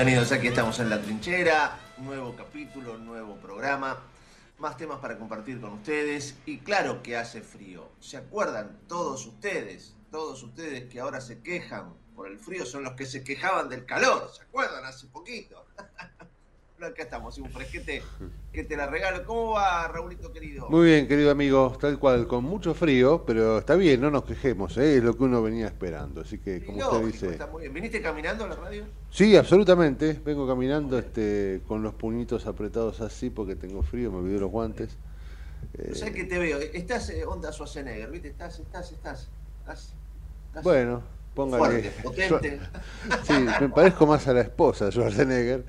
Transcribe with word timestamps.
Bienvenidos, 0.00 0.32
aquí 0.32 0.46
estamos 0.46 0.80
en 0.80 0.88
la 0.88 1.02
trinchera, 1.02 1.78
nuevo 1.98 2.34
capítulo, 2.34 2.96
nuevo 2.96 3.36
programa, 3.36 3.98
más 4.56 4.78
temas 4.78 4.98
para 4.98 5.18
compartir 5.18 5.60
con 5.60 5.74
ustedes 5.74 6.36
y 6.46 6.56
claro 6.60 7.02
que 7.02 7.18
hace 7.18 7.42
frío. 7.42 7.86
¿Se 8.00 8.16
acuerdan 8.16 8.78
todos 8.88 9.26
ustedes, 9.26 9.94
todos 10.10 10.42
ustedes 10.42 10.88
que 10.90 11.00
ahora 11.00 11.20
se 11.20 11.42
quejan 11.42 11.92
por 12.16 12.28
el 12.28 12.38
frío 12.38 12.64
son 12.64 12.82
los 12.82 12.94
que 12.94 13.04
se 13.04 13.22
quejaban 13.22 13.68
del 13.68 13.84
calor? 13.84 14.30
¿Se 14.34 14.42
acuerdan 14.42 14.86
hace 14.86 15.06
poquito? 15.08 15.66
Acá 16.86 17.02
estamos, 17.02 17.36
un 17.38 17.50
fresquete 17.50 18.02
que 18.52 18.64
te 18.64 18.76
la 18.76 18.86
regalo. 18.86 19.24
¿Cómo 19.24 19.50
va, 19.52 19.86
Raulito 19.88 20.32
querido? 20.32 20.68
Muy 20.70 20.86
bien, 20.86 21.06
querido 21.08 21.30
amigo, 21.30 21.76
tal 21.80 21.98
cual, 21.98 22.26
con 22.26 22.44
mucho 22.44 22.74
frío, 22.74 23.24
pero 23.26 23.58
está 23.58 23.74
bien, 23.76 24.00
no 24.00 24.10
nos 24.10 24.24
quejemos, 24.24 24.76
¿eh? 24.78 24.96
es 24.96 25.02
lo 25.04 25.16
que 25.16 25.24
uno 25.24 25.42
venía 25.42 25.66
esperando. 25.66 26.22
Así 26.22 26.38
que, 26.38 26.64
como 26.64 26.78
lógico, 26.78 26.96
usted 26.98 27.12
dice. 27.12 27.30
está 27.32 27.46
muy 27.46 27.62
bien. 27.62 27.74
¿Viniste 27.74 28.00
caminando 28.00 28.44
a 28.44 28.48
la 28.48 28.56
radio? 28.56 28.84
Sí, 29.10 29.36
absolutamente. 29.36 30.20
Vengo 30.24 30.46
caminando 30.46 30.98
este, 30.98 31.60
con 31.68 31.82
los 31.82 31.94
puñitos 31.94 32.46
apretados 32.46 33.00
así 33.00 33.30
porque 33.30 33.56
tengo 33.56 33.82
frío, 33.82 34.10
me 34.10 34.18
olvidé 34.18 34.40
los 34.40 34.50
guantes. 34.50 34.96
Eh, 35.74 35.86
No 35.90 35.94
sé 35.94 36.12
que 36.12 36.24
te 36.24 36.38
veo. 36.38 36.58
Estás 36.58 37.10
eh, 37.10 37.24
onda 37.26 37.52
Schwarzenegger, 37.52 38.10
¿viste? 38.10 38.28
Estás, 38.28 38.58
estás, 38.58 38.90
estás. 38.92 39.28
estás, 39.60 39.94
estás 40.46 40.62
bueno, 40.64 41.02
póngale. 41.34 41.90
fuerte, 41.90 41.92
potente. 42.02 42.60
Sí, 43.24 43.34
me 43.60 43.68
parezco 43.68 44.06
más 44.06 44.26
a 44.26 44.32
la 44.32 44.40
esposa 44.40 44.86
de 44.86 44.92
Schwarzenegger, 44.92 45.64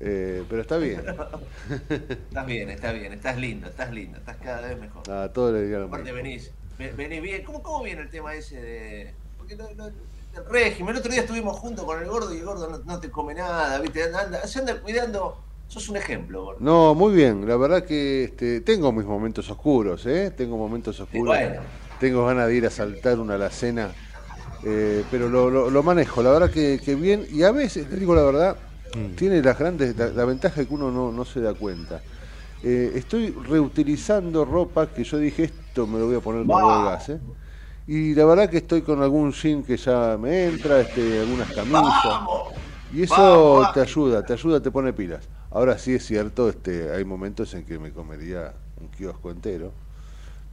eh, 0.00 0.44
pero 0.48 0.60
está 0.62 0.78
bien. 0.78 1.02
Estás 2.28 2.46
bien, 2.46 2.70
estás 2.70 2.94
bien, 2.94 3.12
estás 3.12 3.36
lindo, 3.38 3.68
estás 3.68 3.90
lindo, 3.92 4.18
estás 4.18 4.36
cada 4.36 4.68
vez 4.68 4.78
mejor. 4.78 5.10
A 5.10 5.32
todo 5.32 5.52
le 5.52 5.62
digan 5.62 5.80
lo 5.82 5.86
Aparte 5.86 6.12
venís, 6.12 6.52
ve- 6.78 6.92
venís 6.92 7.22
bien. 7.22 7.42
¿Cómo, 7.44 7.62
¿Cómo 7.62 7.82
viene 7.84 8.02
el 8.02 8.10
tema 8.10 8.34
ese 8.34 8.60
de.? 8.60 9.14
Porque 9.36 9.56
no, 9.56 9.64
no- 9.74 9.86
el 9.86 10.44
régimen, 10.50 10.90
el 10.94 11.00
otro 11.00 11.10
día 11.10 11.22
estuvimos 11.22 11.58
juntos 11.58 11.84
con 11.84 11.98
el 11.98 12.06
gordo 12.08 12.34
y 12.34 12.38
el 12.38 12.44
gordo 12.44 12.68
no, 12.68 12.78
no 12.84 13.00
te 13.00 13.10
come 13.10 13.34
nada, 13.34 13.78
¿viste? 13.80 14.02
Anda, 14.04 14.46
se 14.46 14.58
anda 14.58 14.80
cuidando. 14.80 15.42
Sos 15.68 15.88
un 15.88 15.96
ejemplo, 15.96 16.44
gordo. 16.44 16.60
No, 16.60 16.94
muy 16.94 17.14
bien. 17.14 17.46
La 17.46 17.56
verdad 17.56 17.84
que 17.84 18.24
este, 18.24 18.60
tengo 18.60 18.92
mis 18.92 19.04
momentos 19.06 19.50
oscuros, 19.50 20.04
¿eh? 20.06 20.30
Tengo 20.36 20.56
momentos 20.56 20.98
oscuros. 21.00 21.34
bueno. 21.36 21.60
Tengo 21.98 22.26
ganas 22.26 22.48
de 22.48 22.54
ir 22.54 22.66
a 22.66 22.70
saltar 22.70 23.18
una 23.18 23.34
alacena, 23.34 23.94
eh, 24.62 25.04
pero 25.10 25.28
lo, 25.28 25.50
lo- 25.50 25.70
lo 25.70 25.82
manejo. 25.82 26.22
La 26.22 26.30
verdad 26.32 26.50
que, 26.50 26.80
que 26.84 26.94
bien. 26.96 27.26
Y 27.30 27.42
a 27.42 27.52
veces, 27.52 27.88
te 27.88 27.96
digo 27.96 28.14
la 28.14 28.22
verdad, 28.24 28.65
tiene 29.16 29.42
las 29.42 29.58
grandes, 29.58 29.96
la, 29.96 30.08
la 30.08 30.24
ventaja 30.24 30.64
que 30.64 30.74
uno 30.74 30.90
no, 30.90 31.12
no 31.12 31.24
se 31.24 31.40
da 31.40 31.54
cuenta. 31.54 32.02
Eh, 32.62 32.92
estoy 32.96 33.30
reutilizando 33.30 34.44
ropa 34.44 34.92
que 34.92 35.04
yo 35.04 35.18
dije, 35.18 35.44
esto 35.44 35.86
me 35.86 35.98
lo 35.98 36.06
voy 36.06 36.16
a 36.16 36.20
poner 36.20 36.46
con 36.48 36.60
Wow. 36.60 36.70
el 36.78 36.84
gas, 36.84 37.08
¿eh? 37.10 37.20
Y 37.86 38.14
la 38.14 38.24
verdad 38.24 38.50
que 38.50 38.58
estoy 38.58 38.82
con 38.82 39.02
algún 39.02 39.32
jean 39.32 39.62
que 39.62 39.76
ya 39.76 40.16
me 40.18 40.46
entra, 40.46 40.80
este, 40.80 41.20
algunas 41.20 41.52
camisas. 41.52 42.04
¡Vamos! 42.04 42.52
Y 42.90 43.02
eso 43.02 43.14
Vamos, 43.14 43.72
te 43.72 43.80
ayuda, 43.80 44.24
te 44.24 44.32
ayuda, 44.32 44.60
te 44.60 44.70
pone 44.70 44.92
pilas. 44.92 45.28
Ahora 45.50 45.78
sí 45.78 45.94
es 45.94 46.04
cierto, 46.06 46.48
este, 46.48 46.90
hay 46.92 47.04
momentos 47.04 47.54
en 47.54 47.64
que 47.64 47.78
me 47.78 47.92
comería 47.92 48.54
un 48.80 48.88
kiosco 48.88 49.30
entero, 49.30 49.72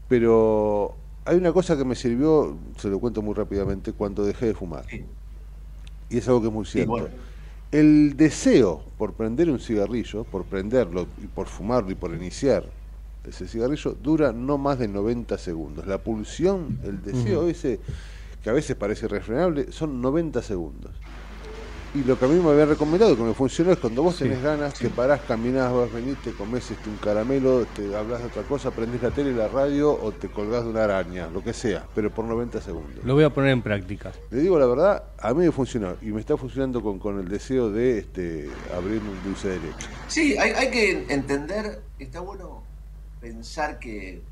pero 0.07 0.95
hay 1.25 1.37
una 1.37 1.53
cosa 1.53 1.77
que 1.77 1.85
me 1.85 1.95
sirvió, 1.95 2.57
se 2.77 2.89
lo 2.89 2.99
cuento 2.99 3.21
muy 3.21 3.33
rápidamente, 3.33 3.93
cuando 3.93 4.23
dejé 4.25 4.47
de 4.47 4.53
fumar. 4.53 4.85
Sí. 4.89 5.05
Y 6.09 6.17
es 6.17 6.27
algo 6.27 6.41
que 6.41 6.47
es 6.47 6.53
muy 6.53 6.65
cierto. 6.65 6.91
bueno. 6.91 7.07
El 7.73 8.15
deseo 8.15 8.83
por 8.99 9.13
prender 9.13 9.49
un 9.49 9.59
cigarrillo, 9.59 10.25
por 10.25 10.43
prenderlo 10.43 11.07
y 11.23 11.25
por 11.25 11.47
fumarlo 11.47 11.89
y 11.89 11.95
por 11.95 12.13
iniciar 12.13 12.65
ese 13.27 13.47
cigarrillo, 13.47 13.97
dura 13.99 14.31
no 14.31 14.59
más 14.59 14.77
de 14.77 14.87
90 14.87 15.39
segundos. 15.39 15.87
La 15.87 15.97
pulsión, 15.97 16.77
el 16.83 17.01
deseo 17.01 17.47
ese, 17.47 17.79
que 18.43 18.51
a 18.51 18.53
veces 18.53 18.75
parece 18.75 19.07
irrefrenable, 19.07 19.71
son 19.71 19.99
90 20.03 20.43
segundos. 20.43 20.91
Y 21.95 22.03
lo 22.03 22.17
que 22.17 22.25
a 22.25 22.27
mí 22.27 22.39
me 22.39 22.49
habían 22.49 22.69
recomendado, 22.69 23.15
que 23.15 23.21
me 23.21 23.35
funcionó, 23.35 23.71
es 23.71 23.77
cuando 23.77 24.01
vos 24.01 24.17
tenés 24.17 24.41
ganas, 24.41 24.73
te 24.73 24.89
parás, 24.89 25.21
caminás, 25.21 25.71
vas, 25.71 25.93
venís, 25.93 26.17
te 26.23 26.31
comés 26.31 26.71
este, 26.71 26.89
un 26.89 26.97
caramelo, 26.97 27.65
te 27.65 27.95
hablas 27.95 28.21
de 28.21 28.27
otra 28.27 28.41
cosa, 28.43 28.71
prendés 28.71 29.03
la 29.03 29.11
tele, 29.11 29.31
la 29.31 29.47
radio 29.47 29.91
o 29.91 30.11
te 30.11 30.27
colgás 30.27 30.63
de 30.63 30.71
una 30.71 30.85
araña, 30.85 31.27
lo 31.27 31.43
que 31.43 31.53
sea, 31.53 31.85
pero 31.93 32.09
por 32.09 32.25
90 32.25 32.61
segundos. 32.61 33.05
Lo 33.05 33.13
voy 33.13 33.23
a 33.23 33.29
poner 33.29 33.51
en 33.51 33.61
práctica. 33.61 34.11
Le 34.31 34.39
digo 34.39 34.57
la 34.57 34.65
verdad, 34.65 35.03
a 35.19 35.33
mí 35.35 35.45
me 35.45 35.51
funcionó 35.51 35.95
y 36.01 36.07
me 36.07 36.19
está 36.19 36.35
funcionando 36.35 36.81
con, 36.81 36.97
con 36.97 37.19
el 37.19 37.27
deseo 37.27 37.69
de 37.69 37.99
este, 37.99 38.49
abrir 38.75 38.99
un 38.99 39.23
dulce 39.23 39.49
de 39.49 39.57
leche. 39.57 39.87
Sí, 40.07 40.35
hay, 40.37 40.51
hay 40.51 40.71
que 40.71 41.05
entender, 41.13 41.83
está 41.99 42.21
bueno 42.21 42.63
pensar 43.21 43.77
que 43.77 44.23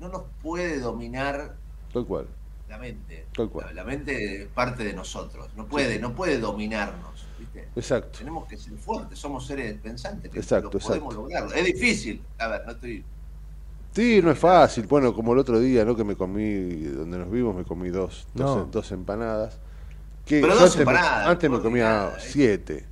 no 0.00 0.08
nos 0.08 0.22
puede 0.42 0.80
dominar 0.80 1.56
Tal 1.92 2.06
cual. 2.06 2.26
La 2.70 2.78
mente. 2.78 3.26
Tal 3.34 3.50
cual. 3.50 3.66
La, 3.66 3.72
la 3.72 3.84
mente 3.84 4.42
es 4.42 4.48
parte 4.48 4.84
de 4.84 4.92
nosotros, 4.94 5.48
no 5.56 5.66
puede, 5.66 5.98
no 5.98 6.14
puede 6.14 6.38
dominarnos, 6.38 7.26
¿viste? 7.38 7.68
Exacto. 7.76 8.18
Tenemos 8.18 8.46
que 8.48 8.56
ser 8.56 8.74
fuertes, 8.78 9.18
somos 9.18 9.46
seres 9.46 9.76
pensantes, 9.80 10.30
que 10.30 10.38
Exacto, 10.38 10.70
lo 10.72 10.78
podemos 10.78 11.14
lograrlo. 11.14 11.52
Es 11.52 11.64
difícil, 11.64 12.22
a 12.38 12.48
ver, 12.48 12.62
no 12.64 12.72
estoy... 12.72 13.04
Sí, 13.92 14.20
no 14.22 14.30
es 14.30 14.38
fácil. 14.38 14.86
Bueno, 14.86 15.12
como 15.12 15.32
el 15.32 15.40
otro 15.40 15.58
día, 15.58 15.84
¿no? 15.84 15.96
Que 15.96 16.04
me 16.04 16.14
comí, 16.14 16.74
donde 16.84 17.18
nos 17.18 17.28
vimos, 17.28 17.56
me 17.56 17.64
comí 17.64 17.88
dos, 17.88 18.28
dos, 18.34 18.56
No. 18.58 18.64
dos 18.66 18.92
empanadas. 18.92 19.58
Que 20.24 20.40
Pero 20.40 20.54
dos 20.54 20.62
antes, 20.62 20.76
me- 20.76 20.82
empanadas, 20.82 21.26
antes 21.26 21.50
me 21.50 21.60
comía 21.60 21.84
nada, 21.84 22.16
¿eh? 22.16 22.20
siete. 22.20 22.86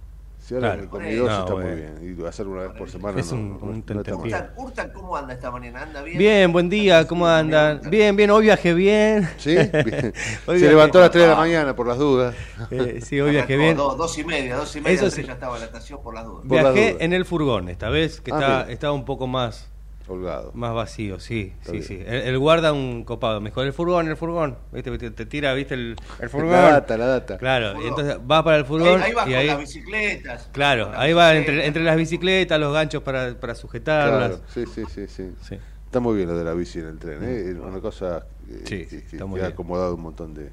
Si 0.49 0.55
ahora 0.55 0.69
Claro. 0.69 0.83
me 0.85 0.89
comí 0.89 1.15
dos, 1.15 1.29
No, 1.29 1.39
está 1.41 1.53
muy 1.55 1.63
bueno. 1.63 1.77
bien. 2.01 2.17
Y 2.23 2.27
hacer 2.27 2.47
una 2.47 2.63
vez 2.63 2.71
por 2.79 2.89
semana 2.91 3.21
Es 3.21 3.31
no, 3.33 3.39
un- 3.39 3.51
no- 3.51 3.57
un 3.67 3.71
no 3.71 3.77
está 3.81 3.95
mal. 3.95 4.03
tentempié. 4.03 4.33
Urtan, 4.35 4.51
Urtan, 4.57 4.91
¿cómo 4.95 5.15
anda 5.15 5.35
esta 5.35 5.51
mañana? 5.51 5.83
¿Anda 5.83 6.01
bien? 6.01 6.17
Bien, 6.17 6.53
buen 6.55 6.71
día, 6.71 7.07
¿cómo 7.07 7.27
andan? 7.27 7.83
Bien, 7.91 8.17
bien, 8.17 8.31
hoy 8.31 8.45
viajé 8.45 8.73
bien. 8.73 9.29
¿Sí? 9.37 9.55
Bien. 9.85 10.15
Hoy 10.47 10.59
Se 10.59 10.65
viajé- 10.65 10.69
levantó 10.71 10.99
a 10.99 11.03
las 11.03 11.11
3 11.11 11.25
de 11.25 11.29
la 11.31 11.37
mañana 11.37 11.77
por 11.77 11.87
las 11.87 11.99
dudas. 11.99 12.35
Eh, 12.71 13.01
sí, 13.05 13.21
hoy 13.21 13.33
viajé 13.33 13.59
bien. 13.59 13.77
Dos, 13.77 13.99
dos 13.99 14.17
y 14.17 14.25
media, 14.25 14.57
dos 14.57 14.75
y 14.75 14.81
media, 14.81 14.95
Eso 14.97 15.11
sí. 15.11 15.23
ya 15.23 15.35
estaba 15.35 15.57
en 15.57 15.61
la 15.61 15.67
estación 15.67 16.01
por 16.03 16.15
las 16.15 16.25
dudas. 16.25 16.47
Por 16.49 16.57
las 16.63 16.73
Viajé 16.73 16.91
dudas. 16.93 17.03
en 17.05 17.13
el 17.13 17.25
furgón 17.27 17.69
esta 17.69 17.91
vez, 17.91 18.23
que 18.23 18.33
Ah, 18.33 18.39
está, 18.63 18.73
estaba 18.73 18.95
un 18.95 19.05
poco 19.05 19.27
más, 19.27 19.69
Holgado. 20.09 20.51
más 20.55 20.75
vacío, 20.75 21.21
sí, 21.21 21.53
Está 21.59 21.71
sí, 21.73 21.79
bien. 21.79 21.85
sí. 21.85 21.95
El, 22.07 22.23
el 22.23 22.39
guarda 22.39 22.73
un 22.73 23.05
copado, 23.05 23.41
mejor 23.41 23.67
el 23.67 23.73
furgón, 23.75 24.09
el 24.09 24.17
furgón, 24.17 24.57
¿viste? 24.73 24.97
Te, 24.99 25.11
te 25.11 25.27
tira, 25.27 25.53
¿viste? 25.55 25.75
El, 25.75 25.97
el 26.19 26.31
furgón. 26.31 26.53
La 26.53 26.63
data, 26.73 26.97
la 26.97 27.07
data. 27.07 27.37
Claro, 27.39 27.83
y 27.83 27.87
entonces 27.87 28.17
va 28.31 28.43
para 28.43 28.57
el 28.57 28.65
furgón 28.65 29.03
ahí, 29.03 29.11
ahí 29.11 29.13
va 29.15 29.23
y 29.23 29.25
con 29.27 29.35
ahí... 29.35 29.47
las 29.49 29.59
bicicletas. 29.59 30.49
Claro, 30.53 30.91
las 30.91 30.99
ahí 31.01 31.13
va 31.13 31.37
entre, 31.37 31.67
entre 31.67 31.83
las 31.85 31.97
bicicletas, 31.97 32.59
los 32.59 32.73
ganchos 32.73 33.03
para, 33.03 33.39
para 33.39 33.55
sujetarlas. 33.55 34.41
Claro, 34.41 34.43
sí, 34.53 34.65
sí, 34.75 34.83
sí, 34.93 35.07
sí. 35.09 35.31
Sí. 35.43 35.59
Está 35.85 36.01
muy 36.01 36.17
bien 36.17 36.29
lo 36.29 36.37
de 36.37 36.45
la 36.45 36.53
bici 36.55 36.79
en 36.81 36.87
el 36.87 36.99
tren, 36.99 37.23
¿eh? 37.25 37.51
Es 37.51 37.57
una 37.57 37.81
cosa 37.81 38.27
eh, 38.51 38.61
Sí, 38.65 38.79
que, 38.85 38.89
que- 38.89 38.97
está 38.99 39.25
muy 39.27 39.41
que 39.41 39.47
ha 39.47 39.49
acomodado 39.51 39.95
un 39.95 40.03
montón 40.03 40.35
de, 40.35 40.51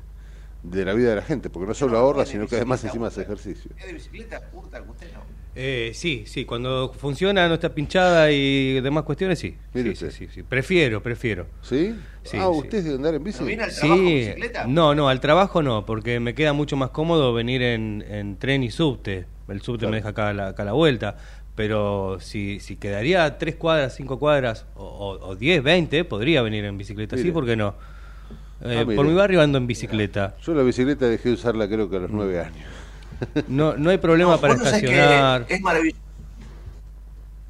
de 0.64 0.86
la 0.86 0.94
vida 0.94 1.10
de 1.10 1.16
la 1.18 1.22
gente, 1.22 1.50
porque 1.50 1.68
no 1.68 1.74
solo 1.74 1.94
No, 1.94 2.00
ahorra, 2.00 2.26
sino 2.26 2.48
que 2.48 2.56
además 2.56 2.84
encima 2.84 3.08
hace 3.08 3.22
ejercicio. 3.22 3.72
¿Es 3.78 3.86
de 3.86 3.94
bicicleta? 3.94 4.42
Urtan, 4.54 4.90
usted 4.90 5.08
no. 5.14 5.45
Eh, 5.58 5.92
sí, 5.94 6.24
sí, 6.28 6.44
cuando 6.44 6.92
funciona, 6.92 7.48
no 7.48 7.54
está 7.54 7.74
pinchada 7.74 8.30
y 8.30 8.82
demás 8.82 9.04
cuestiones, 9.04 9.40
sí. 9.40 9.56
Mire 9.74 9.96
Sí, 9.96 10.10
sí, 10.12 10.26
sí, 10.26 10.28
sí. 10.34 10.44
Prefiero, 10.44 11.02
prefiero. 11.02 11.48
¿Sí? 11.62 11.96
Sí, 12.24 12.38
ah, 12.38 12.50
sí. 12.52 12.60
¿usted 12.60 12.78
es 12.80 12.84
de 12.86 12.96
andar 12.96 13.16
en 13.16 13.24
bici? 13.24 13.38
¿Pero 13.38 13.48
viene 13.48 13.64
al 13.64 13.74
trabajo 13.74 14.02
en 14.02 14.08
Sí, 14.08 14.14
bicicleta? 14.16 14.66
no, 14.68 14.94
no, 14.96 15.08
al 15.08 15.22
trabajo 15.22 15.64
no, 15.64 15.86
porque 15.86 16.20
me 16.20 16.34
queda 16.36 16.52
mucho 16.52 16.76
más 16.76 16.90
cómodo 16.90 17.34
venir 17.34 17.62
en, 17.62 18.04
en 18.10 18.38
tren 18.38 18.64
y 18.64 18.70
subte. 18.72 19.28
El 19.48 19.62
subte 19.62 19.80
Claro. 19.80 19.92
me 19.92 19.98
deja 19.98 20.10
acá 20.10 20.30
a 20.30 20.34
la, 20.34 20.48
acá 20.50 20.64
a 20.64 20.66
la 20.66 20.74
vuelta. 20.74 21.16
Pero 21.56 22.18
si, 22.20 22.60
si 22.60 22.76
quedaría 22.76 23.38
tres 23.38 23.56
cuadras, 23.56 23.96
cinco 23.96 24.20
cuadras, 24.20 24.66
o, 24.76 24.84
o, 24.84 25.26
o 25.30 25.36
10, 25.38 25.64
20, 25.64 26.04
podría 26.04 26.42
venir 26.42 26.66
en 26.66 26.78
bicicleta. 26.78 27.16
Sí. 27.16 27.32
¿por 27.32 27.46
qué 27.46 27.56
no? 27.56 27.76
Eh, 28.62 28.78
Ah, 28.80 28.84
mire. 28.84 28.96
por 28.96 29.06
mi 29.06 29.14
barrio 29.14 29.42
ando 29.42 29.58
en 29.58 29.68
bicicleta. 29.68 30.36
Yo 30.44 30.54
la 30.54 30.64
bicicleta 30.64 31.08
dejé 31.08 31.30
de 31.30 31.36
usarla 31.36 31.68
creo 31.70 31.90
que 31.90 31.96
a 31.96 32.00
los 32.00 32.12
nueve 32.12 32.40
años. 32.42 32.66
No, 33.48 33.76
no 33.78 33.90
hay 33.90 33.98
problema 33.98 34.32
No, 34.36 34.42
para 34.42 34.54
estacionar. 34.56 35.46
Es 35.50 35.62
maravilloso. 35.62 36.00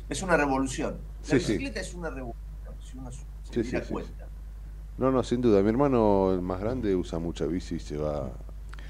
Es 0.09 0.21
una 0.21 0.37
revolución. 0.37 0.95
La 1.23 1.39
Sí, 1.39 1.39
sí. 1.39 1.53
bicicleta 1.53 1.79
es 1.79 1.93
una 1.93 2.09
revolución. 2.09 2.43
Si 2.83 2.97
uno 2.97 3.11
se 3.11 3.63
Sí, 3.63 3.77
cuenta. 3.89 4.27
No, 4.97 5.11
no, 5.11 5.23
sin 5.23 5.41
duda. 5.41 5.61
Mi 5.61 5.69
hermano, 5.69 6.31
el 6.33 6.41
más 6.41 6.59
grande, 6.59 6.95
usa 6.95 7.19
mucha 7.19 7.45
bici 7.45 7.75
y 7.75 7.79
se 7.79 7.97
va 7.97 8.29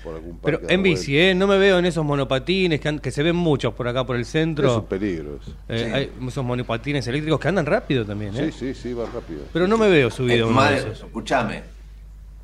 por 0.04 0.16
algún 0.16 0.38
parque. 0.38 0.60
Pero 0.60 0.70
en 0.74 0.84
bici. 0.84 1.18
¿eh? 1.18 1.34
No 1.34 1.48
me 1.48 1.58
veo 1.58 1.80
en 1.80 1.86
esos 1.86 2.04
monopatines 2.06 2.80
que, 2.80 2.88
han- 2.90 3.00
que 3.00 3.12
se 3.12 3.24
ven 3.24 3.36
muchos 3.36 3.74
por 3.74 3.88
acá 3.88 4.06
por 4.06 4.16
el 4.16 4.22
Es 4.24 4.28
centro. 4.30 4.80
un 4.80 4.86
peligro. 4.86 5.40
Eh, 5.70 5.84
Sí. 5.88 5.94
Hay 5.94 6.12
esos 6.28 6.44
monopatines 6.46 7.08
eléctricos 7.08 7.40
que 7.40 7.48
andan 7.48 7.66
rápido 7.66 8.06
también, 8.06 8.36
¿eh? 8.36 8.52
Sí, 8.52 8.74
sí, 8.74 8.74
sí, 8.76 8.94
va 8.94 9.06
rápido. 9.06 9.42
Pero 9.54 9.68
no 9.68 9.78
me 9.78 9.88
veo 9.90 10.12
subido 10.12 10.50
Eh, 10.50 10.54
madre, 10.54 10.78
esos. 10.80 11.00
escuchame. 11.04 11.64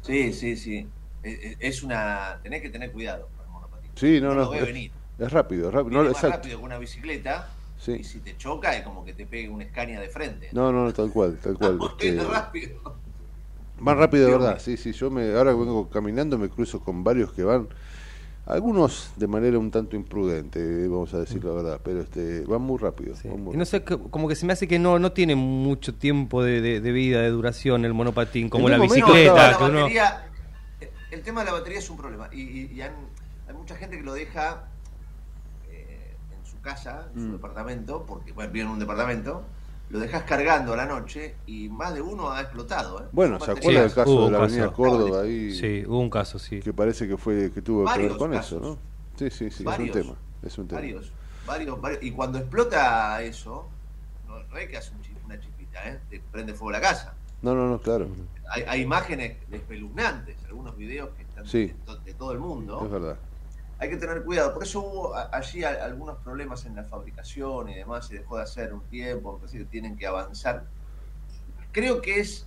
Sí, 0.01 0.33
sí, 0.33 0.55
sí. 0.57 0.87
Eh, 1.23 1.39
eh, 1.43 1.57
Es 1.59 1.83
una. 1.83 2.39
Tenés 2.41 2.61
que 2.63 2.69
tener 2.69 2.91
cuidado. 2.91 3.29
Sí, 4.01 4.19
no, 4.19 4.29
no. 4.33 4.41
lo 4.41 4.49
veo 4.49 4.61
es, 4.61 4.67
venir. 4.67 4.91
es 5.19 5.31
rápido, 5.31 5.69
es 5.69 5.73
rápido. 5.73 5.97
No, 5.97 6.03
más 6.03 6.13
exacto. 6.13 6.37
rápido 6.37 6.59
que 6.59 6.65
una 6.65 6.77
bicicleta. 6.77 7.47
Sí. 7.79 7.93
Y 7.93 8.03
si 8.03 8.19
te 8.19 8.35
choca 8.37 8.75
es 8.75 8.83
como 8.83 9.03
que 9.05 9.13
te 9.13 9.25
pegue 9.25 9.49
una 9.49 9.63
escaña 9.63 9.99
de 9.99 10.09
frente. 10.09 10.49
No, 10.51 10.71
no, 10.71 10.85
no, 10.85 10.93
tal 10.93 11.09
cual, 11.11 11.37
tal 11.41 11.55
cual. 11.57 11.77
Porque 11.79 12.09
este, 12.09 12.21
es 12.21 12.27
rápido. 12.27 12.79
Van 13.79 13.97
rápido 13.97 14.25
de 14.27 14.31
verdad, 14.33 14.59
sí, 14.59 14.77
sí. 14.77 14.91
Yo 14.91 15.09
me, 15.09 15.33
ahora 15.35 15.51
que 15.51 15.57
vengo 15.59 15.89
caminando 15.89 16.37
me 16.37 16.49
cruzo 16.49 16.79
con 16.81 17.03
varios 17.03 17.31
que 17.33 17.43
van, 17.43 17.67
algunos 18.45 19.11
de 19.15 19.25
manera 19.27 19.57
un 19.57 19.71
tanto 19.71 19.95
imprudente, 19.95 20.87
vamos 20.87 21.11
a 21.15 21.19
decir 21.19 21.43
la 21.43 21.51
verdad, 21.51 21.81
pero 21.83 22.01
este, 22.01 22.41
van 22.41 22.61
muy 22.61 22.77
rápido. 22.77 23.15
Sí. 23.15 23.27
van 23.27 23.41
muy 23.43 23.55
Y 23.55 23.57
no 23.57 23.65
sé, 23.65 23.83
co- 23.83 23.99
como 24.11 24.27
que 24.27 24.35
se 24.35 24.45
me 24.45 24.53
hace 24.53 24.67
que 24.67 24.77
no, 24.77 24.99
no 24.99 25.11
tiene 25.13 25.35
mucho 25.35 25.95
tiempo 25.95 26.43
de, 26.43 26.61
de- 26.61 26.81
de 26.81 26.91
vida, 26.91 27.21
de 27.21 27.29
duración 27.29 27.83
el 27.85 27.93
monopatín, 27.95 28.49
como 28.49 28.69
la 28.69 28.77
bicicleta. 28.77 29.57
No, 29.59 29.65
uno- 29.67 29.87
el 31.11 31.21
tema 31.23 31.41
de 31.41 31.47
la 31.47 31.53
batería 31.53 31.79
es 31.79 31.89
un 31.89 31.97
problema. 31.97 32.29
Y, 32.31 32.41
y- 32.41 32.71
y 32.75 32.81
han- 32.81 32.93
hay 33.51 33.57
mucha 33.57 33.75
gente 33.75 33.97
que 33.97 34.03
lo 34.03 34.13
deja 34.13 34.63
eh, 35.69 36.15
en 36.37 36.45
su 36.45 36.59
casa, 36.61 37.07
en 37.13 37.21
su 37.21 37.27
Mm. 37.27 37.31
departamento, 37.33 38.05
porque 38.05 38.31
bueno, 38.31 38.51
vive 38.51 38.65
en 38.65 38.71
un 38.71 38.79
departamento, 38.79 39.43
lo 39.89 39.99
dejas 39.99 40.23
cargando 40.23 40.73
a 40.73 40.77
la 40.77 40.85
noche 40.85 41.35
y 41.45 41.67
más 41.67 41.93
de 41.93 42.01
uno 42.01 42.31
ha 42.31 42.41
explotado. 42.41 43.01
¿eh? 43.01 43.07
Bueno, 43.11 43.39
¿se 43.39 43.51
acuerda 43.51 43.81
del 43.81 43.93
caso 43.93 44.25
de 44.25 44.31
la 44.31 44.37
avenida. 44.37 44.71
Córdoba 44.71 45.21
ahí? 45.23 45.53
Sí, 45.53 45.83
hubo 45.85 45.99
un 45.99 46.09
caso, 46.09 46.39
sí. 46.39 46.61
Que 46.61 46.71
parece 46.73 47.07
que 47.07 47.17
fue 47.17 47.51
que 47.51 47.61
tuvo 47.61 47.85
que 47.93 47.99
ver 48.07 48.17
con 48.17 48.31
casos. 48.31 48.51
eso, 48.53 48.59
¿no? 48.61 48.77
Sí, 49.17 49.29
sí, 49.29 49.51
sí, 49.51 49.63
Varios. 49.65 49.89
es 49.89 49.95
un 49.95 50.01
tema. 50.07 50.17
Es 50.43 50.57
un 50.57 50.67
tema. 50.67 50.79
Varios, 50.81 51.11
varios, 51.45 51.81
varios. 51.81 52.03
Y 52.03 52.11
cuando 52.11 52.37
explota 52.37 53.21
eso, 53.21 53.67
no, 54.27 54.39
no 54.43 54.57
es 54.57 54.69
que 54.69 54.77
hace 54.77 54.91
una 55.25 55.37
chispita, 55.39 55.89
¿eh? 55.89 55.99
te 56.09 56.21
prende 56.31 56.53
fuego 56.53 56.71
la 56.71 56.81
casa. 56.81 57.13
No, 57.41 57.53
no, 57.53 57.67
no, 57.67 57.79
claro. 57.79 58.07
Hay, 58.49 58.63
hay 58.67 58.81
imágenes 58.81 59.37
espeluznantes, 59.51 60.37
algunos 60.45 60.77
videos 60.77 61.09
que 61.17 61.23
están 61.23 61.45
Sí. 61.47 61.65
de, 61.67 61.73
to- 61.85 61.97
de 61.97 62.13
todo 62.13 62.31
el 62.31 62.39
mundo. 62.39 62.81
Es 62.85 62.91
verdad. 62.91 63.17
Hay 63.81 63.89
que 63.89 63.97
tener 63.97 64.21
cuidado. 64.23 64.53
Por 64.53 64.61
eso 64.63 64.79
hubo 64.79 65.15
allí 65.15 65.63
algunos 65.63 66.17
problemas 66.19 66.65
en 66.67 66.75
la 66.75 66.83
fabricación 66.83 67.67
y 67.69 67.73
demás. 67.75 68.05
Se 68.07 68.13
dejó 68.19 68.37
de 68.37 68.43
hacer 68.43 68.73
un 68.73 68.81
tiempo, 68.81 69.41
que 69.51 69.65
tienen 69.65 69.97
que 69.97 70.05
avanzar. 70.05 70.65
Creo 71.71 71.99
que 71.99 72.19
es 72.19 72.45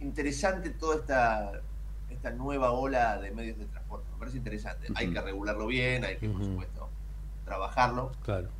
interesante 0.00 0.68
toda 0.68 0.96
esta, 0.96 1.62
esta 2.10 2.30
nueva 2.32 2.72
ola 2.72 3.18
de 3.18 3.30
medios 3.30 3.56
de 3.58 3.64
transporte. 3.64 4.06
Me 4.12 4.18
parece 4.18 4.36
interesante. 4.36 4.88
Hay 4.94 5.10
que 5.10 5.20
regularlo 5.22 5.66
bien, 5.66 6.04
hay 6.04 6.18
que, 6.18 6.28
por 6.28 6.44
supuesto, 6.44 6.90
trabajarlo. 7.46 8.12
Claro. 8.22 8.50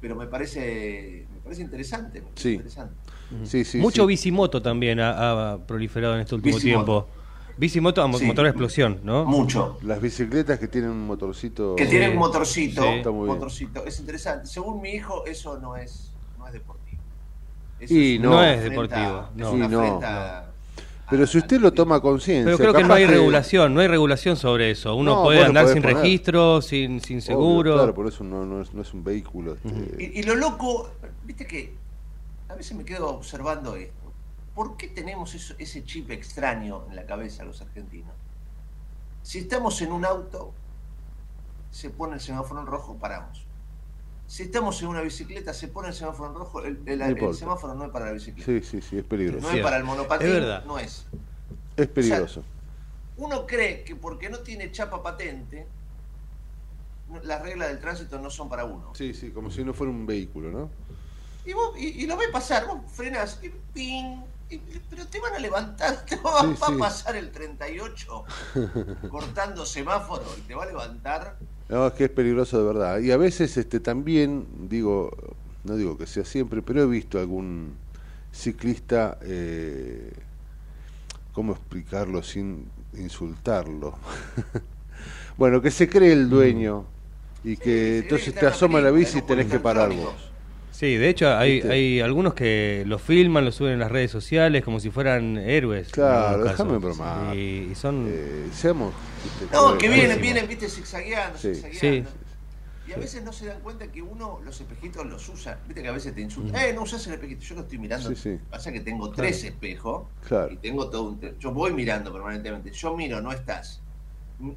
Pero 0.00 0.14
me 0.14 0.28
parece, 0.28 1.26
me 1.34 1.40
parece 1.40 1.62
interesante. 1.62 2.20
me 2.20 2.26
parece 2.28 2.42
Sí. 2.50 2.54
interesante. 2.54 2.94
Sí, 3.46 3.64
sí, 3.64 3.78
Mucho 3.78 4.02
sí. 4.02 4.06
bicimoto 4.08 4.62
también 4.62 5.00
ha, 5.00 5.54
ha 5.54 5.58
proliferado 5.58 6.14
en 6.14 6.20
este 6.20 6.36
último 6.36 6.54
Bicimoto. 6.54 6.84
tiempo. 7.04 7.17
Bicimoto, 7.58 8.02
a 8.02 8.06
mo- 8.06 8.18
Sí. 8.18 8.24
motor 8.24 8.46
a 8.46 8.48
explosión, 8.50 9.00
¿no? 9.02 9.24
Mucho. 9.24 9.78
Las 9.82 10.00
bicicletas 10.00 10.58
que 10.58 10.68
tienen 10.68 10.90
un 10.90 11.06
motorcito. 11.06 11.74
Que 11.76 11.84
Sí. 11.84 11.90
tiene 11.90 12.10
un 12.10 12.16
motorcito, 12.16 12.82
Sí. 12.82 12.88
Está 12.88 13.10
muy 13.10 13.24
bien. 13.26 13.34
motorcito. 13.36 13.84
Es 13.84 13.98
interesante. 13.98 14.46
Según 14.46 14.80
mi 14.80 14.90
hijo, 14.90 15.26
eso 15.26 15.58
no 15.58 15.76
es, 15.76 16.12
no 16.38 16.46
es 16.46 16.52
deportivo. 16.52 17.02
Eso 17.80 17.94
Y 17.94 18.14
es 18.16 18.20
no. 18.20 18.42
es 18.44 18.62
deportivo, 18.62 19.28
es 19.30 19.36
no. 19.36 19.52
una 19.52 19.66
Sí, 19.66 19.72
no, 19.72 20.00
Pero 21.10 21.26
si 21.26 21.38
usted 21.38 21.58
lo 21.60 21.72
toma 21.72 22.00
conciencia. 22.02 22.44
Pero 22.44 22.58
creo 22.58 22.74
que 22.74 22.84
no 22.86 22.92
hay 22.94 23.06
regulación, 23.06 23.72
no 23.72 23.80
hay 23.80 23.88
regulación 23.88 24.36
sobre 24.36 24.70
eso. 24.70 24.94
Uno 24.94 25.14
No, 25.16 25.22
puede 25.24 25.42
andar 25.42 25.66
sin 25.68 25.80
poner. 25.80 25.96
registro, 25.96 26.60
sin, 26.60 27.00
sin 27.00 27.16
Obvio, 27.18 27.26
seguro. 27.26 27.74
claro, 27.74 27.94
por 27.94 28.06
eso 28.08 28.24
no, 28.24 28.44
no, 28.44 28.60
es, 28.60 28.74
no 28.74 28.82
es 28.82 28.92
un 28.92 29.02
vehículo. 29.02 29.54
este, 29.54 29.96
Y, 30.14 30.20
y 30.20 30.22
lo 30.24 30.34
loco, 30.34 30.90
viste 31.24 31.46
que 31.46 31.74
a 32.50 32.54
veces 32.54 32.76
me 32.76 32.84
quedo 32.84 33.08
observando 33.08 33.74
esto. 33.74 33.94
¿Por 34.58 34.76
qué 34.76 34.88
tenemos 34.88 35.36
eso- 35.36 35.54
ese 35.56 35.84
chip 35.84 36.10
extraño 36.10 36.84
en 36.90 36.96
la 36.96 37.06
cabeza 37.06 37.44
los 37.44 37.60
argentinos? 37.62 38.12
Si 39.22 39.38
estamos 39.38 39.80
en 39.82 39.92
un 39.92 40.04
auto, 40.04 40.52
se 41.70 41.90
pone 41.90 42.14
el 42.14 42.20
semáforo 42.20 42.62
en 42.62 42.66
rojo, 42.66 42.96
paramos. 42.96 43.46
Si 44.26 44.42
estamos 44.42 44.82
en 44.82 44.88
una 44.88 45.00
bicicleta, 45.00 45.54
se 45.54 45.68
pone 45.68 45.90
el 45.90 45.94
semáforo 45.94 46.30
en 46.30 46.34
rojo, 46.34 46.64
el, 46.64 47.34
semáforo 47.36 47.74
no 47.76 47.84
es 47.84 47.90
para 47.92 48.06
la 48.06 48.10
bicicleta. 48.14 48.44
Sí, 48.46 48.60
sí, 48.60 48.82
sí, 48.82 48.98
es 48.98 49.04
peligroso. 49.04 49.46
No 49.46 49.52
Sí, 49.52 49.58
es 49.58 49.62
para 49.62 49.76
el 49.76 49.84
monopatín, 49.84 50.26
es 50.26 50.32
verdad. 50.34 50.64
no 50.64 50.76
es. 50.80 51.06
Es 51.76 51.86
peligroso. 51.86 52.42
Uno 53.16 53.46
cree 53.46 53.84
que 53.84 53.94
porque 53.94 54.28
no 54.28 54.40
tiene 54.40 54.72
chapa 54.72 55.00
patente, 55.04 55.68
las 57.22 57.42
reglas 57.42 57.68
del 57.68 57.78
tránsito 57.78 58.18
no 58.18 58.28
son 58.28 58.48
para 58.48 58.64
uno. 58.64 58.92
Sí, 58.96 59.14
sí, 59.14 59.30
como 59.30 59.52
si 59.52 59.62
no 59.62 59.72
fuera 59.72 59.92
un 59.92 60.04
vehículo, 60.04 60.50
¿no? 60.50 60.68
Y, 61.46 61.52
vos, 61.52 61.78
y, 61.78 62.02
y 62.02 62.06
lo 62.08 62.16
ves 62.16 62.30
pasar, 62.32 62.66
vos 62.66 62.80
frenás, 62.92 63.38
y 63.40 63.50
ping, 63.72 64.22
pero 64.88 65.06
te 65.06 65.20
van 65.20 65.34
a 65.34 65.38
levantar, 65.38 66.04
te 66.08 66.16
va, 66.16 66.40
Sí, 66.40 66.54
va 66.62 66.66
sí. 66.68 66.74
a 66.74 66.78
pasar 66.78 67.16
el 67.16 67.30
38 67.30 68.24
cortando 69.10 69.66
semáforo 69.66 70.24
y 70.38 70.40
te 70.42 70.54
va 70.54 70.64
a 70.64 70.66
levantar. 70.66 71.36
No, 71.68 71.86
es 71.86 71.92
que 71.92 72.04
es 72.04 72.10
peligroso 72.10 72.58
de 72.58 72.64
verdad. 72.66 72.98
Y 73.00 73.10
a 73.10 73.16
veces 73.16 73.56
este 73.56 73.80
también, 73.80 74.46
digo, 74.68 75.10
no 75.64 75.76
digo 75.76 75.98
que 75.98 76.06
sea 76.06 76.24
siempre, 76.24 76.62
pero 76.62 76.82
he 76.82 76.86
visto 76.86 77.18
algún 77.18 77.76
ciclista, 78.32 79.18
eh, 79.22 80.12
¿cómo 81.32 81.52
explicarlo 81.52 82.22
sin 82.22 82.70
insultarlo? 82.94 83.98
bueno, 85.36 85.60
que 85.60 85.70
se 85.70 85.88
cree 85.88 86.12
el 86.12 86.30
dueño 86.30 86.86
y 87.44 87.56
que 87.56 87.98
entonces 87.98 88.34
te 88.34 88.46
asoma 88.46 88.80
la 88.80 88.90
bici 88.90 89.18
y 89.18 89.22
tenés 89.22 89.46
que 89.46 89.60
parar 89.60 89.92
vos. 89.92 90.27
Sí, 90.78 90.94
de 90.94 91.08
hecho 91.08 91.36
hay, 91.36 91.54
¿Viste? 91.54 91.72
hay 91.72 92.00
algunos 92.00 92.34
que 92.34 92.84
lo 92.86 93.00
filman, 93.00 93.44
lo 93.44 93.50
suben 93.50 93.72
en 93.72 93.78
las 93.80 93.90
redes 93.90 94.12
sociales 94.12 94.62
como 94.64 94.78
si 94.78 94.90
fueran 94.90 95.36
héroes. 95.36 95.88
Claro, 95.88 96.44
déjame 96.44 96.78
bromar. 96.78 97.34
Y, 97.34 97.70
y 97.72 97.74
son... 97.74 98.06
Eh, 98.08 98.46
seamos... 98.52 98.94
este, 99.26 99.52
No, 99.52 99.76
que 99.76 99.88
vienen, 99.88 100.20
vienen, 100.20 100.46
viste, 100.46 100.68
zigzagueando, 100.68 101.36
Sí. 101.36 101.52
zigzagueando. 101.52 102.10
Sí. 102.10 102.16
Y 102.86 102.92
a 102.92 102.96
veces 102.96 103.24
no 103.24 103.32
se 103.32 103.46
dan 103.46 103.58
cuenta 103.60 103.90
que 103.90 104.00
uno 104.00 104.40
los 104.44 104.60
espejitos 104.60 105.04
los 105.04 105.28
usa. 105.28 105.58
Viste 105.66 105.82
que 105.82 105.88
a 105.88 105.92
veces 105.92 106.14
te 106.14 106.20
insultan. 106.20 106.62
Eh, 106.62 106.72
no 106.72 106.82
usas 106.82 107.04
el 107.08 107.14
espejito. 107.14 107.40
Yo 107.42 107.54
lo 107.56 107.60
estoy 107.62 107.78
mirando. 107.78 108.08
Sí, 108.10 108.14
sí. 108.14 108.38
Pasa 108.48 108.70
que 108.70 108.78
tengo 108.80 109.10
tres 109.10 109.42
espejos. 109.42 110.06
Claro. 110.28 110.52
Y 110.52 110.58
tengo 110.58 110.88
todo 110.88 111.02
un. 111.08 111.20
Yo 111.40 111.50
voy 111.52 111.72
mirando 111.72 112.12
permanentemente. 112.12 112.70
Yo 112.70 112.96
miro, 112.96 113.20
no 113.20 113.32
estás. 113.32 113.82
Mm, 114.38 114.52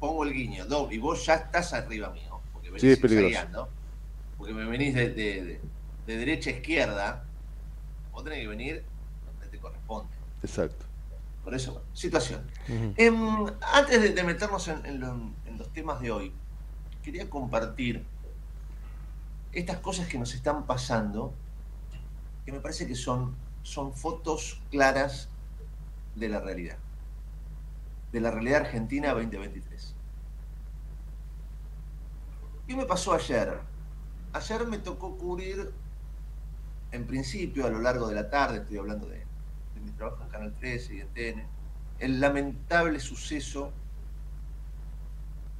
Pongo 0.00 0.24
el 0.24 0.32
guiño, 0.34 0.66
doble, 0.66 0.96
y 0.96 0.98
vos 0.98 1.24
ya 1.24 1.34
estás 1.36 1.72
arriba 1.72 2.10
mío. 2.10 2.40
Porque 2.52 2.68
venís 2.70 2.82
Sí, 2.82 2.90
es 2.90 2.98
peligroso. 2.98 3.68
Porque 4.38 4.52
me 4.54 4.64
venís 4.66 4.94
de, 4.94 5.08
de- 5.10 5.42
de- 5.44 5.60
de 6.06 6.16
derecha 6.16 6.50
a 6.50 6.52
izquierda, 6.54 7.24
vos 8.12 8.22
tenés 8.24 8.40
que 8.40 8.48
venir 8.48 8.84
donde 9.26 9.48
te 9.48 9.58
corresponde. 9.58 10.08
Exacto. 10.42 10.84
Por 11.42 11.54
eso, 11.54 11.72
bueno, 11.72 11.86
situación. 11.92 12.46
Em, 12.96 13.46
antes 13.72 14.00
de, 14.02 14.08
de 14.10 14.22
meternos 14.24 14.66
en, 14.68 14.84
en 14.86 15.00
lo- 15.00 15.30
en 15.46 15.58
los 15.58 15.68
temas 15.72 16.00
de 16.00 16.10
hoy, 16.10 16.32
quería 17.02 17.28
compartir 17.30 18.04
estas 19.52 19.78
cosas 19.78 20.06
que 20.08 20.18
nos 20.18 20.34
están 20.34 20.66
pasando, 20.66 21.32
que 22.44 22.52
me 22.52 22.60
parece 22.60 22.86
que 22.86 22.94
son, 22.94 23.34
son 23.62 23.92
fotos 23.92 24.60
claras 24.70 25.28
de 26.14 26.28
la 26.28 26.40
realidad, 26.40 26.76
de 28.12 28.20
la 28.20 28.30
realidad 28.30 28.62
argentina 28.62 29.12
2023. 29.12 29.94
¿Qué 32.66 32.76
me 32.76 32.84
pasó 32.86 33.12
ayer? 33.14 33.58
Ayer 34.36 34.66
me 34.66 34.78
tocó 34.78 35.16
cubrir, 35.16 35.58
en 36.90 37.06
principio, 37.06 37.66
a 37.66 37.70
lo 37.70 37.80
largo 37.80 38.08
de 38.08 38.14
la 38.14 38.28
tarde, 38.30 38.58
estoy 38.58 38.78
hablando 38.78 39.06
de, 39.08 39.26
de 39.74 39.80
mi 39.80 39.92
trabajo 39.92 40.22
en 40.24 40.28
Canal 40.28 40.54
13 40.54 40.94
y 40.96 41.00
en 41.00 41.12
TN, 41.12 41.48
el 41.98 42.20
lamentable 42.20 43.00
suceso 43.00 43.72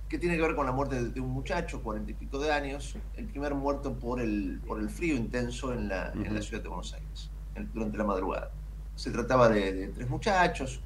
que 0.09 0.19
tiene 0.19 0.37
que 0.37 0.43
ver 0.43 0.55
con 0.55 0.67
la 0.67 0.73
muerte 0.73 0.97
de, 1.03 1.11
de 1.11 1.21
un 1.21 1.31
muchacho, 1.31 1.83
cuarenta 1.83 2.11
y 2.13 2.15
pico 2.15 2.39
de 2.39 2.53
años, 2.53 3.01
el 3.15 3.29
primer 3.29 3.55
muerto 3.55 3.99
por 3.99 4.21
el, 4.21 4.63
por 4.67 4.79
el 4.81 4.91
frío 4.91 5.17
intenso 5.17 5.73
en 5.73 5.89
la, 5.89 6.19
en 6.23 6.35
la 6.35 6.41
Ujú. 6.41 6.43
ciudad 6.43 6.63
de 6.63 6.69
Buenos 6.69 6.93
Aires, 6.95 7.33
en- 7.55 7.73
durante 7.73 7.99
la 7.99 8.05
madrugada. 8.05 8.51
Se 8.95 9.11
trataba 9.11 9.49
de, 9.49 9.73
de 9.73 9.89
tres 9.89 10.09
muchachos, 10.09 10.85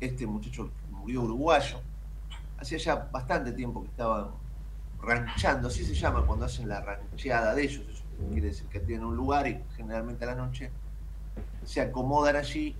este 0.00 0.26
muchacho 0.26 0.74
murió 0.90 1.22
uruguayo, 1.22 1.80
hacía 2.58 2.78
ya 2.78 2.96
bastante 3.12 3.52
tiempo 3.52 3.82
que 3.82 3.90
estaban 3.90 4.34
ranchando, 5.04 5.68
así 5.68 5.84
se 5.84 5.94
llama 5.94 6.24
cuando 6.26 6.46
hacen 6.46 6.68
la 6.68 6.80
rancheada 6.80 7.54
de 7.54 7.64
ellos, 7.64 7.84
eso 7.88 8.04
quiere 8.32 8.48
decir 8.48 8.66
que 8.68 8.80
tienen 8.80 9.06
un 9.06 9.16
lugar 9.16 9.46
y 9.46 9.62
generalmente 9.76 10.24
a 10.24 10.28
la 10.28 10.34
noche 10.34 10.70
se 11.64 11.80
acomodan 11.80 12.36
allí 12.36 12.76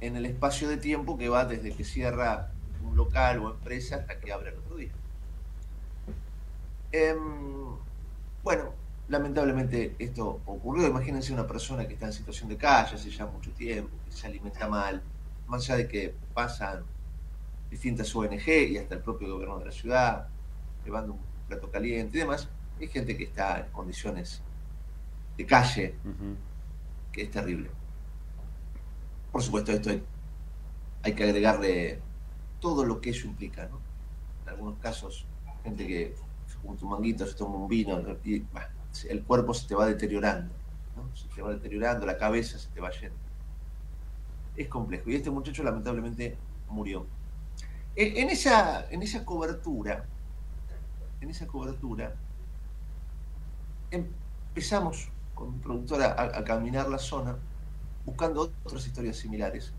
en 0.00 0.16
el 0.16 0.26
espacio 0.26 0.68
de 0.68 0.76
tiempo 0.76 1.16
que 1.16 1.28
va 1.28 1.44
desde 1.44 1.74
que 1.74 1.84
cierra 1.84 2.50
un 2.82 2.96
local 2.96 3.38
o 3.40 3.50
empresa 3.50 3.96
hasta 3.96 4.18
que 4.20 4.32
abre 4.32 4.50
el 4.50 4.58
otro 4.58 4.76
día. 4.76 4.92
Em, 6.92 7.76
bueno, 8.42 8.72
lamentablemente 9.08 9.96
esto 9.98 10.40
ocurrió. 10.44 10.86
Imagínense 10.86 11.32
una 11.32 11.46
persona 11.46 11.86
que 11.86 11.94
está 11.94 12.06
en 12.06 12.12
situación 12.12 12.48
de 12.48 12.56
calle 12.56 12.94
hace 12.94 13.10
ya 13.10 13.26
mucho 13.26 13.50
tiempo, 13.52 13.96
que 14.04 14.12
se 14.12 14.26
alimenta 14.26 14.68
mal, 14.68 15.02
más 15.46 15.64
allá 15.64 15.76
de 15.78 15.88
que 15.88 16.14
pasan 16.34 16.84
distintas 17.70 18.14
ONG 18.14 18.48
y 18.48 18.78
hasta 18.78 18.94
el 18.94 19.00
propio 19.00 19.32
gobierno 19.32 19.58
de 19.58 19.64
la 19.66 19.72
ciudad, 19.72 20.28
llevando 20.84 21.14
un 21.14 21.33
plato 21.48 21.70
caliente 21.70 22.16
y 22.16 22.20
demás, 22.20 22.48
hay 22.80 22.88
gente 22.88 23.16
que 23.16 23.24
está 23.24 23.60
en 23.60 23.72
condiciones 23.72 24.42
de 25.36 25.46
calle, 25.46 25.94
que 27.12 27.22
es 27.22 27.30
terrible. 27.30 27.70
Por 29.32 29.42
supuesto, 29.42 29.72
esto 29.72 29.90
hay, 29.90 30.02
hay 31.02 31.12
que 31.14 31.24
agregarle 31.24 32.00
todo 32.60 32.84
lo 32.84 33.00
que 33.00 33.10
eso 33.10 33.26
implica, 33.26 33.66
¿no? 33.66 33.80
En 34.42 34.48
algunos 34.50 34.78
casos, 34.78 35.26
gente 35.62 35.86
que 35.86 36.14
se 36.46 36.56
junta 36.58 36.84
un 36.84 36.90
manguito, 36.92 37.26
se 37.26 37.34
toma 37.34 37.56
un 37.56 37.68
vino 37.68 38.00
y 38.24 38.40
bah, 38.40 38.68
el 39.08 39.22
cuerpo 39.24 39.52
se 39.54 39.66
te 39.66 39.74
va 39.74 39.86
deteriorando, 39.86 40.52
¿no? 40.96 41.14
Se 41.16 41.28
te 41.28 41.42
va 41.42 41.50
deteriorando, 41.52 42.06
la 42.06 42.16
cabeza 42.16 42.58
se 42.58 42.68
te 42.68 42.80
va 42.80 42.90
yendo. 42.90 43.16
Es 44.56 44.68
complejo. 44.68 45.10
Y 45.10 45.16
este 45.16 45.30
muchacho 45.30 45.62
lamentablemente 45.64 46.36
murió. 46.68 47.06
E- 47.96 48.20
En 48.22 48.30
esa, 48.30 48.88
en 48.90 49.02
esa 49.02 49.24
cobertura, 49.24 50.06
en 51.24 51.30
esa 51.30 51.46
cobertura, 51.46 52.14
empezamos 53.90 55.08
con 55.34 55.54
mi 55.54 55.58
productora 55.58 56.12
a, 56.12 56.38
a 56.38 56.44
caminar 56.44 56.88
la 56.88 56.98
zona 56.98 57.36
buscando 58.04 58.52
otras 58.64 58.86
historias 58.86 59.16
similares, 59.16 59.72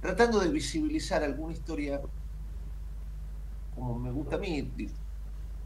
tratando 0.00 0.40
de 0.40 0.48
visibilizar 0.48 1.22
alguna 1.22 1.52
historia, 1.52 2.00
como 3.74 3.98
me 3.98 4.10
gusta 4.12 4.36
a 4.36 4.38
mí, 4.38 4.70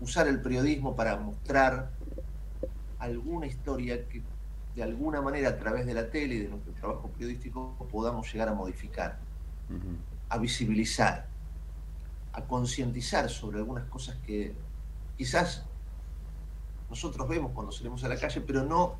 usar 0.00 0.26
el 0.26 0.40
periodismo 0.40 0.96
para 0.96 1.16
mostrar 1.16 1.90
alguna 2.98 3.46
historia 3.46 4.08
que 4.08 4.22
de 4.74 4.82
alguna 4.82 5.20
manera 5.20 5.50
a 5.50 5.58
través 5.58 5.84
de 5.84 5.94
la 5.94 6.10
tele 6.10 6.36
y 6.36 6.38
de 6.40 6.48
nuestro 6.48 6.72
trabajo 6.72 7.08
periodístico 7.08 7.74
podamos 7.90 8.32
llegar 8.32 8.48
a 8.48 8.54
modificar, 8.54 9.18
a 10.28 10.38
visibilizar, 10.38 11.26
a 12.32 12.42
concientizar 12.42 13.28
sobre 13.28 13.58
algunas 13.58 13.84
cosas 13.86 14.16
que 14.24 14.54
quizás 15.20 15.66
nosotros 16.88 17.28
vemos 17.28 17.52
cuando 17.52 17.70
salimos 17.70 18.02
a 18.04 18.08
la 18.08 18.16
calle, 18.16 18.40
pero 18.40 18.62
no, 18.62 18.96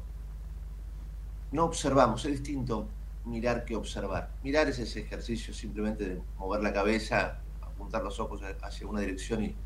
no 1.50 1.64
observamos. 1.64 2.26
Es 2.26 2.32
distinto 2.32 2.88
mirar 3.24 3.64
que 3.64 3.74
observar. 3.74 4.30
Mirar 4.44 4.68
es 4.68 4.78
ese 4.80 5.00
ejercicio 5.00 5.54
simplemente 5.54 6.06
de 6.06 6.22
mover 6.36 6.62
la 6.62 6.74
cabeza, 6.74 7.40
apuntar 7.62 8.02
los 8.02 8.20
ojos 8.20 8.42
hacia 8.60 8.86
una 8.86 9.00
dirección 9.00 9.44
y, 9.44 9.56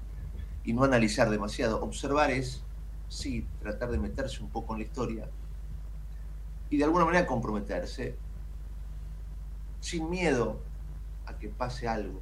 y 0.62 0.72
no 0.74 0.84
analizar 0.84 1.28
demasiado. 1.28 1.82
Observar 1.82 2.30
es, 2.30 2.62
sí, 3.08 3.48
tratar 3.58 3.90
de 3.90 3.98
meterse 3.98 4.40
un 4.40 4.48
poco 4.48 4.74
en 4.74 4.78
la 4.78 4.84
historia 4.84 5.28
y 6.70 6.76
de 6.76 6.84
alguna 6.84 7.04
manera 7.04 7.26
comprometerse 7.26 8.16
sin 9.80 10.08
miedo 10.08 10.60
a 11.26 11.36
que 11.36 11.48
pase 11.48 11.88
algo, 11.88 12.20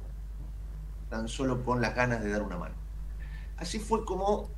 tan 1.11 1.27
solo 1.27 1.63
con 1.63 1.81
las 1.81 1.93
ganas 1.93 2.23
de 2.23 2.31
dar 2.31 2.41
una 2.41 2.57
mano. 2.57 2.82
Así 3.63 3.79
fue 3.79 4.03
como 4.03 4.49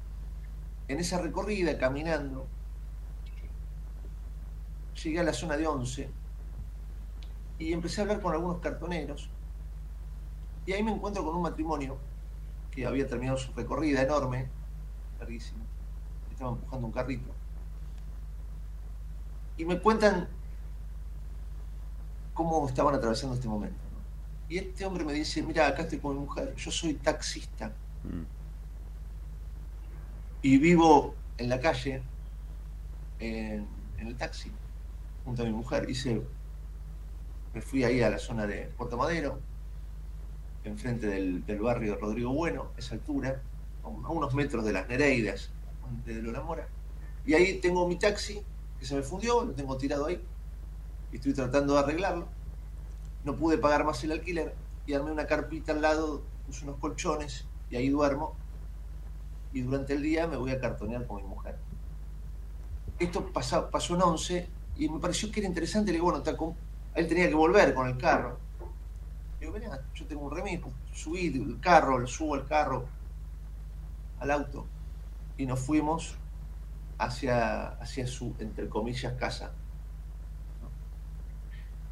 en 0.87 0.99
esa 0.99 1.21
recorrida, 1.21 1.77
caminando, 1.77 2.47
llegué 5.03 5.19
a 5.19 5.23
la 5.23 5.31
zona 5.31 5.57
de 5.57 5.67
Once 5.67 6.09
y 7.59 7.71
empecé 7.71 8.01
a 8.01 8.05
hablar 8.05 8.19
con 8.19 8.33
algunos 8.33 8.57
cartoneros 8.61 9.29
y 10.65 10.71
ahí 10.71 10.81
me 10.81 10.91
encuentro 10.91 11.23
con 11.23 11.35
un 11.35 11.43
matrimonio 11.43 11.99
que 12.71 12.87
había 12.87 13.05
terminado 13.05 13.37
su 13.37 13.53
recorrida 13.53 14.01
enorme, 14.01 14.49
larguísima, 15.19 15.63
estaba 16.31 16.53
empujando 16.53 16.87
un 16.87 16.93
carrito 16.93 17.29
y 19.55 19.65
me 19.65 19.79
cuentan 19.79 20.27
cómo 22.33 22.67
estaban 22.67 22.95
atravesando 22.95 23.35
este 23.35 23.47
momento. 23.47 23.77
Y 24.49 24.57
este 24.57 24.83
hombre 24.83 25.05
me 25.05 25.13
dice, 25.13 25.43
mira, 25.43 25.67
acá 25.67 25.83
estoy 25.83 25.99
con 25.99 26.15
mi 26.15 26.21
mujer, 26.21 26.55
yo 26.55 26.71
soy 26.71 26.95
taxista 26.95 27.71
Mm. 28.05 28.34
Y 30.45 30.59
vivo 30.59 31.15
en 31.39 31.49
la 31.49 31.59
calle, 31.59 32.03
en, 33.19 33.67
el 33.97 34.15
taxi, 34.15 34.51
junto 35.23 35.41
a 35.41 35.45
mi 35.45 35.51
mujer. 35.51 35.89
Hice, 35.89 36.21
me 37.51 37.61
fui 37.63 37.83
ahí 37.83 38.03
a 38.03 38.11
la 38.11 38.19
zona 38.19 38.45
de 38.45 38.69
Puerto 38.77 38.95
Madero, 38.95 39.39
enfrente 40.63 41.07
del, 41.07 41.43
del 41.47 41.59
barrio 41.61 41.95
Rodrigo 41.95 42.31
Bueno, 42.31 42.67
esa 42.77 42.93
altura, 42.93 43.41
a 43.83 43.87
unos 43.87 44.35
metros 44.35 44.63
de 44.63 44.71
las 44.71 44.87
Nereidas, 44.87 45.49
de 46.05 46.21
Lola 46.21 46.41
Mora. 46.41 46.67
Y 47.25 47.33
ahí 47.33 47.59
tengo 47.59 47.87
mi 47.87 47.95
taxi, 47.95 48.39
que 48.79 48.85
se 48.85 48.93
me 48.93 49.01
fundió, 49.01 49.43
lo 49.43 49.53
tengo 49.53 49.75
tirado 49.77 50.05
ahí, 50.05 50.23
y 51.11 51.15
estoy 51.15 51.33
tratando 51.33 51.73
de 51.73 51.79
arreglarlo. 51.79 52.27
No 53.23 53.35
pude 53.35 53.57
pagar 53.57 53.83
más 53.83 54.03
el 54.03 54.11
alquiler 54.11 54.53
y 54.85 54.93
armé 54.93 55.09
una 55.09 55.25
carpita 55.25 55.71
al 55.71 55.81
lado, 55.81 56.21
puse 56.45 56.65
unos 56.65 56.77
colchones 56.77 57.45
y 57.71 57.77
ahí 57.77 57.89
duermo 57.89 58.35
y 59.55 59.61
durante 59.61 59.93
el 59.93 60.01
día 60.03 60.27
me 60.27 60.35
voy 60.35 60.51
a 60.51 60.59
cartonear 60.59 61.07
con 61.07 61.15
mi 61.15 61.23
mujer. 61.23 61.55
Esto 62.99 63.31
pasa- 63.31 63.71
pasó 63.71 63.95
en 63.95 64.01
11 64.01 64.49
y 64.75 64.89
me 64.89 64.99
pareció 64.99 65.31
que 65.31 65.39
era 65.39 65.47
interesante. 65.47 65.91
Le 65.91 65.97
digo, 65.97 66.11
bueno, 66.11 66.21
él 66.93 67.07
tenía 67.07 67.29
que 67.29 67.35
volver 67.35 67.73
con 67.73 67.87
el 67.87 67.97
carro. 67.97 68.37
Le 69.39 69.47
digo, 69.47 69.57
mirá, 69.57 69.81
yo 69.93 70.05
tengo 70.07 70.23
un 70.23 70.35
remis, 70.35 70.59
pues, 70.59 70.75
subí 70.91 71.27
el 71.27 71.57
carro, 71.61 72.05
subo 72.05 72.35
al 72.35 72.45
carro, 72.45 72.85
al 74.19 74.29
auto, 74.31 74.65
y 75.37 75.45
nos 75.45 75.61
fuimos 75.61 76.15
hacia, 76.97 77.67
hacia 77.79 78.07
su, 78.07 78.35
entre 78.39 78.67
comillas, 78.67 79.13
casa. 79.13 79.53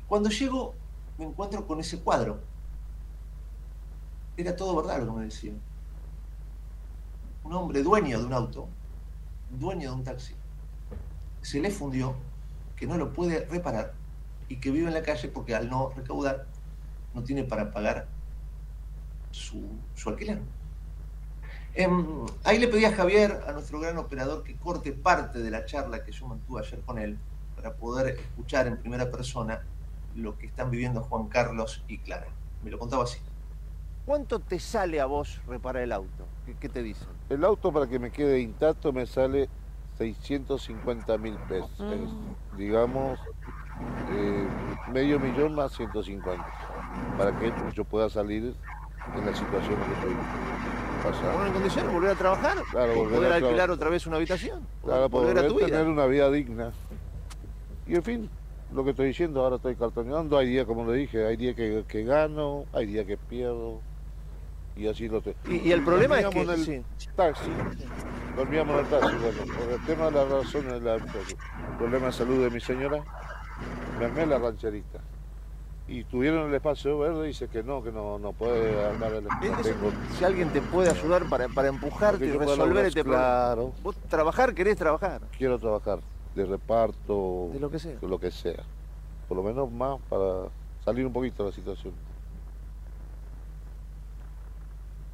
Cuando 0.10 0.30
llego, 0.30 0.76
me 1.18 1.24
encuentro 1.24 1.66
con 1.66 1.80
ese 1.80 2.02
cuadro. 2.02 2.42
Era 4.36 4.54
todo 4.54 4.76
verdad 4.76 5.00
lo 5.00 5.06
que 5.14 5.20
me 5.20 5.26
decía 5.26 5.54
un 7.44 7.54
hombre 7.54 7.84
dueño 7.84 8.20
de 8.20 8.26
un 8.26 8.34
auto, 8.34 8.68
dueño 9.50 9.92
de 9.92 9.96
un 9.96 10.04
taxi, 10.04 10.34
se 11.42 11.60
le 11.60 11.72
fundió, 11.72 12.16
que 12.76 12.88
no 12.88 12.98
lo 12.98 13.14
puede 13.14 13.46
reparar 13.46 13.94
y 14.50 14.58
que 14.58 14.72
vive 14.72 14.88
en 14.88 14.94
la 14.94 15.04
calle 15.04 15.28
porque 15.28 15.56
al 15.56 15.70
no 15.70 15.90
recaudar 15.96 16.46
no 17.14 17.24
tiene 17.24 17.44
para 17.44 17.72
pagar 17.72 18.08
su, 19.32 19.62
su 19.96 20.10
alquiler. 20.10 20.40
Em, 21.76 22.26
ahí 22.44 22.60
le 22.60 22.68
pedí 22.68 22.86
a 22.86 22.94
Javier, 22.94 23.44
a 23.48 23.52
nuestro 23.52 23.80
gran 23.80 23.98
operador, 23.98 24.44
que 24.44 24.56
corte 24.56 24.92
parte 24.92 25.40
de 25.40 25.50
la 25.50 25.66
charla 25.66 26.04
que 26.04 26.12
yo 26.12 26.28
mantuve 26.28 26.62
ayer 26.62 26.82
con 26.82 27.00
él 27.00 27.18
para 27.56 27.74
poder 27.74 28.20
escuchar 28.20 28.68
en 28.68 28.78
primera 28.78 29.10
persona 29.10 29.64
lo 30.16 30.38
que 30.38 30.46
están 30.46 30.70
viviendo 30.70 31.02
Juan 31.02 31.28
Carlos 31.28 31.84
y 31.88 31.98
Clara. 31.98 32.28
Me 32.64 32.70
lo 32.70 32.78
contaba 32.78 33.04
así. 33.04 33.20
¿Cuánto 34.06 34.40
te 34.40 34.60
sale 34.60 35.00
a 35.00 35.06
vos 35.06 35.40
reparar 35.48 35.84
el 35.84 35.92
auto? 35.92 36.26
¿Qué, 36.46 36.56
qué 36.60 36.70
te 36.70 36.84
dicen? 36.84 37.08
El 37.30 37.44
auto 37.46 37.72
para 37.72 37.88
que 37.88 38.00
me 38.00 38.12
quede 38.12 38.40
intacto 38.42 38.92
me 38.92 39.06
sale 39.06 39.48
650 39.98 41.18
mil 41.18 41.36
pesos. 41.48 41.80
Mm. 41.80 41.94
Es, 41.94 42.58
digamos, 42.58 43.20
eh, 44.12 44.48
medio 44.92 45.20
millón 45.20 45.56
más 45.56 45.72
150. 45.74 46.46
Para 47.18 47.38
que 47.40 47.54
yo 47.74 47.86
pueda 47.86 48.10
salir 48.10 48.54
en 49.16 49.26
la 49.26 49.34
situación 49.34 49.74
en 49.74 49.86
que 49.88 49.94
estoy 49.94 50.14
¿Poner 50.14 51.16
en 51.16 51.22
pasando. 51.22 51.54
condiciones 51.54 51.94
volver 51.94 52.10
a 52.12 52.16
trabajar? 52.16 52.58
Claro, 52.72 52.92
¿O 52.94 52.96
volver 52.96 53.16
poder 53.16 53.32
a 53.32 53.36
alquilar 53.36 53.72
otra 53.72 53.90
vez 53.90 54.06
una 54.08 54.18
habitación? 54.18 54.62
Para 54.86 55.08
volver 55.08 55.34
poder 55.34 55.38
a 55.46 55.48
tu 55.48 55.56
vida. 55.56 55.68
tener 55.68 55.88
una 55.88 56.06
vida 56.08 56.30
digna. 56.30 56.72
Y 57.88 57.96
en 57.96 58.04
fin, 58.04 58.30
lo 58.74 58.84
que 58.84 58.90
estoy 58.92 59.08
diciendo, 59.08 59.42
ahora 59.44 59.58
estoy 59.58 59.76
cartoneando. 59.76 60.38
Hay 60.38 60.48
días, 60.48 60.66
como 60.66 60.86
le 60.90 60.98
dije, 60.98 61.26
hay 61.26 61.38
días 61.38 61.56
que, 61.56 61.84
que 61.88 62.04
gano, 62.04 62.66
hay 62.74 62.86
días 62.86 63.06
que 63.06 63.18
pierdo. 63.18 63.80
Y 64.76 64.88
así 64.88 65.08
lo 65.08 65.22
tengo. 65.22 65.38
Y, 65.50 65.58
y 65.68 65.72
el 65.72 65.84
problema 65.84 66.20
es 66.20 66.28
que... 66.28 66.44
Dormíamos 66.44 66.68
en 66.68 66.74
el 66.76 66.84
sí. 66.98 67.08
taxi. 67.16 67.52
Dormíamos 68.36 68.74
en 68.74 68.86
el 68.86 68.92
taxi. 68.92 69.16
Bueno, 69.18 69.54
por 69.54 69.72
el 69.74 69.86
tema 69.86 70.06
de 70.06 70.12
la 70.12 70.26
razón, 70.26 70.66
el 70.70 71.78
problema 71.78 72.06
de 72.08 72.12
salud 72.12 72.44
de 72.44 72.50
mi 72.50 72.60
señora, 72.60 73.04
me 74.00 74.06
armé 74.06 74.26
la 74.26 74.40
rancherita. 74.40 75.00
Y 75.88 76.06
tuvieron 76.06 76.48
el 76.50 76.56
espacio 76.56 76.98
verde 76.98 77.26
y 77.26 77.28
dice 77.28 77.50
que 77.50 77.62
no, 77.62 77.84
que 77.84 77.92
no, 77.92 78.18
no 78.18 78.32
puede 78.32 78.84
armar 78.84 79.14
el 79.14 79.26
Es- 79.28 79.50
espacio. 79.68 79.76
si 80.18 80.24
alguien 80.24 80.50
te 80.50 80.62
puede 80.62 80.90
ayudar 80.90 81.28
para, 81.30 81.50
para 81.50 81.68
empujarte 81.68 82.26
y 82.26 82.32
resolver 82.32 82.86
este 82.86 83.04
problema. 83.04 83.24
Claro, 83.26 83.74
Vos 83.84 83.96
trabajar, 84.10 84.54
querés 84.56 84.78
trabajar. 84.78 85.22
quiero 85.38 85.60
trabajar 85.60 86.00
de 86.36 86.46
reparto, 86.46 87.50
De 87.54 87.60
lo 87.60 87.70
que 87.70 87.80
sea. 87.80 87.98
de 88.00 88.08
lo 88.08 88.18
que 88.18 88.32
sea. 88.32 88.64
Por 89.28 89.38
lo 89.38 89.44
menos 89.44 89.70
más 89.72 90.00
para 90.10 90.48
salir 90.86 91.06
un 91.06 91.14
poquito 91.14 91.44
de 91.44 91.50
la 91.50 91.56
situación. 91.56 91.94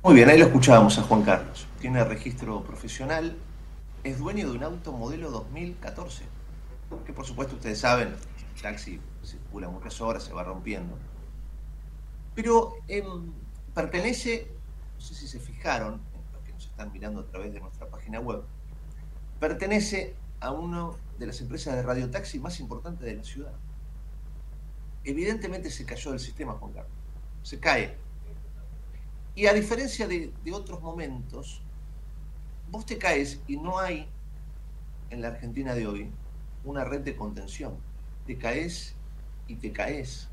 Muy 0.01 0.15
bien, 0.15 0.29
ahí 0.29 0.37
lo 0.37 0.45
escuchábamos 0.45 0.97
a 0.97 1.03
Juan 1.03 1.23
Carlos. 1.23 1.67
Tiene 1.81 2.01
registro 2.05 2.63
profesional, 2.63 3.35
es 4.05 4.17
dueño 4.17 4.49
de 4.49 4.55
un 4.55 4.63
auto 4.63 4.93
modelo 4.93 5.29
2014, 5.29 6.23
que 7.05 7.11
por 7.11 7.25
supuesto 7.25 7.55
ustedes 7.55 7.79
saben, 7.79 8.07
el 8.07 8.61
taxi 8.61 9.01
circula 9.25 9.67
muchas 9.67 9.99
horas, 9.99 10.23
se 10.23 10.31
va 10.31 10.45
rompiendo. 10.45 10.97
Pero 12.33 12.75
em, 12.87 13.33
pertenece, 13.75 14.47
no 14.95 15.01
sé 15.01 15.15
si 15.15 15.27
se 15.27 15.37
fijaron, 15.37 15.99
los 16.31 16.43
que 16.43 16.53
nos 16.53 16.65
están 16.65 16.93
mirando 16.93 17.19
a 17.19 17.25
través 17.25 17.51
de 17.51 17.59
nuestra 17.59 17.85
página 17.87 18.21
web, 18.21 18.43
pertenece 19.37 20.15
a 20.39 20.53
una 20.53 20.91
de 21.17 21.27
las 21.27 21.41
empresas 21.41 21.75
de 21.75 21.83
radiotaxi 21.83 22.39
más 22.39 22.61
importantes 22.61 23.05
de 23.05 23.15
la 23.17 23.23
ciudad. 23.25 23.53
Evidentemente 25.03 25.69
se 25.69 25.85
cayó 25.85 26.11
del 26.11 26.21
sistema, 26.21 26.53
Juan 26.53 26.71
Carlos. 26.71 26.93
Se 27.43 27.59
cae. 27.59 27.97
Y 29.39 29.47
a 29.47 29.53
diferencia 29.53 30.05
de, 30.05 30.33
otros 30.51 30.81
momentos, 30.81 31.61
vos 32.69 32.85
te 32.85 32.97
caes 32.97 33.39
y 33.47 33.55
no 33.55 33.79
hay 33.79 34.05
en 35.11 35.21
la 35.21 35.29
Argentina 35.29 35.73
de 35.75 35.87
hoy 35.87 36.11
una 36.65 36.83
red 36.83 36.99
de 36.99 37.15
contención. 37.15 37.77
Te 38.27 38.37
caes 38.37 38.95
y 39.47 39.55
te 39.55 39.71
caes. 39.71 40.27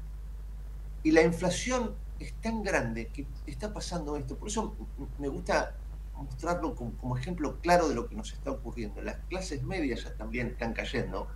Y 1.05 1.13
la 1.13 1.23
inflación 1.23 1.95
es 2.19 2.33
tan 2.43 2.65
grande 2.65 3.07
que 3.07 3.29
está 3.47 3.73
pasando 3.73 4.17
esto. 4.17 4.37
Por 4.37 4.49
eso 4.49 4.75
me 5.21 5.29
gusta 5.29 5.77
mostrarlo 6.17 6.75
como, 6.75 6.91
como 6.97 7.17
ejemplo 7.17 7.61
claro 7.61 7.89
de 7.89 7.95
lo 7.95 8.09
que 8.09 8.17
nos 8.17 8.33
está 8.33 8.51
ocurriendo. 8.51 9.03
Las 9.03 9.19
clases 9.29 9.63
medias 9.63 10.03
ya 10.03 10.17
también 10.17 10.49
están 10.49 10.73
cayendo 10.73 11.29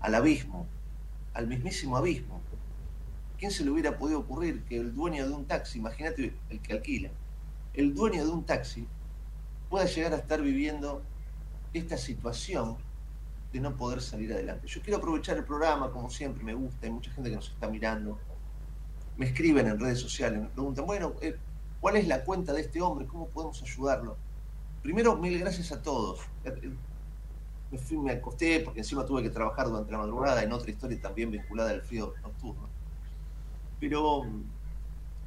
al 0.00 0.16
abismo, 0.16 0.66
al 1.32 1.46
mismísimo 1.46 1.96
abismo. 1.96 2.40
¿Quién 3.38 3.50
se 3.50 3.64
le 3.64 3.70
hubiera 3.70 3.96
podido 3.96 4.20
ocurrir 4.20 4.64
que 4.64 4.76
el 4.76 4.94
dueño 4.94 5.26
de 5.26 5.32
un 5.32 5.46
taxi, 5.46 5.78
imagínate 5.78 6.34
el 6.50 6.60
que 6.60 6.72
alquila, 6.72 7.10
el 7.74 7.94
dueño 7.94 8.24
de 8.24 8.30
un 8.30 8.44
taxi 8.44 8.86
pueda 9.70 9.86
llegar 9.86 10.12
a 10.12 10.16
estar 10.16 10.42
viviendo 10.42 11.02
esta 11.72 11.96
situación 11.96 12.76
de 13.52 13.60
no 13.60 13.76
poder 13.76 14.00
salir 14.02 14.32
adelante? 14.32 14.66
Yo 14.66 14.82
quiero 14.82 14.98
aprovechar 14.98 15.36
el 15.36 15.44
programa, 15.44 15.90
como 15.92 16.10
siempre, 16.10 16.42
me 16.42 16.54
gusta, 16.54 16.86
hay 16.86 16.92
mucha 16.92 17.12
gente 17.12 17.30
que 17.30 17.36
nos 17.36 17.50
está 17.50 17.68
mirando, 17.68 18.18
me 19.16 19.26
escriben 19.26 19.66
en 19.68 19.78
redes 19.78 20.00
sociales, 20.00 20.40
me 20.40 20.48
preguntan, 20.48 20.86
bueno, 20.86 21.14
eh, 21.20 21.36
¿cuál 21.80 21.96
es 21.96 22.08
la 22.08 22.24
cuenta 22.24 22.52
de 22.52 22.62
este 22.62 22.80
hombre? 22.80 23.06
¿Cómo 23.06 23.28
podemos 23.28 23.62
ayudarlo? 23.62 24.16
Primero, 24.82 25.16
mil 25.16 25.38
gracias 25.38 25.72
a 25.72 25.82
todos. 25.82 26.20
Eh, 26.44 26.54
eh, 26.62 26.78
Me, 27.70 27.78
fui, 27.78 27.98
me 27.98 28.12
acosté 28.12 28.60
porque 28.60 28.80
encima 28.80 29.04
tuve 29.04 29.22
que 29.22 29.30
trabajar 29.30 29.68
durante 29.68 29.92
la 29.92 29.98
madrugada 29.98 30.42
en 30.42 30.52
otra 30.52 30.70
historia 30.70 31.00
también 31.00 31.30
vinculada 31.30 31.70
al 31.70 31.82
frío 31.82 32.14
nocturno. 32.22 32.67
Pero, 33.80 34.24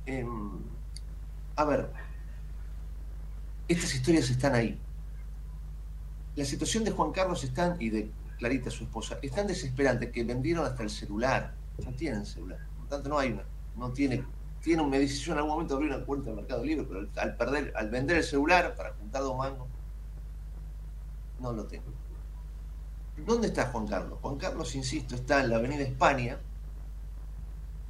em, 0.06 0.52
a 1.56 1.66
ver, 1.66 1.92
estas 3.68 3.94
historias 3.96 4.30
están 4.30 4.56
ahí. 4.56 4.80
La 6.36 6.46
situación 6.46 6.84
de 6.84 6.92
Juan 6.92 7.12
Carlos 7.12 7.44
están, 7.44 7.78
y 7.80 7.90
de 7.90 8.12
Clarita, 8.38 8.70
su 8.70 8.86
esposa, 8.86 9.20
es 9.22 9.32
tan 9.32 9.48
desesperante 9.48 10.12
que 10.12 10.24
vendieron 10.24 10.66
hasta 10.66 10.84
el 10.84 10.90
celular. 10.90 11.54
No 11.86 11.94
tienen 11.94 12.26
celular. 12.26 12.60
Por 12.76 12.84
lo 12.84 12.90
tanto, 12.90 13.10
no 13.10 13.20
hay 13.20 13.32
una. 13.32 13.44
No 13.76 13.92
tiene. 13.92 14.26
Tiene 14.62 14.86
me 14.86 15.00
dice, 15.00 15.32
en 15.32 15.38
algún 15.38 15.52
momento 15.52 15.76
abrí 15.76 15.88
una 15.88 16.06
cuenta 16.06 16.30
de 16.30 16.36
Mercado 16.36 16.64
Libre, 16.64 16.86
pero 16.88 17.08
al 17.18 17.36
perder, 17.36 17.74
al 17.76 17.90
vender 17.90 18.18
el 18.18 18.24
celular 18.24 18.76
para 18.76 18.94
juntar 18.94 19.22
dos 19.22 19.38
mangos, 19.38 19.68
no 21.40 21.52
lo 21.52 21.66
tengo. 21.66 21.92
¿Dónde 23.26 23.48
está 23.48 23.68
Juan 23.68 23.88
Carlos? 23.88 24.20
Juan 24.22 24.38
Carlos, 24.38 24.76
insisto, 24.76 25.16
está 25.16 25.42
en 25.42 25.50
la 25.50 25.58
Avenida 25.58 25.84
España. 25.84 26.38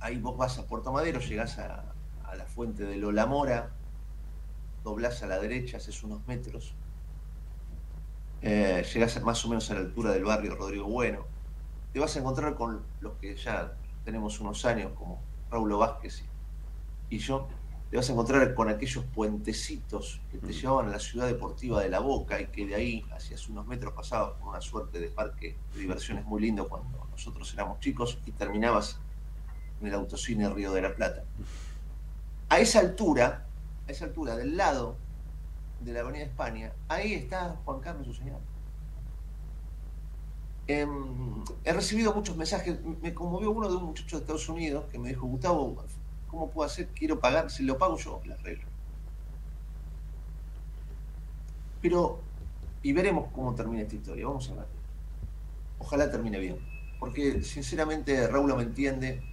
Ahí 0.02 0.20
vos 0.20 0.36
vas 0.36 0.58
a 0.58 0.66
Puerto 0.66 0.92
Madero, 0.92 1.20
llegás 1.20 1.60
a, 1.60 1.94
a 2.26 2.36
la 2.36 2.46
fuente 2.46 2.84
de 2.84 2.98
Lola 2.98 3.26
Mora, 3.26 3.72
doblás 4.84 5.22
a 5.24 5.28
la 5.28 5.40
derecha, 5.40 5.78
haces 5.78 6.04
unos 6.04 6.26
metros, 6.28 6.74
eh, 8.42 8.84
llegás 8.92 9.22
más 9.22 9.46
o 9.46 9.50
menos 9.50 9.70
a 9.70 9.76
la 9.76 9.82
altura 9.82 10.12
del 10.12 10.24
barrio 10.24 10.56
Rodrigo 10.56 10.88
Bueno. 10.88 11.26
Te 11.94 12.00
vas 12.00 12.16
a 12.16 12.20
encontrar 12.20 12.56
con 12.56 12.82
los 13.02 13.14
que 13.18 13.36
ya 13.36 13.74
tenemos 14.04 14.40
unos 14.40 14.66
años, 14.66 14.94
como 14.96 15.22
Raúl 15.52 15.74
Vázquez 15.74 16.24
y, 17.10 17.16
y 17.16 17.20
yo. 17.20 17.48
Te 17.92 17.98
vas 17.98 18.10
a 18.10 18.14
encontrar 18.14 18.54
con 18.54 18.70
aquellos 18.70 19.04
puentecitos 19.14 20.22
que 20.32 20.38
te 20.38 20.54
llevaban 20.54 20.88
a 20.88 20.92
la 20.92 21.00
ciudad 21.00 21.28
deportiva 21.28 21.82
de 21.82 21.90
La 21.90 22.00
Boca 22.00 22.40
y 22.40 22.48
que 22.48 22.66
de 22.66 22.74
ahí, 22.74 23.06
hacia 23.12 23.36
unos 23.50 23.68
metros, 23.68 23.94
pasabas 23.94 24.32
por 24.40 24.48
una 24.48 24.62
suerte 24.62 25.00
de 25.00 25.10
parque 25.10 25.58
de 25.74 25.80
diversiones 25.80 26.26
muy 26.26 26.42
lindo 26.42 26.70
cuando 26.70 27.06
nosotros 27.12 27.54
éramos 27.54 27.82
chicos 27.82 28.18
y 28.26 28.32
terminabas 28.32 28.98
en 29.82 29.88
el 29.88 29.94
autocine 29.96 30.50
Río 30.50 30.72
de 30.72 30.82
la 30.82 30.96
Plata. 30.96 31.24
A 32.50 32.60
esa 32.60 32.80
altura, 32.80 33.48
a 33.88 33.92
esa 33.92 34.06
altura, 34.06 34.36
del 34.36 34.56
lado 34.56 34.96
de 35.82 35.94
la 35.94 36.02
Avenida 36.02 36.24
España, 36.24 36.72
ahí 36.88 37.14
está 37.14 37.56
Juan 37.66 37.80
Carlos, 37.80 38.06
su 38.06 38.14
señor. 38.14 38.40
Em, 40.68 41.44
he 41.64 41.74
recibido 41.74 42.14
muchos 42.14 42.38
mensajes, 42.38 42.80
me 43.02 43.14
conmovió 43.14 43.52
uno 43.52 43.70
de 43.70 43.76
un 43.76 43.86
muchacho 43.86 44.18
de 44.18 44.22
Estados 44.22 44.48
Unidos 44.48 44.86
que 44.92 45.00
me 45.00 45.10
dijo, 45.10 45.26
Gustavo, 45.26 45.84
¿cómo 46.28 46.50
puedo 46.50 46.68
hacer? 46.68 46.90
Quiero 46.90 47.20
pagar, 47.20 47.50
si 47.50 47.64
lo 47.64 47.78
pago 47.78 47.98
yo, 47.98 48.22
la 48.26 48.36
arreglo. 48.36 48.68
Pero, 51.82 52.20
y 52.84 52.94
veremos 52.94 53.30
cómo 53.34 53.56
termina 53.56 53.82
esta 53.82 53.96
historia, 53.96 54.28
vamos 54.28 54.50
a 54.50 54.54
ver. 54.54 54.68
Ojalá 55.80 56.12
termine 56.12 56.38
bien, 56.38 56.58
porque 57.00 57.42
sinceramente 57.42 58.28
Raúl 58.28 58.56
me 58.56 58.64
entiende 58.64 59.31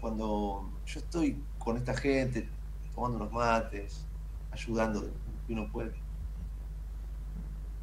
cuando 0.00 0.70
yo 0.86 1.00
estoy 1.00 1.42
con 1.58 1.76
esta 1.76 1.94
gente, 1.94 2.48
tomando 2.94 3.18
unos 3.18 3.32
mates, 3.32 4.04
ayudando 4.50 5.00
de 5.00 5.10
uno 5.48 5.70
puede. 5.70 5.92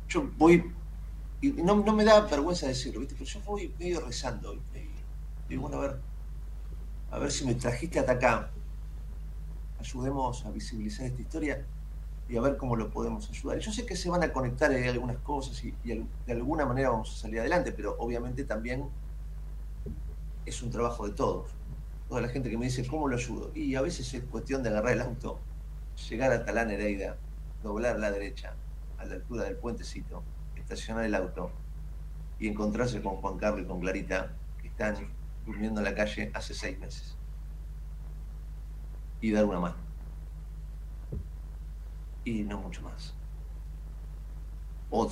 Yo 0.07 0.29
voy, 0.37 0.71
y 1.41 1.49
no, 1.51 1.75
no 1.75 1.93
me 1.93 2.03
da 2.03 2.21
vergüenza 2.21 2.67
decirlo, 2.67 2.99
¿viste? 2.99 3.15
pero 3.17 3.29
yo 3.29 3.39
voy 3.41 3.73
medio 3.79 4.01
rezando. 4.01 4.53
Y 4.53 4.59
digo, 5.49 5.63
bueno, 5.63 5.77
a 5.77 5.81
ver, 5.81 5.99
a 7.11 7.19
ver 7.19 7.31
si 7.31 7.45
me 7.45 7.55
trajiste 7.55 7.99
hasta 7.99 8.13
acá. 8.13 8.51
Ayudemos 9.79 10.45
a 10.45 10.51
visibilizar 10.51 11.05
esta 11.05 11.21
historia 11.21 11.65
y 12.27 12.37
a 12.37 12.41
ver 12.41 12.57
cómo 12.57 12.75
lo 12.75 12.89
podemos 12.89 13.29
ayudar. 13.29 13.59
Yo 13.59 13.71
sé 13.71 13.85
que 13.85 13.95
se 13.95 14.09
van 14.09 14.23
a 14.23 14.31
conectar 14.31 14.71
ahí 14.71 14.87
algunas 14.87 15.17
cosas 15.17 15.63
y, 15.63 15.73
de 15.83 16.05
alguna 16.27 16.65
manera 16.65 16.89
vamos 16.89 17.13
a 17.13 17.15
salir 17.15 17.39
adelante, 17.39 17.71
pero 17.71 17.95
obviamente 17.99 18.43
también 18.43 18.85
es 20.45 20.61
un 20.63 20.71
trabajo 20.71 21.07
de 21.07 21.13
todos. 21.13 21.51
Toda 22.07 22.21
la 22.21 22.29
gente 22.29 22.49
que 22.49 22.57
me 22.57 22.65
dice, 22.65 22.85
¿cómo 22.85 23.07
lo 23.07 23.15
ayudo? 23.15 23.51
Y 23.55 23.75
a 23.75 23.81
veces 23.81 24.13
es 24.13 24.23
cuestión 24.23 24.61
de 24.61 24.69
agarrar 24.69 24.93
el 24.93 25.01
auto, 25.01 25.39
llegar 26.09 26.31
a 26.31 26.45
Talán 26.45 26.69
Hereida, 26.69 27.17
doblar 27.63 27.99
la 27.99 28.11
derecha, 28.11 28.53
a 28.97 29.05
la 29.05 29.15
altura 29.15 29.43
del 29.43 29.55
puentecito, 29.57 30.23
estacionar 30.55 31.05
el 31.05 31.15
auto 31.15 31.51
y 32.39 32.47
encontrarse 32.47 33.01
con 33.01 33.15
Juan 33.17 33.37
Carlos 33.37 33.61
y 33.61 33.67
con 33.67 33.79
Clarita, 33.79 34.33
que 34.61 34.67
están 34.67 34.95
durmiendo 35.45 35.79
en 35.79 35.85
la 35.85 35.95
calle 35.95 36.31
hace 36.33 36.53
seis 36.53 36.77
meses. 36.79 37.17
Y 39.21 39.31
dar 39.31 39.45
una 39.45 39.59
mano. 39.59 39.75
Y 42.23 42.43
no 42.43 42.59
mucho 42.59 42.81
más. 42.81 43.13
O, 44.89 45.11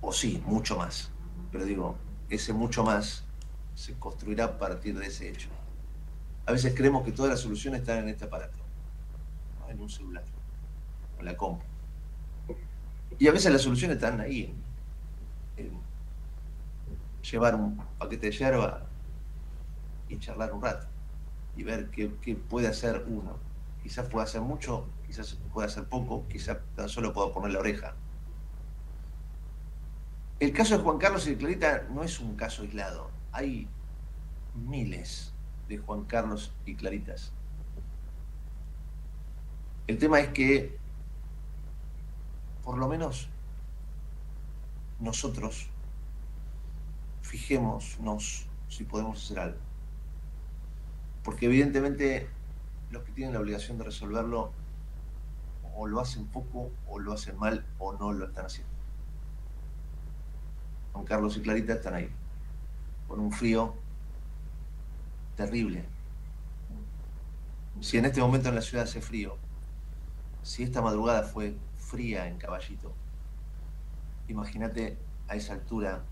o 0.00 0.12
sí, 0.12 0.42
mucho 0.46 0.76
más. 0.76 1.10
Pero 1.50 1.64
digo, 1.64 1.96
ese 2.28 2.52
mucho 2.52 2.84
más 2.84 3.24
se 3.74 3.94
construirá 3.98 4.44
a 4.44 4.58
partir 4.58 4.98
de 4.98 5.06
ese 5.06 5.28
hecho. 5.28 5.48
A 6.46 6.52
veces 6.52 6.74
creemos 6.74 7.04
que 7.04 7.12
todas 7.12 7.30
las 7.30 7.40
soluciones 7.40 7.80
están 7.80 7.98
en 7.98 8.08
este 8.08 8.24
aparato. 8.24 8.58
un 9.78 9.88
celular, 9.88 10.24
en 11.18 11.24
la 11.24 11.36
compu. 11.36 11.64
Y 13.18 13.28
a 13.28 13.32
veces 13.32 13.52
las 13.52 13.62
soluciones 13.62 13.96
están 13.96 14.20
ahí, 14.20 14.54
en, 15.56 15.66
en 15.66 15.80
llevar 17.22 17.54
un 17.54 17.76
paquete 17.98 18.26
de 18.26 18.32
yerba 18.32 18.86
y 20.08 20.18
charlar 20.18 20.52
un 20.52 20.62
rato 20.62 20.86
y 21.56 21.62
ver 21.62 21.90
qué, 21.90 22.14
qué 22.20 22.34
puede 22.34 22.68
hacer 22.68 23.04
uno. 23.06 23.36
Quizás 23.82 24.06
pueda 24.08 24.24
hacer 24.24 24.40
mucho, 24.40 24.88
quizás 25.06 25.38
pueda 25.52 25.68
hacer 25.68 25.84
poco, 25.84 26.26
quizás 26.28 26.58
tan 26.76 26.88
solo 26.88 27.12
pueda 27.12 27.32
poner 27.32 27.52
la 27.52 27.60
oreja. 27.60 27.94
El 30.40 30.52
caso 30.52 30.76
de 30.76 30.82
Juan 30.82 30.98
Carlos 30.98 31.26
y 31.26 31.30
de 31.30 31.36
Clarita 31.36 31.86
no 31.90 32.02
es 32.02 32.18
un 32.20 32.36
caso 32.36 32.62
aislado. 32.62 33.10
Hay 33.32 33.68
miles 34.54 35.31
de 35.72 35.78
Juan 35.78 36.04
Carlos 36.04 36.52
y 36.66 36.74
Claritas. 36.74 37.32
El 39.86 39.98
tema 39.98 40.20
es 40.20 40.28
que, 40.28 40.76
por 42.62 42.76
lo 42.76 42.88
menos, 42.88 43.28
nosotros 45.00 45.68
fijémonos 47.22 48.46
si 48.68 48.84
podemos 48.84 49.24
hacer 49.24 49.38
algo. 49.38 49.58
Porque 51.24 51.46
evidentemente 51.46 52.28
los 52.90 53.02
que 53.04 53.12
tienen 53.12 53.32
la 53.32 53.40
obligación 53.40 53.78
de 53.78 53.84
resolverlo 53.84 54.52
o 55.74 55.86
lo 55.86 56.00
hacen 56.00 56.26
poco, 56.26 56.70
o 56.86 56.98
lo 56.98 57.14
hacen 57.14 57.38
mal, 57.38 57.64
o 57.78 57.94
no 57.94 58.12
lo 58.12 58.26
están 58.26 58.44
haciendo. 58.44 58.70
Juan 60.92 61.06
Carlos 61.06 61.36
y 61.38 61.40
Clarita 61.40 61.72
están 61.72 61.94
ahí, 61.94 62.10
con 63.08 63.20
un 63.20 63.32
frío 63.32 63.81
terrible. 65.36 65.84
Si 67.80 67.98
en 67.98 68.04
este 68.04 68.20
momento 68.20 68.48
en 68.48 68.54
la 68.54 68.62
ciudad 68.62 68.84
hace 68.84 69.00
frío, 69.00 69.36
si 70.42 70.62
esta 70.62 70.82
madrugada 70.82 71.22
fue 71.22 71.56
fría 71.76 72.28
en 72.28 72.38
Caballito, 72.38 72.92
imagínate 74.28 74.98
a 75.28 75.36
esa 75.36 75.54
altura, 75.54 76.02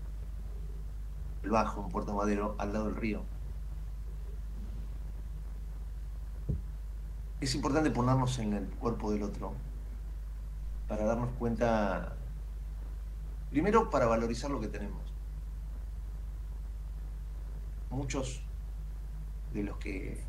el 1.43 1.49
bajo, 1.49 1.83
en 1.85 1.89
Puerto 1.91 2.13
Madero, 2.13 2.55
al 2.59 2.73
lado 2.73 2.85
del 2.85 2.95
río. 2.95 3.23
Es 7.39 7.55
importante 7.55 7.89
ponernos 7.89 8.37
en 8.39 8.53
el 8.53 8.67
cuerpo 8.67 9.11
del 9.11 9.23
otro 9.23 9.53
para 10.87 11.05
darnos 11.05 11.29
cuenta, 11.39 12.15
primero 13.49 13.89
para 13.89 14.05
valorizar 14.05 14.51
lo 14.51 14.59
que 14.59 14.67
tenemos. 14.67 15.01
Muchos 17.89 18.43
de 19.53 19.63
los 19.63 19.77
que 19.77 20.23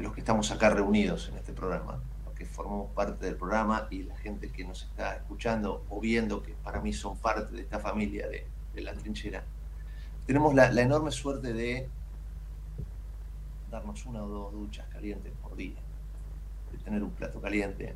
de 0.00 0.04
los 0.04 0.14
que 0.14 0.20
estamos 0.20 0.50
acá 0.50 0.70
reunidos 0.70 1.28
en 1.28 1.36
este 1.36 1.52
programa, 1.52 2.00
los 2.24 2.34
que 2.34 2.46
formamos 2.46 2.90
parte 2.92 3.26
del 3.26 3.36
programa 3.36 3.86
y 3.90 4.04
la 4.04 4.16
gente 4.16 4.50
que 4.50 4.64
nos 4.64 4.84
está 4.84 5.16
escuchando 5.16 5.84
o 5.90 6.00
viendo, 6.00 6.42
que 6.42 6.54
para 6.64 6.80
mí 6.80 6.94
son 6.94 7.18
parte 7.18 7.54
de 7.54 7.60
esta 7.60 7.80
familia 7.80 8.26
de, 8.26 8.46
la 8.80 8.94
trinchera, 8.94 9.44
tenemos 10.26 10.54
la, 10.54 10.72
la 10.72 10.80
enorme 10.80 11.10
suerte 11.10 11.52
de 11.52 11.86
darnos 13.70 14.06
una 14.06 14.24
o 14.24 14.28
dos 14.28 14.52
duchas 14.52 14.86
calientes 14.88 15.34
por 15.42 15.54
día, 15.54 15.76
de 16.72 16.78
tener 16.78 17.02
un 17.02 17.10
plato 17.10 17.38
caliente. 17.42 17.94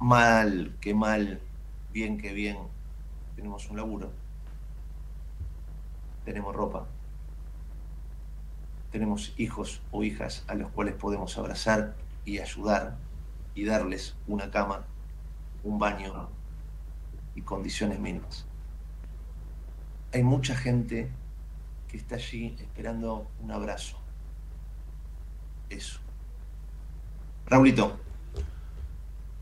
Mal 0.00 0.74
que 0.80 0.94
mal, 0.94 1.40
bien 1.92 2.18
que 2.18 2.32
bien, 2.32 2.58
tenemos 3.36 3.70
un 3.70 3.76
laburo, 3.76 4.10
tenemos 6.24 6.56
ropa, 6.56 6.88
tenemos 8.94 9.34
hijos 9.38 9.82
o 9.90 10.04
hijas 10.04 10.44
a 10.46 10.54
los 10.54 10.70
cuales 10.70 10.94
podemos 10.94 11.36
abrazar 11.36 11.96
y 12.24 12.38
ayudar 12.38 12.96
y 13.56 13.64
darles 13.64 14.14
una 14.28 14.52
cama, 14.52 14.84
un 15.64 15.80
baño 15.80 16.28
y 17.34 17.40
condiciones 17.42 17.98
mínimas. 17.98 18.46
Hay 20.12 20.22
mucha 20.22 20.54
gente 20.54 21.10
que 21.88 21.96
está 21.96 22.14
allí 22.14 22.56
esperando 22.60 23.26
un 23.42 23.50
abrazo. 23.50 23.98
Eso. 25.68 25.98
Raulito. 27.46 27.98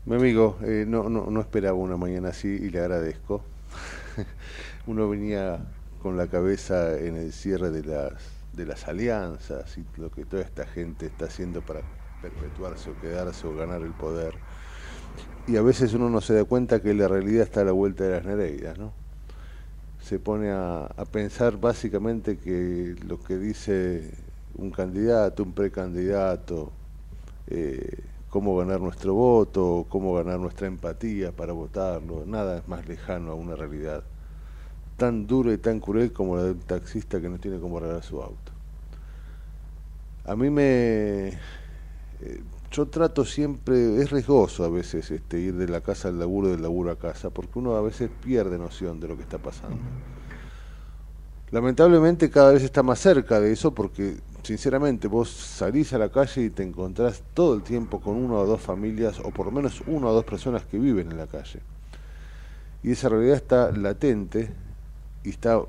Mi 0.07 0.15
amigo, 0.15 0.57
eh, 0.63 0.85
no, 0.87 1.09
no, 1.09 1.27
no 1.29 1.41
esperaba 1.41 1.77
una 1.77 1.95
mañana 1.95 2.29
así 2.29 2.47
y 2.47 2.71
le 2.71 2.79
agradezco. 2.79 3.43
Uno 4.87 5.07
venía 5.07 5.59
con 6.01 6.17
la 6.17 6.25
cabeza 6.25 6.97
en 6.97 7.17
el 7.17 7.31
cierre 7.31 7.69
de 7.69 7.83
las, 7.83 8.32
de 8.53 8.65
las 8.65 8.87
alianzas 8.87 9.77
y 9.77 9.85
lo 9.99 10.11
que 10.11 10.25
toda 10.25 10.43
esta 10.43 10.65
gente 10.65 11.07
está 11.07 11.25
haciendo 11.25 11.61
para 11.61 11.81
perpetuarse 12.21 12.89
o 12.89 12.99
quedarse 12.99 13.47
o 13.47 13.55
ganar 13.55 13.81
el 13.81 13.93
poder. 13.93 14.35
Y 15.47 15.57
a 15.57 15.61
veces 15.61 15.93
uno 15.93 16.09
no 16.09 16.21
se 16.21 16.33
da 16.33 16.45
cuenta 16.45 16.81
que 16.81 16.93
la 16.93 17.07
realidad 17.07 17.43
está 17.43 17.61
a 17.61 17.65
la 17.65 17.71
vuelta 17.71 18.03
de 18.03 18.11
las 18.11 18.25
Nereidas, 18.25 18.77
¿no? 18.77 18.93
se 20.03 20.19
pone 20.19 20.51
a, 20.51 20.89
pensar 21.11 21.57
básicamente 21.57 22.37
que 22.37 22.95
lo 23.07 23.19
que 23.19 23.37
dice 23.37 24.11
un 24.55 24.69
candidato, 24.69 25.43
un 25.43 25.53
precandidato, 25.53 26.71
eh, 27.47 27.99
cómo 28.29 28.57
ganar 28.57 28.81
nuestro 28.81 29.13
voto, 29.13 29.85
cómo 29.87 30.13
ganar 30.15 30.39
nuestra 30.39 30.67
empatía 30.67 31.31
para 31.31 31.53
votarlo, 31.53 32.25
nada 32.25 32.57
es 32.57 32.67
más 32.67 32.85
lejano 32.87 33.31
a 33.31 33.35
una 33.35 33.55
realidad 33.55 34.03
tan 34.97 35.25
dura 35.25 35.53
y 35.53 35.57
tan 35.57 35.79
cruel 35.79 36.11
como 36.11 36.35
la 36.35 36.43
del 36.43 36.57
taxista 36.57 37.21
que 37.21 37.29
no 37.29 37.39
tiene 37.39 37.59
cómo 37.59 37.77
arreglar 37.77 38.03
su 38.03 38.21
auto. 38.21 38.42
A 40.25 40.35
mí 40.35 40.49
me... 40.49 41.27
Eh, 41.27 42.43
yo 42.71 42.87
trato 42.87 43.23
siempre, 43.23 44.01
es 44.01 44.09
riesgoso 44.09 44.63
a 44.63 44.69
veces 44.69 45.11
este, 45.11 45.39
ir 45.39 45.55
de 45.55 45.67
la 45.67 45.81
casa 45.81 46.07
al 46.07 46.17
laburo, 46.17 46.47
del 46.47 46.63
laburo 46.63 46.89
a 46.91 46.97
casa, 46.97 47.29
porque 47.29 47.59
uno 47.59 47.75
a 47.75 47.81
veces 47.81 48.09
pierde 48.23 48.57
noción 48.57 48.99
de 48.99 49.07
lo 49.07 49.15
que 49.15 49.21
está 49.21 49.37
pasando. 49.37 49.77
Lamentablemente 51.51 52.31
cada 52.31 52.51
vez 52.51 52.63
está 52.63 52.81
más 52.81 52.97
cerca 52.99 53.39
de 53.39 53.51
eso 53.51 53.75
porque, 53.75 54.17
sinceramente, 54.41 55.07
vos 55.07 55.29
salís 55.29 55.93
a 55.93 55.99
la 55.99 56.09
calle 56.09 56.45
y 56.45 56.49
te 56.49 56.63
encontrás 56.63 57.21
todo 57.35 57.53
el 57.53 57.61
tiempo 57.61 58.01
con 58.01 58.15
una 58.15 58.35
o 58.35 58.47
dos 58.47 58.59
familias, 58.59 59.19
o 59.19 59.29
por 59.29 59.45
lo 59.45 59.51
menos 59.51 59.83
una 59.85 60.07
o 60.07 60.13
dos 60.13 60.25
personas 60.25 60.65
que 60.65 60.79
viven 60.79 61.11
en 61.11 61.17
la 61.19 61.27
calle. 61.27 61.59
Y 62.81 62.93
esa 62.93 63.07
realidad 63.07 63.35
está 63.35 63.71
latente 63.71 64.49
y 65.23 65.29
está 65.29 65.61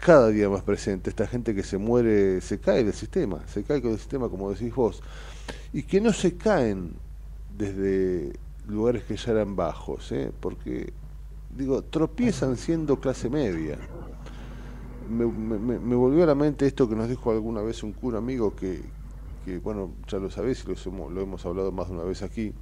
cada 0.00 0.28
día 0.28 0.48
más 0.48 0.62
presente. 0.62 1.10
Esta 1.10 1.26
gente 1.26 1.54
que 1.54 1.62
se 1.62 1.78
muere, 1.78 2.40
se 2.40 2.58
cae 2.58 2.84
del 2.84 2.94
sistema, 2.94 3.46
se 3.46 3.62
cae 3.62 3.80
con 3.80 3.92
el 3.92 3.98
sistema, 3.98 4.28
como 4.28 4.50
decís 4.50 4.74
vos 4.74 5.02
y 5.72 5.84
que 5.84 6.00
no 6.00 6.12
se 6.12 6.36
caen 6.36 6.94
desde 7.56 8.32
lugares 8.66 9.04
que 9.04 9.16
ya 9.16 9.32
eran 9.32 9.56
bajos, 9.56 10.10
¿eh? 10.12 10.32
porque, 10.40 10.92
digo, 11.56 11.82
tropiezan 11.82 12.56
siendo 12.56 13.00
clase 13.00 13.28
media. 13.28 13.78
Me, 15.08 15.26
me, 15.26 15.96
volvió 15.96 16.22
a 16.22 16.26
la 16.26 16.36
mente 16.36 16.66
esto 16.66 16.88
que 16.88 16.94
nos 16.94 17.08
dijo 17.08 17.32
alguna 17.32 17.62
vez 17.62 17.82
un 17.82 17.92
cura 17.92 18.18
amigo 18.18 18.54
que, 18.54 18.80
que 19.44 19.58
bueno, 19.58 19.92
ya 20.06 20.18
lo 20.18 20.30
sabéis 20.30 20.64
y 20.64 20.68
lo 20.68 21.10
lo 21.10 21.20
hemos 21.20 21.44
hablado 21.44 21.72
más 21.72 21.88
de 21.88 21.94
una 21.94 22.04
vez 22.04 22.22
aquí. 22.22 22.52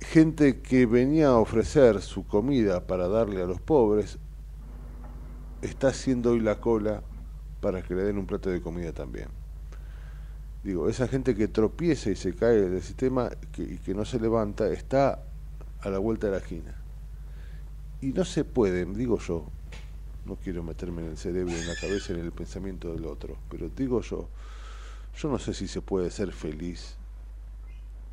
Gente 0.00 0.60
que 0.60 0.86
venía 0.86 1.28
a 1.28 1.36
ofrecer 1.36 2.02
su 2.02 2.26
comida 2.26 2.86
para 2.86 3.06
darle 3.06 3.42
a 3.42 3.46
los 3.46 3.60
pobres, 3.60 4.18
está 5.66 5.88
haciendo 5.88 6.32
hoy 6.32 6.40
la 6.40 6.60
cola 6.60 7.02
para 7.60 7.82
que 7.82 7.94
le 7.94 8.02
den 8.02 8.18
un 8.18 8.26
plato 8.26 8.50
de 8.50 8.60
comida 8.60 8.92
también. 8.92 9.28
Digo, 10.62 10.88
esa 10.88 11.08
gente 11.08 11.34
que 11.34 11.48
tropieza 11.48 12.10
y 12.10 12.16
se 12.16 12.34
cae 12.34 12.68
del 12.68 12.82
sistema 12.82 13.30
y 13.58 13.78
que 13.78 13.94
no 13.94 14.04
se 14.04 14.18
levanta 14.18 14.68
está 14.68 15.22
a 15.80 15.90
la 15.90 15.98
vuelta 15.98 16.26
de 16.26 16.32
la 16.32 16.38
esquina. 16.38 16.74
Y 18.00 18.12
no 18.12 18.24
se 18.24 18.44
puede, 18.44 18.84
digo 18.84 19.18
yo, 19.18 19.46
no 20.24 20.36
quiero 20.36 20.62
meterme 20.62 21.02
en 21.02 21.08
el 21.10 21.16
cerebro, 21.16 21.52
en 21.54 21.66
la 21.66 21.74
cabeza, 21.74 22.12
en 22.12 22.20
el 22.20 22.32
pensamiento 22.32 22.92
del 22.92 23.04
otro, 23.06 23.36
pero 23.50 23.68
digo 23.68 24.00
yo, 24.00 24.28
yo 25.16 25.28
no 25.28 25.38
sé 25.38 25.54
si 25.54 25.68
se 25.68 25.82
puede 25.82 26.10
ser 26.10 26.32
feliz 26.32 26.96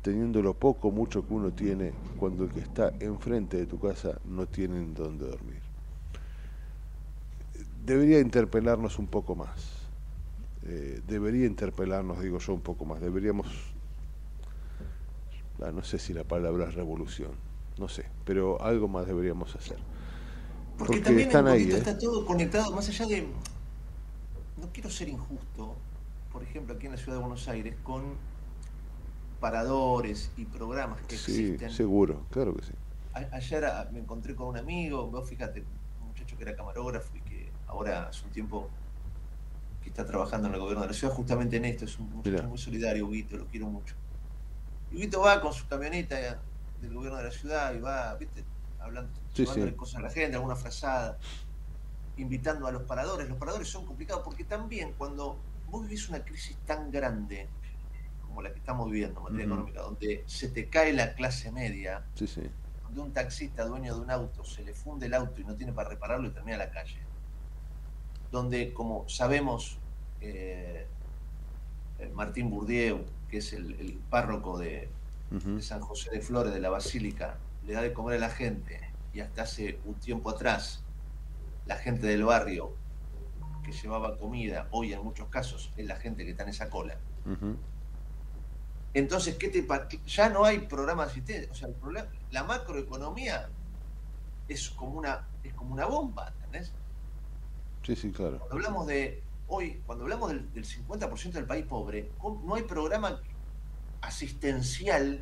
teniendo 0.02 0.42
lo 0.42 0.54
poco 0.54 0.90
mucho 0.90 1.26
que 1.26 1.32
uno 1.32 1.52
tiene 1.52 1.92
cuando 2.18 2.44
el 2.44 2.50
que 2.50 2.60
está 2.60 2.92
enfrente 2.98 3.56
de 3.56 3.66
tu 3.66 3.78
casa 3.78 4.18
no 4.24 4.46
tiene 4.46 4.76
en 4.78 4.94
dónde 4.94 5.26
dormir. 5.26 5.71
Debería 7.84 8.20
interpelarnos 8.20 8.98
un 8.98 9.06
poco 9.06 9.34
más 9.34 9.82
eh, 10.64 11.02
debería 11.08 11.46
interpelarnos, 11.46 12.20
digo 12.20 12.38
yo, 12.38 12.54
un 12.54 12.60
poco 12.60 12.84
más. 12.84 13.00
Deberíamos, 13.00 13.48
ah, 15.60 15.72
no 15.72 15.82
sé 15.82 15.98
si 15.98 16.12
la 16.12 16.24
palabra 16.24 16.68
es 16.68 16.74
revolución, 16.74 17.32
no 17.78 17.88
sé, 17.88 18.06
pero 18.24 18.62
algo 18.62 18.86
más 18.86 19.06
deberíamos 19.06 19.54
hacer. 19.56 19.78
Porque, 20.78 20.94
Porque 20.94 21.00
también 21.00 21.28
están 21.28 21.48
ahí, 21.48 21.70
¿eh? 21.70 21.76
está 21.76 21.98
todo 21.98 22.24
conectado, 22.24 22.72
más 22.72 22.88
allá 22.88 23.06
de, 23.06 23.22
no 24.60 24.68
quiero 24.72 24.88
ser 24.88 25.08
injusto, 25.08 25.74
por 26.32 26.42
ejemplo, 26.42 26.74
aquí 26.74 26.86
en 26.86 26.92
la 26.92 26.98
ciudad 26.98 27.18
de 27.18 27.22
Buenos 27.22 27.48
Aires, 27.48 27.74
con 27.82 28.14
paradores 29.40 30.30
y 30.36 30.44
programas 30.44 31.00
que 31.02 31.16
sí, 31.16 31.46
existen. 31.46 31.70
seguro, 31.70 32.24
claro 32.30 32.54
que 32.54 32.64
sí. 32.64 32.72
A 33.14 33.36
ayer 33.36 33.64
me 33.92 33.98
encontré 33.98 34.34
con 34.36 34.46
un 34.46 34.56
amigo, 34.56 35.08
vos 35.08 35.28
fíjate, 35.28 35.64
un 36.00 36.08
muchacho 36.08 36.36
que 36.36 36.44
era 36.44 36.54
camarógrafo 36.54 37.14
y 37.16 37.20
ahora 37.72 38.08
hace 38.08 38.24
un 38.26 38.32
tiempo 38.32 38.68
que 39.82 39.88
está 39.88 40.06
trabajando 40.06 40.48
en 40.48 40.54
el 40.54 40.60
gobierno 40.60 40.82
de 40.82 40.88
la 40.88 40.94
ciudad 40.94 41.12
justamente 41.14 41.56
en 41.56 41.64
esto, 41.64 41.84
es 41.84 41.98
un 41.98 42.10
muchacho 42.10 42.44
muy 42.44 42.58
solidario, 42.58 43.06
Huguito, 43.06 43.36
lo 43.36 43.46
quiero 43.46 43.66
mucho. 43.66 43.94
Y 44.90 44.96
Huguito 44.96 45.20
va 45.20 45.40
con 45.40 45.52
su 45.52 45.66
camioneta 45.66 46.16
del 46.80 46.94
gobierno 46.94 47.18
de 47.18 47.24
la 47.24 47.30
ciudad 47.30 47.74
y 47.74 47.80
va, 47.80 48.14
viste, 48.14 48.44
hablando, 48.78 49.10
Sí, 49.32 49.46
cosas 49.76 49.96
a 49.96 50.02
la 50.02 50.10
gente, 50.10 50.36
alguna 50.36 50.56
frazada, 50.56 51.18
invitando 52.18 52.66
a 52.66 52.72
los 52.72 52.82
paradores. 52.82 53.28
Los 53.28 53.38
paradores 53.38 53.68
son 53.68 53.86
complicados 53.86 54.22
porque 54.22 54.44
también 54.44 54.92
cuando 54.98 55.38
vos 55.68 55.82
vivís 55.82 56.08
una 56.10 56.22
crisis 56.22 56.56
tan 56.66 56.90
grande 56.90 57.48
como 58.20 58.42
la 58.42 58.52
que 58.52 58.58
estamos 58.58 58.90
viviendo 58.90 59.18
en 59.20 59.24
materia 59.24 59.44
económica, 59.46 59.80
donde 59.80 60.24
se 60.26 60.48
te 60.48 60.68
cae 60.68 60.92
la 60.92 61.14
clase 61.14 61.50
media, 61.50 62.04
sí. 62.14 62.26
donde 62.84 63.00
un 63.00 63.12
taxista 63.12 63.64
dueño 63.64 63.94
de 63.94 64.00
un 64.00 64.10
auto 64.10 64.44
se 64.44 64.62
le 64.62 64.74
funde 64.74 65.06
el 65.06 65.14
auto 65.14 65.40
y 65.40 65.44
no 65.44 65.54
tiene 65.54 65.72
para 65.72 65.88
repararlo 65.88 66.28
y 66.28 66.30
termina 66.30 66.54
en 66.54 66.58
la 66.58 66.70
calle. 66.70 66.98
Donde, 68.32 68.72
como 68.72 69.08
sabemos, 69.08 69.78
eh, 70.20 70.86
el 72.00 72.10
Martín 72.12 72.50
Bourdieu, 72.50 73.04
que 73.30 73.38
es 73.38 73.52
el, 73.52 73.74
el 73.74 73.92
párroco 74.10 74.58
de, 74.58 74.88
San 75.60 75.80
José 75.80 76.10
de 76.10 76.20
Flores, 76.20 76.52
de 76.52 76.60
la 76.60 76.68
Basílica, 76.68 77.38
le 77.64 77.72
da 77.72 77.80
de 77.80 77.92
comer 77.92 78.16
a 78.16 78.20
la 78.20 78.28
gente 78.28 78.80
y 79.14 79.20
hasta 79.20 79.42
hace 79.42 79.78
un 79.86 79.94
tiempo 79.94 80.28
atrás 80.28 80.82
la 81.64 81.76
gente 81.76 82.06
del 82.06 82.24
barrio 82.24 82.74
que 83.64 83.72
llevaba 83.72 84.18
comida, 84.18 84.68
hoy 84.72 84.92
en 84.92 85.02
muchos 85.02 85.28
casos 85.28 85.72
es 85.76 85.86
la 85.86 85.96
gente 85.96 86.24
que 86.24 86.32
está 86.32 86.42
en 86.42 86.50
esa 86.50 86.68
cola. 86.68 86.98
Entonces, 88.94 89.36
¿qué 89.36 89.48
te 89.48 89.66
ya 90.06 90.28
no 90.28 90.44
hay 90.44 90.58
programa 90.58 91.04
de 91.04 91.12
asistencia? 91.12 91.50
O 91.50 91.54
sea, 91.54 91.68
el 91.68 91.74
problema, 91.74 92.08
la 92.30 92.44
macroeconomía 92.44 93.48
es 94.48 94.68
como 94.70 94.98
una, 94.98 95.26
es 95.44 95.54
como 95.54 95.72
una 95.72 95.86
bomba, 95.86 96.34
¿entendés? 96.36 96.72
Sí, 97.84 97.96
sí, 97.96 98.10
claro. 98.12 98.38
Cuando 98.38 98.54
hablamos 98.56 98.86
de 98.86 99.22
hoy, 99.48 99.82
cuando 99.86 100.04
hablamos 100.04 100.30
del, 100.30 100.52
del 100.52 100.64
50% 100.64 101.32
del 101.32 101.46
país 101.46 101.66
pobre, 101.66 102.10
¿cómo- 102.18 102.42
no 102.46 102.54
hay 102.54 102.62
programa 102.62 103.20
asistencial 104.00 105.20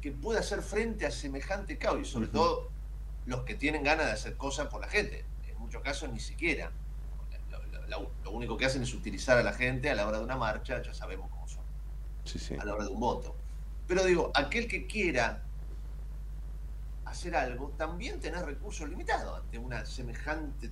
que 0.00 0.12
pueda 0.12 0.40
hacer 0.40 0.62
frente 0.62 1.06
a 1.06 1.10
semejante 1.10 1.76
caos, 1.78 2.00
y 2.00 2.04
sobre 2.04 2.28
todo 2.28 2.70
los 3.26 3.42
que 3.42 3.54
tienen 3.54 3.82
ganas 3.82 4.06
de 4.06 4.12
hacer 4.12 4.36
cosas 4.36 4.68
por 4.68 4.80
la 4.80 4.88
gente. 4.88 5.24
En 5.48 5.58
muchos 5.58 5.82
casos 5.82 6.10
ni 6.10 6.20
siquiera. 6.20 6.70
Lo, 7.50 7.58
lo- 7.66 7.86
lo- 7.88 8.10
lo 8.24 8.30
único 8.30 8.56
que 8.56 8.64
hacen 8.64 8.82
es 8.82 8.94
utilizar 8.94 9.36
a 9.38 9.42
la 9.42 9.52
gente 9.52 9.90
a 9.90 9.94
la 9.94 10.06
hora 10.06 10.18
de 10.18 10.24
una 10.24 10.36
marcha, 10.36 10.80
ya 10.82 10.94
sabemos 10.94 11.30
cómo 11.30 11.46
son 11.46 11.62
Sí, 12.24 12.38
sí. 12.38 12.54
a 12.58 12.64
la 12.64 12.74
hora 12.74 12.84
de 12.84 12.90
un 12.90 13.00
voto. 13.00 13.34
Pero 13.86 14.04
digo, 14.04 14.30
aquel 14.34 14.66
que 14.68 14.86
quiera 14.86 15.42
hacer 17.04 17.34
algo, 17.36 17.72
también 17.76 18.20
tenés 18.20 18.42
recursos 18.42 18.88
limitados 18.88 19.40
ante 19.42 19.58
una 19.58 19.84
semejante, 19.84 20.70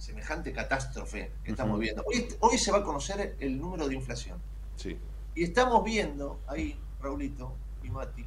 semejante 0.00 0.52
catástrofe 0.52 1.30
que 1.44 1.50
estamos 1.50 1.78
viendo. 1.78 2.02
Hoy, 2.06 2.26
hoy 2.40 2.58
se 2.58 2.72
va 2.72 2.78
a 2.78 2.82
conocer 2.82 3.36
el 3.38 3.60
número 3.60 3.86
de 3.86 3.94
inflación. 3.94 4.38
Sí. 4.76 4.98
Y 5.34 5.44
estamos 5.44 5.84
viendo 5.84 6.40
ahí, 6.46 6.76
Raulito 7.00 7.54
y 7.84 7.90
Mati, 7.90 8.24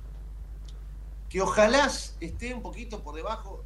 que 1.29 1.41
ojalá 1.41 1.89
esté 2.19 2.53
un 2.53 2.61
poquito 2.61 3.03
por 3.03 3.15
debajo 3.15 3.63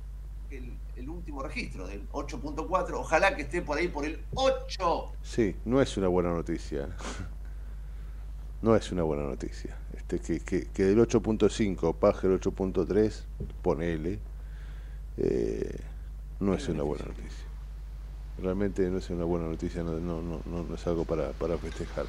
el, 0.50 0.74
el 0.96 1.10
último 1.10 1.44
registro, 1.44 1.86
del 1.86 2.10
8.4, 2.12 2.94
ojalá 2.94 3.36
que 3.36 3.42
esté 3.42 3.62
por 3.62 3.78
ahí 3.78 3.90
por 3.90 4.06
el 4.06 4.24
8. 4.34 5.12
Sí, 5.22 5.56
no 5.66 5.82
es 5.82 5.98
una 5.98 6.08
buena 6.08 6.32
noticia. 6.32 6.90
No 8.60 8.76
es 8.76 8.92
una 8.92 9.04
buena 9.04 9.22
noticia. 9.22 9.78
Este, 9.94 10.20
que, 10.20 10.40
que, 10.40 10.66
que 10.66 10.84
del 10.84 10.98
8.5 10.98 11.96
baje 12.00 12.26
el 12.26 12.42
8.3, 12.42 13.24
ponele, 13.62 14.20
eh, 15.18 15.80
no 16.40 16.56
es 16.56 16.68
una 16.68 16.82
buena 16.82 17.06
noticia. 17.06 17.47
Realmente 18.38 18.88
no 18.92 19.00
es 19.00 19.10
una 19.10 19.26
buena 19.26 19.48
noticia, 19.48 19.84
no, 19.84 20.00
no, 20.00 20.22
no, 20.22 20.42
no- 20.46 20.76
es 20.76 20.86
algo 20.88 21.06
para, 21.06 21.34
para 21.34 21.58
festejar. 21.58 22.08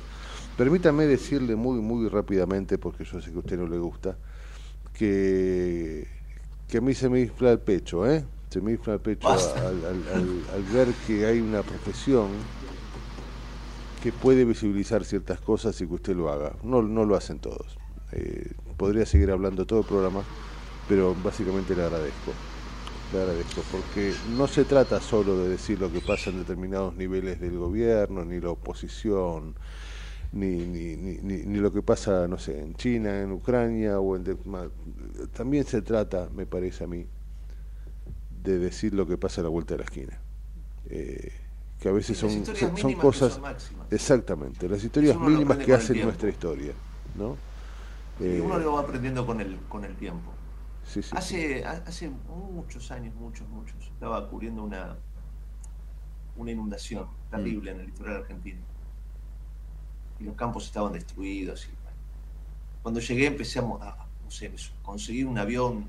Permítame 0.57 1.07
decirle 1.07 1.57
muy, 1.57 1.81
muy 1.81 2.09
rápidamente, 2.09 2.77
porque 2.79 3.05
yo 3.05 3.21
sé 3.21 3.31
que 3.31 3.37
a 3.37 3.41
usted 3.41 3.57
no 3.59 3.67
le 3.67 3.79
gusta, 3.79 4.19
que, 4.93 6.07
que 6.69 6.79
a 6.79 6.81
mí 6.83 6.95
se 6.95 7.09
me 7.09 7.21
infla 7.21 7.53
el 7.53 7.61
pecho, 7.61 8.07
¿eh? 8.11 8.27
Se 8.51 8.61
me 8.61 8.73
infla 8.73 8.95
el 8.95 9.01
pecho 9.01 9.29
Basta. 9.29 9.69
al, 9.69 9.85
al- 9.85 10.09
al- 10.09 10.47
al 10.51 10.65
ver 10.65 10.97
que 10.99 11.27
hay 11.27 11.41
una 11.41 11.65
profesión 11.65 12.51
que 14.01 14.13
puede 14.13 14.45
visibilizar 14.45 15.05
ciertas 15.05 15.41
cosas 15.41 15.81
y 15.81 15.87
que 15.87 15.95
usted 15.95 16.15
lo 16.17 16.31
haga. 16.31 16.57
No, 16.63 16.83
no 16.83 17.05
lo 17.05 17.17
hacen 17.17 17.41
todos. 17.41 17.79
Eh, 18.13 18.53
podría 18.77 19.07
seguir 19.07 19.31
hablando 19.31 19.67
todo 19.67 19.81
el 19.81 19.87
programa, 19.87 20.29
pero 20.87 21.15
básicamente 21.17 21.75
le 21.77 21.83
agradezco. 21.83 22.39
Le 23.11 23.19
agradezco, 23.21 23.65
porque 23.65 24.21
no 24.23 24.47
se 24.49 24.65
trata 24.67 25.01
solo 25.01 25.39
de 25.39 25.49
decir 25.49 25.81
lo 25.81 25.91
que 25.91 26.03
pasa 26.03 26.31
en 26.31 26.39
determinados 26.39 26.95
niveles 26.95 27.41
del 27.41 27.57
gobierno, 27.59 28.25
ni 28.25 28.39
la 28.41 28.51
oposición, 28.51 29.55
ni, 30.33 30.67
ni, 30.67 30.97
ni, 30.97 31.19
ni- 31.23 31.59
lo 31.59 31.73
que 31.73 31.83
pasa, 31.83 32.29
no 32.29 32.39
sé, 32.39 32.61
en 32.61 32.75
China, 32.77 33.21
en 33.23 33.33
Ucrania, 33.33 34.01
o 34.01 34.17
en... 34.17 34.25
de- 34.25 34.37
también 35.33 35.65
se 35.65 35.83
trata, 35.83 36.29
me 36.35 36.47
parece 36.47 36.85
a 36.85 36.87
mí, 36.87 37.07
de 38.43 38.59
decir 38.59 38.95
lo 38.95 39.07
que 39.07 39.17
pasa 39.19 39.41
a 39.41 39.45
la 39.45 39.51
vuelta 39.51 39.75
de 39.75 39.79
la 39.79 39.85
esquina. 39.85 40.19
Eh, 40.91 41.33
que 41.81 41.89
a 41.89 41.93
veces 41.93 42.19
son, 42.19 42.45
son, 42.45 42.95
cosas... 42.95 43.35
son. 43.35 43.43
Exactamente, 43.91 44.69
las 44.69 44.85
historias 44.85 45.19
mínimas 45.21 45.59
que 45.59 45.73
hacen 45.75 46.01
nuestra 46.01 46.29
historia, 46.29 46.73
¿no? 47.15 47.37
Y 48.21 48.25
Eh, 48.25 48.41
uno 48.41 48.59
lo 48.59 48.73
va 48.75 48.81
aprendiendo 48.81 49.27
con 49.27 49.41
el, 49.41 49.57
con 49.69 49.85
el 49.85 49.97
tiempo. 49.97 50.38
Sí, 50.89 51.03
sí, 51.03 51.11
sí. 51.11 51.17
Hace, 51.17 51.65
ha- 51.65 51.85
hace 51.87 52.09
muchos 52.11 52.91
años, 52.91 53.15
muchos, 53.15 53.49
muchos, 53.49 53.87
estaba 53.87 54.29
cubriendo 54.29 54.63
una, 54.65 54.97
una 56.37 56.51
inundación 56.51 57.09
terrible 57.31 57.71
en 57.73 57.81
el 57.81 57.87
litoral 57.87 58.17
argentino. 58.23 58.67
Y 60.19 60.25
los 60.25 60.35
campos 60.37 60.65
estaban 60.67 60.93
destruidos. 60.93 61.67
Y, 61.69 61.73
bueno, 61.83 61.97
cuando 62.83 63.01
llegué 63.01 63.27
empecé 63.27 63.59
a, 63.61 63.63
no 63.63 64.31
sé, 64.31 64.53
conseguir 64.83 65.27
un 65.27 65.39
avión 65.39 65.89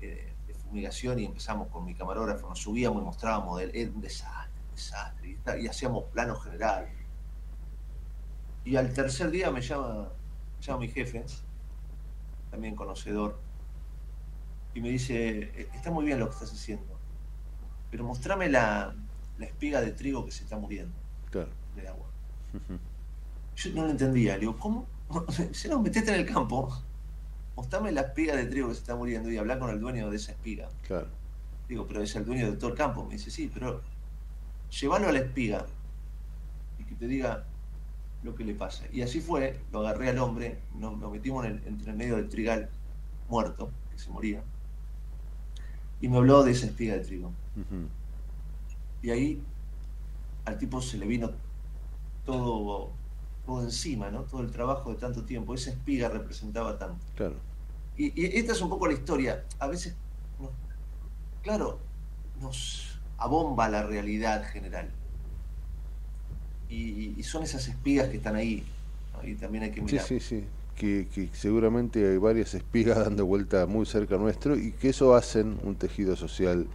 eh, 0.00 0.34
de 0.46 0.54
fumigación 0.54 1.18
y 1.20 1.24
empezamos 1.26 1.68
con 1.68 1.84
mi 1.84 1.94
camarógrafo, 1.94 2.48
nos 2.48 2.58
subíamos 2.60 3.00
y 3.02 3.04
mostrábamos, 3.04 3.58
del- 3.60 3.74
era 3.74 3.90
un 3.90 4.00
desastre, 4.00 4.60
un 4.68 4.74
desastre. 4.74 5.38
Y 5.60 5.66
hacíamos 5.68 6.04
planos 6.12 6.42
generales. 6.42 6.92
Y 8.64 8.76
al 8.76 8.92
tercer 8.92 9.30
día 9.30 9.50
me 9.50 9.60
llama, 9.60 10.12
me 10.58 10.62
llama 10.64 10.78
mi 10.80 10.88
jefe, 10.88 11.24
también 12.50 12.76
conocedor, 12.76 13.41
y 14.74 14.80
me 14.80 14.88
dice, 14.90 15.50
"Eh, 15.60 15.68
está 15.74 15.90
muy 15.90 16.04
bien 16.04 16.18
lo 16.18 16.26
que 16.28 16.34
estás 16.34 16.52
haciendo, 16.52 16.98
pero 17.90 18.04
mostrame 18.04 18.48
la, 18.48 18.94
la 19.38 19.46
espiga 19.46 19.80
de 19.80 19.92
trigo 19.92 20.24
que 20.24 20.30
se 20.32 20.44
está 20.44 20.56
muriendo 20.58 20.94
Claro. 21.30 21.50
de 21.76 21.88
agua. 21.88 22.06
Yo 23.56 23.70
no 23.74 23.84
lo 23.84 23.90
entendía, 23.90 24.34
le 24.34 24.40
digo, 24.40 24.58
¿cómo? 24.58 24.86
Si 25.52 25.68
no, 25.68 25.80
metete 25.82 26.12
en 26.14 26.20
el 26.20 26.26
campo, 26.26 26.70
mostrame 27.56 27.92
la 27.92 28.00
espiga 28.02 28.34
de 28.36 28.46
trigo 28.46 28.68
que 28.68 28.74
se 28.74 28.80
está 28.80 28.96
muriendo 28.96 29.30
y 29.30 29.36
hablar 29.36 29.58
con 29.58 29.70
el 29.70 29.80
dueño 29.80 30.10
de 30.10 30.16
esa 30.16 30.32
espiga. 30.32 30.68
Claro. 30.86 31.08
Digo, 31.68 31.86
pero 31.86 32.02
es 32.02 32.14
el 32.16 32.24
dueño 32.24 32.50
de 32.50 32.56
todo 32.56 32.70
el 32.70 32.76
campo. 32.76 33.04
Me 33.04 33.12
dice, 33.14 33.30
sí, 33.30 33.50
pero 33.52 33.82
llévalo 34.70 35.08
a 35.08 35.12
la 35.12 35.18
espiga 35.20 35.66
y 36.78 36.84
que 36.84 36.94
te 36.94 37.06
diga 37.06 37.44
lo 38.22 38.34
que 38.34 38.44
le 38.44 38.54
pasa. 38.54 38.84
Y 38.92 39.02
así 39.02 39.20
fue, 39.20 39.60
lo 39.72 39.80
agarré 39.80 40.08
al 40.10 40.18
hombre, 40.18 40.60
nos, 40.74 40.98
lo 40.98 41.10
metimos 41.10 41.44
en 41.44 41.52
el- 41.58 41.66
entre 41.66 41.90
el 41.90 41.96
medio 41.96 42.16
del 42.16 42.28
trigal 42.28 42.70
muerto, 43.28 43.70
que 43.90 43.98
se 43.98 44.10
moría, 44.10 44.42
y 46.02 46.08
me 46.08 46.18
habló 46.18 46.42
de 46.42 46.52
esa 46.52 46.66
espiga 46.66 46.94
de 46.94 47.00
trigo. 47.00 47.32
Y 49.02 49.10
ahí 49.10 49.42
al 50.44 50.58
tipo 50.58 50.82
se 50.82 50.98
le 50.98 51.06
vino 51.06 51.30
todo, 52.26 52.90
todo 53.46 53.62
encima, 53.62 54.10
¿no? 54.10 54.22
Todo 54.24 54.42
el 54.42 54.50
trabajo 54.50 54.90
de 54.92 54.96
tanto 54.98 55.24
tiempo. 55.24 55.54
Esa 55.54 55.70
espiga 55.70 56.08
representaba 56.08 56.78
tanto. 56.78 57.04
Claro. 57.16 57.36
Y, 57.96 58.20
y 58.20 58.36
esta 58.38 58.52
es 58.52 58.60
un 58.60 58.68
poco 58.68 58.86
la 58.86 58.92
historia. 58.94 59.44
A 59.58 59.66
veces, 59.68 59.94
nos- 60.40 60.50
claro, 61.42 61.78
nos 62.40 62.98
abomba 63.18 63.68
la 63.68 63.82
realidad 63.84 64.44
general. 64.50 64.90
Y, 66.68 67.14
y 67.18 67.22
son 67.22 67.42
esas 67.42 67.68
espigas 67.68 68.08
que 68.08 68.16
están 68.16 68.34
ahí. 68.34 68.64
¿no? 69.14 69.28
Y 69.28 69.34
también 69.34 69.64
hay 69.64 69.70
que 69.70 69.80
Sí, 69.80 69.82
mirar. 69.82 70.04
sí, 70.06 70.20
sí. 70.20 70.44
Que, 70.82 71.28
seguramente 71.32 72.04
hay 72.10 72.16
varias 72.16 72.54
espigas 72.54 72.98
dando 73.04 73.24
vuelta 73.24 73.66
muy 73.66 73.86
cerca 73.86 74.16
nuestro 74.16 74.56
y 74.56 74.72
que 74.72 74.88
eso 74.88 75.14
hacen 75.14 75.60
un 75.62 75.76
tejido 75.76 76.16
social 76.16 76.66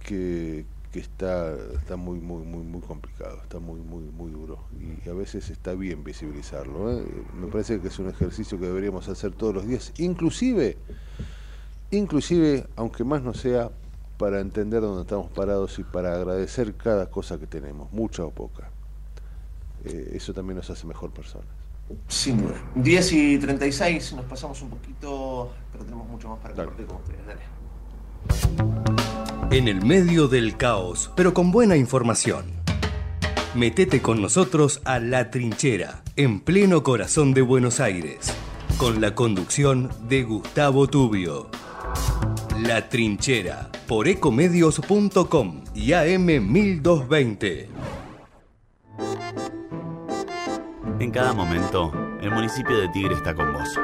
que, 0.00 0.66
que 0.92 1.00
está, 1.00 1.56
está 1.78 1.96
muy, 1.96 2.20
muy, 2.20 2.44
muy, 2.44 2.62
muy 2.62 2.82
complicado, 2.82 3.38
está 3.42 3.58
muy, 3.58 3.80
muy, 3.80 4.02
muy 4.02 4.30
duro. 4.30 4.58
Y 4.78 5.08
a 5.08 5.14
veces 5.14 5.48
está 5.48 5.72
bien 5.72 6.04
visibilizarlo. 6.04 6.92
¿eh? 6.92 7.06
Me 7.40 7.46
parece 7.46 7.80
que 7.80 7.88
es 7.88 7.98
un 7.98 8.10
ejercicio 8.10 8.60
que 8.60 8.66
deberíamos 8.66 9.08
hacer 9.08 9.32
todos 9.32 9.54
los 9.54 9.66
días, 9.66 9.94
inclusive, 9.96 10.76
inclusive, 11.90 12.66
aunque 12.76 13.02
más 13.02 13.22
no 13.22 13.32
sea, 13.32 13.70
para 14.18 14.40
entender 14.40 14.82
dónde 14.82 15.02
estamos 15.02 15.30
parados 15.30 15.78
y 15.78 15.84
para 15.84 16.14
agradecer 16.14 16.74
cada 16.74 17.10
cosa 17.10 17.38
que 17.38 17.46
tenemos, 17.46 17.90
mucha 17.92 18.26
o 18.26 18.30
poca. 18.30 18.68
Eh, 19.86 20.12
eso 20.16 20.34
también 20.34 20.58
nos 20.58 20.68
hace 20.68 20.86
mejor 20.86 21.12
personas. 21.12 21.63
Sin 22.08 22.42
duda. 22.42 22.54
10 22.74 23.12
y 23.12 23.38
36, 23.38 24.14
nos 24.14 24.24
pasamos 24.24 24.60
un 24.62 24.70
poquito, 24.70 25.52
pero 25.72 25.84
tenemos 25.84 26.08
mucho 26.08 26.28
más 26.28 26.38
para 26.38 26.54
Dale. 26.54 26.68
compartir 26.68 26.86
con 26.86 26.96
ustedes. 27.02 27.26
Dale. 27.26 27.42
En 29.56 29.68
el 29.68 29.84
medio 29.84 30.28
del 30.28 30.56
caos, 30.56 31.10
pero 31.14 31.34
con 31.34 31.52
buena 31.52 31.76
información. 31.76 32.46
Metete 33.54 34.02
con 34.02 34.20
nosotros 34.20 34.80
a 34.84 34.98
La 34.98 35.30
Trinchera, 35.30 36.02
en 36.16 36.40
pleno 36.40 36.82
corazón 36.82 37.34
de 37.34 37.42
Buenos 37.42 37.78
Aires, 37.78 38.34
con 38.78 39.00
la 39.00 39.14
conducción 39.14 39.90
de 40.08 40.24
Gustavo 40.24 40.88
Tubio. 40.88 41.50
La 42.62 42.88
Trinchera, 42.88 43.70
por 43.86 44.08
ecomedios.com 44.08 45.62
y 45.74 45.88
AM1220. 45.90 47.66
En 51.04 51.10
cada 51.10 51.34
momento, 51.34 51.92
el 52.22 52.30
municipio 52.30 52.78
de 52.78 52.88
Tigre 52.88 53.14
está 53.14 53.34
con 53.34 53.52
vos. 53.52 53.78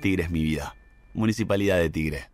Tigre 0.00 0.22
es 0.22 0.30
mi 0.30 0.42
vida. 0.42 0.74
Municipalidad 1.12 1.76
de 1.76 1.90
Tigre. 1.90 2.30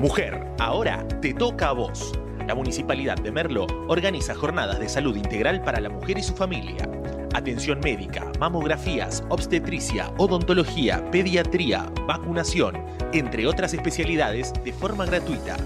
Mujer, 0.00 0.44
ahora 0.58 1.06
te 1.22 1.32
toca 1.32 1.68
a 1.68 1.72
vos. 1.74 2.12
La 2.48 2.56
Municipalidad 2.56 3.16
de 3.18 3.30
Merlo 3.30 3.68
organiza 3.86 4.34
jornadas 4.34 4.80
de 4.80 4.88
salud 4.88 5.14
integral 5.14 5.62
para 5.62 5.78
la 5.78 5.90
mujer 5.90 6.18
y 6.18 6.24
su 6.24 6.34
familia. 6.34 6.90
Atención 7.34 7.78
médica, 7.78 8.32
mamografías, 8.40 9.22
obstetricia, 9.28 10.12
odontología, 10.18 11.08
pediatría, 11.12 11.86
vacunación, 12.08 12.84
entre 13.12 13.46
otras 13.46 13.74
especialidades 13.74 14.52
de 14.64 14.72
forma 14.72 15.06
gratuita. 15.06 15.56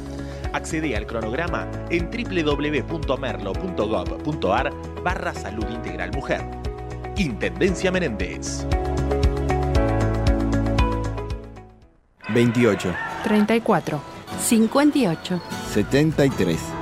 Accede 0.52 0.96
al 0.96 1.06
cronograma 1.06 1.68
en 1.90 2.10
www.merlo.gov.ar 2.10 4.72
barra 5.02 5.34
salud 5.34 5.68
integral 5.70 6.12
mujer. 6.12 6.42
Intendencia 7.16 7.90
Menéndez. 7.90 8.66
28, 12.32 12.94
34, 13.24 14.00
58. 14.40 15.40
73. 15.72 16.81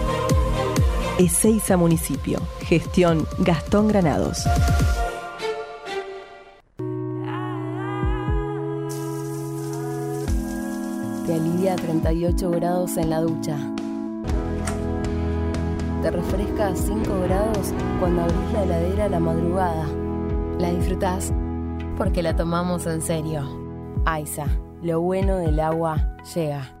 Ezeiza 1.21 1.77
Municipio. 1.77 2.39
Gestión 2.61 3.27
Gastón 3.37 3.87
Granados. 3.87 4.43
Te 11.27 11.35
alivia 11.35 11.73
a 11.73 11.75
38 11.75 12.49
grados 12.49 12.97
en 12.97 13.11
la 13.11 13.21
ducha. 13.21 13.55
Te 16.01 16.09
refresca 16.09 16.69
a 16.69 16.75
5 16.75 17.21
grados 17.25 17.71
cuando 17.99 18.23
abrís 18.23 18.53
la 18.53 18.63
heladera 18.63 19.05
a 19.05 19.09
la 19.09 19.19
madrugada. 19.19 19.85
La 20.57 20.71
disfrutás 20.71 21.31
porque 21.97 22.23
la 22.23 22.35
tomamos 22.35 22.87
en 22.87 22.99
serio. 22.99 23.43
Aiza, 24.05 24.47
lo 24.81 25.01
bueno 25.01 25.37
del 25.37 25.59
agua 25.59 26.17
llega. 26.33 26.80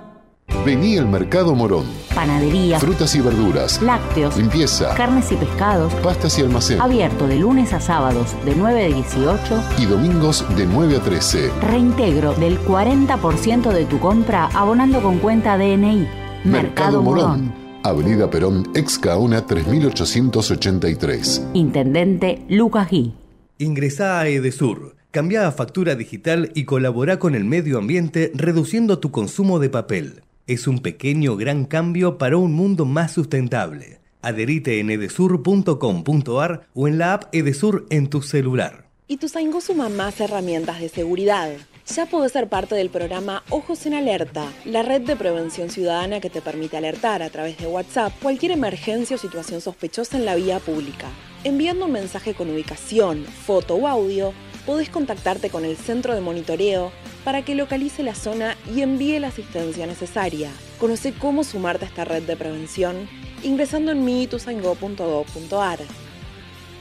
Vení 0.65 0.97
al 0.97 1.07
Mercado 1.07 1.55
Morón. 1.55 1.85
Panadería. 2.13 2.79
Frutas 2.79 3.15
y 3.15 3.21
verduras. 3.21 3.81
Lácteos. 3.81 4.37
Limpieza. 4.37 4.93
Carnes 4.95 5.31
y 5.31 5.35
pescados. 5.35 5.93
Pastas 5.95 6.37
y 6.37 6.41
almacén. 6.41 6.79
Abierto 6.79 7.27
de 7.27 7.37
lunes 7.37 7.73
a 7.73 7.79
sábados 7.79 8.35
de 8.45 8.55
9 8.55 8.85
a 8.85 8.87
18. 8.87 9.63
Y 9.79 9.85
domingos 9.85 10.45
de 10.55 10.65
9 10.65 10.97
a 10.97 10.99
13. 10.99 11.51
Reintegro 11.61 12.33
del 12.35 12.59
40% 12.59 13.71
de 13.71 13.85
tu 13.85 13.99
compra 13.99 14.49
abonando 14.53 15.01
con 15.01 15.19
cuenta 15.19 15.57
DNI. 15.57 16.07
Mercado, 16.43 16.45
Mercado 16.45 17.01
Morón. 17.01 17.29
Morón. 17.29 17.61
Avenida 17.83 18.29
Perón, 18.29 18.69
ex 18.75 18.99
Caona 18.99 19.45
3883. 19.47 21.47
Intendente 21.53 22.45
Lucas 22.47 22.89
Gui. 22.91 23.13
Ingresá 23.57 24.19
a 24.19 24.27
Edesur. 24.27 24.95
Cambia 25.09 25.47
a 25.47 25.51
factura 25.51 25.95
digital 25.95 26.51
y 26.53 26.65
colabora 26.65 27.17
con 27.19 27.35
el 27.35 27.43
medio 27.43 27.79
ambiente 27.79 28.31
reduciendo 28.35 28.99
tu 28.99 29.11
consumo 29.11 29.59
de 29.59 29.69
papel. 29.69 30.21
Es 30.47 30.67
un 30.67 30.79
pequeño 30.79 31.37
gran 31.37 31.65
cambio 31.65 32.17
para 32.17 32.37
un 32.37 32.53
mundo 32.53 32.85
más 32.85 33.11
sustentable. 33.11 33.99
Adherite 34.21 34.79
en 34.79 34.89
edesur.com.ar 34.89 36.67
o 36.73 36.87
en 36.87 36.97
la 36.97 37.13
app 37.13 37.33
Edesur 37.33 37.85
en 37.89 38.09
tu 38.09 38.21
celular. 38.21 38.89
Ituzaingó 39.07 39.61
suma 39.61 39.89
más 39.89 40.19
herramientas 40.21 40.79
de 40.79 40.89
seguridad. 40.89 41.51
Ya 41.93 42.05
podés 42.05 42.31
ser 42.31 42.47
parte 42.47 42.75
del 42.75 42.89
programa 42.89 43.43
Ojos 43.49 43.85
en 43.85 43.93
Alerta, 43.93 44.45
la 44.63 44.83
red 44.83 45.01
de 45.01 45.15
prevención 45.15 45.69
ciudadana 45.69 46.21
que 46.21 46.29
te 46.29 46.41
permite 46.41 46.77
alertar 46.77 47.21
a 47.21 47.29
través 47.29 47.57
de 47.57 47.67
WhatsApp 47.67 48.13
cualquier 48.21 48.53
emergencia 48.53 49.17
o 49.17 49.19
situación 49.19 49.59
sospechosa 49.59 50.17
en 50.17 50.25
la 50.25 50.35
vía 50.35 50.59
pública. 50.59 51.07
Enviando 51.43 51.85
un 51.85 51.91
mensaje 51.91 52.33
con 52.33 52.49
ubicación, 52.49 53.25
foto 53.25 53.75
o 53.75 53.87
audio, 53.87 54.33
podés 54.65 54.89
contactarte 54.89 55.49
con 55.49 55.65
el 55.65 55.77
centro 55.77 56.15
de 56.15 56.21
monitoreo 56.21 56.91
para 57.23 57.43
que 57.43 57.55
localice 57.55 58.03
la 58.03 58.15
zona 58.15 58.57
y 58.73 58.81
envíe 58.81 59.19
la 59.19 59.27
asistencia 59.27 59.87
necesaria. 59.87 60.51
Conoce 60.79 61.13
cómo 61.13 61.43
sumarte 61.43 61.85
a 61.85 61.87
esta 61.87 62.05
red 62.05 62.23
de 62.23 62.35
prevención 62.35 63.07
ingresando 63.43 63.91
en 63.91 64.05
miituzaingó.gov.ar. 64.05 65.79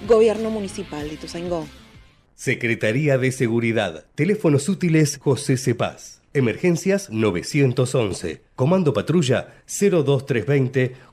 Gobierno 0.07 0.51
Municipal 0.51 1.09
de 1.09 1.15
Ituzaingó. 1.15 1.67
Secretaría 2.35 3.19
de 3.19 3.33
Seguridad. 3.33 4.07
Teléfonos 4.15 4.69
útiles 4.69 5.19
José 5.19 5.57
Cepaz. 5.57 6.21
Emergencias 6.33 7.11
911. 7.11 8.43
Comando 8.55 8.93
Patrulla 8.95 9.55
02320 9.67 10.95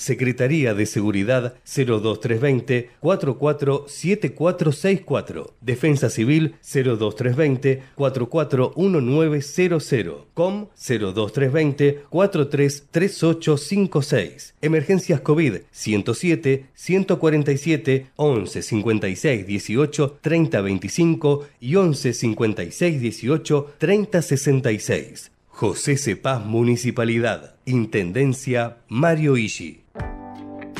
Secretaría 0.00 0.72
de 0.72 0.86
Seguridad 0.86 1.56
02320 1.66 2.88
447464. 3.00 5.52
Defensa 5.60 6.08
Civil 6.08 6.54
02320 6.62 7.82
441900. 7.96 10.24
COM 10.32 10.68
02320 10.74 12.04
433856. 12.08 14.54
Emergencias 14.62 15.20
COVID 15.20 15.56
107 15.70 16.70
147 16.72 18.06
11 18.16 18.62
56 18.62 19.46
18 19.46 20.18
30 20.22 20.60
25 20.62 21.46
y 21.60 21.76
11 21.76 22.14
56 22.14 23.00
18 23.02 23.74
30 23.76 24.22
66. 24.22 25.30
José 25.60 25.98
Cepaz 25.98 26.42
Municipalidad. 26.42 27.56
Intendencia 27.66 28.78
Mario 28.88 29.36
Ishi. 29.36 29.84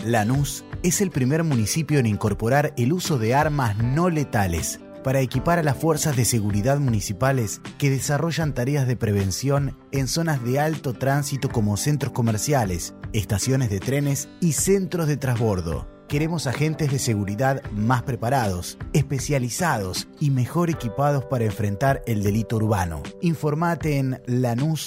Lanús 0.06 0.64
es 0.82 1.02
el 1.02 1.10
primer 1.10 1.44
municipio 1.44 1.98
en 1.98 2.06
incorporar 2.06 2.72
el 2.78 2.94
uso 2.94 3.18
de 3.18 3.34
armas 3.34 3.76
no 3.76 4.08
letales 4.08 4.80
para 5.04 5.20
equipar 5.20 5.58
a 5.58 5.62
las 5.62 5.76
fuerzas 5.76 6.16
de 6.16 6.24
seguridad 6.24 6.80
municipales 6.80 7.60
que 7.76 7.90
desarrollan 7.90 8.54
tareas 8.54 8.88
de 8.88 8.96
prevención 8.96 9.76
en 9.92 10.08
zonas 10.08 10.42
de 10.42 10.60
alto 10.60 10.94
tránsito 10.94 11.50
como 11.50 11.76
centros 11.76 12.14
comerciales, 12.14 12.94
estaciones 13.12 13.68
de 13.68 13.80
trenes 13.80 14.30
y 14.40 14.52
centros 14.52 15.08
de 15.08 15.18
transbordo. 15.18 15.99
Queremos 16.10 16.46
agentes 16.48 16.90
de 16.90 16.98
seguridad 16.98 17.62
más 17.70 18.02
preparados, 18.02 18.76
especializados 18.92 20.08
y 20.18 20.30
mejor 20.30 20.68
equipados 20.68 21.24
para 21.26 21.44
enfrentar 21.44 22.02
el 22.04 22.24
delito 22.24 22.56
urbano. 22.56 23.04
Informate 23.20 23.96
en 23.98 24.20
lanus.gov.ar. 24.26 24.80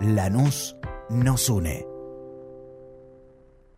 Lanús 0.00 0.74
nos 1.08 1.48
une. 1.48 1.86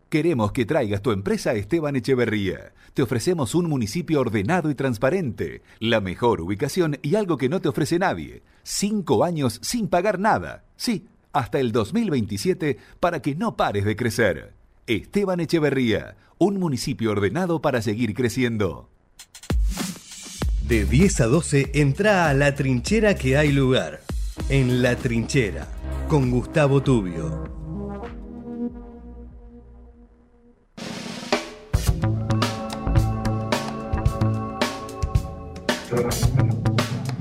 Queremos 0.09 0.51
que 0.51 0.65
traigas 0.65 1.03
tu 1.03 1.11
empresa 1.11 1.51
a 1.51 1.53
Esteban 1.53 1.95
Echeverría. 1.95 2.73
Te 2.95 3.03
ofrecemos 3.03 3.53
un 3.53 3.69
municipio 3.69 4.19
ordenado 4.19 4.71
y 4.71 4.75
transparente, 4.75 5.61
la 5.79 6.01
mejor 6.01 6.41
ubicación 6.41 6.97
y 7.03 7.13
algo 7.13 7.37
que 7.37 7.49
no 7.49 7.61
te 7.61 7.69
ofrece 7.69 7.99
nadie. 7.99 8.41
Cinco 8.63 9.23
años 9.23 9.59
sin 9.61 9.89
pagar 9.89 10.17
nada. 10.17 10.65
Sí, 10.75 11.05
hasta 11.33 11.59
el 11.59 11.71
2027 11.71 12.79
para 12.99 13.21
que 13.21 13.35
no 13.35 13.55
pares 13.55 13.85
de 13.85 13.95
crecer. 13.95 14.62
Esteban 14.87 15.39
Echeverría, 15.39 16.17
un 16.37 16.59
municipio 16.59 17.11
ordenado 17.11 17.61
para 17.61 17.81
seguir 17.81 18.13
creciendo. 18.13 18.89
De 20.67 20.85
10 20.85 21.21
a 21.21 21.25
12 21.27 21.71
entra 21.73 22.27
a 22.27 22.33
la 22.33 22.55
trinchera 22.55 23.15
que 23.15 23.37
hay 23.37 23.51
lugar. 23.51 24.01
En 24.49 24.81
la 24.81 24.95
trinchera, 24.95 25.67
con 26.09 26.31
Gustavo 26.31 26.81
Tubio. 26.81 27.43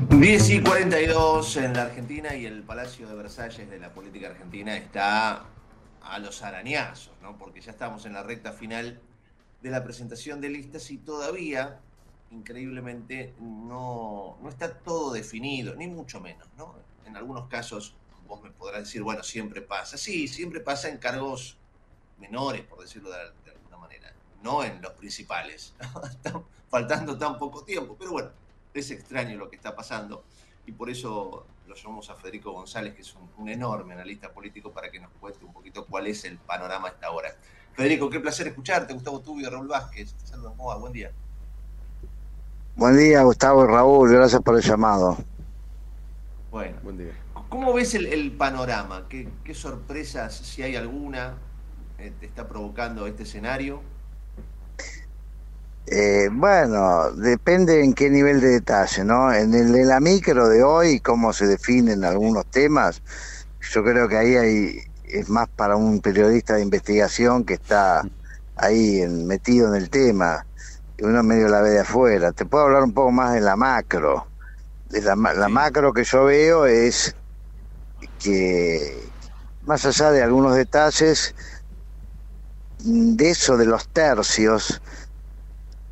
10 0.08 0.50
y 0.50 0.60
42 0.60 1.56
en 1.58 1.74
la 1.74 1.82
Argentina 1.82 2.34
y 2.34 2.46
el 2.46 2.62
Palacio 2.62 3.08
de 3.08 3.14
Versalles 3.14 3.68
de 3.68 3.78
la 3.78 3.90
política 3.90 4.28
argentina 4.28 4.76
está 4.76 5.44
a 6.12 6.18
los 6.18 6.42
arañazos, 6.42 7.14
¿no? 7.22 7.38
Porque 7.38 7.62
ya 7.62 7.70
estamos 7.70 8.04
en 8.04 8.12
la 8.12 8.22
recta 8.22 8.52
final 8.52 9.00
de 9.62 9.70
la 9.70 9.82
presentación 9.82 10.42
de 10.42 10.50
listas 10.50 10.90
y 10.90 10.98
todavía, 10.98 11.80
increíblemente, 12.30 13.34
no, 13.40 14.36
no 14.42 14.48
está 14.50 14.74
todo 14.74 15.14
definido, 15.14 15.74
ni 15.74 15.86
mucho 15.86 16.20
menos, 16.20 16.46
¿no? 16.58 16.74
En 17.06 17.16
algunos 17.16 17.48
casos 17.48 17.94
vos 18.26 18.42
me 18.42 18.50
podrás 18.50 18.84
decir, 18.84 19.02
bueno, 19.02 19.22
siempre 19.22 19.62
pasa. 19.62 19.96
Sí, 19.96 20.28
siempre 20.28 20.60
pasa 20.60 20.90
en 20.90 20.98
cargos 20.98 21.56
menores, 22.18 22.60
por 22.66 22.82
decirlo 22.82 23.10
de, 23.10 23.50
alguna 23.50 23.78
manera, 23.78 24.12
no 24.42 24.62
en 24.64 24.82
los 24.82 24.92
principales. 24.92 25.74
faltando 26.68 27.16
tan 27.16 27.38
poco 27.38 27.64
tiempo, 27.64 27.96
pero 27.98 28.12
bueno, 28.12 28.30
es 28.74 28.90
extraño 28.90 29.38
lo 29.38 29.48
que 29.48 29.56
está 29.56 29.74
pasando 29.74 30.24
y 30.66 30.72
por 30.72 30.90
eso 30.90 31.46
lo 31.66 31.74
llamamos 31.74 32.10
a 32.10 32.14
Federico 32.14 32.52
González, 32.52 32.94
que 32.94 33.02
es 33.02 33.14
un, 33.38 33.48
enorme 33.48 33.94
analista 33.94 34.32
político, 34.32 34.70
para 34.72 34.90
que 34.90 35.00
nos 35.00 35.10
cueste 35.20 35.44
un 35.44 35.52
poquito 35.52 35.86
cuál 35.86 36.06
es 36.06 36.24
el 36.24 36.38
panorama 36.38 36.88
a 36.88 36.90
esta 36.92 37.10
hora. 37.10 37.34
Federico, 37.72 38.10
qué 38.10 38.20
placer 38.20 38.46
escucharte. 38.48 38.92
Gustavo 38.92 39.20
Tubio, 39.20 39.50
Raúl 39.50 39.68
Vázquez. 39.68 40.14
Te 40.14 40.26
saludan. 40.26 40.56
Buen 40.56 40.92
día. 40.92 41.10
Buen 42.76 42.96
día, 42.96 43.22
Gustavo 43.22 43.64
y 43.64 43.66
Raúl. 43.68 44.10
Gracias 44.10 44.42
por 44.42 44.56
el 44.56 44.62
llamado. 44.62 45.16
Bueno, 46.50 46.76
buen 46.82 46.98
día. 46.98 47.12
¿Cómo 47.48 47.72
ves 47.72 47.94
el, 47.94 48.32
panorama? 48.32 49.08
¿Qué, 49.08 49.54
sorpresas, 49.54 50.34
si 50.34 50.62
hay 50.62 50.76
alguna, 50.76 51.36
eh, 51.98 52.12
te 52.18 52.26
está 52.26 52.48
provocando 52.48 53.06
este 53.06 53.24
escenario? 53.24 53.82
Eh, 55.86 56.28
bueno, 56.30 57.10
depende 57.12 57.82
en 57.82 57.92
qué 57.92 58.08
nivel 58.08 58.40
de 58.40 58.48
detalle, 58.48 59.04
¿no? 59.04 59.32
En 59.32 59.52
el 59.52 59.72
de 59.72 59.84
la 59.84 60.00
micro 60.00 60.48
de 60.48 60.62
hoy, 60.62 61.00
cómo 61.00 61.32
se 61.32 61.46
definen 61.46 62.04
algunos 62.04 62.46
temas, 62.46 63.02
yo 63.60 63.82
creo 63.82 64.08
que 64.08 64.16
ahí 64.16 64.36
hay, 64.36 64.78
es 65.04 65.28
más 65.28 65.48
para 65.48 65.76
un 65.76 66.00
periodista 66.00 66.54
de 66.54 66.62
investigación 66.62 67.44
que 67.44 67.54
está 67.54 68.02
ahí 68.56 69.06
metido 69.08 69.68
en 69.68 69.82
el 69.82 69.90
tema, 69.90 70.46
uno 71.02 71.22
medio 71.22 71.48
la 71.48 71.60
ve 71.60 71.70
de 71.70 71.80
afuera. 71.80 72.32
Te 72.32 72.46
puedo 72.46 72.64
hablar 72.64 72.84
un 72.84 72.94
poco 72.94 73.10
más 73.10 73.34
de 73.34 73.40
la 73.40 73.56
macro. 73.56 74.28
De 74.88 75.02
la, 75.02 75.16
la 75.16 75.48
macro 75.48 75.92
que 75.92 76.04
yo 76.04 76.24
veo 76.24 76.66
es 76.66 77.16
que, 78.18 79.10
más 79.62 79.84
allá 79.84 80.10
de 80.12 80.22
algunos 80.22 80.54
detalles, 80.54 81.34
de 82.84 83.30
eso 83.30 83.56
de 83.56 83.66
los 83.66 83.88
tercios, 83.88 84.80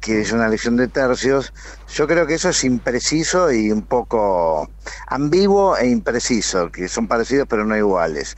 que 0.00 0.20
es 0.22 0.32
una 0.32 0.46
elección 0.46 0.76
de 0.76 0.88
tercios, 0.88 1.52
yo 1.88 2.06
creo 2.06 2.26
que 2.26 2.34
eso 2.34 2.48
es 2.48 2.64
impreciso 2.64 3.52
y 3.52 3.70
un 3.70 3.82
poco 3.82 4.70
ambiguo 5.06 5.76
e 5.76 5.88
impreciso, 5.88 6.70
que 6.72 6.88
son 6.88 7.06
parecidos 7.06 7.46
pero 7.48 7.64
no 7.64 7.76
iguales. 7.76 8.36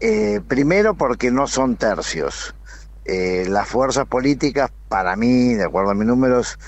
Eh, 0.00 0.40
primero 0.46 0.94
porque 0.94 1.30
no 1.30 1.46
son 1.46 1.76
tercios. 1.76 2.54
Eh, 3.06 3.46
las 3.48 3.68
fuerzas 3.68 4.06
políticas, 4.06 4.70
para 4.88 5.14
mí, 5.14 5.54
de 5.54 5.64
acuerdo 5.64 5.90
a 5.90 5.94
mis 5.94 6.06
números, 6.06 6.58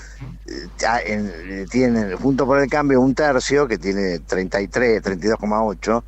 eh, 0.45 1.65
tienen 1.69 2.15
junto 2.15 2.45
por 2.45 2.59
el 2.59 2.69
cambio 2.69 3.01
un 3.01 3.15
tercio 3.15 3.67
que 3.67 3.77
tiene 3.77 4.19
33, 4.19 5.01
32,8 5.01 6.03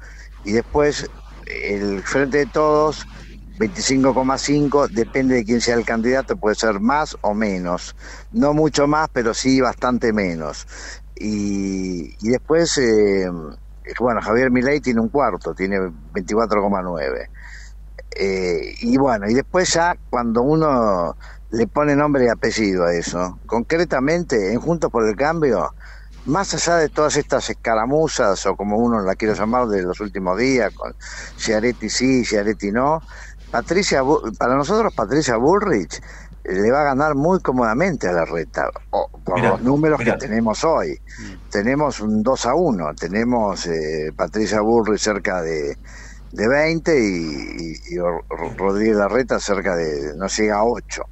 y 0.46 0.52
después 0.52 1.10
el 1.46 2.04
Frente 2.04 2.40
de 2.40 2.46
Todos 2.46 3.06
25,5, 3.60 4.88
depende 4.90 5.36
de 5.36 5.44
quién 5.44 5.60
sea 5.60 5.76
el 5.76 5.86
candidato, 5.86 6.38
puede 6.38 6.56
ser 6.56 6.80
más 6.80 7.18
o 7.22 7.34
menos. 7.34 7.94
No 8.32 8.54
mucho 8.54 8.88
más, 8.88 9.10
pero 9.12 9.34
sí 9.34 9.60
bastante 9.60 10.14
menos. 10.14 10.66
Y, 11.16 12.16
después, 12.22 12.78
eh, 12.78 13.30
bueno, 14.00 14.22
Javier 14.22 14.50
Milei 14.50 14.80
tiene 14.80 15.02
un 15.02 15.10
cuarto, 15.10 15.54
tiene 15.54 15.78
24,9. 15.78 17.28
Eh, 18.16 18.76
y 18.82 18.98
bueno, 18.98 19.30
y 19.30 19.34
después 19.34 19.74
ya 19.74 19.96
cuando 20.10 20.42
uno 20.42 21.18
le 21.52 21.68
pone 21.68 21.96
nombre 21.96 22.26
y 22.26 22.30
apellido 22.30 22.86
a 22.86 22.94
eso, 22.94 23.40
concretamente 23.46 24.54
en 24.54 24.60
Juntos 24.62 24.90
por 24.90 25.08
el 25.08 25.16
Cambio, 25.18 25.74
más 26.26 26.54
allá 26.54 26.78
de 26.78 26.90
todas 26.90 27.18
estas 27.18 27.50
escaramuzas, 27.50 28.46
o 28.46 28.56
como 28.56 28.78
uno 28.78 29.02
la 29.02 29.16
quiere 29.16 29.36
llamar 29.36 29.68
de 29.68 29.82
los 29.84 30.00
últimos 30.00 30.38
días, 30.38 30.74
con 30.74 30.96
Ciaretti 31.38 31.90
sí, 31.90 32.24
Ciaretti 32.24 32.72
no, 32.72 33.02
Patricia, 33.52 34.02
para 34.38 34.56
nosotros 34.56 34.94
Patricia 34.94 35.38
Bullrich 35.38 36.02
le 36.44 36.72
va 36.72 36.82
a 36.82 36.84
ganar 36.86 37.16
muy 37.16 37.40
cómodamente 37.40 38.08
a 38.08 38.12
la 38.12 38.26
reta, 38.26 38.70
por 38.90 39.40
los 39.40 39.62
números 39.62 40.00
que 40.00 40.14
tenemos 40.14 40.64
hoy. 40.64 41.00
Mm. 41.20 41.50
Tenemos 41.50 42.00
un 42.00 42.24
2 42.24 42.46
a 42.46 42.56
1, 42.56 42.96
tenemos 42.96 43.68
eh, 43.68 44.12
Patricia 44.16 44.62
Bullrich 44.62 45.00
cerca 45.00 45.42
de, 45.42 45.78
de 46.32 46.48
20 46.48 47.00
y, 47.00 47.74
y, 47.90 47.98
Rodríguez 48.58 48.98
Larreta 48.98 49.40
cerca 49.40 49.76
de, 49.76 50.16
no 50.16 50.28
llega 50.28 50.58
a 50.58 50.64
8. 50.64 51.04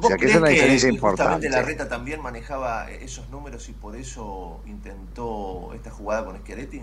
O 0.00 0.06
sea 0.06 0.16
que 0.16 0.26
es 0.26 0.36
una 0.36 0.48
diferencia 0.48 0.88
importante. 0.88 1.48
Larreta 1.48 1.88
también 1.88 2.22
manejaba 2.22 2.90
esos 2.90 3.28
números 3.30 3.68
y 3.68 3.72
por 3.72 3.96
eso 3.96 4.60
intentó 4.66 5.72
esta 5.74 5.90
jugada 5.90 6.24
con 6.24 6.38
Schiaretti? 6.38 6.82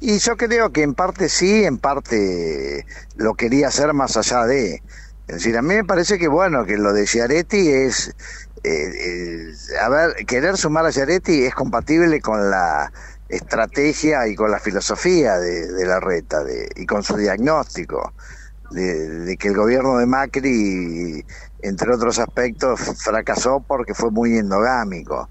Y 0.00 0.18
yo 0.18 0.36
creo 0.36 0.70
que 0.70 0.82
en 0.82 0.94
parte 0.94 1.28
sí, 1.28 1.64
en 1.64 1.78
parte 1.78 2.86
lo 3.16 3.34
quería 3.34 3.68
hacer 3.68 3.92
más 3.94 4.16
allá 4.16 4.44
de. 4.46 4.82
Es 5.26 5.36
decir, 5.36 5.56
a 5.58 5.62
mí 5.62 5.74
me 5.74 5.84
parece 5.84 6.18
que 6.18 6.28
bueno, 6.28 6.64
que 6.64 6.76
lo 6.76 6.92
de 6.92 7.06
Giaretti 7.06 7.68
es. 7.70 8.14
Eh, 8.64 9.52
eh, 9.54 10.24
querer 10.26 10.56
sumar 10.56 10.84
a 10.84 10.90
Giaretti 10.90 11.44
es 11.44 11.54
compatible 11.54 12.20
con 12.20 12.50
la 12.50 12.92
estrategia 13.28 14.26
y 14.26 14.34
con 14.34 14.50
la 14.50 14.58
filosofía 14.58 15.38
de, 15.38 15.84
la 15.84 16.00
reta 16.00 16.42
de, 16.42 16.68
y 16.76 16.86
con 16.86 17.02
su 17.02 17.16
diagnóstico 17.16 18.14
de, 18.70 19.08
de, 19.20 19.36
que 19.36 19.48
el 19.48 19.56
gobierno 19.56 19.98
de 19.98 20.06
Macri, 20.06 21.24
entre 21.62 21.94
otros 21.94 22.18
aspectos, 22.18 22.80
fracasó 23.02 23.64
porque 23.66 23.94
fue 23.94 24.10
muy 24.10 24.36
endogámico. 24.36 25.28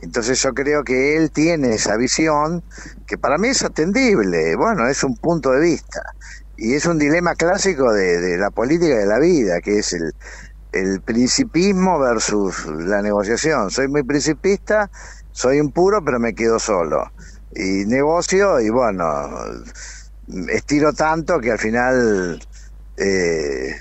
Entonces 0.00 0.40
yo 0.40 0.54
creo 0.54 0.84
que 0.84 1.16
él 1.16 1.30
tiene 1.30 1.74
esa 1.74 1.96
visión 1.96 2.62
que 3.06 3.18
para 3.18 3.36
mí 3.36 3.48
es 3.48 3.64
atendible, 3.64 4.54
bueno, 4.56 4.86
es 4.88 5.02
un 5.02 5.16
punto 5.16 5.50
de 5.50 5.60
vista 5.60 6.02
y 6.58 6.74
es 6.74 6.86
un 6.86 6.98
dilema 6.98 7.36
clásico 7.36 7.92
de, 7.92 8.36
la 8.36 8.50
política 8.50 8.96
de 8.96 9.06
la 9.06 9.20
vida, 9.20 9.60
que 9.60 9.78
es 9.78 9.92
el, 9.94 10.12
principismo 11.04 11.98
versus 11.98 12.66
la 12.66 13.00
negociación. 13.00 13.70
Soy 13.70 13.88
muy 13.88 14.02
principista, 14.02 14.90
soy 15.32 15.60
un 15.60 15.72
puro, 15.72 16.04
pero 16.04 16.20
me 16.20 16.34
quedo 16.34 16.58
solo. 16.58 17.10
Y 17.54 17.86
negocio 17.86 18.60
y 18.60 18.68
bueno, 18.70 19.30
estiro 20.48 20.92
tanto 20.92 21.40
que 21.40 21.52
al 21.52 21.58
final 21.58 22.40
eh, 22.96 23.76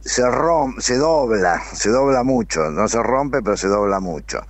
se, 0.00 0.30
rom 0.30 0.80
se 0.80 0.96
dobla, 0.96 1.62
se 1.74 1.90
dobla 1.90 2.22
mucho, 2.24 2.70
no 2.70 2.88
se 2.88 3.02
rompe, 3.02 3.42
pero 3.42 3.56
se 3.56 3.68
dobla 3.68 4.00
mucho. 4.00 4.40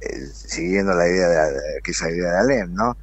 Eh, 0.00 0.26
siguiendo 0.32 0.94
la 0.94 1.08
idea 1.08 1.28
de, 1.28 1.80
que 1.82 1.90
esa 1.90 2.10
idea 2.10 2.32
de 2.32 2.38
Alem, 2.38 2.74
¿no? 2.74 2.96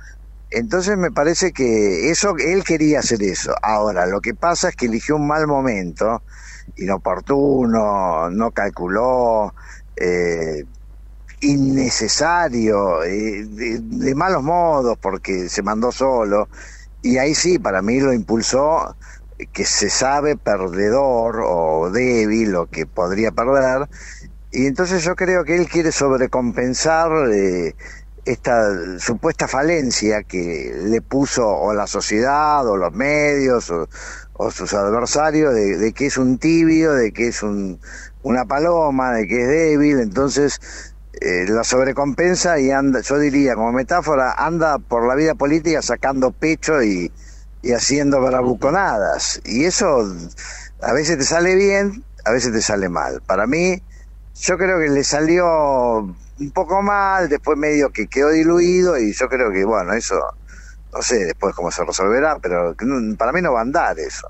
Entonces 0.50 0.98
me 0.98 1.12
parece 1.12 1.52
que 1.52 2.10
eso 2.10 2.36
él 2.38 2.64
quería 2.64 3.00
hacer 3.00 3.22
eso. 3.24 3.54
Ahora, 3.62 4.06
lo 4.06 4.22
que 4.22 4.34
pasa 4.36 4.70
es 4.70 4.76
que 4.76 4.86
eligió 4.86 5.18
un 5.18 5.28
mal 5.28 5.48
momento, 5.48 6.24
inoportuno, 6.78 8.30
no 8.30 8.52
calculó, 8.52 9.54
eh, 9.98 10.64
innecesario, 11.42 13.04
eh, 13.04 13.46
de, 13.46 14.16
malos 14.16 14.44
modos, 14.44 14.98
porque 15.02 15.50
se 15.50 15.64
mandó 15.64 15.92
solo. 15.92 16.50
Y 17.02 17.18
ahí 17.18 17.36
sí, 17.36 17.60
para 17.60 17.82
mí 17.82 18.00
lo 18.00 18.14
impulsó 18.14 18.96
que 19.52 19.66
se 19.66 19.90
sabe 19.90 20.38
perdedor 20.38 21.42
o 21.46 21.90
débil 21.92 22.56
o 22.56 22.68
que 22.68 22.86
podría 22.86 23.32
perder. 23.32 23.90
Y 24.56 24.68
entonces 24.68 25.04
yo 25.04 25.18
creo 25.18 25.44
que 25.44 25.58
él 25.58 25.68
quiere 25.68 25.92
sobrecompensar 25.92 27.12
eh, 27.30 27.76
esta 28.24 28.98
supuesta 29.00 29.50
falencia 29.50 30.24
que 30.24 30.74
le 30.82 31.02
puso 31.02 31.46
o 31.46 31.74
la 31.74 31.88
sociedad 31.88 32.66
o 32.66 32.78
los 32.78 32.94
medios 32.94 33.70
o, 33.70 33.90
o 34.32 34.52
sus 34.52 34.74
adversarios 34.74 35.54
de, 35.54 35.92
que 35.92 36.06
es 36.06 36.18
un 36.18 36.38
tibio, 36.38 36.94
de 36.94 37.12
que 37.12 37.28
es 37.28 37.44
un, 37.44 37.82
una 38.24 38.46
paloma, 38.46 39.12
de 39.12 39.28
que 39.28 39.42
es 39.42 39.48
débil. 39.50 40.00
Entonces 40.00 40.62
eh, 41.20 41.46
la 41.50 41.66
sobrecompensa 41.66 42.58
y 42.58 42.72
anda, 42.72 43.02
yo 43.02 43.20
diría 43.20 43.56
como 43.56 43.74
metáfora, 43.74 44.36
anda 44.38 44.80
por 44.80 45.06
la 45.06 45.16
vida 45.16 45.36
política 45.36 45.82
sacando 45.82 46.32
pecho 46.32 46.82
y, 46.82 47.12
y 47.62 47.74
haciendo 47.74 48.22
bravuconadas. 48.22 49.42
Y 49.44 49.66
eso 49.66 50.16
a 50.82 50.94
veces 50.94 51.18
te 51.18 51.26
sale 51.26 51.56
bien, 51.56 52.06
a 52.24 52.32
veces 52.32 52.54
te 52.54 52.62
sale 52.62 52.88
mal. 52.88 53.22
Para 53.28 53.48
mí, 53.48 53.82
yo 54.42 54.58
creo 54.58 54.80
que 54.80 54.90
le 54.90 55.04
salió 55.04 55.46
un 56.40 56.52
poco 56.54 56.82
mal, 56.82 57.30
después 57.30 57.58
medio 57.58 57.90
que 57.92 58.08
quedó 58.08 58.30
diluido 58.30 58.98
y 58.98 59.14
yo 59.14 59.30
creo 59.30 59.52
que, 59.52 59.64
bueno, 59.64 59.94
eso, 59.94 60.16
no 60.94 61.02
sé 61.02 61.26
después 61.26 61.56
cómo 61.56 61.72
se 61.72 61.84
resolverá, 61.86 62.38
pero 62.40 62.76
para 63.18 63.32
mí 63.32 63.42
no 63.42 63.54
va 63.54 63.60
a 63.60 63.64
andar 63.64 63.98
eso. 64.00 64.28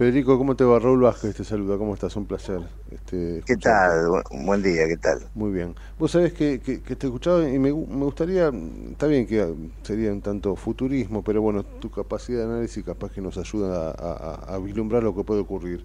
Federico, 0.00 0.38
¿cómo 0.38 0.56
te 0.56 0.64
va? 0.64 0.78
Raúl 0.78 1.02
Vázquez 1.02 1.36
te 1.36 1.44
saluda, 1.44 1.76
¿cómo 1.76 1.92
estás? 1.92 2.16
Un 2.16 2.24
placer. 2.24 2.58
Este, 2.90 3.42
¿Qué 3.44 3.54
tal? 3.58 4.22
Un 4.30 4.46
buen 4.46 4.62
día, 4.62 4.88
¿qué 4.88 4.96
tal? 4.96 5.18
Muy 5.34 5.52
bien. 5.52 5.74
Vos 5.98 6.12
sabés 6.12 6.32
que, 6.32 6.58
que, 6.60 6.80
que 6.80 6.96
te 6.96 7.06
escuchaba 7.06 7.46
y 7.46 7.58
me, 7.58 7.70
me, 7.70 8.04
gustaría, 8.04 8.50
está 8.90 9.06
bien 9.06 9.26
que 9.26 9.46
sería 9.82 10.10
un 10.10 10.22
tanto 10.22 10.56
futurismo, 10.56 11.22
pero 11.22 11.42
bueno, 11.42 11.64
tu 11.64 11.90
capacidad 11.90 12.38
de 12.38 12.44
análisis 12.46 12.82
capaz 12.82 13.12
que 13.12 13.20
nos 13.20 13.36
ayuda 13.36 13.90
a, 13.90 14.46
a, 14.48 14.54
a 14.54 14.58
vislumbrar 14.58 15.02
lo 15.02 15.14
que 15.14 15.22
puede 15.22 15.42
ocurrir. 15.42 15.84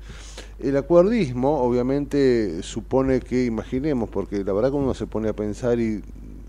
El 0.60 0.78
acuerdismo 0.78 1.60
obviamente 1.60 2.64
supone 2.64 3.20
que 3.20 3.44
imaginemos, 3.44 4.08
porque 4.08 4.46
la 4.46 4.54
verdad 4.54 4.70
que 4.70 4.78
uno 4.78 4.94
se 4.94 5.08
pone 5.08 5.28
a 5.28 5.34
pensar 5.34 5.78
y 5.82 6.02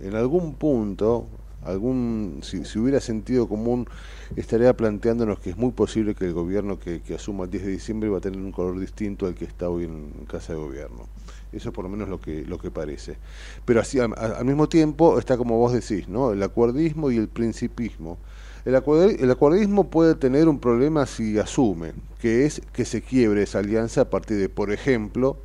en 0.03 0.15
algún 0.15 0.55
punto 0.55 1.27
algún 1.65 2.41
si, 2.43 2.65
si, 2.65 2.79
hubiera 2.79 3.01
sentido 3.01 3.49
común 3.49 3.89
estaría 4.35 4.77
planteándonos 4.77 5.39
que 5.39 5.51
es 5.51 5.57
muy 5.57 5.73
posible 5.73 6.15
que 6.15 6.25
el 6.27 6.33
gobierno 6.33 6.79
que, 6.79 7.01
que, 7.03 7.15
asuma 7.15 7.45
el 7.45 7.51
10 7.51 7.65
de 7.65 7.71
diciembre 7.71 8.09
va 8.09 8.19
a 8.19 8.21
tener 8.21 8.41
un 8.41 8.53
color 8.53 8.79
distinto 8.81 9.27
al 9.27 9.35
que 9.35 9.45
está 9.45 9.69
hoy 9.69 9.85
en 9.85 10.11
casa 10.27 10.55
de 10.55 10.59
gobierno. 10.59 11.07
Eso 11.53 11.69
es 11.69 11.75
por 11.75 11.85
lo 11.85 11.91
menos 11.91 12.09
lo 12.09 12.21
que 12.21 12.45
lo 12.45 12.59
que 12.59 12.71
parece. 12.71 13.17
Pero 13.65 13.81
así 13.81 13.99
al, 14.01 14.13
al 14.17 14.45
mismo 14.45 14.69
tiempo 14.69 15.19
está 15.19 15.37
como 15.37 15.59
vos 15.59 15.73
decís 15.73 16.09
no 16.09 16.33
el 16.33 16.43
acuerdismo 16.43 17.11
y 17.11 17.17
el 17.17 17.29
principismo. 17.29 18.19
El, 18.67 18.75
acuerd, 18.75 19.23
el 19.23 19.31
acuerdismo 19.31 19.91
puede 19.91 20.17
tener 20.17 20.49
un 20.49 20.59
problema 20.59 21.07
si 21.07 21.39
asume 21.39 21.93
que 22.21 22.47
es 22.47 22.61
que 22.73 22.85
se 22.85 23.01
quiebre 23.01 23.45
esa 23.45 23.61
alianza 23.61 24.01
a 24.01 24.11
partir 24.11 24.39
de 24.39 24.49
por 24.49 24.73
ejemplo 24.73 25.39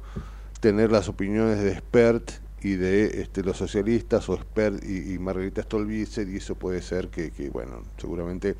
tener 0.59 0.91
las 0.91 1.07
opiniones 1.07 1.59
de 1.59 1.71
expert 1.73 2.31
y 2.61 2.75
de 2.75 3.21
este, 3.21 3.43
los 3.43 3.57
socialistas 3.57 4.27
o 4.29 4.37
Spert 4.37 4.83
y, 4.83 5.13
y 5.13 5.19
Margarita 5.19 5.63
Stolbizer 5.63 6.29
y 6.29 6.37
eso 6.37 6.55
puede 6.55 6.81
ser 6.81 7.09
que, 7.09 7.31
que, 7.31 7.49
bueno, 7.49 7.83
seguramente 7.97 8.55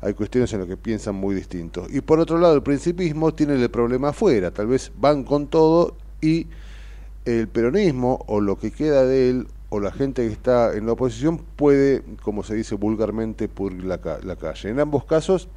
hay 0.00 0.14
cuestiones 0.14 0.52
en 0.52 0.60
las 0.60 0.68
que 0.68 0.76
piensan 0.76 1.14
muy 1.14 1.34
distintos. 1.34 1.92
Y 1.92 2.00
por 2.00 2.20
otro 2.20 2.38
lado, 2.38 2.54
el 2.54 2.62
principismo 2.62 3.34
tiene 3.34 3.54
el 3.54 3.70
problema 3.70 4.10
afuera, 4.10 4.50
tal 4.50 4.66
vez 4.66 4.92
van 4.96 5.24
con 5.24 5.46
todo 5.48 5.96
y 6.20 6.46
el 7.24 7.48
peronismo 7.48 8.24
o 8.26 8.40
lo 8.40 8.58
que 8.58 8.70
queda 8.70 9.04
de 9.04 9.30
él 9.30 9.48
o 9.70 9.80
la 9.80 9.90
gente 9.90 10.26
que 10.26 10.32
está 10.32 10.74
en 10.74 10.86
la 10.86 10.92
oposición 10.92 11.38
puede, 11.38 12.02
como 12.22 12.42
se 12.44 12.54
dice 12.54 12.74
vulgarmente, 12.74 13.48
pudrir 13.48 13.84
la, 13.84 13.98
la 14.22 14.36
calle. 14.36 14.68
En 14.68 14.78
ambos 14.78 15.04
casos 15.04 15.48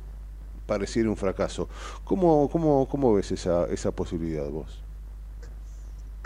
pareciera 0.65 1.09
un 1.09 1.17
fracaso. 1.17 1.69
¿Cómo, 2.03 2.49
cómo, 2.49 2.87
cómo 2.89 3.13
ves 3.13 3.31
esa, 3.31 3.65
esa 3.65 3.91
posibilidad 3.91 4.49
vos? 4.49 4.83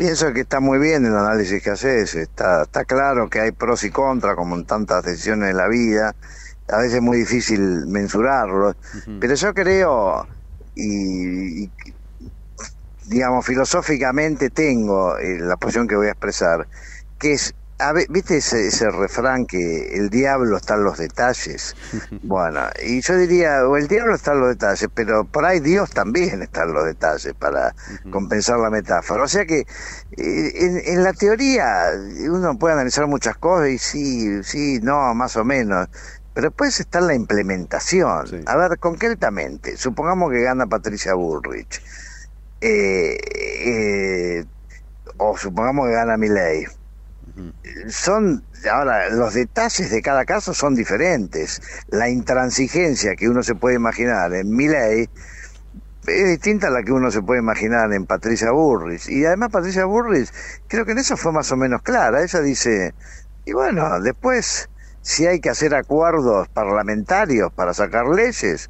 Pienso 0.01 0.33
que 0.33 0.41
está 0.41 0.59
muy 0.59 0.79
bien 0.79 1.05
el 1.05 1.15
análisis 1.15 1.61
que 1.61 1.69
haces, 1.69 2.15
está, 2.15 2.63
está 2.63 2.85
claro 2.85 3.29
que 3.29 3.39
hay 3.39 3.51
pros 3.51 3.83
y 3.83 3.91
contras 3.91 4.35
como 4.35 4.55
en 4.55 4.65
tantas 4.65 5.03
decisiones 5.03 5.49
de 5.49 5.53
la 5.53 5.67
vida, 5.67 6.15
a 6.69 6.77
veces 6.77 6.95
es 6.95 7.01
muy 7.03 7.19
difícil 7.19 7.85
mensurarlo, 7.85 8.69
uh 8.69 8.73
-huh. 8.73 9.19
pero 9.21 9.35
yo 9.35 9.53
creo, 9.53 10.25
y, 10.73 11.65
y, 11.65 11.71
digamos, 13.09 13.45
filosóficamente 13.45 14.49
tengo 14.49 15.19
eh, 15.19 15.37
la 15.37 15.55
posición 15.57 15.87
que 15.87 15.95
voy 15.95 16.07
a 16.07 16.13
expresar, 16.13 16.67
que 17.19 17.33
es 17.33 17.53
a 17.81 17.93
ver, 17.93 18.05
¿viste 18.09 18.37
ese, 18.37 18.67
ese, 18.67 18.89
refrán 18.89 19.45
que 19.45 19.95
el 19.95 20.09
diablo 20.09 20.57
está 20.57 20.75
en 20.75 20.83
los 20.83 20.97
detalles? 20.97 21.75
Bueno, 22.23 22.61
y 22.85 23.01
yo 23.01 23.17
diría, 23.17 23.67
o 23.67 23.75
el 23.77 23.87
diablo 23.87 24.15
está 24.15 24.33
en 24.33 24.41
los 24.41 24.49
detalles, 24.49 24.87
pero 24.93 25.25
por 25.25 25.43
ahí 25.43 25.59
Dios 25.59 25.89
también 25.89 26.41
está 26.41 26.63
en 26.63 26.73
los 26.73 26.85
detalles 26.85 27.33
para 27.33 27.75
compensar 28.11 28.59
la 28.59 28.69
metáfora. 28.69 29.23
O 29.23 29.27
sea 29.27 29.45
que 29.45 29.59
eh, 29.59 30.51
en, 30.55 30.81
en, 30.85 31.03
la 31.03 31.13
teoría 31.13 31.91
uno 32.29 32.57
puede 32.57 32.75
analizar 32.75 33.07
muchas 33.07 33.37
cosas 33.37 33.69
y 33.69 33.77
sí, 33.77 34.43
sí, 34.43 34.79
no, 34.81 35.13
más 35.13 35.35
o 35.35 35.43
menos. 35.43 35.89
Pero 36.33 36.49
después 36.49 36.79
está 36.79 37.01
la 37.01 37.15
implementación. 37.15 38.27
Sí. 38.27 38.39
A 38.45 38.55
ver, 38.55 38.77
concretamente, 38.79 39.75
supongamos 39.75 40.31
que 40.31 40.41
gana 40.41 40.67
Patricia 40.67 41.13
Bullrich. 41.15 41.81
Eh, 42.61 43.17
eh, 43.65 44.45
o 45.17 45.35
supongamos 45.37 45.87
que 45.87 45.93
gana 45.93 46.17
Milley 46.17 46.67
son 47.89 48.43
ahora 48.71 49.09
los 49.09 49.33
detalles 49.33 49.89
de 49.89 50.01
cada 50.01 50.25
caso 50.25 50.53
son 50.53 50.75
diferentes. 50.75 51.61
La 51.89 52.09
intransigencia 52.09 53.15
que 53.15 53.29
uno 53.29 53.43
se 53.43 53.55
puede 53.55 53.75
imaginar 53.75 54.33
en 54.33 54.49
Milley 54.55 55.09
es 56.07 56.27
distinta 56.27 56.67
a 56.67 56.71
la 56.71 56.83
que 56.83 56.91
uno 56.91 57.11
se 57.11 57.21
puede 57.21 57.39
imaginar 57.39 57.93
en 57.93 58.05
Patricia 58.05 58.51
Burris. 58.51 59.07
Y 59.09 59.25
además 59.25 59.49
Patricia 59.51 59.85
Burris 59.85 60.33
creo 60.67 60.85
que 60.85 60.93
en 60.93 60.99
eso 60.99 61.17
fue 61.17 61.31
más 61.31 61.51
o 61.51 61.57
menos 61.57 61.81
clara. 61.81 62.21
Ella 62.23 62.41
dice 62.41 62.93
y 63.45 63.53
bueno 63.53 63.99
después 64.01 64.69
si 65.01 65.25
hay 65.25 65.39
que 65.39 65.49
hacer 65.49 65.73
acuerdos 65.73 66.47
parlamentarios 66.49 67.51
para 67.53 67.73
sacar 67.73 68.07
leyes 68.07 68.69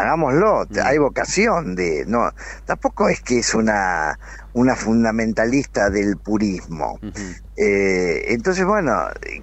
hagámoslo, 0.00 0.66
mm. 0.68 0.78
hay 0.82 0.98
vocación 0.98 1.74
de, 1.74 2.04
no, 2.06 2.30
tampoco 2.64 3.08
es 3.08 3.20
que 3.20 3.38
es 3.38 3.54
una, 3.54 4.18
una 4.52 4.76
fundamentalista 4.76 5.90
del 5.90 6.16
purismo. 6.16 6.98
Uh 7.02 7.06
-huh. 7.06 7.42
eh, 7.56 8.24
entonces, 8.28 8.64
bueno, 8.64 8.92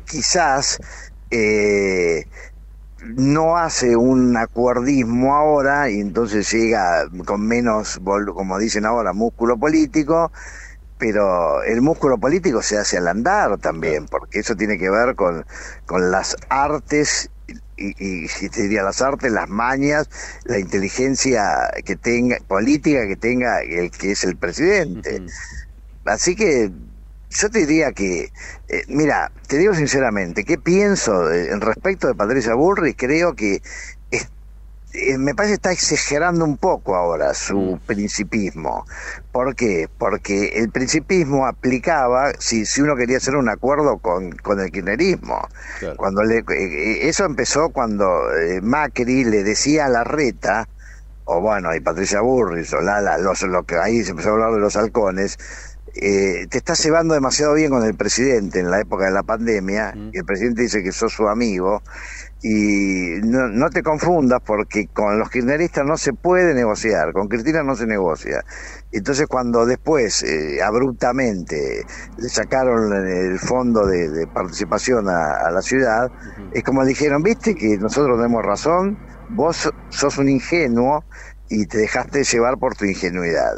quizás 0.06 0.80
eh, 1.32 2.26
no 3.04 3.58
hace 3.58 3.96
un 3.96 4.36
acuerdismo 4.38 5.36
ahora 5.36 5.90
y 5.90 6.00
entonces 6.00 6.52
llega 6.52 7.08
con 7.26 7.46
menos, 7.48 8.00
como 8.34 8.58
dicen 8.60 8.86
ahora, 8.86 9.14
músculo 9.14 9.58
político, 9.58 10.32
pero 10.98 11.64
el 11.64 11.82
músculo 11.82 12.18
político 12.18 12.62
se 12.62 12.78
hace 12.78 12.98
al 12.98 13.08
andar 13.08 13.58
también, 13.60 14.08
porque 14.08 14.40
eso 14.40 14.56
tiene 14.56 14.78
que 14.78 14.90
ver 14.90 15.16
con, 15.16 15.46
con 15.86 16.12
las 16.12 16.36
artes 16.50 17.30
y, 17.78 17.96
y 18.04 18.28
si 18.28 18.50
te 18.50 18.64
diría 18.64 18.84
las 18.84 19.02
artes, 19.02 19.32
las 19.32 19.50
mañas, 19.50 20.10
la 20.46 20.60
inteligencia 20.60 21.42
que 21.86 21.96
tenga, 21.96 22.38
política 22.48 23.08
que 23.08 23.16
tenga 23.16 23.62
el 23.62 23.92
que 23.92 24.12
es 24.12 24.24
el 24.24 24.36
presidente. 24.36 25.22
Uh 25.22 25.24
-huh. 25.24 25.32
Así 26.06 26.36
que 26.36 26.72
yo 27.30 27.50
te 27.50 27.60
diría 27.60 27.92
que, 27.92 28.32
eh, 28.70 28.84
mira, 28.88 29.32
te 29.48 29.58
digo 29.58 29.74
sinceramente, 29.74 30.44
¿qué 30.46 30.58
pienso 30.58 31.32
en 31.32 31.60
respecto 31.62 32.08
de 32.08 32.16
Patricia 32.16 32.54
Burri? 32.54 32.94
Creo 32.94 33.36
que 33.36 33.62
eh, 34.94 35.18
me 35.18 35.36
parece 35.36 35.52
que 35.52 35.56
está 35.56 35.72
exagerando 35.72 36.46
un 36.46 36.58
poco 36.58 36.96
ahora 36.96 37.34
su 37.34 37.80
principismo. 37.86 38.86
¿Por 39.32 39.56
qué? 39.56 39.90
Porque 39.98 40.60
el 40.60 40.70
principismo 40.72 41.46
aplicaba 41.46 42.32
si, 42.40 42.66
si 42.66 42.82
uno 42.82 42.96
quería 42.96 43.18
hacer 43.18 43.36
un 43.36 43.50
acuerdo 43.50 43.98
con, 43.98 44.32
con 44.32 44.60
el 44.60 44.72
kirchnerismo. 44.72 45.48
Claro. 45.80 45.98
Cuando 45.98 46.24
le, 46.24 46.40
eh, 46.40 47.08
eso 47.08 47.26
empezó 47.26 47.70
cuando 47.70 48.34
eh, 48.34 48.62
Macri 48.62 49.26
le 49.26 49.44
decía 49.44 49.86
a 49.86 49.90
la 49.90 50.04
reta, 50.04 50.68
o 51.26 51.42
bueno, 51.42 51.76
y 51.76 51.82
Patricia 51.82 52.22
Burris, 52.22 52.72
o 52.74 52.80
Lala, 52.80 53.18
los, 53.18 53.42
lo 53.44 53.64
que 53.64 53.76
ahí 53.76 54.04
se 54.04 54.12
empezó 54.12 54.30
a 54.30 54.34
hablar 54.34 54.54
de 54.54 54.60
los 54.60 54.78
halcones, 54.78 55.38
eh, 55.96 56.48
te 56.50 56.58
estás 56.58 56.84
llevando 56.84 57.14
demasiado 57.14 57.54
bien 57.56 57.72
con 57.72 57.84
el 57.84 57.96
presidente 57.96 58.60
en 58.60 58.72
la 58.72 58.80
época 58.80 59.06
de 59.06 59.12
la 59.12 59.24
pandemia, 59.24 59.94
mm. 59.96 60.12
y 60.14 60.18
el 60.20 60.26
presidente 60.26 60.62
dice 60.62 60.84
que 60.84 60.92
sos 60.92 61.12
su 61.12 61.28
amigo, 61.28 61.82
y 62.42 63.20
no, 63.24 63.48
no, 63.48 63.70
te 63.70 63.82
confundas 63.82 64.42
porque 64.46 64.88
con 64.88 65.18
los 65.18 65.30
kirchneristas 65.30 65.86
no 65.86 65.98
se 65.98 66.14
puede 66.14 66.54
negociar, 66.54 67.12
con 67.14 67.28
Cristina 67.28 67.64
no 67.64 67.76
se 67.76 67.88
negocia. 67.88 68.44
Entonces 68.92 69.26
cuando 69.28 69.66
después 69.66 70.24
eh, 70.24 70.62
abruptamente 70.62 71.84
le 72.18 72.30
sacaron 72.30 72.94
el 73.08 73.40
fondo 73.40 73.86
de, 73.86 74.10
de 74.10 74.28
participación 74.28 75.10
a, 75.10 75.48
a, 75.48 75.52
la 75.52 75.62
ciudad, 75.62 76.12
uh 76.12 76.42
-huh. 76.42 76.50
es 76.54 76.64
como 76.64 76.86
dijeron, 76.86 77.24
viste 77.24 77.56
que 77.56 77.78
nosotros 77.78 78.18
tenemos 78.18 78.46
razón, 78.46 79.00
vos 79.30 79.70
sos 79.90 80.18
un 80.18 80.30
ingenuo 80.30 81.04
y 81.50 81.66
te 81.66 81.80
dejaste 81.80 82.24
llevar 82.24 82.58
por 82.58 82.76
tu 82.76 82.86
ingenuidad. 82.86 83.58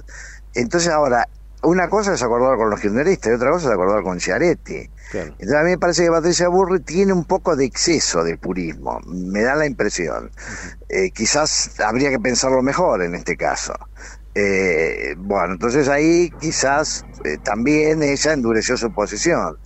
Entonces 0.54 0.90
ahora 0.90 1.28
una 1.62 1.90
cosa 1.90 2.14
es 2.14 2.24
acordar 2.24 2.58
con 2.58 2.70
los 2.70 2.80
kirchneristas 2.80 3.32
y 3.32 3.36
otra 3.36 3.52
cosa 3.52 3.68
es 3.68 3.74
acordar 3.74 4.04
con 4.04 4.18
Chiaretti. 4.18 4.90
Entonces 5.14 5.56
a 5.56 5.64
mí 5.64 5.72
me 5.72 5.78
parece 5.78 6.04
que 6.04 6.12
Patricia 6.12 6.48
Burri 6.48 6.80
tiene 6.82 7.14
un 7.14 7.26
poco 7.26 7.56
de 7.56 7.66
exceso 7.66 8.24
de 8.24 8.38
purismo, 8.38 9.00
me 9.08 9.42
da 9.42 9.56
la 9.56 9.66
impresión. 9.66 10.32
Eh, 10.88 11.12
quizás 11.12 11.80
habría 11.80 12.10
que 12.10 12.20
pensarlo 12.20 12.62
mejor 12.62 13.02
en 13.02 13.16
este 13.16 13.36
caso. 13.36 13.74
Eh, 14.36 15.16
bueno, 15.18 15.54
entonces 15.54 15.90
ahí 15.90 16.32
quizás 16.40 17.04
eh, 17.26 17.38
también 17.44 18.04
ella 18.04 18.34
endureció 18.34 18.78
su 18.78 18.94
posición. 18.94 19.58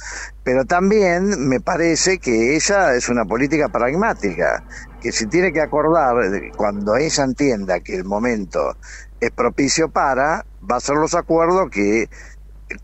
Pero 0.43 0.65
también 0.65 1.47
me 1.47 1.59
parece 1.59 2.17
que 2.17 2.55
ella 2.55 2.95
es 2.95 3.09
una 3.09 3.25
política 3.25 3.69
pragmática, 3.69 4.63
que 5.01 5.11
si 5.11 5.27
tiene 5.27 5.51
que 5.51 5.61
acordar, 5.61 6.15
cuando 6.55 6.95
ella 6.95 7.23
entienda 7.23 7.81
que 7.81 7.95
el 7.95 8.05
momento 8.05 8.77
es 9.19 9.31
propicio 9.31 9.89
para, 9.89 10.45
va 10.69 10.75
a 10.75 10.77
hacer 10.77 10.95
los 10.95 11.13
acuerdos 11.13 11.69
que 11.69 12.09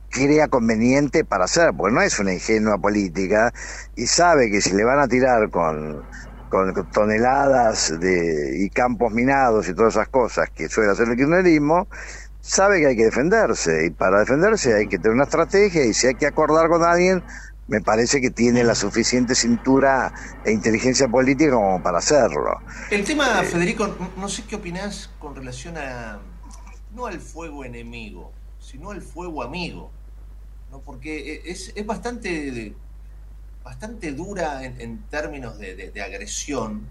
crea 0.10 0.48
conveniente 0.48 1.24
para 1.24 1.46
hacer, 1.46 1.72
porque 1.76 1.94
no 1.94 2.02
es 2.02 2.20
una 2.20 2.34
ingenua 2.34 2.78
política 2.78 3.54
y 3.96 4.08
sabe 4.08 4.50
que 4.50 4.62
si 4.62 4.74
le 4.74 4.84
van 4.84 5.00
a 5.00 5.08
tirar 5.08 5.50
con, 5.50 6.04
con 6.50 6.74
toneladas 6.92 8.00
de, 8.00 8.58
y 8.60 8.70
campos 8.70 9.14
minados 9.14 9.68
y 9.68 9.74
todas 9.74 9.96
esas 9.96 10.10
cosas 10.10 10.50
que 10.50 10.68
suele 10.70 10.92
hacer 10.92 11.08
el 11.08 11.16
kirchnerismo, 11.16 11.88
sabe 12.42 12.80
que 12.80 12.88
hay 12.88 12.96
que 12.96 13.06
defenderse 13.06 13.86
y 13.86 13.90
para 13.92 14.20
defenderse 14.20 14.74
hay 14.74 14.88
que 14.88 14.98
tener 14.98 15.14
una 15.14 15.26
estrategia 15.26 15.86
y 15.86 15.94
si 15.94 16.08
hay 16.08 16.16
que 16.16 16.28
acordar 16.28 16.68
con 16.70 16.84
alguien, 16.84 17.24
me 17.68 17.82
parece 17.82 18.20
que 18.20 18.32
tiene 18.32 18.64
la 18.64 18.74
suficiente 18.74 19.36
cintura 19.36 20.12
e 20.44 20.52
inteligencia 20.52 21.08
política 21.08 21.52
como 21.52 21.82
para 21.84 22.00
hacerlo. 22.00 22.60
El 22.90 23.04
tema, 23.04 23.26
Federico, 23.44 23.96
no 24.18 24.28
sé 24.28 24.44
qué 24.46 24.56
opinás 24.56 25.12
con 25.20 25.36
relación 25.36 25.78
a, 25.78 26.20
no 26.96 27.06
al 27.06 27.20
fuego 27.20 27.64
enemigo, 27.64 28.34
sino 28.70 28.92
al 28.92 29.02
fuego 29.02 29.42
amigo, 29.42 29.90
¿no? 30.70 30.80
porque 30.82 31.42
es, 31.46 31.74
es 31.76 31.86
bastante, 31.86 32.76
bastante 33.64 34.12
dura 34.12 34.64
en, 34.64 35.02
términos 35.10 35.58
de, 35.58 35.92
agresión 36.04 36.88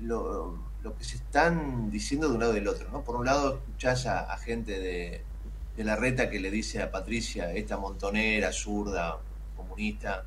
lo, 0.00 0.56
lo, 0.84 0.96
que 0.96 1.02
se 1.02 1.16
están 1.16 1.90
diciendo 1.90 2.28
de 2.28 2.34
un 2.34 2.40
lado 2.40 2.52
y 2.52 2.56
del 2.56 2.68
otro. 2.68 2.88
¿no? 2.90 3.02
Por 3.02 3.16
un 3.16 3.26
lado 3.26 3.56
escuchás 3.56 4.06
a, 4.06 4.36
gente 4.38 4.78
de, 4.78 5.22
de, 5.76 5.84
la 5.84 5.96
reta 5.96 6.30
que 6.30 6.38
le 6.38 6.50
dice 6.52 6.80
a 6.80 6.92
Patricia, 6.92 7.52
esta 7.52 7.76
montonera, 7.76 8.52
zurda, 8.52 9.18
comunista, 9.56 10.24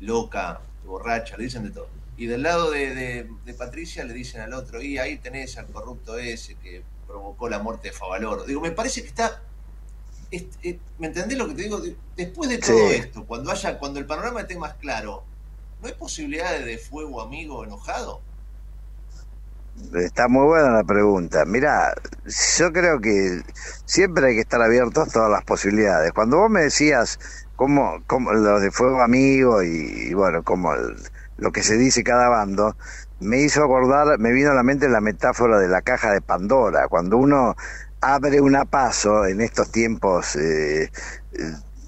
loca, 0.00 0.62
borracha, 0.84 1.36
le 1.36 1.44
dicen 1.44 1.62
de 1.62 1.70
todo. 1.70 1.88
Y 2.16 2.26
del 2.26 2.42
lado 2.42 2.72
de, 2.72 3.28
de, 3.44 3.54
Patricia 3.54 4.04
le 4.04 4.14
dicen 4.14 4.40
al 4.40 4.52
otro, 4.52 4.82
y 4.82 4.98
ahí 4.98 5.18
tenés 5.18 5.58
al 5.58 5.66
corrupto 5.66 6.18
ese 6.18 6.56
que 6.56 6.82
provocó 7.14 7.48
la 7.48 7.60
muerte 7.60 7.88
de 7.88 7.94
Favaloro. 7.94 8.42
Digo, 8.44 8.60
me 8.60 8.72
parece 8.72 9.02
que 9.02 9.08
está. 9.08 9.40
¿Me 10.98 11.06
entendés 11.06 11.38
lo 11.38 11.46
que 11.46 11.54
te 11.54 11.62
digo? 11.62 11.80
Después 12.16 12.50
de 12.50 12.58
todo 12.58 12.90
esto, 12.90 13.24
cuando 13.24 13.52
haya, 13.52 13.78
cuando 13.78 14.00
el 14.00 14.06
panorama 14.06 14.40
esté 14.40 14.58
más 14.58 14.74
claro, 14.74 15.22
¿no 15.80 15.86
hay 15.86 15.94
posibilidades 15.94 16.64
de 16.64 16.76
fuego 16.76 17.22
amigo 17.22 17.62
enojado? 17.62 18.20
Está 19.94 20.26
muy 20.26 20.44
buena 20.44 20.70
la 20.70 20.82
pregunta. 20.82 21.44
Mira, 21.44 21.94
yo 22.58 22.72
creo 22.72 23.00
que 23.00 23.42
siempre 23.84 24.28
hay 24.28 24.34
que 24.34 24.40
estar 24.40 24.60
abiertos 24.60 25.08
a 25.08 25.12
todas 25.12 25.30
las 25.30 25.44
posibilidades. 25.44 26.12
Cuando 26.12 26.38
vos 26.38 26.50
me 26.50 26.62
decías 26.62 27.20
cómo, 27.54 28.02
cómo 28.08 28.32
lo 28.32 28.58
de 28.58 28.72
fuego 28.72 29.02
amigo 29.02 29.62
y, 29.62 30.12
bueno, 30.14 30.42
como 30.42 30.72
lo 31.36 31.52
que 31.52 31.62
se 31.62 31.76
dice 31.76 32.02
cada 32.02 32.28
bando, 32.28 32.76
me 33.20 33.38
hizo 33.40 33.64
acordar, 33.64 34.18
me 34.18 34.32
vino 34.32 34.50
a 34.50 34.54
la 34.54 34.62
mente 34.62 34.88
la 34.88 35.00
metáfora 35.00 35.58
de 35.58 35.68
la 35.68 35.82
caja 35.82 36.12
de 36.12 36.20
Pandora, 36.20 36.88
cuando 36.88 37.16
uno 37.16 37.56
abre 38.00 38.40
una 38.40 38.64
paso 38.64 39.26
en 39.26 39.40
estos 39.40 39.70
tiempos, 39.70 40.36
eh, 40.36 40.90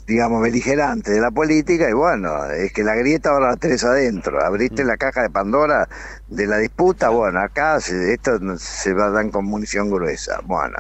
digamos, 0.07 0.41
beligerantes 0.41 1.13
de 1.13 1.21
la 1.21 1.31
política, 1.31 1.91
y 1.91 1.93
bueno, 1.93 2.47
es 2.47 2.73
que 2.73 2.85
la 2.85 2.95
grieta 2.95 3.31
ahora 3.31 3.51
la 3.51 3.57
tenés 3.57 3.85
adentro, 3.85 4.43
abriste 4.43 4.85
la 4.85 4.97
caja 4.97 5.23
de 5.23 5.31
Pandora 5.31 5.89
de 6.29 6.47
la 6.47 6.59
disputa, 6.59 7.11
bueno, 7.11 7.41
acá 7.41 7.77
esto 7.77 8.39
se 8.57 8.95
va 8.95 9.07
a 9.07 9.11
dar 9.11 9.31
con 9.31 9.45
munición 9.45 9.91
gruesa, 9.91 10.41
bueno. 10.45 10.77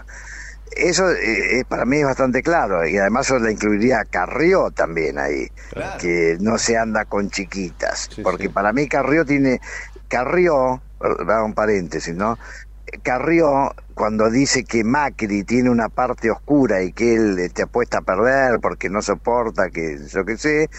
Eso 0.74 1.11
eh, 1.11 1.64
para 1.66 1.86
mí 1.86 1.99
es 1.99 2.05
bastante 2.05 2.42
claro 2.42 2.86
y 2.86 2.99
además 2.99 3.28
yo 3.28 3.38
la 3.38 3.51
incluiría 3.51 4.01
a 4.01 4.05
Carrió 4.05 4.70
también 4.70 5.18
ahí, 5.18 5.51
que 5.99 6.36
no 6.40 6.59
se 6.59 6.76
anda 6.76 7.07
con 7.07 7.30
chiquitas, 7.30 8.11
porque 8.22 8.51
para 8.51 8.74
mí 8.74 8.86
Carrió 8.86 9.24
tiene 9.24 9.61
Carrió, 10.09 10.81
un 11.01 11.55
paréntesis, 11.55 12.15
¿no? 12.15 12.39
Carrió, 13.03 13.75
cuando 13.95 14.31
dice 14.31 14.65
que 14.65 14.85
Macri 14.85 15.43
tiene 15.45 15.71
una 15.71 15.89
parte 15.89 16.31
oscura 16.31 16.83
y 16.83 16.93
que 16.93 17.15
él 17.15 17.35
te 17.37 17.47
este, 17.47 17.63
apuesta 17.63 17.99
a 17.99 18.03
perder 18.03 18.61
porque 18.61 18.89
no 18.89 19.03
soporta 19.03 19.71
que 19.71 19.99
yo 20.07 20.25
qué 20.25 20.37
sé, 20.39 20.71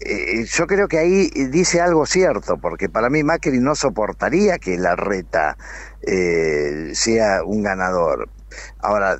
eh, 0.00 0.44
yo 0.44 0.66
creo 0.66 0.86
que 0.88 0.98
ahí 0.98 1.30
dice 1.50 1.80
algo 1.80 2.04
cierto, 2.04 2.58
porque 2.58 2.88
para 2.88 3.08
mí 3.08 3.22
Macri 3.24 3.58
no 3.58 3.74
soportaría 3.74 4.58
que 4.58 4.76
la 4.76 4.94
reta 4.96 5.56
eh, 6.02 6.90
sea 6.94 7.42
un 7.44 7.62
ganador. 7.62 8.28
Ahora, 8.80 9.18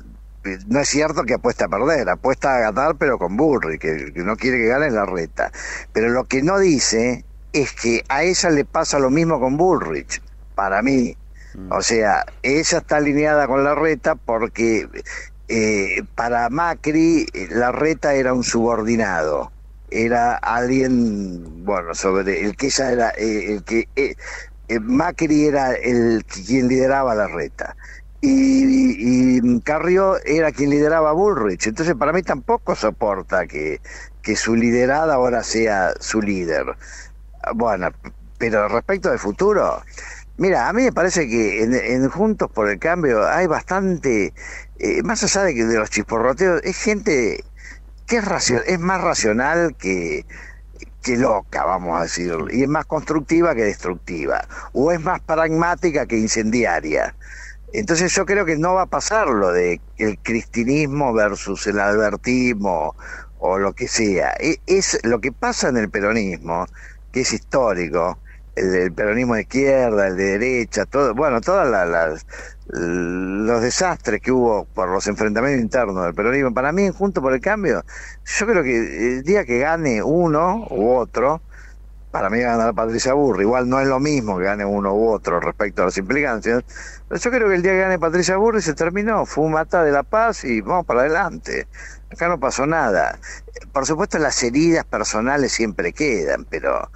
no 0.67 0.79
es 0.79 0.87
cierto 0.87 1.23
que 1.23 1.33
apuesta 1.33 1.65
a 1.65 1.69
perder, 1.69 2.07
apuesta 2.09 2.55
a 2.55 2.59
ganar 2.59 2.95
pero 2.97 3.17
con 3.17 3.35
Burri, 3.35 3.79
que, 3.79 4.11
que 4.13 4.23
no 4.23 4.35
quiere 4.35 4.57
que 4.57 4.67
gane 4.67 4.91
la 4.91 5.05
reta. 5.05 5.51
Pero 5.93 6.09
lo 6.09 6.25
que 6.25 6.43
no 6.43 6.59
dice 6.59 7.25
es 7.53 7.73
que 7.73 8.03
a 8.09 8.23
ella 8.23 8.49
le 8.49 8.65
pasa 8.65 8.99
lo 8.99 9.09
mismo 9.09 9.39
con 9.39 9.57
Bullrich, 9.57 10.21
para 10.55 10.81
mí. 10.81 11.15
Mm. 11.53 11.71
O 11.71 11.81
sea, 11.81 12.25
ella 12.43 12.77
está 12.77 12.97
alineada 12.97 13.47
con 13.47 13.63
la 13.63 13.75
reta 13.75 14.15
porque 14.15 14.87
eh, 15.47 16.03
para 16.15 16.49
Macri 16.49 17.25
la 17.49 17.71
reta 17.71 18.13
era 18.13 18.33
un 18.33 18.43
subordinado, 18.43 19.51
era 19.89 20.35
alguien, 20.35 21.65
bueno, 21.65 21.95
sobre 21.95 22.43
el 22.45 22.55
que 22.55 22.67
ella 22.67 22.91
era, 22.91 23.09
eh, 23.11 23.53
el 23.53 23.63
que 23.63 23.87
eh, 23.95 24.15
Macri 24.81 25.45
era 25.45 25.73
el 25.73 26.25
quien 26.25 26.67
lideraba 26.67 27.15
la 27.15 27.27
reta. 27.27 27.75
Y, 28.19 29.37
y, 29.37 29.61
Carrió 29.61 30.17
era 30.25 30.51
quien 30.51 30.71
lideraba 30.71 31.11
a 31.11 31.13
Bullrich. 31.13 31.67
Entonces, 31.67 31.95
para 31.95 32.11
mí 32.11 32.23
tampoco 32.23 32.75
soporta 32.75 33.45
que, 33.45 33.79
que 34.23 34.35
su 34.35 34.55
liderada 34.55 35.13
ahora 35.13 35.43
sea 35.43 35.93
su 35.99 36.21
líder. 36.21 36.75
Bueno, 37.55 37.89
pero 38.37 38.67
respecto 38.67 39.09
del 39.09 39.19
futuro, 39.19 39.81
mira, 40.37 40.69
a 40.69 40.73
mí 40.73 40.83
me 40.83 40.91
parece 40.91 41.27
que 41.27 41.63
en, 41.63 42.09
Juntos 42.09 42.49
por 42.51 42.69
el 42.69 42.79
Cambio 42.79 43.27
hay 43.27 43.47
bastante, 43.47 44.33
eh, 44.79 45.03
más 45.03 45.23
allá 45.23 45.43
de, 45.43 45.55
que 45.55 45.65
de 45.65 45.77
los 45.77 45.89
chisporroteos, 45.89 46.61
es 46.63 46.77
gente 46.77 47.43
que 48.05 48.17
es, 48.17 48.51
es 48.51 48.79
más 48.79 49.01
racional 49.01 49.75
que, 49.77 50.25
que 51.01 51.17
loca, 51.17 51.65
vamos 51.65 51.99
a 51.99 52.03
decir, 52.03 52.33
y 52.51 52.63
es 52.63 52.69
más 52.69 52.85
constructiva 52.85 53.55
que 53.55 53.63
destructiva, 53.63 54.47
o 54.73 54.91
es 54.91 55.01
más 55.01 55.19
pragmática 55.21 56.05
que 56.05 56.17
incendiaria. 56.17 57.15
Entonces 57.73 58.13
yo 58.13 58.25
creo 58.25 58.45
que 58.45 58.57
no 58.57 58.75
va 58.75 58.83
a 58.83 58.85
pasar 58.87 59.27
lo 59.27 59.51
de 59.51 59.81
el 59.97 60.17
cristinismo 60.19 61.13
versus 61.13 61.67
el 61.67 61.79
albertismo 61.79 62.95
o 63.39 63.57
lo 63.57 63.73
que 63.73 63.87
sea. 63.87 64.33
E, 64.39 64.59
es 64.65 64.99
lo 65.03 65.19
que 65.19 65.31
pasa 65.31 65.69
en 65.69 65.77
el 65.77 65.89
peronismo, 65.89 66.65
que 67.17 67.21
es 67.21 67.33
histórico, 67.33 68.19
el, 68.55 68.93
peronismo 68.93 69.33
de 69.33 69.41
izquierda, 69.41 70.07
el 70.07 70.17
de 70.17 70.37
derecha, 70.37 70.85
todo, 70.85 71.15
bueno, 71.15 71.41
todos 71.41 71.67
los 72.67 73.61
desastres 73.61 74.21
que 74.21 74.31
hubo 74.31 74.65
por 74.65 74.89
los 74.89 75.07
enfrentamientos 75.07 75.63
internos 75.63 76.05
del 76.05 76.13
peronismo, 76.13 76.53
para 76.53 76.71
mí, 76.71 76.89
junto 76.95 77.19
por 77.19 77.33
el 77.33 77.41
cambio, 77.41 77.83
yo 78.23 78.45
creo 78.45 78.61
que 78.61 79.17
el 79.17 79.23
día 79.23 79.45
que 79.45 79.57
gane 79.57 80.03
uno 80.03 80.67
u 80.69 80.91
otro, 80.91 81.41
para 82.17 82.31
mí 82.31 82.41
va 82.41 82.69
a 82.69 82.73
Patricia 82.73 83.13
Burri, 83.13 83.43
igual 83.43 83.69
no 83.69 83.79
es 83.79 83.87
lo 83.87 83.99
mismo 83.99 84.39
que 84.39 84.45
gane 84.45 84.65
uno 84.65 84.91
u 84.91 85.09
otro 85.09 85.39
respecto 85.39 85.83
a 85.83 85.85
las 85.85 85.97
implicancias, 85.99 86.63
pero 87.07 87.21
yo 87.21 87.29
creo 87.29 87.47
que 87.47 87.53
el 87.53 87.61
día 87.61 87.73
que 87.73 87.77
gane 87.77 87.99
Patricia 87.99 88.37
Burri 88.37 88.59
se 88.59 88.73
terminó, 88.73 89.27
fue 89.27 89.45
un 89.45 89.51
mata 89.51 89.83
de 89.83 89.91
la 89.91 90.01
paz 90.01 90.43
y 90.43 90.61
vamos 90.61 90.87
para 90.87 91.01
adelante. 91.01 91.67
Acá 92.11 92.27
no 92.27 92.39
pasó 92.39 92.65
nada. 92.65 93.19
Por 93.71 93.85
supuesto 93.85 94.17
las 94.17 94.41
heridas 94.41 94.83
personales 94.83 95.51
siempre 95.51 95.93
quedan, 95.93 96.45
pero, 96.45 96.89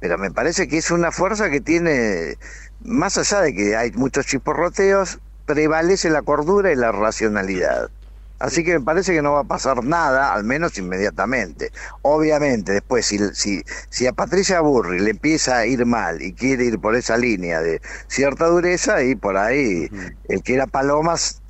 pero 0.00 0.16
me 0.16 0.30
parece 0.30 0.66
que 0.66 0.78
es 0.78 0.90
una 0.90 1.12
fuerza 1.12 1.50
que 1.50 1.60
tiene, 1.60 2.38
más 2.80 3.18
allá 3.18 3.42
de 3.42 3.54
que 3.54 3.76
hay 3.76 3.92
muchos 3.92 4.24
chisporroteos, 4.24 5.20
prevalece 5.44 6.08
la 6.08 6.22
cordura 6.22 6.72
y 6.72 6.76
la 6.76 6.90
racionalidad. 6.90 7.90
Así 8.38 8.64
que 8.64 8.78
me 8.78 8.84
parece 8.84 9.12
que 9.12 9.22
no 9.22 9.32
va 9.32 9.40
a 9.40 9.44
pasar 9.44 9.84
nada, 9.84 10.34
al 10.34 10.44
menos 10.44 10.76
inmediatamente. 10.76 11.70
Obviamente, 12.02 12.72
después, 12.72 13.06
si, 13.06 13.18
si, 13.34 13.62
si 13.88 14.06
a 14.06 14.12
Patricia 14.12 14.60
Burri 14.60 15.00
le 15.00 15.10
empieza 15.10 15.58
a 15.58 15.66
ir 15.66 15.86
mal 15.86 16.20
y 16.20 16.32
quiere 16.32 16.64
ir 16.64 16.78
por 16.78 16.96
esa 16.96 17.16
línea 17.16 17.60
de 17.60 17.80
cierta 18.08 18.46
dureza, 18.46 19.02
y 19.02 19.14
por 19.14 19.36
ahí 19.36 19.88
el 20.28 20.42
que 20.42 20.54
era 20.54 20.66
Palomas 20.66 21.40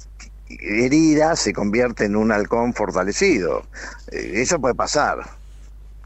herida 0.48 1.36
se 1.36 1.52
convierte 1.52 2.04
en 2.04 2.16
un 2.16 2.30
halcón 2.32 2.74
fortalecido. 2.74 3.62
Eh, 4.10 4.32
eso 4.36 4.60
puede 4.60 4.74
pasar. 4.74 5.18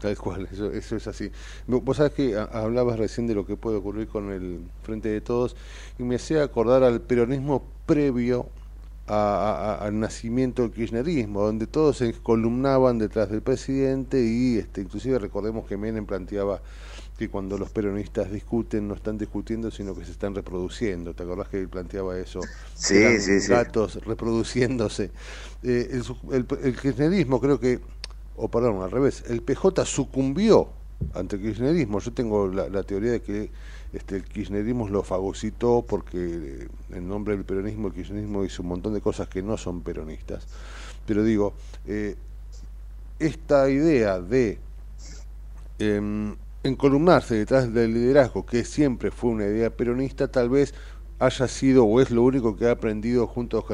Tal 0.01 0.17
cual, 0.17 0.47
eso, 0.49 0.71
eso 0.71 0.95
es 0.95 1.07
así. 1.07 1.29
Vos 1.67 1.97
sabés 1.97 2.13
que 2.13 2.37
hablabas 2.53 2.97
recién 2.97 3.27
de 3.27 3.35
lo 3.35 3.45
que 3.45 3.57
puede 3.57 3.77
ocurrir 3.77 4.07
con 4.07 4.31
el 4.31 4.61
Frente 4.83 5.09
de 5.09 5.19
Todos 5.19 5.57
y 5.97 6.03
me 6.03 6.15
hacía 6.15 6.41
acordar 6.41 6.83
al 6.83 7.01
peronismo 7.01 7.65
previo 7.85 8.47
a- 9.09 9.75
a- 9.81 9.85
al 9.85 9.99
nacimiento 9.99 10.61
del 10.63 10.71
kirchnerismo, 10.71 11.41
donde 11.41 11.67
todos 11.67 11.97
se 11.97 12.13
columnaban 12.13 12.97
detrás 12.99 13.29
del 13.29 13.41
presidente 13.41 14.23
y 14.23 14.57
este, 14.57 14.81
inclusive 14.81 15.19
recordemos 15.19 15.65
que 15.67 15.77
Menem 15.77 16.05
planteaba 16.05 16.61
que 17.17 17.29
cuando 17.29 17.57
los 17.57 17.69
peronistas 17.69 18.31
discuten 18.31 18.87
no 18.87 18.93
están 18.93 19.17
discutiendo 19.17 19.71
sino 19.71 19.95
que 19.95 20.05
se 20.05 20.11
están 20.11 20.35
reproduciendo. 20.35 21.13
¿Te 21.13 21.23
acordás 21.23 21.49
que 21.49 21.59
él 21.59 21.67
planteaba 21.69 22.17
eso? 22.17 22.49
Sí, 22.75 23.19
sí, 23.19 23.39
sí. 23.41 23.53
Gatos 23.53 23.95
reproduciéndose. 24.05 25.11
Eh, 25.63 25.89
el, 25.91 26.03
el, 26.33 26.45
el 26.63 26.79
kirchnerismo 26.79 27.39
creo 27.41 27.59
que, 27.59 27.79
o 28.35 28.49
perdón, 28.49 28.81
al 28.81 28.91
revés, 28.91 29.23
el 29.27 29.41
PJ 29.41 29.85
sucumbió 29.85 30.69
ante 31.13 31.35
el 31.37 31.41
kirchnerismo. 31.41 31.99
Yo 31.99 32.13
tengo 32.13 32.47
la, 32.47 32.69
la 32.69 32.83
teoría 32.83 33.11
de 33.11 33.21
que 33.21 33.51
este, 33.93 34.17
el 34.17 34.23
kirchnerismo 34.23 34.87
lo 34.87 35.03
fagocitó 35.03 35.83
porque 35.87 36.17
eh, 36.17 36.67
en 36.91 37.07
nombre 37.07 37.35
del 37.35 37.45
peronismo 37.45 37.87
el 37.87 37.93
kirchnerismo 37.93 38.45
hizo 38.45 38.61
un 38.61 38.69
montón 38.69 38.93
de 38.93 39.01
cosas 39.01 39.27
que 39.27 39.41
no 39.41 39.57
son 39.57 39.81
peronistas. 39.81 40.47
Pero 41.05 41.23
digo, 41.23 41.53
eh, 41.87 42.15
esta 43.17 43.69
idea 43.69 44.19
de 44.19 44.59
em, 45.79 46.35
encolumnarse 46.63 47.35
detrás 47.35 47.73
del 47.73 47.93
liderazgo, 47.93 48.45
que 48.45 48.63
siempre 48.63 49.11
fue 49.11 49.31
una 49.31 49.45
idea 49.45 49.69
peronista, 49.69 50.27
tal 50.27 50.49
vez 50.49 50.73
haya 51.19 51.47
sido 51.47 51.85
o 51.85 51.99
es 52.01 52.11
lo 52.11 52.23
único 52.23 52.55
que 52.55 52.67
ha 52.67 52.71
aprendido 52.71 53.27
juntos, 53.27 53.65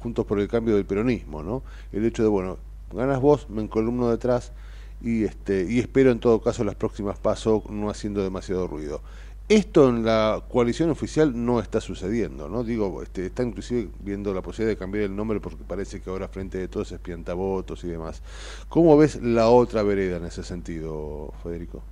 juntos 0.00 0.26
por 0.26 0.40
el 0.40 0.48
cambio 0.48 0.76
del 0.76 0.86
peronismo, 0.86 1.42
¿no? 1.42 1.62
El 1.92 2.04
hecho 2.04 2.22
de, 2.22 2.28
bueno, 2.28 2.58
ganas 2.92 3.20
vos, 3.20 3.48
me 3.50 3.62
encolumno 3.62 4.10
detrás 4.10 4.52
y, 5.00 5.24
este, 5.24 5.66
y 5.68 5.78
espero 5.78 6.10
en 6.10 6.20
todo 6.20 6.40
caso 6.40 6.64
las 6.64 6.74
próximas 6.74 7.18
pasos 7.18 7.68
no 7.70 7.90
haciendo 7.90 8.22
demasiado 8.22 8.66
ruido. 8.66 9.00
Esto 9.48 9.88
en 9.88 10.04
la 10.04 10.44
coalición 10.50 10.90
oficial 10.90 11.32
no 11.46 11.58
está 11.60 11.80
sucediendo, 11.80 12.48
¿no? 12.50 12.64
Digo, 12.64 13.02
este, 13.02 13.26
está 13.26 13.42
inclusive 13.42 13.90
viendo 14.00 14.34
la 14.34 14.42
posibilidad 14.42 14.74
de 14.74 14.78
cambiar 14.78 15.04
el 15.04 15.16
nombre 15.16 15.40
porque 15.40 15.64
parece 15.64 16.02
que 16.02 16.10
ahora 16.10 16.28
frente 16.28 16.58
de 16.58 16.68
todos 16.68 16.92
es 16.92 17.00
piantavotos 17.00 17.82
y 17.84 17.88
demás. 17.88 18.22
¿Cómo 18.68 18.96
ves 18.98 19.16
la 19.22 19.48
otra 19.48 19.82
vereda 19.82 20.18
en 20.18 20.26
ese 20.26 20.44
sentido, 20.44 21.32
Federico? 21.42 21.82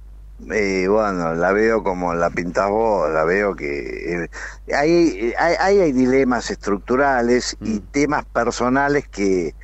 Eh, 0.52 0.86
bueno, 0.86 1.34
la 1.34 1.52
veo 1.52 1.82
como 1.82 2.12
la 2.14 2.28
pintas 2.30 2.68
vos, 2.68 3.10
la 3.10 3.24
veo 3.24 3.56
que 3.56 4.24
eh, 4.24 4.28
hay, 4.74 5.32
hay, 5.38 5.78
hay, 5.78 5.92
dilemas 5.92 6.50
estructurales 6.50 7.56
y 7.62 7.80
temas 7.80 8.26
personales 8.26 9.08
que, 9.08 9.56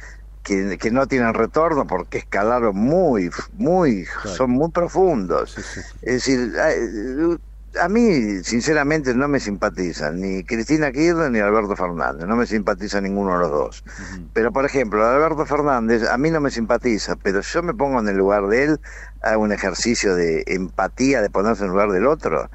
que, 0.42 0.78
que 0.78 0.90
no 0.90 1.06
tienen 1.06 1.34
retorno 1.34 1.86
porque 1.86 2.18
escalaron 2.18 2.74
muy, 2.74 3.30
muy, 3.52 4.06
son 4.24 4.52
muy 4.52 4.70
profundos. 4.70 5.58
Es 6.00 6.24
decir, 6.24 6.54
hay- 6.58 7.36
a 7.80 7.88
mí 7.88 8.42
sinceramente 8.42 9.14
no 9.14 9.28
me 9.28 9.40
simpatizan 9.40 10.20
ni 10.20 10.44
Cristina 10.44 10.92
Kirchner 10.92 11.30
ni 11.30 11.38
Alberto 11.38 11.76
Fernández, 11.76 12.26
no 12.26 12.36
me 12.36 12.46
simpatiza 12.46 13.00
ninguno 13.00 13.32
de 13.32 13.38
los 13.38 13.50
dos. 13.50 13.84
Pero 14.32 14.52
por 14.52 14.64
ejemplo, 14.64 15.06
Alberto 15.06 15.46
Fernández 15.46 16.08
a 16.08 16.18
mí 16.18 16.30
no 16.30 16.40
me 16.40 16.50
simpatiza, 16.50 17.16
pero 17.16 17.40
yo 17.40 17.62
me 17.62 17.74
pongo 17.74 18.00
en 18.00 18.08
el 18.08 18.16
lugar 18.16 18.46
de 18.48 18.64
él, 18.64 18.80
hago 19.22 19.42
un 19.42 19.52
ejercicio 19.52 20.14
de 20.14 20.44
empatía, 20.46 21.22
de 21.22 21.30
ponerse 21.30 21.62
en 21.62 21.66
el 21.66 21.72
lugar 21.72 21.90
del 21.90 22.06
otro. 22.06 22.50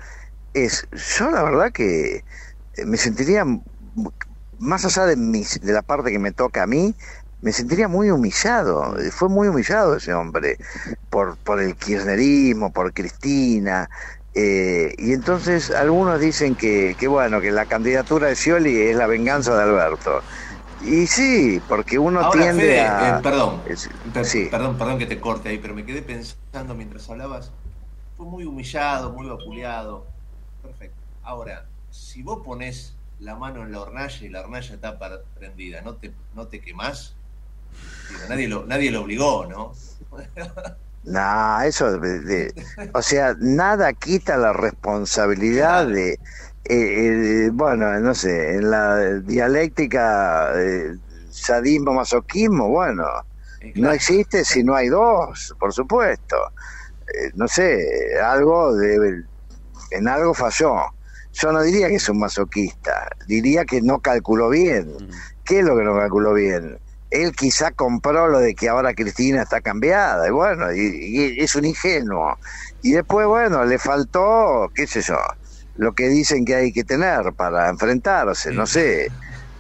Es, 0.54 0.88
yo 1.18 1.32
la 1.32 1.44
verdad 1.44 1.72
que 1.72 2.24
eh, 2.76 2.86
me 2.86 2.98
sentiría, 2.98 3.46
más 4.60 4.86
allá 4.86 5.06
de, 5.06 5.16
mis, 5.16 5.60
de 5.62 5.74
la 5.74 5.82
parte 5.82 6.12
que 6.12 6.20
me 6.20 6.32
toca 6.32 6.64
a 6.64 6.68
mí, 6.68 6.96
me 7.42 7.52
sentiría 7.52 7.88
muy 7.88 8.10
humillado. 8.10 8.96
Fue 9.12 9.30
muy 9.30 9.48
humillado 9.48 9.96
ese 9.96 10.14
hombre 10.14 10.58
por, 11.10 11.38
por 11.38 11.62
el 11.62 11.76
kirchnerismo, 11.76 12.72
por 12.72 12.94
Cristina. 12.94 13.90
Eh, 14.38 14.94
y 14.98 15.14
entonces 15.14 15.72
algunos 15.72 16.20
dicen 16.20 16.56
que, 16.56 16.96
que 17.00 17.08
bueno, 17.08 17.42
que 17.42 17.52
la 17.52 17.66
candidatura 17.66 18.28
de 18.28 18.36
Scioli 18.36 18.78
es 18.82 18.96
la 18.96 19.08
venganza 19.08 19.56
de 19.56 19.64
Alberto. 19.64 20.22
Y 20.86 21.08
sí, 21.08 21.60
porque 21.68 21.98
uno 22.00 22.24
Ahora, 22.24 22.44
tiende 22.44 22.54
Fede, 22.54 22.80
a... 22.80 23.20
eh, 23.20 23.22
perdón, 23.24 23.64
es- 23.68 23.90
per- 24.14 24.26
sí. 24.26 24.48
perdón, 24.50 24.78
perdón 24.78 24.98
que 25.00 25.06
te 25.06 25.20
corte 25.20 25.50
ahí, 25.50 25.58
pero 25.60 25.74
me 25.74 25.86
quedé 25.86 26.02
pensando 26.02 26.76
mientras 26.76 27.10
hablabas. 27.10 27.52
Fue 28.16 28.26
muy 28.26 28.46
humillado, 28.46 29.12
muy 29.14 29.28
vapuleado. 29.28 30.06
Perfecto. 30.62 30.98
Ahora, 31.22 31.72
si 31.90 32.24
vos 32.24 32.42
pones 32.46 32.96
la 33.20 33.36
mano 33.36 33.64
en 33.64 33.72
la 33.72 33.82
hornalla 33.82 34.26
y 34.26 34.30
la 34.30 34.42
hornalla 34.42 34.76
está 34.76 35.00
prendida, 35.36 35.82
¿no 35.82 35.98
te, 35.98 36.14
no 36.34 36.48
te 36.48 36.62
quemás? 36.62 37.16
Digo, 38.08 38.22
nadie, 38.30 38.48
lo, 38.48 38.66
nadie 38.66 38.92
lo 38.92 39.02
obligó, 39.02 39.46
¿no? 39.46 39.74
No, 41.08 41.62
eso, 41.62 41.98
de- 42.00 42.20
de- 42.20 42.54
o 42.94 43.02
sea, 43.02 43.34
nada 43.40 43.94
quita 43.94 44.36
la 44.38 44.52
responsabilidad 44.52 45.88
de, 45.88 46.12
eh, 46.12 46.20
eh, 47.46 47.50
bueno, 47.54 47.98
no 48.00 48.14
sé, 48.14 48.56
en 48.56 48.70
la 48.70 49.20
dialéctica, 49.22 50.52
eh, 50.56 50.92
sadismo, 51.30 51.94
masoquismo, 51.94 52.68
bueno, 52.68 53.06
no 53.76 53.92
existe 53.94 54.44
si 54.44 54.64
no 54.66 54.76
hay 54.76 54.90
dos, 54.90 55.56
por 55.60 55.72
supuesto. 55.74 56.36
Eh, 57.08 57.32
no 57.36 57.48
sé, 57.48 57.88
algo 58.22 58.76
debe, 58.76 59.24
en 59.92 60.08
algo 60.10 60.34
falló. 60.34 60.76
Yo 61.32 61.52
no 61.54 61.62
diría 61.62 61.88
que 61.88 61.96
es 61.96 62.10
un 62.10 62.20
masoquista, 62.20 63.08
diría 63.28 63.64
que 63.64 63.82
no 63.82 64.00
calculó 64.02 64.50
bien. 64.50 64.94
¿Qué 65.46 65.60
es 65.60 65.66
lo 65.66 65.78
que 65.78 65.84
no 65.84 65.96
calculó 65.96 66.34
bien? 66.34 66.80
Él 67.10 67.34
quizá 67.36 67.72
compró 67.72 68.28
lo 68.28 68.40
de 68.40 68.54
que 68.56 68.70
ahora 68.70 68.94
Cristina 68.94 69.44
está 69.44 69.62
cambiada, 69.62 70.28
y 70.28 70.32
bueno, 70.32 70.74
y, 70.74 70.80
y 71.38 71.42
es 71.44 71.56
un 71.56 71.66
ingenuo. 71.66 72.38
Y 72.82 72.92
después, 72.94 73.28
bueno, 73.28 73.66
le 73.66 73.80
faltó, 73.80 74.70
qué 74.74 74.88
sé 74.88 75.02
yo, 75.02 75.18
lo 75.76 75.94
que 75.94 76.10
dicen 76.10 76.46
que 76.46 76.56
hay 76.56 76.72
que 76.74 76.84
tener 76.84 77.34
para 77.36 77.70
enfrentarse, 77.70 78.52
no 78.54 78.66
sé. 78.68 79.14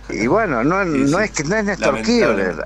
Y 0.07 0.27
bueno, 0.27 0.63
no, 0.63 0.85
no 0.85 1.19
es 1.21 1.31
que 1.31 1.43
no 1.45 1.55
es 1.57 1.65
Néstor 1.65 1.93
Lamentable. 1.93 2.01
Kirchner. 2.01 2.63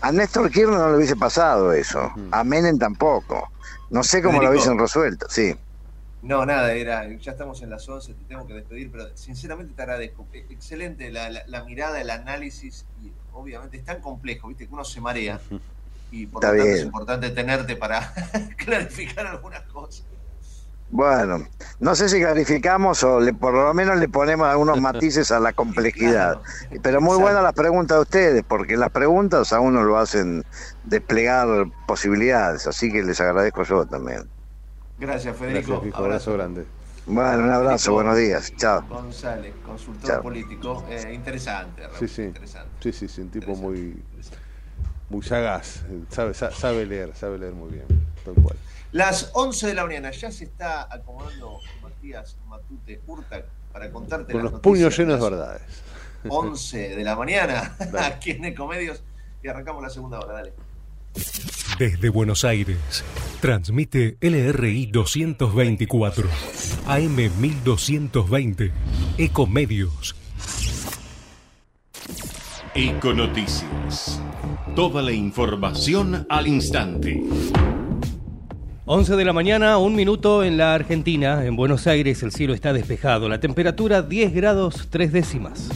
A 0.00 0.12
Néstor 0.12 0.50
Kirchner 0.50 0.78
no 0.78 0.90
le 0.90 0.96
hubiese 0.98 1.16
pasado 1.16 1.72
eso. 1.72 2.10
A 2.30 2.44
Menem 2.44 2.78
tampoco. 2.78 3.52
No 3.90 4.02
sé 4.04 4.22
cómo 4.22 4.42
lo 4.42 4.50
hubiesen 4.50 4.78
resuelto, 4.78 5.26
sí. 5.30 5.54
No, 6.22 6.44
nada, 6.44 6.74
era, 6.74 7.08
ya 7.18 7.30
estamos 7.32 7.62
en 7.62 7.70
las 7.70 7.88
11, 7.88 8.14
te 8.14 8.24
tengo 8.26 8.46
que 8.46 8.52
despedir, 8.54 8.90
pero 8.90 9.16
sinceramente 9.16 9.72
te 9.74 9.82
agradezco. 9.82 10.28
Excelente 10.32 11.10
la, 11.10 11.30
la- 11.30 11.42
la 11.46 11.64
mirada, 11.64 11.98
el 12.00 12.10
análisis, 12.10 12.88
y 12.94 13.16
obviamente 13.40 13.76
es 13.78 13.84
tan 13.84 14.00
complejo, 14.00 14.48
viste, 14.48 14.66
que 14.68 14.74
uno 14.74 14.84
se 14.84 15.00
marea. 15.00 15.40
Y 16.10 16.26
por 16.26 16.42
Está 16.42 16.52
lo 16.52 16.56
tanto 16.56 16.74
es 16.76 16.82
bien. 16.82 16.86
importante 16.86 17.30
tenerte 17.30 17.76
para 17.76 18.12
clarificar 18.58 19.26
algunas 19.26 19.62
cosas. 19.64 20.06
Bueno, 20.92 21.46
no 21.78 21.94
sé 21.94 22.08
si 22.08 22.18
clarificamos 22.20 23.04
o 23.04 23.20
le- 23.20 23.32
por 23.32 23.54
lo 23.54 23.72
menos 23.74 23.96
le 23.98 24.08
ponemos 24.08 24.48
algunos 24.48 24.76
matices 24.80 25.30
a 25.30 25.38
la 25.38 25.52
complejidad. 25.52 26.40
Pero 26.82 27.00
muy 27.00 27.16
buenas 27.16 27.42
las 27.44 27.52
preguntas 27.52 27.98
de 27.98 28.02
ustedes, 28.02 28.42
porque 28.46 28.76
las 28.76 28.90
preguntas 28.90 29.52
a 29.52 29.60
uno 29.60 29.82
lo 29.84 29.98
hacen 29.98 30.42
desplegar 30.82 31.46
posibilidades, 31.86 32.66
así 32.66 32.90
que 32.92 33.02
les 33.04 33.20
agradezco 33.20 33.62
yo 33.62 33.86
también. 33.86 34.32
Gracias, 34.96 35.36
Federico. 35.36 35.72
Gracias, 35.72 35.82
Fijo, 35.82 36.04
abrazo 36.04 36.32
grande. 36.34 36.72
Bueno, 37.12 37.42
un 37.44 37.50
abrazo, 37.50 37.92
buenos 37.92 38.16
días, 38.16 38.52
chao. 38.56 38.82
González, 38.88 39.52
consultor 39.64 40.10
Chao. 40.10 40.22
político, 40.22 40.86
eh, 40.88 41.12
interesante. 41.12 41.82
Raúl, 41.82 41.98
Sí, 41.98 42.06
sí. 42.08 42.22
Interesante. 42.22 42.70
Sí, 42.80 42.92
sí, 42.92 43.08
sí, 43.08 43.20
un 43.22 43.30
tipo 43.30 43.56
muy, 43.56 44.00
muy 45.08 45.22
sagaz. 45.22 45.82
Sabe, 46.08 46.34
sa- 46.34 46.52
sabe 46.52 46.86
leer, 46.86 47.14
sabe 47.16 47.38
leer 47.38 47.52
muy 47.52 47.70
bien. 47.72 47.86
Tal 48.24 48.34
cual. 48.34 48.56
Las 48.92 49.30
11 49.34 49.66
de 49.66 49.74
la 49.74 49.84
mañana 49.84 50.10
ya 50.12 50.30
se 50.30 50.44
está 50.44 50.86
acomodando 50.92 51.58
Matías 51.82 52.36
Matute 52.48 53.00
Urtac 53.06 53.44
para 53.72 53.90
contarte 53.90 54.32
Con 54.32 54.44
las 54.44 54.52
los 54.52 54.60
puños 54.60 54.96
llenos 54.96 55.18
de 55.20 55.30
verdades. 55.30 55.62
11 56.28 56.96
de 56.96 57.02
la 57.04 57.16
mañana 57.16 57.76
aquí 58.04 58.32
en 58.32 58.44
Ecomedios 58.44 59.02
y 59.42 59.48
arrancamos 59.48 59.82
la 59.82 59.90
segunda 59.90 60.20
hora, 60.20 60.34
dale. 60.34 60.52
Desde 61.78 62.08
Buenos 62.08 62.44
Aires, 62.44 63.04
transmite 63.40 64.16
LRI 64.20 64.86
224, 64.86 66.28
AM 66.86 67.16
1220, 67.40 68.72
Ecomedios. 69.18 70.14
Econoticias. 72.74 74.22
Toda 74.76 75.02
la 75.02 75.12
información 75.12 76.26
al 76.28 76.46
instante. 76.46 77.22
11 78.86 79.16
de 79.16 79.24
la 79.24 79.32
mañana, 79.32 79.78
un 79.78 79.94
minuto 79.94 80.42
en 80.44 80.56
la 80.56 80.74
Argentina. 80.74 81.44
En 81.44 81.56
Buenos 81.56 81.86
Aires 81.86 82.22
el 82.22 82.32
cielo 82.32 82.54
está 82.54 82.72
despejado. 82.72 83.28
La 83.28 83.40
temperatura 83.40 84.02
10 84.02 84.34
grados 84.34 84.88
3 84.90 85.12
décimas. 85.12 85.68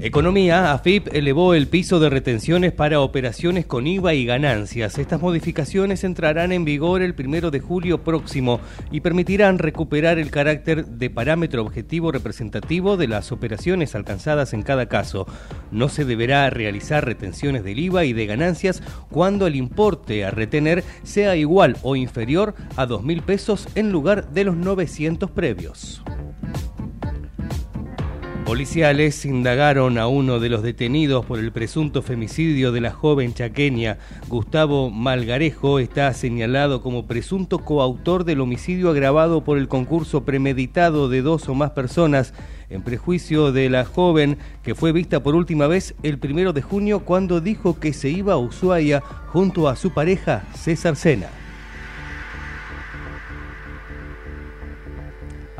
Economía, 0.00 0.72
AFIP 0.72 1.14
elevó 1.14 1.54
el 1.54 1.68
piso 1.68 2.00
de 2.00 2.10
retenciones 2.10 2.72
para 2.72 3.00
operaciones 3.00 3.64
con 3.64 3.86
IVA 3.86 4.12
y 4.14 4.26
ganancias. 4.26 4.98
Estas 4.98 5.22
modificaciones 5.22 6.02
entrarán 6.02 6.50
en 6.50 6.64
vigor 6.64 7.00
el 7.00 7.14
primero 7.14 7.52
de 7.52 7.60
julio 7.60 8.02
próximo 8.02 8.60
y 8.90 9.00
permitirán 9.00 9.58
recuperar 9.58 10.18
el 10.18 10.32
carácter 10.32 10.84
de 10.84 11.10
parámetro 11.10 11.62
objetivo 11.62 12.10
representativo 12.10 12.96
de 12.96 13.06
las 13.06 13.30
operaciones 13.30 13.94
alcanzadas 13.94 14.52
en 14.52 14.62
cada 14.62 14.86
caso. 14.86 15.26
No 15.70 15.88
se 15.88 16.04
deberá 16.04 16.50
realizar 16.50 17.06
retenciones 17.06 17.62
del 17.62 17.78
IVA 17.78 18.04
y 18.04 18.12
de 18.12 18.26
ganancias 18.26 18.82
cuando 19.10 19.46
el 19.46 19.54
importe 19.54 20.24
a 20.24 20.32
retener 20.32 20.82
sea 21.04 21.36
igual 21.36 21.76
o 21.82 21.94
inferior 21.94 22.54
a 22.76 22.86
2.000 22.86 23.22
pesos 23.22 23.68
en 23.76 23.92
lugar 23.92 24.28
de 24.30 24.44
los 24.44 24.56
900 24.56 25.30
previos. 25.30 26.02
Policiales 28.44 29.24
indagaron 29.24 29.96
a 29.96 30.06
uno 30.06 30.38
de 30.38 30.50
los 30.50 30.62
detenidos 30.62 31.24
por 31.24 31.38
el 31.38 31.50
presunto 31.50 32.02
femicidio 32.02 32.72
de 32.72 32.82
la 32.82 32.92
joven 32.92 33.32
chaqueña. 33.32 33.96
Gustavo 34.28 34.90
Malgarejo 34.90 35.78
está 35.78 36.12
señalado 36.12 36.82
como 36.82 37.06
presunto 37.06 37.60
coautor 37.60 38.24
del 38.24 38.42
homicidio 38.42 38.90
agravado 38.90 39.42
por 39.42 39.56
el 39.56 39.66
concurso 39.66 40.24
premeditado 40.24 41.08
de 41.08 41.22
dos 41.22 41.48
o 41.48 41.54
más 41.54 41.70
personas 41.70 42.34
en 42.68 42.82
prejuicio 42.82 43.50
de 43.50 43.70
la 43.70 43.86
joven 43.86 44.36
que 44.62 44.74
fue 44.74 44.92
vista 44.92 45.22
por 45.22 45.34
última 45.34 45.66
vez 45.66 45.94
el 46.02 46.18
primero 46.18 46.52
de 46.52 46.60
junio 46.60 47.00
cuando 47.00 47.40
dijo 47.40 47.80
que 47.80 47.94
se 47.94 48.10
iba 48.10 48.34
a 48.34 48.38
Ushuaia 48.38 49.00
junto 49.32 49.68
a 49.68 49.76
su 49.76 49.94
pareja 49.94 50.44
César 50.54 50.96
Sena. 50.96 51.43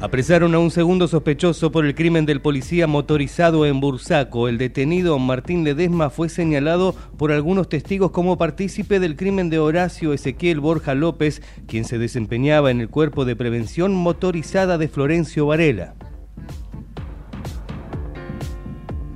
Apresaron 0.05 0.55
a 0.55 0.59
un 0.59 0.71
segundo 0.71 1.09
sospechoso 1.09 1.73
por 1.73 1.87
el 1.87 1.95
crimen 1.95 2.27
del 2.27 2.43
policía 2.43 2.87
motorizado 2.87 3.65
en 3.65 3.81
Bursaco. 3.81 4.49
El 4.49 4.59
detenido 4.59 5.19
Martín 5.19 5.65
Ledesma 5.65 6.11
fue 6.11 6.29
señalado 6.29 6.95
por 7.17 7.33
algunos 7.33 7.71
testigos 7.71 8.11
como 8.11 8.37
partícipe 8.37 9.01
del 9.01 9.17
crimen 9.17 9.49
de 9.49 9.59
Horacio 9.59 10.13
Ezequiel 10.13 10.61
Borja 10.61 10.95
López, 10.95 11.41
quien 11.67 11.87
se 11.87 11.97
desempeñaba 11.97 12.71
en 12.71 12.83
el 12.83 12.91
cuerpo 12.91 13.25
de 13.25 13.35
prevención 13.35 13.95
motorizada 13.95 14.77
de 14.77 14.89
Florencio 14.89 15.47
Varela. 15.47 15.95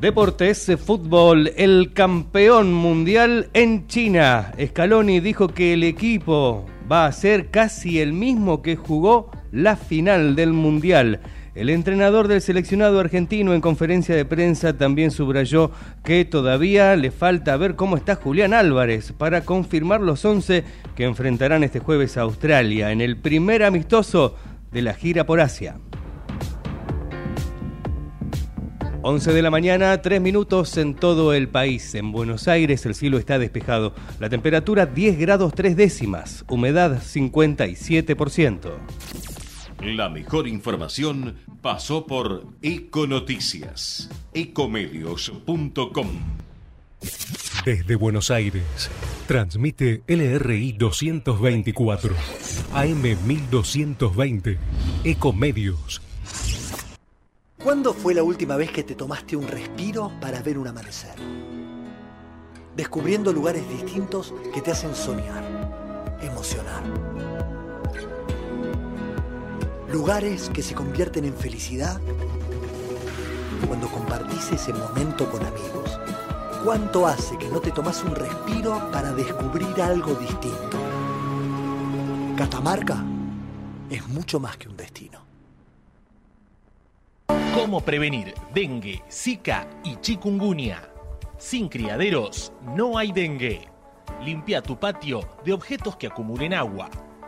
Deportes, 0.01 0.73
fútbol, 0.83 1.53
el 1.59 1.93
campeón 1.93 2.73
mundial 2.73 3.51
en 3.53 3.89
China. 3.89 4.55
Scaloni 4.59 5.21
dijo 5.21 5.49
que 5.49 5.75
el 5.75 5.85
equipo 5.85 6.65
va 6.91 7.05
a 7.05 7.13
ser 7.13 7.51
casi 7.51 8.01
el 8.01 8.15
mismo 8.15 8.63
que 8.63 8.77
jugó 8.77 9.31
la 9.53 9.77
final 9.77 10.37
del 10.37 10.53
mundial. 10.53 11.21
El 11.55 11.71
entrenador 11.71 12.29
del 12.29 12.41
seleccionado 12.41 13.01
argentino 13.01 13.53
en 13.53 13.61
conferencia 13.61 14.15
de 14.15 14.25
prensa 14.25 14.79
también 14.79 15.11
subrayó 15.11 15.73
que 16.05 16.25
todavía 16.25 16.95
le 16.95 17.11
falta 17.11 17.57
ver 17.57 17.75
cómo 17.75 17.97
está 17.97 18.15
Julián 18.15 18.55
Álvarez 18.55 19.13
para 19.13 19.41
confirmar 19.41 20.01
los 20.01 20.25
11 20.25 20.63
que 20.95 21.05
enfrentarán 21.05 21.65
este 21.65 21.81
jueves 21.81 22.17
a 22.17 22.21
Australia 22.21 22.93
en 22.93 23.01
el 23.01 23.17
primer 23.17 23.65
amistoso 23.65 24.37
de 24.71 24.83
la 24.83 24.95
gira 24.95 25.27
por 25.27 25.41
Asia. 25.41 25.77
11 29.03 29.33
de 29.33 29.43
la 29.43 29.51
mañana, 29.51 30.03
3 30.03 30.21
minutos 30.21 30.77
en 30.77 30.95
todo 30.95 31.33
el 31.33 31.49
país. 31.49 31.95
En 31.95 32.13
Buenos 32.13 32.47
Aires 32.47 32.85
el 32.85 32.95
cielo 32.95 33.19
está 33.19 33.39
despejado. 33.39 33.95
La 34.21 34.29
temperatura 34.29 34.87
10 34.87 35.19
grados 35.19 35.55
3 35.55 35.77
décimas. 35.77 36.45
Humedad 36.49 37.01
57%. 37.01 39.38
La 39.83 40.09
mejor 40.09 40.49
información 40.49 41.37
pasó 41.63 42.05
por 42.05 42.45
Econoticias. 42.63 44.11
Ecomedios.com. 44.35 46.09
Desde 47.65 47.95
Buenos 47.95 48.33
Aires, 48.33 48.91
transmite 49.29 50.03
LRI 50.09 50.73
224, 50.73 52.15
AM 52.75 53.03
1220, 53.25 54.59
Ecomedios. 55.05 56.03
¿Cuándo 57.63 57.95
fue 57.95 58.15
la 58.15 58.25
última 58.25 58.57
vez 58.57 58.73
que 58.73 58.83
te 58.83 58.97
tomaste 58.97 59.37
un 59.37 59.47
respiro 59.47 60.11
para 60.21 60.43
ver 60.43 60.59
un 60.59 60.67
amanecer? 60.67 61.15
Descubriendo 62.75 63.33
lugares 63.33 63.69
distintos 63.69 64.35
que 64.53 64.61
te 64.61 64.73
hacen 64.73 64.95
soñar, 64.97 66.19
emocionar. 66.21 67.28
Lugares 69.93 70.51
que 70.51 70.63
se 70.63 70.75
convierten 70.75 71.25
en 71.25 71.35
felicidad 71.35 71.99
cuando 73.67 73.89
compartís 73.89 74.53
ese 74.53 74.73
momento 74.73 75.31
con 75.31 75.45
amigos. 75.45 75.99
¿Cuánto 76.63 77.07
hace 77.07 77.39
que 77.39 77.49
no 77.49 77.61
te 77.61 77.71
tomas 77.71 78.03
un 78.05 78.15
respiro 78.15 78.91
para 78.93 79.13
descubrir 79.13 79.81
algo 79.81 80.15
distinto? 80.15 80.79
Catamarca 82.37 83.03
es 83.89 84.07
mucho 84.09 84.39
más 84.39 84.59
que 84.59 84.69
un 84.69 84.77
destino. 84.77 85.21
¿Cómo 87.55 87.81
prevenir 87.81 88.35
dengue, 88.53 89.03
zika 89.11 89.67
y 89.85 89.97
chikungunya? 89.97 90.83
Sin 91.39 91.69
criaderos 91.69 92.53
no 92.75 92.99
hay 92.99 93.11
dengue. 93.13 93.69
Limpia 94.23 94.61
tu 94.61 94.79
patio 94.79 95.21
de 95.45 95.55
objetos 95.55 95.97
que 95.97 96.09
acumulen 96.09 96.53
agua. 96.53 96.91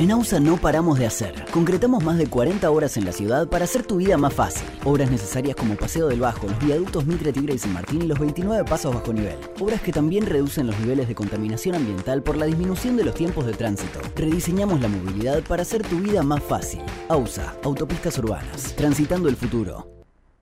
En 0.00 0.10
AUSA 0.12 0.40
no 0.40 0.56
paramos 0.56 0.98
de 0.98 1.04
hacer. 1.04 1.44
Concretamos 1.50 2.02
más 2.02 2.16
de 2.16 2.26
40 2.26 2.70
horas 2.70 2.96
en 2.96 3.04
la 3.04 3.12
ciudad 3.12 3.46
para 3.48 3.66
hacer 3.66 3.84
tu 3.84 3.96
vida 3.96 4.16
más 4.16 4.32
fácil. 4.32 4.66
Obras 4.82 5.10
necesarias 5.10 5.54
como 5.54 5.76
Paseo 5.76 6.08
del 6.08 6.20
Bajo, 6.20 6.46
los 6.46 6.58
viaductos 6.58 7.04
Mitre, 7.04 7.34
Tigre 7.34 7.52
y 7.52 7.58
San 7.58 7.74
Martín 7.74 8.00
y 8.00 8.06
los 8.06 8.18
29 8.18 8.64
pasos 8.64 8.94
bajo 8.94 9.12
nivel. 9.12 9.36
Obras 9.60 9.82
que 9.82 9.92
también 9.92 10.24
reducen 10.24 10.68
los 10.68 10.80
niveles 10.80 11.06
de 11.06 11.14
contaminación 11.14 11.74
ambiental 11.74 12.22
por 12.22 12.38
la 12.38 12.46
disminución 12.46 12.96
de 12.96 13.04
los 13.04 13.14
tiempos 13.14 13.44
de 13.44 13.52
tránsito. 13.52 14.00
Rediseñamos 14.16 14.80
la 14.80 14.88
movilidad 14.88 15.42
para 15.42 15.60
hacer 15.60 15.82
tu 15.82 15.98
vida 15.98 16.22
más 16.22 16.42
fácil. 16.42 16.80
AUSA, 17.10 17.56
Autopistas 17.62 18.16
Urbanas. 18.16 18.74
Transitando 18.76 19.28
el 19.28 19.36
futuro. 19.36 19.86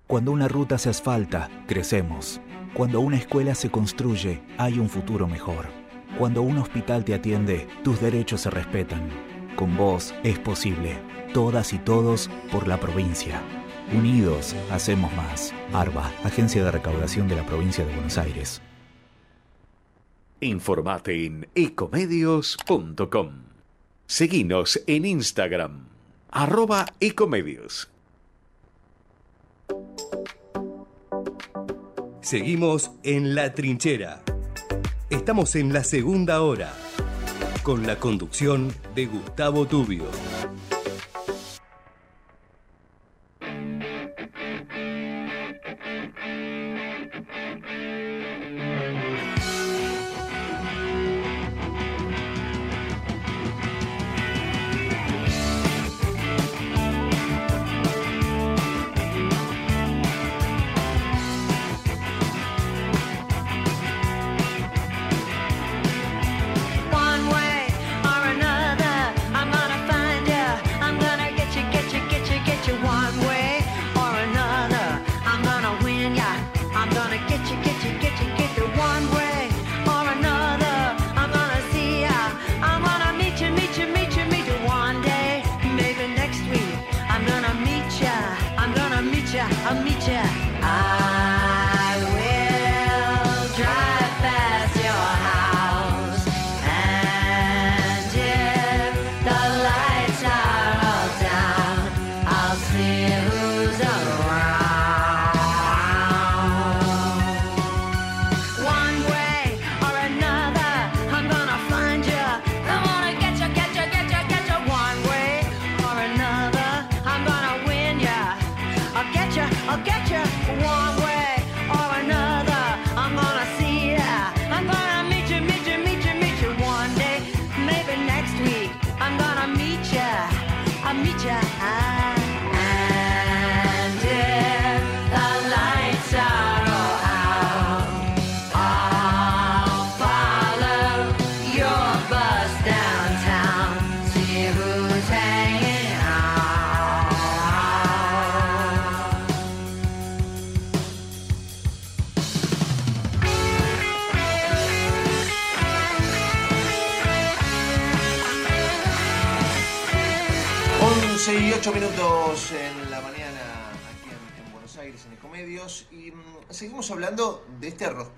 Cuando 0.06 0.30
una 0.30 0.46
ruta 0.46 0.78
se 0.78 0.90
asfalta, 0.90 1.50
crecemos. 1.66 2.40
Cuando 2.74 3.00
una 3.00 3.16
escuela 3.16 3.56
se 3.56 3.72
construye, 3.72 4.40
hay 4.56 4.78
un 4.78 4.88
futuro 4.88 5.26
mejor. 5.26 5.66
Cuando 6.16 6.42
un 6.42 6.58
hospital 6.58 7.04
te 7.04 7.14
atiende, 7.14 7.66
tus 7.82 8.00
derechos 8.00 8.42
se 8.42 8.50
respetan. 8.50 9.27
Con 9.58 9.76
vos 9.76 10.14
es 10.22 10.38
posible. 10.38 11.02
Todas 11.34 11.72
y 11.72 11.78
todos 11.78 12.30
por 12.52 12.68
la 12.68 12.78
provincia. 12.78 13.42
Unidos 13.92 14.54
hacemos 14.70 15.12
más. 15.16 15.52
ARBA, 15.72 16.12
Agencia 16.22 16.62
de 16.62 16.70
Recaudación 16.70 17.26
de 17.26 17.34
la 17.34 17.44
Provincia 17.44 17.84
de 17.84 17.92
Buenos 17.92 18.18
Aires. 18.18 18.62
Informate 20.40 21.26
en 21.26 21.48
ecomedios.com. 21.56 23.30
Seguinos 24.06 24.80
en 24.86 25.04
Instagram, 25.04 25.88
arroba 26.30 26.86
ecomedios. 27.00 27.90
Seguimos 32.20 32.92
en 33.02 33.34
La 33.34 33.54
Trinchera. 33.54 34.22
Estamos 35.10 35.56
en 35.56 35.72
la 35.72 35.82
segunda 35.82 36.42
hora, 36.42 36.72
con 37.68 37.86
la 37.86 38.00
conducción 38.00 38.72
de 38.94 39.04
Gustavo 39.04 39.66
Tubio. 39.66 40.04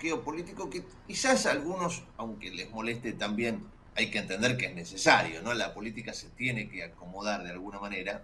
Rosqueo 0.01 0.23
político 0.23 0.69
que 0.69 0.83
quizás 1.05 1.45
a 1.45 1.51
algunos, 1.51 2.03
aunque 2.17 2.49
les 2.49 2.71
moleste 2.71 3.13
también, 3.13 3.63
hay 3.95 4.09
que 4.09 4.17
entender 4.17 4.57
que 4.57 4.65
es 4.65 4.73
necesario, 4.73 5.43
¿no? 5.43 5.53
La 5.53 5.73
política 5.73 6.13
se 6.13 6.29
tiene 6.29 6.69
que 6.69 6.83
acomodar 6.83 7.43
de 7.43 7.51
alguna 7.51 7.79
manera, 7.79 8.23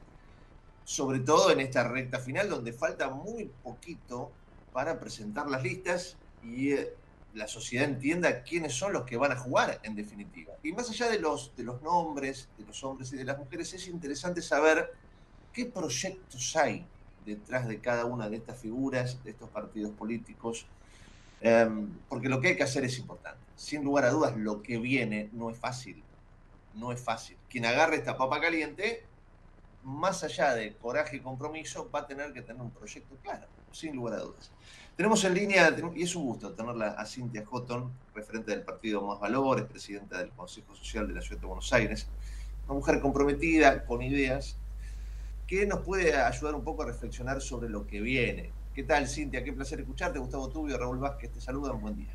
sobre 0.85 1.19
todo 1.19 1.51
en 1.51 1.59
esta 1.59 1.87
recta 1.87 2.19
final 2.19 2.49
donde 2.49 2.73
falta 2.73 3.09
muy 3.09 3.51
poquito 3.63 4.31
para 4.73 4.99
presentar 4.99 5.47
las 5.49 5.61
listas 5.61 6.17
y 6.43 6.71
eh, 6.71 6.93
la 7.35 7.47
sociedad 7.47 7.87
entienda 7.87 8.41
quiénes 8.41 8.73
son 8.73 8.93
los 8.93 9.03
que 9.03 9.17
van 9.17 9.33
a 9.33 9.35
jugar 9.35 9.79
en 9.83 9.95
definitiva. 9.95 10.53
Y 10.63 10.71
más 10.71 10.89
allá 10.89 11.09
de 11.09 11.19
los, 11.19 11.55
de 11.55 11.63
los 11.63 11.81
nombres 11.83 12.49
de 12.57 12.65
los 12.65 12.83
hombres 12.83 13.13
y 13.13 13.17
de 13.17 13.25
las 13.25 13.37
mujeres, 13.37 13.73
es 13.73 13.87
interesante 13.87 14.41
saber 14.41 14.91
qué 15.53 15.65
proyectos 15.65 16.55
hay 16.55 16.87
detrás 17.23 17.67
de 17.67 17.79
cada 17.79 18.05
una 18.05 18.29
de 18.29 18.37
estas 18.37 18.59
figuras, 18.59 19.23
de 19.23 19.31
estos 19.31 19.49
partidos 19.49 19.91
políticos, 19.91 20.65
em, 21.41 21.89
porque 22.09 22.29
lo 22.29 22.41
que 22.41 22.49
hay 22.49 22.55
que 22.55 22.63
hacer 22.63 22.83
es 22.83 22.97
importante. 22.99 23.39
Sin 23.55 23.83
lugar 23.83 24.05
a 24.05 24.11
dudas, 24.11 24.35
lo 24.37 24.61
que 24.61 24.77
viene 24.77 25.29
no 25.33 25.49
es 25.49 25.57
fácil, 25.57 26.03
no 26.75 26.91
es 26.91 27.01
fácil. 27.01 27.37
Quien 27.49 27.65
agarre 27.65 27.95
esta 27.95 28.17
papa 28.17 28.39
caliente, 28.39 29.03
más 29.83 30.23
allá 30.23 30.53
de 30.53 30.75
coraje 30.75 31.17
y 31.17 31.19
compromiso, 31.19 31.89
va 31.89 32.01
a 32.01 32.07
tener 32.07 32.33
que 32.33 32.41
tener 32.41 32.61
un 32.61 32.71
proyecto 32.71 33.15
claro, 33.23 33.47
sin 33.71 33.95
lugar 33.95 34.15
a 34.15 34.19
dudas. 34.19 34.51
Tenemos 34.95 35.23
en 35.25 35.35
línea, 35.35 35.75
y 35.95 36.03
es 36.03 36.15
un 36.15 36.25
gusto 36.25 36.53
tenerla 36.53 36.87
a 36.87 37.05
Cintia 37.05 37.45
Houghton, 37.45 37.91
referente 38.15 38.51
del 38.51 38.63
partido 38.63 39.01
Más 39.01 39.19
Valores, 39.19 39.65
presidenta 39.65 40.17
del 40.17 40.29
Consejo 40.31 40.75
Social 40.75 41.07
de 41.07 41.13
la 41.13 41.21
Ciudad 41.21 41.39
de 41.39 41.45
Buenos 41.45 41.71
Aires, 41.71 42.07
una 42.65 42.73
mujer 42.73 42.99
comprometida, 42.99 43.85
con 43.85 44.01
ideas, 44.01 44.57
que 45.45 45.65
nos 45.65 45.79
puede 45.79 46.15
ayudar 46.15 46.55
un 46.55 46.63
poco 46.63 46.83
a 46.83 46.87
reflexionar 46.87 47.41
sobre 47.41 47.69
lo 47.69 47.87
que 47.87 48.01
viene. 48.01 48.51
¿Qué 48.77 48.83
tal, 48.83 49.07
Cintia? 49.07 49.43
Qué 49.43 49.51
placer 49.53 49.79
escucharte. 49.79 50.19
Gustavo 50.19 50.49
Tubio, 50.49 50.77
Raúl 50.77 50.99
Vázquez, 50.99 51.31
te 51.31 51.41
saludan. 51.41 51.81
Buen 51.81 51.95
día. 51.95 52.13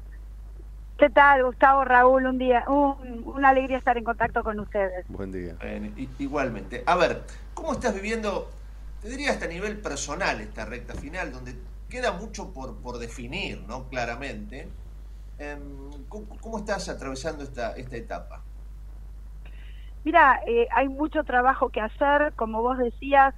¿Qué 0.97 1.11
tal, 1.11 1.43
Gustavo, 1.45 1.85
Raúl? 1.85 2.25
Un 2.25 2.39
día, 2.39 2.65
una 2.69 3.49
alegría 3.49 3.79
estar 3.79 3.99
en 3.99 4.05
contacto 4.05 4.45
con 4.45 4.61
ustedes. 4.61 5.05
Buen 5.09 5.33
día. 5.33 5.57
igualmente. 6.21 6.85
A 6.87 6.95
ver, 6.95 7.25
¿cómo 7.53 7.73
estás 7.73 7.93
viviendo, 7.97 8.49
te 9.01 9.09
diría 9.09 9.33
hasta 9.33 9.47
a 9.47 9.49
nivel 9.49 9.79
personal, 9.79 10.41
esta 10.41 10.65
recta 10.65 10.95
final, 10.95 11.33
donde 11.33 11.57
queda 11.91 12.13
mucho 12.13 12.53
por, 12.53 12.77
por 12.77 12.99
definir, 12.99 13.61
¿no? 13.67 13.89
Claramente. 13.89 14.69
Em, 15.41 15.91
¿Cómo, 16.09 16.59
estás 16.59 16.89
atravesando 16.89 17.43
esta, 17.43 17.75
esta 17.75 17.97
etapa? 17.97 18.41
Mira, 20.05 20.41
eh, 20.47 20.69
hay 20.73 20.89
mucho 20.89 21.25
trabajo 21.25 21.71
que 21.71 21.81
hacer, 21.81 22.35
como 22.37 22.63
vos 22.63 22.79
decías, 22.79 23.35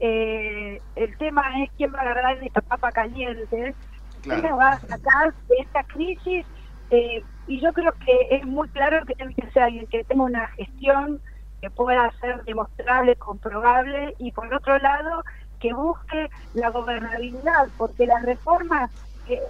eh, 0.00 0.80
el 0.96 1.16
tema 1.18 1.62
es 1.62 1.70
quién 1.76 1.92
va 1.92 1.98
a 1.98 2.02
agarrar 2.02 2.42
esta 2.42 2.60
papa 2.60 2.92
caliente, 2.92 3.74
quién 4.22 4.42
va 4.42 4.70
a 4.70 4.80
sacar 4.80 5.34
de 5.48 5.56
esta 5.58 5.84
crisis, 5.84 6.46
eh, 6.90 7.22
y 7.46 7.60
yo 7.60 7.72
creo 7.72 7.92
que 8.04 8.36
es 8.36 8.44
muy 8.44 8.68
claro 8.68 9.04
que 9.06 9.14
tiene 9.14 9.34
que 9.34 9.50
ser 9.50 9.64
alguien 9.64 9.86
que 9.86 10.04
tenga 10.04 10.24
una 10.24 10.46
gestión 10.48 11.20
que 11.60 11.70
pueda 11.70 12.12
ser 12.20 12.44
demostrable, 12.44 13.16
comprobable, 13.16 14.14
y 14.18 14.32
por 14.32 14.52
otro 14.52 14.78
lado, 14.78 15.24
que 15.58 15.72
busque 15.72 16.28
la 16.54 16.70
gobernabilidad, 16.70 17.68
porque 17.76 18.06
las 18.06 18.22
reformas 18.22 18.90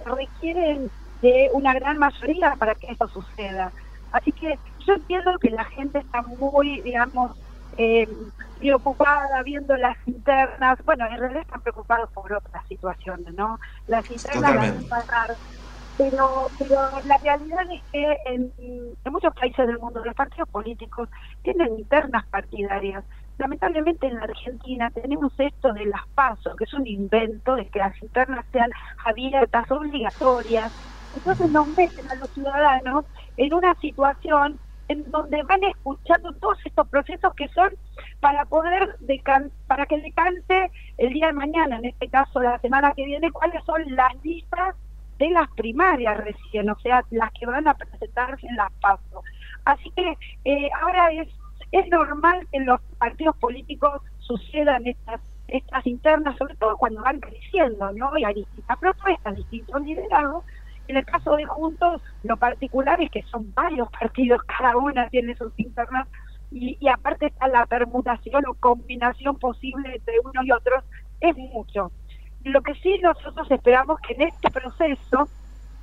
requieren 0.05 0.91
de 1.21 1.49
una 1.53 1.73
gran 1.73 1.97
mayoría 1.97 2.55
para 2.57 2.75
que 2.75 2.87
eso 2.87 3.07
suceda. 3.09 3.71
Así 4.11 4.31
que 4.31 4.59
yo 4.79 4.93
entiendo 4.93 5.37
que 5.39 5.51
la 5.51 5.65
gente 5.65 5.99
está 5.99 6.21
muy, 6.23 6.81
digamos, 6.81 7.31
eh, 7.77 8.07
preocupada 8.59 9.41
viendo 9.43 9.75
las 9.77 9.97
internas. 10.05 10.77
Bueno, 10.85 11.05
en 11.07 11.17
realidad 11.17 11.41
están 11.41 11.61
preocupados 11.61 12.11
por 12.11 12.31
otras 12.31 12.65
situaciones, 12.67 13.33
¿no? 13.33 13.59
Las 13.87 14.09
internas 14.09 14.55
van 14.55 14.85
a 14.85 14.89
pasar. 14.89 15.35
Pero, 15.97 16.47
pero 16.57 16.79
la 17.05 17.17
realidad 17.17 17.65
es 17.73 17.83
que 17.91 18.17
en, 18.25 18.53
en 19.03 19.11
muchos 19.11 19.33
países 19.33 19.67
del 19.67 19.79
mundo 19.79 20.01
los 20.05 20.15
partidos 20.15 20.47
políticos 20.47 21.09
tienen 21.43 21.77
internas 21.77 22.25
partidarias 22.27 23.03
lamentablemente 23.39 24.05
en 24.05 24.15
la 24.15 24.23
Argentina 24.23 24.91
tenemos 24.91 25.31
esto 25.37 25.73
de 25.73 25.85
las 25.85 26.05
pasos, 26.13 26.55
que 26.57 26.65
es 26.65 26.73
un 26.73 26.85
invento 26.85 27.55
de 27.55 27.67
que 27.67 27.79
las 27.79 27.99
internas 28.03 28.45
sean 28.51 28.69
abiertas, 29.03 29.71
obligatorias. 29.71 30.71
Entonces 31.15 31.49
nos 31.49 31.67
meten 31.69 32.11
a 32.11 32.15
los 32.15 32.29
ciudadanos 32.31 33.05
en 33.37 33.53
una 33.53 33.73
situación 33.75 34.59
en 34.89 35.09
donde 35.11 35.41
van 35.43 35.63
escuchando 35.63 36.33
todos 36.33 36.57
estos 36.65 36.87
procesos 36.89 37.33
que 37.35 37.47
son 37.49 37.69
para 38.19 38.43
poder 38.45 38.97
para 39.67 39.85
que 39.85 40.01
decante 40.01 40.71
el 40.97 41.13
día 41.13 41.27
de 41.27 41.33
mañana, 41.33 41.77
en 41.77 41.85
este 41.85 42.09
caso 42.09 42.41
la 42.41 42.59
semana 42.59 42.93
que 42.93 43.05
viene, 43.05 43.31
cuáles 43.31 43.63
son 43.65 43.83
las 43.95 44.13
listas 44.23 44.75
de 45.19 45.29
las 45.29 45.49
primarias 45.51 46.17
recién, 46.17 46.69
o 46.69 46.79
sea, 46.79 47.03
las 47.11 47.31
que 47.33 47.45
van 47.45 47.67
a 47.67 47.73
presentarse 47.75 48.47
en 48.47 48.55
las 48.55 48.71
pasos. 48.81 49.23
Así 49.65 49.91
que 49.95 50.17
eh, 50.45 50.69
ahora 50.81 51.11
es 51.13 51.27
es 51.71 51.87
normal 51.89 52.47
que 52.51 52.57
en 52.57 52.65
los 52.65 52.81
partidos 52.97 53.35
políticos 53.37 54.01
sucedan 54.19 54.87
estas 54.87 55.21
estas 55.51 55.85
internas, 55.87 56.37
sobre 56.37 56.55
todo 56.55 56.77
cuando 56.77 57.01
van 57.01 57.19
creciendo, 57.19 57.91
¿no? 57.93 58.17
Y 58.17 58.23
hay 58.23 58.35
distintas 58.35 58.77
propuestas, 58.77 59.35
distintos 59.35 59.81
liderazgos. 59.81 60.45
En 60.89 60.97
el 60.97 61.05
caso 61.05 61.35
de 61.35 61.45
Juntos, 61.45 62.01
lo 62.23 62.35
particular 62.37 62.99
es 62.99 63.11
que 63.11 63.21
son 63.23 63.53
varios 63.53 63.87
partidos, 63.91 64.41
cada 64.43 64.75
una 64.75 65.07
tiene 65.09 65.35
sus 65.35 65.53
internas, 65.57 66.07
y, 66.49 66.77
y 66.79 66.87
aparte 66.87 67.27
está 67.27 67.47
la 67.47 67.67
permutación 67.67 68.43
o 68.47 68.55
combinación 68.55 69.37
posible 69.37 69.95
entre 69.95 70.19
unos 70.19 70.43
y 70.43 70.51
otros, 70.51 70.83
es 71.21 71.37
mucho. 71.37 71.91
Lo 72.43 72.63
que 72.63 72.73
sí 72.73 72.97
nosotros 73.03 73.51
esperamos 73.51 73.99
que 74.01 74.15
en 74.15 74.23
este 74.23 74.49
proceso 74.49 75.29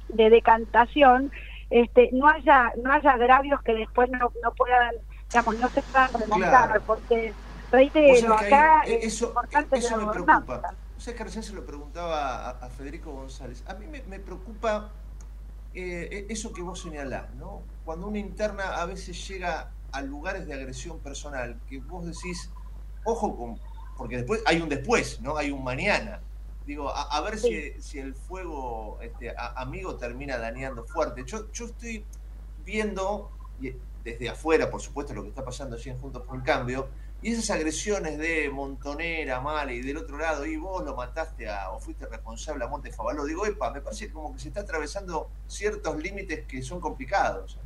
de 0.09 0.29
decantación 0.29 1.31
este, 1.71 2.11
no 2.13 2.27
haya 2.27 2.73
no 2.83 2.91
haya 2.93 3.13
agravios 3.13 3.63
que 3.63 3.75
después 3.75 4.11
no, 4.11 4.33
no 4.43 4.51
puedan 4.57 4.95
digamos, 5.29 5.59
no 5.61 5.69
se 5.69 5.83
puedan 5.83 6.13
remontar, 6.15 6.81
porque, 6.81 7.33
reitero, 7.71 8.35
acá 8.35 8.83
eso, 8.87 9.33
eso 9.73 9.97
me 9.99 10.13
preocupa. 10.13 10.75
Sea, 11.07 11.15
que 11.15 11.23
recién 11.23 11.45
se 11.45 11.53
lo 11.53 11.65
preguntaba 11.65 12.51
a, 12.51 12.69
Federico 12.69 13.13
González. 13.13 13.63
A 13.69 13.75
mí 13.75 13.87
me, 13.87 14.19
preocupa 14.19 14.91
eh, 15.73 16.27
eso 16.29 16.53
que 16.53 16.63
vos 16.63 16.83
señalás, 16.83 17.33
¿no? 17.37 17.63
Cuando 17.85 18.09
una 18.09 18.19
interna 18.19 18.75
a 18.75 18.87
veces 18.87 19.29
llega 19.29 19.71
a 19.93 20.03
lugares 20.03 20.49
de 20.49 20.55
agresión 20.55 20.99
personal, 20.99 21.61
que 21.69 21.79
vos 21.79 22.07
decís, 22.07 22.51
ojo 23.05 23.37
con, 23.37 23.61
porque 23.97 24.17
después 24.17 24.43
hay 24.47 24.61
un 24.61 24.69
después, 24.69 25.21
¿no? 25.21 25.37
Hay 25.37 25.53
un 25.53 25.63
mañana. 25.63 26.23
Digo, 26.67 26.91
a, 26.91 27.21
ver 27.21 27.39
si, 27.39 27.81
si, 27.81 28.01
el 28.01 28.17
fuego 28.17 28.99
este, 29.01 29.33
amigo 29.55 29.95
termina 29.95 30.39
dañando 30.39 30.87
fuerte. 30.87 31.23
Yo, 31.25 31.53
yo 31.53 31.67
estoy 31.67 32.05
viendo, 32.65 33.31
desde 34.03 34.29
afuera, 34.29 34.69
por 34.69 34.81
supuesto, 34.81 35.15
lo 35.15 35.23
que 35.23 35.29
está 35.29 35.45
pasando 35.45 35.77
allí 35.77 35.89
en 35.89 36.01
Juntos 36.01 36.25
por 36.27 36.35
el 36.35 36.43
Cambio, 36.43 36.89
y 37.27 37.33
esas 37.33 37.51
agresiones 37.51 38.19
de 38.19 38.49
Montonera, 38.51 39.41
Male, 39.41 39.75
y 39.75 39.81
del 39.81 39.97
otro 39.97 40.17
lado, 40.17 40.47
y 40.47 40.57
vos 40.57 40.85
lo 40.85 40.95
mataste 40.95 41.49
a, 41.49 41.71
o 41.71 41.81
fuiste 41.81 42.07
responsable 42.07 42.63
a 42.63 42.69
Monte 42.69 42.93
Favaló, 42.93 43.25
digo, 43.25 43.45
epa, 43.45 43.73
me 43.73 43.81
parece 43.81 44.13
como 44.13 44.33
que 44.33 44.39
se 44.39 44.47
está 44.47 44.61
atravesando 44.61 45.29
ciertos 45.49 46.01
límites 46.01 46.47
que 46.47 46.63
son 46.63 46.79
complicados. 46.79 47.59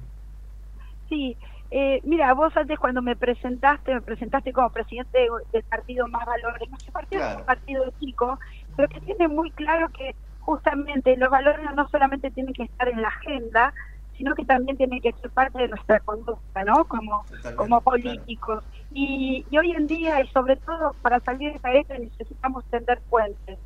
Sí, 1.11 1.37
eh, 1.71 2.01
mira, 2.05 2.33
vos 2.33 2.57
antes 2.57 2.79
cuando 2.79 3.03
me 3.03 3.17
presentaste, 3.17 3.93
me 3.93 4.01
presentaste 4.01 4.51
como 4.55 4.71
presidente 4.71 5.29
del 5.53 5.63
partido 5.65 6.09
Más 6.09 6.25
Valores, 6.25 6.71
nuestro 6.71 6.95
partido 6.95 7.23
es 7.23 7.37
un 7.37 7.45
partido 7.45 7.85
chico, 8.01 8.39
pero 8.79 8.89
que 8.89 9.03
tiene 9.03 9.29
muy 9.29 9.51
claro 9.51 9.91
que 9.91 10.15
justamente 10.41 11.19
los 11.19 11.29
valores 11.29 11.67
no 11.77 11.87
solamente 11.91 12.31
tienen 12.31 12.55
que 12.55 12.63
estar 12.63 12.89
en 12.89 13.03
la 13.03 13.09
agenda, 13.09 13.75
sino 14.17 14.35
que 14.35 14.47
también 14.47 14.79
tiene 14.79 15.03
que 15.03 15.13
ser 15.13 15.31
parte 15.31 15.59
de 15.59 15.69
nuestra 15.69 16.01
conducta, 16.01 16.65
¿no? 16.65 16.87
Como, 16.87 17.27
como 17.57 17.83
políticos. 17.83 18.65
Y, 18.93 19.45
hoy 19.57 19.71
en 19.73 19.87
día, 19.87 20.21
y 20.21 20.27
sobre 20.29 20.57
todo 20.57 20.95
para 21.03 21.21
salir 21.21 21.51
de 21.51 21.57
esta 21.57 21.73
época, 21.73 21.99
necesitamos 21.99 22.65
tender 22.67 23.01
puentes. 23.09 23.59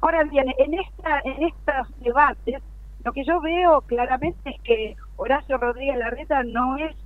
Ahora 0.00 0.24
bien, 0.24 0.46
en, 0.58 0.74
esta, 0.74 1.20
en 1.24 1.42
estos 1.42 2.00
debates, 2.00 2.62
lo 3.04 3.12
que 3.12 3.24
yo 3.24 3.40
veo 3.40 3.82
claramente 3.82 4.50
es 4.50 4.60
que 4.62 4.96
Horacio 5.16 5.58
Rodríguez 5.58 5.98
Larreta 5.98 6.42
no 6.44 6.76
es 6.78 6.96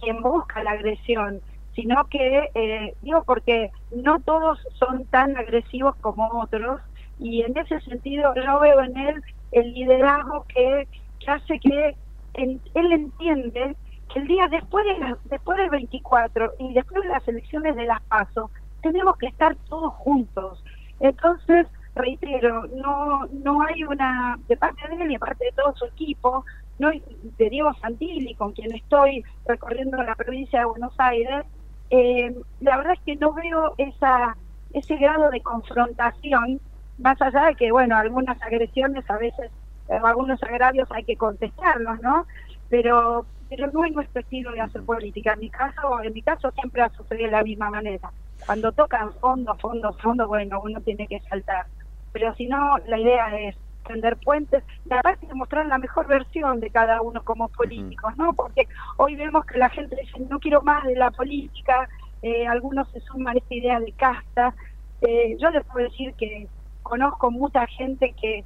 quien 0.00 0.22
busca 0.22 0.62
la 0.62 0.72
agresión, 0.72 1.40
sino 1.74 2.08
que, 2.08 2.50
eh, 2.54 2.94
digo, 3.02 3.24
porque 3.24 3.70
no 3.94 4.20
todos 4.20 4.60
son 4.74 5.04
tan 5.06 5.36
agresivos 5.36 5.96
como 5.96 6.28
otros, 6.40 6.80
y 7.18 7.42
en 7.42 7.56
ese 7.56 7.80
sentido 7.80 8.32
yo 8.34 8.60
veo 8.60 8.80
en 8.80 8.96
él 8.96 9.22
el 9.52 9.72
liderazgo 9.72 10.44
que, 10.48 10.86
hace 11.26 11.58
que 11.58 11.96
él 12.34 12.60
entiende 12.92 13.74
que 13.74 13.83
el 14.14 14.26
día 14.26 14.48
después 14.48 14.84
de 14.84 15.16
después 15.24 15.58
del 15.58 15.70
24 15.70 16.52
y 16.58 16.74
después 16.74 17.02
de 17.02 17.08
las 17.08 17.26
elecciones 17.26 17.76
de 17.76 17.84
las 17.84 18.00
PASO 18.02 18.50
tenemos 18.82 19.16
que 19.16 19.26
estar 19.26 19.56
todos 19.68 19.92
juntos 19.94 20.62
entonces 21.00 21.66
reitero 21.94 22.66
no 22.68 23.26
no 23.26 23.62
hay 23.62 23.84
una 23.84 24.38
de 24.48 24.56
parte 24.56 24.88
de 24.88 25.02
él 25.02 25.10
y 25.10 25.14
de 25.14 25.18
parte 25.18 25.44
de 25.44 25.52
todo 25.52 25.74
su 25.76 25.86
equipo 25.86 26.44
no 26.78 26.90
de 26.90 27.50
Diego 27.50 27.72
Santilli 27.74 28.34
con 28.34 28.52
quien 28.52 28.74
estoy 28.74 29.24
recorriendo 29.46 30.02
la 30.02 30.14
provincia 30.14 30.60
de 30.60 30.66
Buenos 30.66 30.94
Aires 30.98 31.44
eh, 31.90 32.34
la 32.60 32.76
verdad 32.76 32.94
es 32.94 33.00
que 33.00 33.16
no 33.16 33.32
veo 33.32 33.74
esa 33.78 34.36
ese 34.72 34.96
grado 34.96 35.30
de 35.30 35.40
confrontación 35.40 36.60
más 36.98 37.20
allá 37.20 37.46
de 37.46 37.54
que, 37.54 37.72
bueno, 37.72 37.96
algunas 37.96 38.40
agresiones 38.42 39.08
a 39.10 39.16
veces, 39.16 39.50
algunos 39.88 40.42
agravios 40.42 40.88
hay 40.92 41.04
que 41.04 41.16
contestarlos, 41.16 42.00
¿no? 42.00 42.26
Pero 42.68 43.26
pero 43.56 43.70
no 43.70 43.84
es 43.84 43.92
nuestro 43.92 44.20
estilo 44.20 44.52
de 44.52 44.60
hacer 44.60 44.82
política. 44.82 45.34
En 45.34 45.40
mi 45.40 45.50
caso, 45.50 46.02
en 46.02 46.12
mi 46.12 46.22
caso 46.22 46.50
siempre 46.52 46.82
ha 46.82 46.88
sucedido 46.90 47.26
de 47.26 47.32
la 47.32 47.42
misma 47.42 47.70
manera. 47.70 48.10
Cuando 48.46 48.72
tocan 48.72 49.12
fondo, 49.14 49.54
fondo, 49.56 49.92
fondo, 49.94 50.26
bueno, 50.26 50.60
uno 50.64 50.80
tiene 50.80 51.06
que 51.06 51.20
saltar. 51.20 51.66
Pero 52.12 52.34
si 52.34 52.46
no, 52.46 52.78
la 52.86 52.98
idea 52.98 53.38
es 53.38 53.56
tender 53.86 54.16
puentes 54.16 54.64
y 54.88 54.94
aparte 54.94 55.26
de 55.26 55.34
mostrar 55.34 55.66
la 55.66 55.78
mejor 55.78 56.06
versión 56.06 56.58
de 56.58 56.70
cada 56.70 57.02
uno 57.02 57.22
como 57.22 57.48
políticos, 57.48 58.16
¿no? 58.16 58.32
Porque 58.32 58.66
hoy 58.96 59.14
vemos 59.14 59.44
que 59.44 59.58
la 59.58 59.68
gente 59.68 59.96
dice, 59.96 60.18
no 60.28 60.38
quiero 60.40 60.62
más 60.62 60.84
de 60.84 60.96
la 60.96 61.10
política, 61.10 61.88
eh, 62.22 62.46
algunos 62.46 62.88
se 62.90 63.00
suman 63.00 63.36
a 63.36 63.38
esta 63.38 63.54
idea 63.54 63.78
de 63.78 63.92
casta. 63.92 64.54
Eh, 65.02 65.36
yo 65.38 65.50
les 65.50 65.64
puedo 65.66 65.84
decir 65.84 66.14
que 66.14 66.48
conozco 66.82 67.30
mucha 67.30 67.66
gente 67.66 68.14
que 68.20 68.44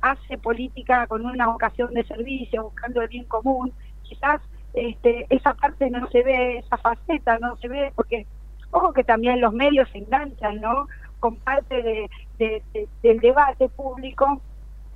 hace 0.00 0.38
política 0.38 1.06
con 1.06 1.26
una 1.26 1.46
vocación 1.46 1.92
de 1.92 2.04
servicio, 2.04 2.64
buscando 2.64 3.02
el 3.02 3.08
bien 3.08 3.24
común. 3.24 3.72
Quizás 4.02 4.40
este, 4.74 5.26
esa 5.30 5.54
parte 5.54 5.90
no 5.90 6.08
se 6.08 6.22
ve, 6.22 6.58
esa 6.58 6.76
faceta 6.76 7.38
no 7.38 7.56
se 7.56 7.68
ve, 7.68 7.92
porque 7.94 8.26
ojo 8.70 8.92
que 8.92 9.04
también 9.04 9.40
los 9.40 9.52
medios 9.52 9.88
se 9.90 9.98
enganchan, 9.98 10.60
¿no? 10.60 10.86
Con 11.20 11.36
parte 11.36 12.08
de, 12.38 12.62
del 13.02 13.20
debate 13.20 13.68
público 13.68 14.40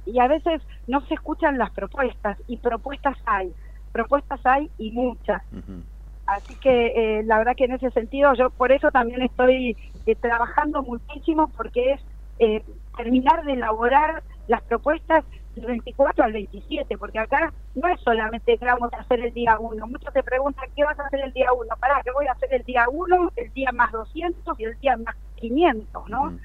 y 0.05 0.19
a 0.21 0.29
veces 0.29 0.63
no 0.87 1.01
se 1.07 1.15
escuchan 1.15 1.59
las 1.59 1.71
propuestas 1.71 2.39
y 2.47 2.57
propuestas 2.59 3.17
hay, 3.27 3.53
propuestas 3.93 4.41
hay 4.45 4.71
y 4.79 4.91
muchas. 4.93 5.43
Así 6.27 6.55
que 6.57 6.87
eh, 7.19 7.23
la 7.25 7.39
verdad 7.39 7.55
que 7.57 7.65
en 7.65 7.73
ese 7.73 7.91
sentido 7.91 8.35
yo 8.35 8.51
por 8.51 8.73
eso 8.73 8.91
también 8.91 9.23
estoy 9.23 9.77
eh, 10.07 10.15
trabajando 10.17 10.83
muchísimo 10.83 11.49
porque 11.57 11.93
es 11.93 12.01
eh, 12.39 12.63
terminar 12.97 13.45
de 13.45 13.55
elaborar 13.55 14.23
las 14.47 14.63
propuestas 14.63 15.25
del 15.55 15.67
24 15.67 16.25
al 16.25 16.33
27, 16.33 16.99
porque 16.99 17.19
acá 17.19 17.53
no 17.75 17.89
es 17.89 18.01
solamente 18.01 18.57
que 18.59 18.65
vamos 18.65 18.93
a 18.93 19.01
hacer 19.01 19.21
el 19.21 19.33
día 19.33 19.59
1. 19.59 19.87
Muchos 19.87 20.13
te 20.13 20.23
preguntan, 20.23 20.65
¿qué 20.75 20.85
vas 20.85 20.99
a 20.99 21.07
hacer 21.07 21.21
el 21.21 21.33
día 21.33 21.53
1? 21.53 21.77
Pará, 21.77 22.01
que 22.03 22.11
voy 22.11 22.27
a 22.27 22.33
hacer 22.33 22.53
el 22.53 22.63
día 22.63 22.87
1, 22.91 23.33
el 23.37 23.53
día 23.53 23.73
más 23.73 23.93
200 23.93 24.61
y 24.61 24.65
el 24.65 24.79
día 24.81 24.97
más 24.97 25.17
500, 25.37 26.09
¿no? 26.09 26.39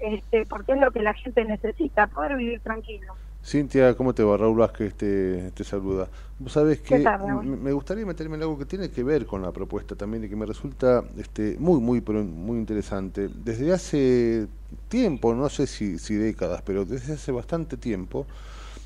este, 0.00 0.46
porque 0.46 0.72
es 0.72 0.80
lo 0.80 0.90
que 0.90 1.02
la 1.02 1.14
gente 1.14 1.44
necesita, 1.44 2.06
poder 2.08 2.36
vivir 2.36 2.60
tranquilo. 2.60 3.14
Cintia, 3.44 3.94
¿cómo 3.94 4.14
te 4.14 4.22
va? 4.22 4.36
Raúl 4.36 4.58
Vázquez 4.58 4.94
te, 4.94 5.50
te 5.52 5.64
saluda. 5.64 6.08
Vos 6.38 6.52
sabés 6.52 6.80
que 6.80 6.98
me 7.42 7.72
gustaría 7.72 8.04
meterme 8.04 8.36
en 8.36 8.42
algo 8.42 8.58
que 8.58 8.66
tiene 8.66 8.90
que 8.90 9.02
ver 9.02 9.26
con 9.26 9.42
la 9.42 9.50
propuesta 9.50 9.94
también 9.94 10.24
y 10.24 10.28
que 10.28 10.36
me 10.36 10.46
resulta 10.46 11.04
este, 11.18 11.56
muy, 11.58 11.80
muy, 11.80 12.00
muy 12.00 12.58
interesante. 12.58 13.28
Desde 13.28 13.72
hace 13.72 14.46
tiempo, 14.88 15.34
no 15.34 15.48
sé 15.48 15.66
si, 15.66 15.98
si 15.98 16.14
décadas, 16.14 16.62
pero 16.64 16.84
desde 16.84 17.14
hace 17.14 17.32
bastante 17.32 17.76
tiempo, 17.76 18.26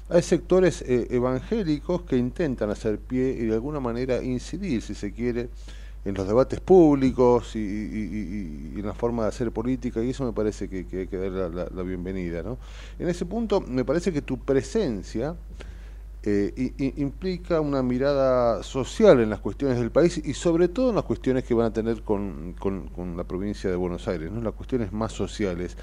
hay 0.08 0.22
sectores 0.22 0.82
eh, 0.82 1.08
evangélicos 1.10 2.02
que 2.02 2.16
intentan 2.16 2.70
hacer 2.70 2.98
pie 2.98 3.30
y 3.30 3.46
de 3.46 3.54
alguna 3.54 3.80
manera 3.80 4.22
incidir, 4.22 4.82
si 4.82 4.94
se 4.94 5.12
quiere, 5.12 5.48
en 6.04 6.14
los 6.14 6.26
debates 6.26 6.60
públicos 6.60 7.56
y, 7.56 8.72
en 8.76 8.86
la 8.86 8.94
forma 8.94 9.22
de 9.22 9.28
hacer 9.30 9.52
política 9.52 10.02
y 10.02 10.10
eso 10.10 10.24
me 10.24 10.32
parece 10.32 10.68
que, 10.68 10.86
hay 10.92 11.06
que 11.06 11.16
dar 11.16 11.50
la, 11.52 11.82
bienvenida. 11.82 12.42
¿no? 12.42 12.58
En 12.98 13.08
ese 13.08 13.24
punto 13.24 13.60
me 13.60 13.84
parece 13.84 14.12
que 14.12 14.22
tu 14.22 14.38
presencia 14.38 15.34
eh, 16.26 16.72
implica 16.96 17.60
una 17.60 17.82
mirada 17.82 18.62
social 18.62 19.20
en 19.20 19.28
las 19.28 19.40
cuestiones 19.40 19.78
del 19.78 19.90
país 19.90 20.22
y 20.24 20.32
sobre 20.32 20.68
todo 20.68 20.88
en 20.88 20.94
las 20.94 21.04
cuestiones 21.04 21.44
que 21.44 21.52
van 21.52 21.66
a 21.66 21.72
tener 21.72 22.00
con, 22.02 22.54
la 23.14 23.24
provincia 23.24 23.68
de 23.68 23.76
Buenos 23.76 24.08
Aires, 24.08 24.32
¿no? 24.32 24.40
las 24.40 24.54
cuestiones 24.54 24.90
más 24.90 25.12
sociales. 25.12 25.76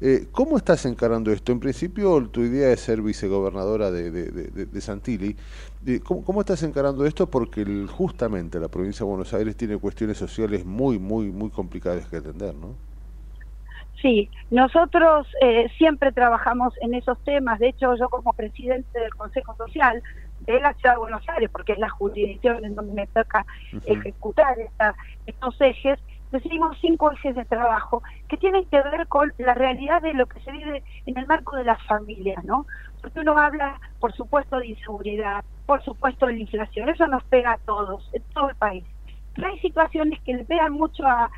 Eh, 0.00 0.26
¿Cómo 0.32 0.56
estás 0.56 0.84
encarando 0.86 1.30
esto? 1.30 1.52
En 1.52 1.60
principio 1.60 2.26
tu 2.26 2.40
idea 2.40 2.72
es 2.72 2.80
ser 2.80 3.02
vicegobernadora 3.02 3.92
de, 3.92 4.10
de, 4.10 4.80
Santilli. 4.80 5.36
¿Cómo, 6.02 6.24
¿Cómo, 6.24 6.40
estás 6.40 6.62
encarando 6.62 7.04
esto? 7.04 7.28
Porque 7.28 7.64
justamente 7.90 8.58
la 8.58 8.68
provincia 8.68 9.04
de 9.04 9.10
Buenos 9.10 9.34
Aires 9.34 9.56
tiene 9.56 9.76
cuestiones 9.76 10.16
sociales 10.16 10.64
muy, 10.64 10.98
muy, 10.98 11.30
muy 11.30 11.50
complicadas 11.50 12.06
que 12.06 12.16
atender, 12.16 12.54
¿no? 12.54 12.74
Sí, 14.04 14.28
nosotros 14.50 15.26
eh, 15.40 15.70
siempre 15.78 16.12
trabajamos 16.12 16.74
en 16.82 16.92
esos 16.92 17.18
temas. 17.24 17.58
De 17.58 17.68
hecho, 17.68 17.94
yo 17.96 18.08
como 18.10 18.34
presidente 18.34 19.00
del 19.00 19.14
Consejo 19.14 19.56
Social 19.56 20.02
de 20.40 20.60
la 20.60 20.74
Ciudad 20.74 20.96
de 20.96 21.00
Buenos 21.00 21.28
Aires, 21.28 21.48
porque 21.50 21.72
es 21.72 21.78
la 21.78 21.88
jurisdicción 21.88 22.64
en 22.64 22.74
donde 22.74 22.92
me 22.92 23.06
toca 23.06 23.46
ejecutar 23.86 24.56
estos 25.26 25.60
ejes, 25.60 25.98
decidimos 26.30 26.76
cinco 26.80 27.12
ejes 27.12 27.34
de 27.34 27.46
trabajo 27.46 28.02
que 28.28 28.36
tienen 28.36 28.66
que 28.66 28.82
ver 28.82 29.06
con 29.08 29.32
la 29.38 29.54
realidad 29.54 30.02
de 30.02 30.12
lo 30.12 30.26
que 30.26 30.40
se 30.40 30.52
vive 30.52 30.82
en 31.06 31.16
el 31.16 31.26
marco 31.26 31.56
de 31.56 31.64
las 31.64 31.82
familias, 31.84 32.44
¿no? 32.44 32.66
Porque 33.04 33.20
uno 33.20 33.36
habla, 33.36 33.78
por 34.00 34.14
supuesto, 34.14 34.56
de 34.56 34.68
inseguridad, 34.68 35.44
por 35.66 35.84
supuesto, 35.84 36.24
de 36.24 36.32
la 36.32 36.38
inflación, 36.38 36.88
eso 36.88 37.06
nos 37.06 37.22
pega 37.24 37.52
a 37.52 37.58
todos, 37.58 38.08
en 38.14 38.22
todo 38.32 38.48
el 38.48 38.56
país. 38.56 38.82
Pero 39.34 39.48
hay 39.48 39.58
situaciones 39.60 40.18
que 40.22 40.32
le 40.32 40.44
pegan 40.46 40.72
mucho 40.72 41.04
a, 41.06 41.30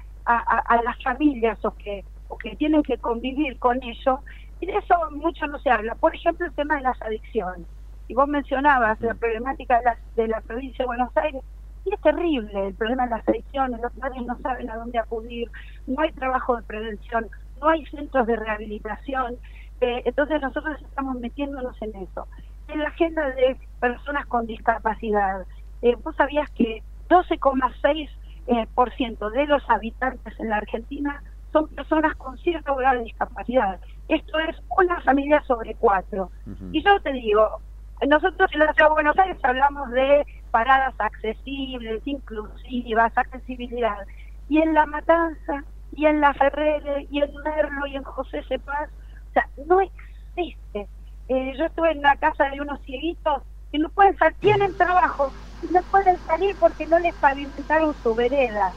las 0.84 1.02
familias 1.02 1.58
o 1.64 1.72
que 1.72 2.04
o 2.28 2.38
que 2.38 2.54
tienen 2.54 2.84
que 2.84 2.98
convivir 2.98 3.58
con 3.58 3.82
eso, 3.82 4.20
y 4.60 4.66
de 4.66 4.76
eso 4.76 4.94
mucho 5.10 5.48
no 5.48 5.58
se 5.58 5.70
habla. 5.70 5.96
Por 5.96 6.14
ejemplo, 6.14 6.46
el 6.46 6.52
tema 6.52 6.76
de 6.76 6.82
las 6.82 7.02
adicciones. 7.02 7.66
Y 8.06 8.14
vos 8.14 8.28
mencionabas 8.28 9.00
la 9.00 9.14
problemática 9.14 9.78
de 9.78 9.84
la, 9.84 9.98
de 10.14 10.28
la 10.28 10.40
provincia 10.40 10.84
de 10.84 10.86
Buenos 10.86 11.16
Aires, 11.16 11.42
y 11.84 11.92
es 11.92 12.00
terrible 12.00 12.68
el 12.68 12.74
problema 12.74 13.06
de 13.06 13.10
las 13.10 13.28
adicciones, 13.28 13.80
los 13.80 13.92
padres 13.92 14.22
no 14.24 14.38
saben 14.38 14.70
a 14.70 14.76
dónde 14.76 15.00
acudir, 15.00 15.50
no 15.88 16.00
hay 16.00 16.12
trabajo 16.12 16.56
de 16.56 16.62
prevención, 16.62 17.28
no 17.60 17.68
hay 17.68 17.84
centros 17.86 18.26
de 18.28 18.36
rehabilitación, 18.36 19.36
eh, 19.80 20.02
entonces 20.04 20.40
nosotros 20.40 20.80
estamos 20.80 21.16
metiéndonos 21.20 21.80
en 21.82 21.94
eso. 21.96 22.26
En 22.68 22.80
la 22.80 22.88
agenda 22.88 23.30
de 23.30 23.56
personas 23.80 24.26
con 24.26 24.46
discapacidad, 24.46 25.46
eh, 25.82 25.96
vos 26.02 26.16
sabías 26.16 26.50
que 26.50 26.82
12,6% 27.08 28.08
eh, 28.48 28.66
por 28.74 28.92
ciento 28.94 29.30
de 29.30 29.46
los 29.46 29.68
habitantes 29.68 30.38
en 30.38 30.50
la 30.50 30.56
Argentina 30.56 31.22
son 31.52 31.68
personas 31.68 32.14
con 32.16 32.36
cierto 32.38 32.74
grado 32.76 32.98
de 32.98 33.04
discapacidad. 33.04 33.80
Esto 34.08 34.38
es 34.40 34.56
una 34.78 35.00
familia 35.00 35.42
sobre 35.46 35.74
cuatro. 35.74 36.30
Y 36.72 36.82
yo 36.82 37.00
te 37.00 37.12
digo, 37.12 37.60
nosotros 38.06 38.50
en 38.52 38.60
la 38.60 38.72
Ciudad 38.74 38.90
de 38.90 38.94
Buenos 38.94 39.18
Aires 39.18 39.38
hablamos 39.42 39.90
de 39.90 40.26
paradas 40.50 40.94
accesibles, 40.98 42.02
inclusivas, 42.06 43.16
accesibilidad. 43.16 44.06
Y 44.48 44.58
en 44.58 44.74
La 44.74 44.86
Matanza, 44.86 45.64
y 45.92 46.06
en 46.06 46.20
La 46.20 46.34
Ferrere, 46.34 47.06
y 47.10 47.20
en 47.20 47.30
Merlo, 47.42 47.86
y 47.86 47.96
en 47.96 48.04
José 48.04 48.42
Cepaz, 48.48 48.90
sea, 49.36 49.48
no 49.66 49.80
existe. 49.80 50.88
Eh, 51.28 51.52
yo 51.58 51.64
estuve 51.66 51.92
en 51.92 52.02
la 52.02 52.16
casa 52.16 52.44
de 52.50 52.60
unos 52.60 52.80
cieguitos 52.82 53.42
que 53.70 53.78
no 53.78 53.88
pueden 53.90 54.16
salir, 54.16 54.36
tienen 54.40 54.76
trabajo, 54.76 55.32
y 55.62 55.66
no 55.72 55.82
pueden 55.84 56.18
salir 56.26 56.56
porque 56.58 56.86
no 56.86 56.98
les 56.98 57.14
pavimentaron 57.16 57.94
su 58.02 58.14
vereda. 58.14 58.72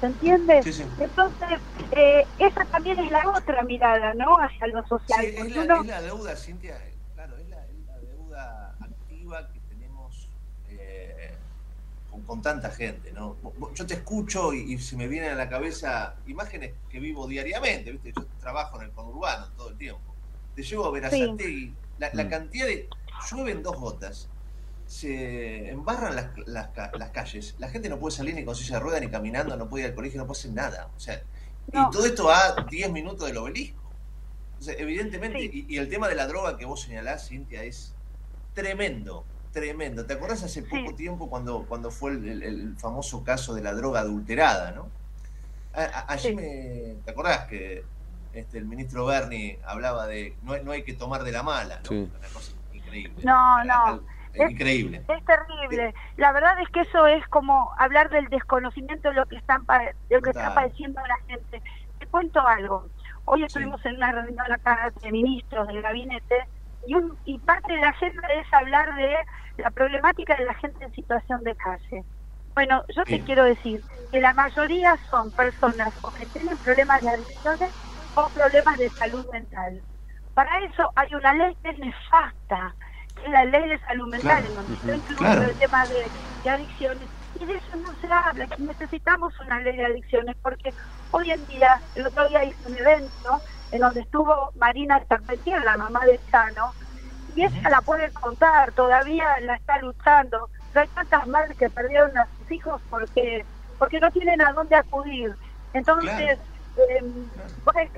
¿se 0.00 0.06
entiende? 0.06 0.60
Entonces, 0.98 1.60
eh, 1.92 2.26
esa 2.38 2.64
también 2.66 2.98
es 2.98 3.10
la 3.10 3.22
otra 3.30 3.62
mirada, 3.62 4.12
¿no? 4.14 4.36
Hacia 4.36 4.66
lo 4.66 4.86
social. 4.86 5.24
es, 5.24 5.56
la, 5.86 6.02
deuda, 6.02 6.36
Cintia, 6.36 6.76
claro, 7.14 7.36
es 7.36 7.48
la, 7.48 7.64
deuda 8.02 8.74
activa 8.80 9.48
que 9.52 9.60
tenemos 9.60 10.28
eh, 10.68 11.34
con, 12.26 12.42
tanta 12.42 12.70
gente, 12.70 13.12
¿no? 13.12 13.36
Yo 13.74 13.86
te 13.86 13.94
escucho 13.94 14.52
y, 14.52 14.78
se 14.78 14.96
me 14.96 15.08
vienen 15.08 15.32
a 15.32 15.34
la 15.34 15.48
cabeza 15.48 16.16
imágenes 16.26 16.72
que 16.88 17.00
vivo 17.00 17.26
diariamente, 17.26 17.92
¿viste? 17.92 18.12
Yo 18.16 18.26
trabajo 18.40 18.80
en 18.80 18.88
el 18.88 18.92
conurbano 18.92 19.48
todo 19.56 19.70
el 19.70 19.76
tiempo. 19.76 20.14
Te 20.54 20.62
llevo 20.62 20.86
a 20.86 20.90
ver 20.90 21.06
a 21.06 21.10
sí. 21.10 21.74
la, 21.98 22.10
la 22.12 22.24
mm. 22.24 22.28
cantidad 22.28 22.66
de... 22.66 22.88
Llueven 23.30 23.62
dos 23.62 23.76
gotas 23.76 24.28
se 24.86 25.70
embarran 25.70 26.14
las, 26.14 26.28
las, 26.46 27.10
calles. 27.10 27.54
La 27.58 27.68
gente 27.68 27.88
no 27.88 27.98
puede 27.98 28.16
salir 28.16 28.34
ni 28.34 28.44
con 28.44 28.54
silla 28.54 28.76
de 28.76 28.80
rueda, 28.80 29.00
ni 29.00 29.08
caminando, 29.08 29.56
no 29.56 29.68
puede 29.68 29.84
ir 29.84 29.90
al 29.90 29.94
colegio, 29.94 30.20
no 30.20 30.26
puede 30.26 30.40
hacer 30.40 30.52
nada. 30.52 30.90
O 30.96 31.00
sea, 31.00 31.22
y 31.68 31.90
todo 31.90 32.04
esto 32.04 32.30
a 32.30 32.66
10 32.70 32.92
minutos 32.92 33.26
del 33.26 33.38
obelisco. 33.38 33.82
O 34.58 34.62
sea, 34.62 34.74
evidentemente, 34.78 35.40
y, 35.42 35.76
el 35.76 35.88
tema 35.88 36.08
de 36.08 36.14
la 36.14 36.26
droga 36.26 36.56
que 36.56 36.64
vos 36.64 36.82
señalás, 36.82 37.28
Cintia, 37.28 37.64
es 37.64 37.94
tremendo, 38.52 39.24
tremendo. 39.54 40.04
¿Te 40.04 40.12
acuerdas 40.12 40.42
hace 40.42 40.62
poco 40.62 40.94
tiempo 40.94 41.30
cuando, 41.30 41.64
cuando 41.66 41.90
fue 41.90 42.10
el, 42.10 42.74
famoso 42.76 43.24
caso 43.24 43.54
de 43.54 43.62
la 43.62 43.72
droga 43.72 44.00
adulterada, 44.00 44.72
no? 44.72 44.88
allí 45.72 46.34
me. 46.34 46.96
¿Te 47.04 47.10
acordás 47.10 47.46
que 47.46 47.84
este, 48.32 48.58
el 48.58 48.66
ministro 48.66 49.06
Berni 49.06 49.56
hablaba 49.64 50.06
de 50.06 50.36
no, 50.42 50.56
no 50.58 50.72
hay 50.72 50.82
que 50.82 50.92
tomar 50.92 51.24
de 51.24 51.32
la 51.32 51.42
mala, 51.42 51.80
¿no? 51.88 51.96
Una 51.96 52.28
cosa 52.32 52.52
increíble. 52.72 53.24
No, 53.24 53.64
no. 53.64 54.02
Es, 54.34 54.50
increíble. 54.50 55.02
Es 55.08 55.24
terrible. 55.24 55.94
La 56.16 56.32
verdad 56.32 56.60
es 56.60 56.68
que 56.70 56.80
eso 56.80 57.06
es 57.06 57.26
como 57.28 57.72
hablar 57.78 58.10
del 58.10 58.28
desconocimiento 58.28 59.08
de 59.08 59.14
lo 59.14 59.26
que 59.26 59.36
están 59.36 59.64
de 59.66 60.16
lo 60.16 60.22
que 60.22 60.30
está 60.30 60.54
padeciendo 60.54 61.00
la 61.00 61.16
gente. 61.28 61.62
Te 61.98 62.06
cuento 62.06 62.44
algo. 62.46 62.88
Hoy 63.26 63.44
estuvimos 63.44 63.84
en 63.86 63.96
una 63.96 64.12
reunión 64.12 64.52
acá 64.52 64.92
de 65.00 65.12
ministros 65.12 65.66
del 65.68 65.80
gabinete 65.80 66.46
y, 66.86 66.94
un, 66.94 67.16
y 67.24 67.38
parte 67.38 67.72
de 67.72 67.80
la 67.80 67.88
agenda 67.88 68.28
es 68.28 68.52
hablar 68.52 68.94
de 68.96 69.16
la 69.56 69.70
problemática 69.70 70.36
de 70.36 70.44
la 70.44 70.54
gente 70.54 70.84
en 70.84 70.92
situación 70.92 71.42
de 71.44 71.54
calle. 71.56 72.04
Bueno, 72.54 72.84
yo 72.94 73.04
te 73.04 73.20
quiero 73.20 73.44
decir 73.44 73.82
que 74.12 74.20
la 74.20 74.32
mayoría 74.32 74.96
son 75.10 75.30
personas 75.32 75.92
o 76.02 76.10
que 76.12 76.26
tienen 76.26 76.56
problemas 76.58 77.02
de 77.02 77.10
adicciones 77.10 77.70
o 78.14 78.28
problemas 78.28 78.78
de 78.78 78.90
salud 78.90 79.26
mental. 79.32 79.80
Para 80.34 80.60
eso 80.60 80.90
hay 80.94 81.14
una 81.14 81.34
ley 81.34 81.56
que 81.62 81.70
es 81.70 81.78
nefasta, 81.78 82.74
que 83.16 83.24
es 83.24 83.30
la 83.30 83.44
ley 83.44 83.68
de 83.68 83.78
salud 83.80 84.08
mental, 84.08 84.44
en 84.46 84.54
donde 84.54 84.74
está 84.74 84.96
incluido 84.96 85.42
el 85.42 85.58
tema 85.58 85.84
de, 85.86 86.50
adicciones. 86.50 87.08
Y 87.40 87.44
de 87.44 87.54
eso 87.54 87.76
no 87.76 87.92
se 88.00 88.06
habla, 88.06 88.46
que 88.46 88.62
necesitamos 88.62 89.34
una 89.40 89.58
ley 89.60 89.76
de 89.76 89.86
adicciones, 89.86 90.36
porque 90.40 90.72
hoy 91.10 91.30
en 91.32 91.44
día, 91.46 91.80
el 91.96 92.06
otro 92.06 92.28
día 92.28 92.44
hice 92.44 92.68
un 92.68 92.76
evento 92.76 93.40
en 93.72 93.80
donde 93.80 94.00
estuvo 94.00 94.52
Marina 94.56 95.02
Carpentier, 95.08 95.62
la 95.64 95.76
mamá 95.76 96.04
de 96.04 96.20
Chano, 96.30 96.72
y 97.34 97.44
ella 97.44 97.70
la 97.70 97.80
puede 97.80 98.10
contar, 98.12 98.72
todavía 98.72 99.40
la 99.40 99.56
está 99.56 99.78
luchando. 99.80 100.48
hay 100.74 100.88
tantas 100.88 101.26
madres 101.26 101.56
que 101.56 101.70
perdieron 101.70 102.16
a 102.16 102.26
sus 102.38 102.50
hijos 102.50 102.80
porque 102.90 103.44
porque 103.78 104.00
no 104.00 104.10
tienen 104.12 104.40
a 104.40 104.52
dónde 104.52 104.76
acudir. 104.76 105.34
Entonces, 105.72 106.38
em, 106.90 107.28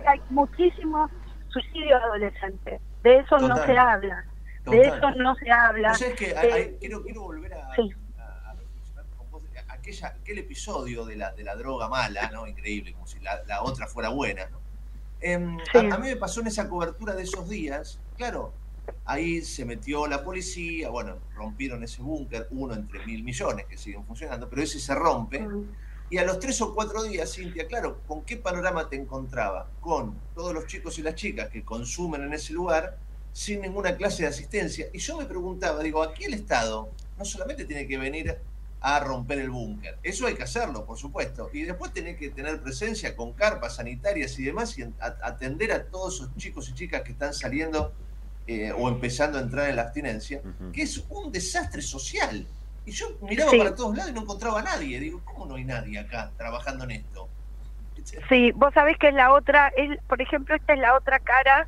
hay 0.07 0.21
muchísimos 0.31 1.11
suicidios 1.49 2.03
adolescentes. 2.03 2.81
De 3.03 3.19
eso 3.19 3.39
no 3.39 3.57
se 3.65 3.77
habla. 3.77 4.25
De 4.65 4.81
eso 4.83 5.11
no 5.13 5.35
se 5.37 5.51
habla. 5.51 5.95
que 6.17 6.31
eh, 6.31 6.77
quiero, 6.81 7.03
quiero 7.03 7.23
volver 7.23 7.55
a, 7.55 7.69
reflexionar 7.75 9.05
con 9.17 9.31
vos 9.31 9.43
aquella, 9.69 10.09
aquel 10.09 10.39
episodio 10.39 11.05
de 11.05 11.17
la, 11.17 11.33
de 11.33 11.45
la 11.45 11.55
droga 11.55 11.89
mala, 11.89 12.31
¿no? 12.31 12.47
Increíble, 12.47 12.93
como 12.93 13.07
si 13.07 13.21
la, 13.21 13.43
la 13.45 13.63
otra 13.63 13.87
fuera 13.87 14.09
buena, 14.09 14.47
¿no? 14.51 14.59
Em, 15.21 15.59
a, 15.75 15.99
mí 15.99 16.09
me 16.09 16.17
pasó 16.17 16.41
en 16.41 16.49
esa 16.49 16.69
cobertura 16.69 17.15
de 17.15 17.23
esos 17.23 17.49
días, 17.49 18.01
claro, 18.17 18.53
ahí 19.05 19.43
se 19.43 19.65
metió 19.65 20.07
la 20.07 20.23
policía, 20.23 20.91
bueno, 20.91 21.17
rompieron 21.35 21.83
ese 21.83 22.03
búnker, 22.03 22.49
uno 22.51 22.75
entre 22.75 23.05
mil 23.07 23.23
millones 23.23 23.67
que 23.67 23.79
siguen 23.79 24.05
funcionando, 24.05 24.49
pero 24.49 24.63
ese 24.63 24.79
se 24.81 24.95
rompe. 24.95 25.47
Y 26.09 26.19
a 26.19 26.25
los 26.25 26.39
tres 26.39 26.61
o 26.61 26.75
cuatro 26.75 27.03
días, 27.03 27.35
Cintia, 27.35 27.67
claro, 27.67 28.01
¿con 28.07 28.23
qué 28.23 28.37
panorama 28.37 28.89
te 28.89 28.97
encontraba? 28.97 29.69
Con 29.81 30.15
todos 30.35 30.55
los 30.55 30.67
chicos 30.67 30.99
y 30.99 31.03
las 31.03 31.17
chicas 31.17 31.49
que 31.49 31.65
consumen 31.65 32.23
en 32.23 32.33
ese 32.33 32.53
lugar 32.53 32.99
sin 33.33 33.61
ninguna 33.61 33.97
clase 33.97 34.23
de 34.23 34.29
asistencia. 34.29 34.87
Y 34.93 34.99
yo 34.99 35.19
me 35.19 35.27
preguntaba, 35.27 35.83
digo, 35.83 36.03
aquí 36.03 36.25
el 36.25 36.35
Estado 36.35 36.89
no 37.19 37.25
solamente 37.25 37.65
tiene 37.65 37.87
que 37.87 37.99
venir 37.99 38.39
a 38.81 39.01
romper 39.01 39.41
el 39.41 39.51
búnker. 39.51 39.99
Eso 40.03 40.27
hay 40.27 40.35
que 40.35 40.45
hacerlo, 40.45 40.87
por 40.87 40.97
supuesto. 40.97 41.51
Y 41.53 41.63
después 41.63 41.93
tiene 41.93 42.17
que 42.17 42.31
tener 42.31 42.63
presencia 42.63 43.17
con 43.17 43.33
carpas 43.33 43.77
sanitarias 43.77 44.39
y 44.39 44.45
demás 44.45 44.79
y 44.79 44.85
atender 45.01 45.73
a 45.73 45.85
todos 45.87 46.15
esos 46.15 46.37
chicos 46.37 46.69
y 46.69 46.75
chicas 46.75 47.03
que 47.03 47.13
están 47.13 47.35
saliendo 47.35 47.93
eh, 48.47 48.73
o 48.73 48.89
empezando 48.89 49.39
a 49.39 49.41
entrar 49.41 49.69
en 49.69 49.77
la 49.77 49.83
abstinencia, 49.83 50.41
que 50.73 50.83
es 50.83 51.05
un 51.09 51.33
desastre 51.33 51.83
social. 51.83 52.47
Y 52.85 52.93
yo 52.93 53.09
miraba 53.23 53.51
para 53.51 53.75
todos 53.75 53.97
lados 53.97 54.13
y 54.13 54.15
no 54.15 54.23
encontraba 54.23 54.61
a 54.61 54.63
nadie. 54.63 55.01
Digo, 55.01 55.21
¿cómo 55.25 55.47
no 55.47 55.57
hay 55.57 55.65
nadie 55.65 55.99
acá 55.99 56.31
trabajando 56.37 56.85
en 56.85 56.93
esto? 56.93 57.29
Sí, 58.29 58.53
vos 58.53 58.73
sabés 58.73 58.97
que 58.99 59.09
es 59.09 59.15
la 59.15 59.33
otra, 59.33 59.73
es, 59.77 59.99
por 60.05 60.23
ejemplo, 60.23 60.55
esta 60.55 60.75
es 60.75 60.79
la 60.79 60.95
otra 60.95 61.19
cara 61.19 61.67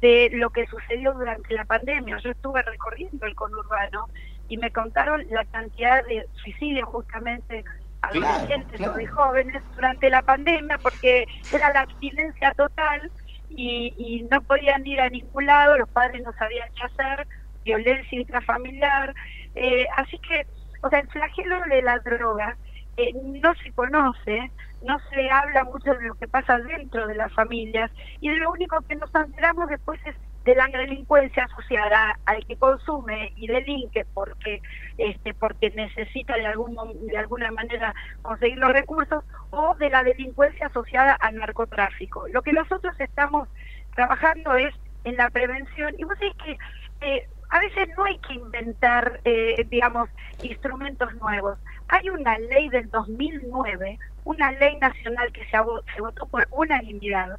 de 0.00 0.30
lo 0.32 0.50
que 0.50 0.66
sucedió 0.66 1.12
durante 1.14 1.52
la 1.54 1.64
pandemia. 1.64 2.18
Yo 2.22 2.30
estuve 2.30 2.62
recorriendo 2.62 3.26
el 3.26 3.34
conurbano 3.34 4.08
y 4.48 4.56
me 4.56 4.70
contaron 4.70 5.26
la 5.30 5.44
cantidad 5.46 6.04
de 6.06 6.26
suicidios 6.42 6.88
justamente 6.88 7.64
adolescentes 8.02 8.80
o 8.80 8.92
de 8.92 9.06
jóvenes 9.06 9.62
durante 9.74 10.08
la 10.08 10.22
pandemia 10.22 10.78
porque 10.78 11.26
era 11.52 11.72
la 11.72 11.80
abstinencia 11.80 12.54
total 12.54 13.10
y, 13.50 14.26
no 14.30 14.40
podían 14.42 14.86
ir 14.86 15.00
a 15.00 15.08
ningún 15.08 15.46
lado, 15.46 15.78
los 15.78 15.88
padres 15.88 16.22
no 16.22 16.32
sabían 16.34 16.68
qué 16.74 16.84
hacer, 16.84 17.26
violencia 17.64 18.18
intrafamiliar, 18.18 19.14
eh, 19.54 19.86
así 19.96 20.18
que, 20.18 20.46
o 20.82 20.88
sea, 20.88 21.00
el 21.00 21.08
flagelo 21.08 21.60
de 21.68 21.82
la 21.82 21.98
droga 21.98 22.56
eh, 22.96 23.12
no 23.14 23.54
se 23.56 23.72
conoce, 23.72 24.50
no 24.82 24.98
se 25.10 25.30
habla 25.30 25.64
mucho 25.64 25.94
de 25.94 26.06
lo 26.06 26.14
que 26.14 26.28
pasa 26.28 26.58
dentro 26.58 27.06
de 27.06 27.14
las 27.14 27.32
familias 27.32 27.90
y 28.20 28.30
de 28.30 28.36
lo 28.36 28.50
único 28.52 28.80
que 28.82 28.96
nos 28.96 29.14
enteramos 29.14 29.68
después 29.68 30.00
es 30.06 30.16
de 30.50 30.56
la 30.56 30.66
delincuencia 30.66 31.44
asociada 31.44 32.18
al 32.26 32.44
que 32.44 32.56
consume 32.56 33.32
y 33.36 33.46
delinque 33.46 34.04
porque 34.14 34.60
este 34.98 35.32
porque 35.32 35.70
necesita 35.70 36.34
de 36.34 36.46
algún 36.46 36.76
de 37.06 37.16
alguna 37.16 37.52
manera 37.52 37.94
conseguir 38.22 38.58
los 38.58 38.72
recursos 38.72 39.22
o 39.50 39.76
de 39.76 39.90
la 39.90 40.02
delincuencia 40.02 40.66
asociada 40.66 41.12
al 41.14 41.36
narcotráfico. 41.36 42.26
Lo 42.28 42.42
que 42.42 42.52
nosotros 42.52 42.98
estamos 42.98 43.48
trabajando 43.94 44.56
es 44.56 44.74
en 45.04 45.16
la 45.16 45.30
prevención 45.30 45.94
y 45.96 46.02
vos 46.02 46.18
sabés 46.18 46.34
que 46.44 46.58
eh, 47.02 47.28
a 47.50 47.60
veces 47.60 47.88
no 47.96 48.04
hay 48.04 48.18
que 48.18 48.34
inventar, 48.34 49.20
eh, 49.24 49.64
digamos, 49.68 50.08
instrumentos 50.42 51.14
nuevos. 51.14 51.58
Hay 51.88 52.10
una 52.10 52.38
ley 52.38 52.68
del 52.70 52.90
2009, 52.90 53.98
una 54.24 54.50
ley 54.52 54.76
nacional 54.78 55.30
que 55.32 55.44
se, 55.44 55.58
se 55.94 56.00
votó 56.00 56.26
por 56.26 56.46
unanimidad, 56.50 57.38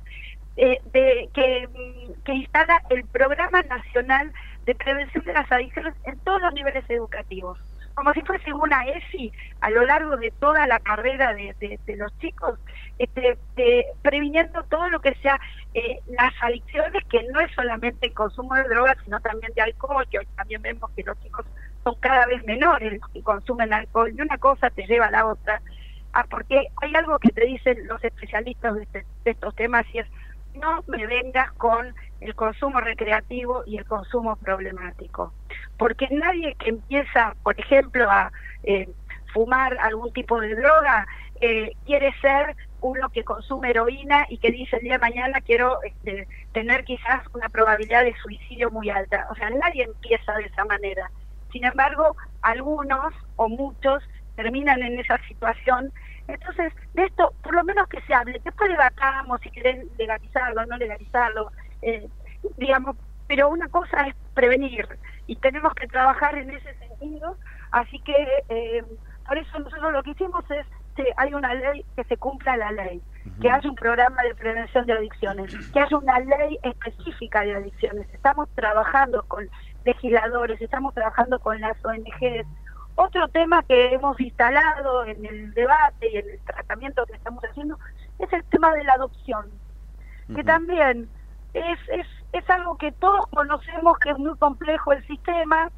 eh, 0.58 0.80
de, 0.92 1.30
que, 1.34 1.68
mm, 1.68 2.24
que 2.24 2.34
instala 2.34 2.82
el 2.90 3.06
Programa 3.06 3.62
Nacional 3.64 4.32
de 4.66 4.76
Prevención 4.76 5.24
de 5.24 5.34
las 5.34 5.52
Adicciones 5.52 5.94
en 6.04 6.18
todos 6.20 6.42
los 6.42 6.54
niveles 6.54 6.84
educativos. 6.90 7.58
Como 7.94 8.14
si 8.14 8.22
fuese 8.22 8.54
una 8.54 8.86
ESI 8.86 9.32
a 9.60 9.70
lo 9.70 9.86
largo 9.86 10.16
de 10.18 10.32
toda 10.40 10.66
la 10.66 10.80
carrera 10.80 11.34
de, 11.34 11.56
de, 11.60 11.96
los 11.98 12.18
chicos, 12.20 12.58
este, 13.00 13.38
previniendo 14.02 14.64
todo 14.64 14.90
lo 14.90 15.02
que 15.02 15.14
sea 15.16 15.40
eh, 15.74 16.00
las 16.08 16.34
adicciones, 16.42 17.04
que 17.10 17.24
no 17.32 17.42
es 17.42 17.52
solamente 17.54 18.08
el 18.08 18.14
consumo 18.14 18.56
de 18.56 18.64
drogas, 18.64 18.98
sino 19.04 19.20
también 19.20 19.52
de 19.56 19.62
alcohol, 19.62 20.08
que 20.10 20.20
hoy 20.20 20.28
también 20.36 20.62
vemos 20.62 20.90
que 20.92 21.04
los 21.04 21.20
chicos 21.22 21.46
son 21.84 21.96
cada 22.00 22.26
vez 22.28 22.44
menores 22.46 23.00
los 23.00 23.10
que 23.12 23.24
consumen 23.24 23.74
alcohol, 23.74 24.14
y 24.16 24.22
una 24.22 24.38
cosa 24.38 24.70
te 24.70 24.86
lleva 24.86 25.08
a 25.08 25.12
la 25.12 25.26
otra. 25.26 25.62
Ah, 26.14 26.26
porque 26.30 26.68
hay 26.82 26.96
algo 26.96 27.20
que 27.20 27.30
te 27.30 27.46
dicen 27.46 27.88
los 27.88 28.04
especialistas 28.04 28.76
de, 28.76 28.84
este, 28.84 29.06
de 29.24 29.32
estos 29.32 29.56
temas 29.56 29.86
y 29.94 30.00
es 30.00 30.08
no 30.56 30.84
me 30.88 31.06
vengas 31.08 31.52
con 31.54 31.94
el 32.20 32.36
consumo 32.36 32.80
recreativo 32.80 33.64
y 33.66 33.78
el 33.78 33.86
consumo 33.86 34.36
problemático. 34.36 35.34
Porque 35.78 36.08
nadie 36.12 36.56
que 36.56 36.70
empieza, 36.70 37.36
por 37.44 37.60
ejemplo, 37.60 38.10
a 38.10 38.32
eh, 38.64 38.90
fumar 39.34 39.78
algún 39.80 40.12
tipo 40.14 40.40
de 40.40 40.56
droga, 40.56 41.08
eh, 41.40 41.72
quiere 41.86 42.14
ser 42.22 42.56
uno 42.82 43.10
que 43.10 43.24
consume 43.24 43.70
heroína 43.70 44.26
y 44.30 44.38
que 44.38 44.52
dice 44.52 44.78
el 44.78 44.84
día 44.84 44.94
de 44.94 45.00
mañana 45.00 45.42
quiero 45.42 45.82
este, 45.84 46.28
tener 46.52 46.84
quizás 46.84 47.24
una 47.34 47.50
probabilidad 47.50 48.04
de 48.04 48.16
suicidio 48.22 48.70
muy 48.72 48.90
alta. 48.90 49.28
O 49.32 49.36
sea, 49.36 49.50
nadie 49.50 49.84
empieza 49.84 50.34
de 50.34 50.44
esa 50.44 50.66
manera. 50.66 51.10
Sin 51.52 51.66
embargo, 51.66 52.16
algunos 52.42 53.14
o 53.36 53.50
muchos 53.50 54.04
terminan 54.36 54.82
en 54.82 55.00
esa 55.00 55.18
situación 55.28 55.92
entonces, 56.34 56.74
de 56.94 57.06
esto, 57.06 57.34
por 57.44 57.54
lo 57.54 57.64
menos 57.64 57.88
que 57.88 58.02
se 58.02 58.14
hable. 58.14 58.40
Después 58.44 58.70
debatamos 58.70 59.40
si 59.42 59.50
quieren 59.50 59.88
legalizarlo 59.98 60.62
o 60.62 60.66
no 60.66 60.78
legalizarlo, 60.78 61.52
eh, 61.82 62.08
digamos, 62.58 62.96
pero 63.28 63.50
una 63.50 63.68
cosa 63.70 64.08
es 64.08 64.16
prevenir 64.34 64.88
y 65.28 65.36
tenemos 65.38 65.74
que 65.74 65.88
trabajar 65.88 66.36
en 66.38 66.50
ese 66.50 66.74
sentido. 66.76 67.38
Así 67.72 68.00
que, 68.00 68.44
eh, 68.50 68.84
por 69.28 69.38
eso 69.38 69.60
nosotros 69.60 69.94
lo 69.94 70.04
que 70.04 70.12
hicimos 70.12 70.44
es 70.52 70.66
que 70.96 71.06
hay 71.16 71.34
una 71.34 71.54
ley, 71.54 71.86
que 71.96 72.04
se 72.04 72.18
cumpla 72.18 72.58
la 72.58 72.72
ley, 72.72 73.02
que 73.40 73.50
haya 73.50 73.70
un 73.70 73.76
programa 73.76 74.22
de 74.24 74.36
prevención 74.36 74.86
de 74.86 74.94
adicciones, 74.94 75.56
que 75.72 75.80
haya 75.80 75.98
una 75.98 76.20
ley 76.20 76.58
específica 76.64 77.42
de 77.42 77.56
adicciones. 77.56 78.08
Estamos 78.14 78.50
trabajando 78.56 79.24
con 79.28 79.50
legisladores, 79.86 80.62
estamos 80.62 80.94
trabajando 80.94 81.40
con 81.40 81.60
las 81.62 81.78
ONGs, 81.86 82.46
otro 82.96 83.28
tema 83.30 83.64
que 83.64 83.94
hemos 83.94 84.20
instalado 84.20 85.06
en 85.06 85.26
el 85.26 85.54
debate 85.54 86.10
y 86.12 86.18
en 86.18 86.30
el 86.30 86.40
tratamiento 86.40 87.06
que 87.06 87.14
estamos 87.14 87.44
haciendo 87.44 87.78
es 88.20 88.32
el 88.34 88.44
tema 88.46 88.74
de 88.74 88.84
la 88.84 88.94
adopción, 88.94 89.46
que 90.36 90.44
también 90.44 91.10
es, 91.54 91.80
es, 91.90 92.08
es 92.34 92.50
algo 92.50 92.78
que 92.78 92.92
todos 92.94 93.26
conocemos 93.28 93.98
que 94.00 94.12
es 94.12 94.18
muy 94.18 94.38
complejo 94.38 94.94
el 94.94 95.06
sistema, 95.08 95.70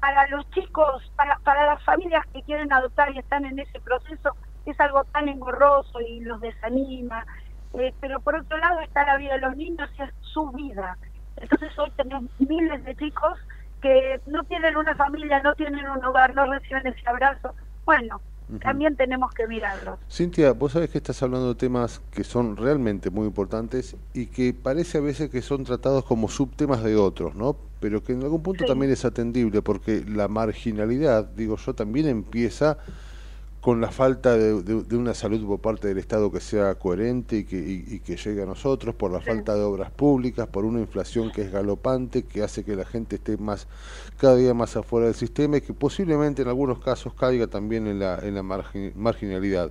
para 0.00 0.28
los 0.28 0.48
chicos, 0.50 1.10
para, 1.16 1.38
para 1.40 1.66
las 1.66 1.82
familias 1.82 2.24
que 2.32 2.42
quieren 2.42 2.72
adoptar 2.72 3.14
y 3.14 3.18
están 3.18 3.44
en 3.44 3.58
ese 3.58 3.80
proceso, 3.80 4.36
es 4.66 4.78
algo 4.80 5.04
tan 5.04 5.28
engorroso 5.28 6.00
y 6.00 6.20
los 6.20 6.40
desanima. 6.40 7.26
Eh, 7.74 7.92
pero 8.00 8.20
por 8.20 8.34
otro 8.36 8.56
lado 8.58 8.80
está 8.80 9.04
la 9.04 9.16
vida 9.16 9.34
de 9.34 9.40
los 9.40 9.56
niños 9.56 9.90
y 9.98 10.02
es 10.02 10.10
su 10.20 10.50
vida. 10.52 10.96
Entonces 11.36 11.76
hoy 11.78 11.90
tenemos 11.96 12.24
miles 12.38 12.84
de 12.84 12.96
chicos 12.96 13.38
que 13.80 14.20
no 14.26 14.44
tienen 14.44 14.76
una 14.76 14.94
familia, 14.94 15.40
no 15.42 15.54
tienen 15.54 15.88
un 15.88 16.04
hogar, 16.04 16.34
no 16.34 16.50
reciben 16.52 16.86
ese 16.86 17.08
abrazo. 17.08 17.54
Bueno, 17.84 18.20
también 18.62 18.96
tenemos 18.96 19.32
que 19.34 19.46
mirarlos. 19.46 19.98
Cintia, 20.10 20.52
vos 20.52 20.72
sabés 20.72 20.90
que 20.90 20.98
estás 20.98 21.22
hablando 21.22 21.48
de 21.48 21.54
temas 21.54 22.00
que 22.10 22.24
son 22.24 22.56
realmente 22.56 23.10
muy 23.10 23.26
importantes 23.26 23.96
y 24.14 24.26
que 24.26 24.54
parece 24.54 24.98
a 24.98 25.00
veces 25.02 25.28
que 25.28 25.42
son 25.42 25.64
tratados 25.64 26.04
como 26.04 26.28
subtemas 26.28 26.82
de 26.82 26.96
otros, 26.96 27.34
¿no? 27.34 27.56
Pero 27.80 28.02
que 28.02 28.12
en 28.12 28.22
algún 28.22 28.42
punto 28.42 28.64
también 28.64 28.90
es 28.90 29.04
atendible 29.04 29.60
porque 29.62 30.02
la 30.06 30.28
marginalidad, 30.28 31.24
digo 31.24 31.56
yo, 31.56 31.74
también 31.74 32.08
empieza 32.08 32.78
con 33.68 33.82
la 33.82 33.90
falta 33.90 34.34
de, 34.34 34.96
una 34.96 35.12
salud 35.12 35.46
por 35.46 35.60
parte 35.60 35.88
del 35.88 35.98
Estado 35.98 36.32
que 36.32 36.40
sea 36.40 36.76
coherente 36.76 37.36
y 37.36 37.44
que, 37.44 38.00
que 38.00 38.16
llegue 38.16 38.42
a 38.42 38.46
nosotros, 38.46 38.94
por 38.94 39.10
la 39.10 39.20
falta 39.20 39.54
de 39.54 39.60
obras 39.60 39.90
públicas, 39.90 40.46
por 40.46 40.64
una 40.64 40.80
inflación 40.80 41.30
que 41.30 41.42
es 41.42 41.52
galopante, 41.52 42.22
que 42.22 42.42
hace 42.42 42.64
que 42.64 42.74
la 42.74 42.86
gente 42.86 43.16
esté 43.16 43.36
más 43.36 43.66
cada 44.16 44.36
día 44.36 44.54
más 44.54 44.74
afuera 44.74 45.08
del 45.08 45.14
sistema 45.14 45.58
y 45.58 45.60
que 45.60 45.74
posiblemente 45.74 46.40
en 46.40 46.48
algunos 46.48 46.78
casos 46.78 47.12
caiga 47.12 47.46
también 47.46 47.86
en 47.86 47.98
la, 47.98 48.18
en 48.20 48.36
la 48.36 48.42
marginalidad. 48.42 49.70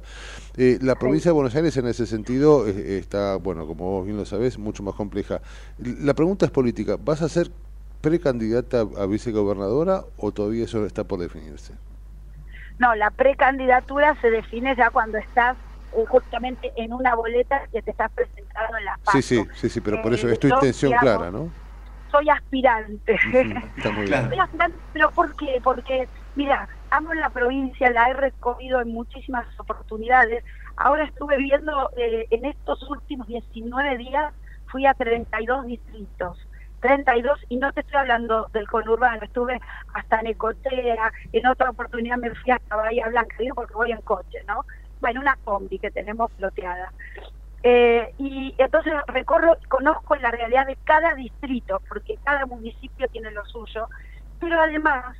Eh, 0.57 0.77
la 0.79 0.93
provincia 0.93 1.29
de 1.29 1.33
Buenos 1.33 1.55
Aires 1.55 1.75
en 1.77 1.87
ese 1.87 2.05
sentido 2.05 2.67
eh, 2.67 2.99
está, 2.99 3.37
bueno, 3.37 3.65
como 3.65 3.93
vos 3.93 4.05
bien 4.05 4.15
lo 4.15 4.27
sabés, 4.27 4.59
mucho 4.59 4.83
más 4.83 4.93
compleja. 4.93 5.41
La 5.79 6.13
pregunta 6.13 6.45
es 6.45 6.51
política, 6.51 6.99
¿vas 7.03 7.23
a 7.23 7.29
ser 7.29 7.49
precandidata 8.01 8.81
a 8.81 9.07
vicegobernadora 9.07 10.05
o 10.17 10.31
todavía 10.31 10.65
eso 10.65 10.85
está 10.85 11.03
por 11.03 11.19
definirse? 11.19 11.73
No, 12.79 12.95
la 12.95 13.09
precandidatura 13.11 14.15
se 14.21 14.29
define 14.29 14.75
ya 14.75 14.89
cuando 14.89 15.17
estás 15.17 15.57
eh, 15.95 16.05
justamente 16.07 16.71
en 16.75 16.93
una 16.93 17.15
boleta 17.15 17.61
que 17.71 17.81
te 17.81 17.91
estás 17.91 18.11
presentando 18.11 18.77
en 18.77 18.85
la 18.85 18.97
PASO. 19.03 19.21
Sí, 19.21 19.21
sí, 19.21 19.47
sí, 19.53 19.69
sí, 19.69 19.81
pero 19.81 20.01
por 20.01 20.13
eso 20.13 20.29
es 20.29 20.39
tu 20.39 20.47
intención 20.47 20.93
clara, 20.93 21.31
¿no? 21.31 21.49
Soy 22.11 22.29
aspirante. 22.29 23.15
está 23.75 23.91
muy 23.91 24.05
bien. 24.07 24.29
Soy 24.29 24.39
aspirante, 24.39 24.77
pero 24.93 25.11
¿por 25.11 25.35
qué? 25.35 25.59
Porque, 25.63 26.07
mira, 26.35 26.69
amo 26.91 27.13
la 27.13 27.29
provincia, 27.29 27.89
la 27.89 28.09
he 28.09 28.13
recorrido 28.13 28.79
en 28.81 28.89
muchísimas 28.89 29.47
oportunidades. 29.59 30.43
Ahora 30.75 31.05
estuve 31.05 31.37
viendo, 31.37 31.89
eh, 31.97 32.27
en 32.29 32.45
estos 32.45 32.81
últimos 32.89 33.27
19 33.27 33.97
días, 33.97 34.33
fui 34.67 34.85
a 34.85 34.93
32 34.93 35.65
distritos 35.65 36.46
32 36.81 37.39
y 37.49 37.57
no 37.57 37.71
te 37.73 37.81
estoy 37.81 37.97
hablando 37.97 38.47
del 38.53 38.67
conurbano, 38.67 39.21
estuve 39.23 39.59
hasta 39.93 40.19
en 40.19 40.27
Ecotea, 40.27 41.11
en 41.31 41.47
otra 41.47 41.69
oportunidad 41.69 42.17
me 42.17 42.33
fui 42.35 42.51
hasta 42.51 42.75
Bahía 42.75 43.07
Blanca, 43.07 43.35
digo 43.39 43.55
porque 43.55 43.73
voy 43.73 43.91
en 43.91 44.01
coche, 44.01 44.39
¿no? 44.47 44.65
Bueno, 44.99 45.21
una 45.21 45.37
combi 45.43 45.79
que 45.79 45.91
tenemos 45.91 46.31
floteada. 46.33 46.91
Eh, 47.63 48.13
y 48.17 48.53
entonces 48.57 48.93
recorro, 49.07 49.57
conozco 49.67 50.15
la 50.15 50.31
realidad 50.31 50.67
de 50.67 50.77
cada 50.83 51.15
distrito, 51.15 51.81
porque 51.89 52.17
cada 52.23 52.45
municipio 52.45 53.07
tiene 53.09 53.31
lo 53.31 53.43
suyo, 53.45 53.87
pero 54.39 54.61
además, 54.61 55.17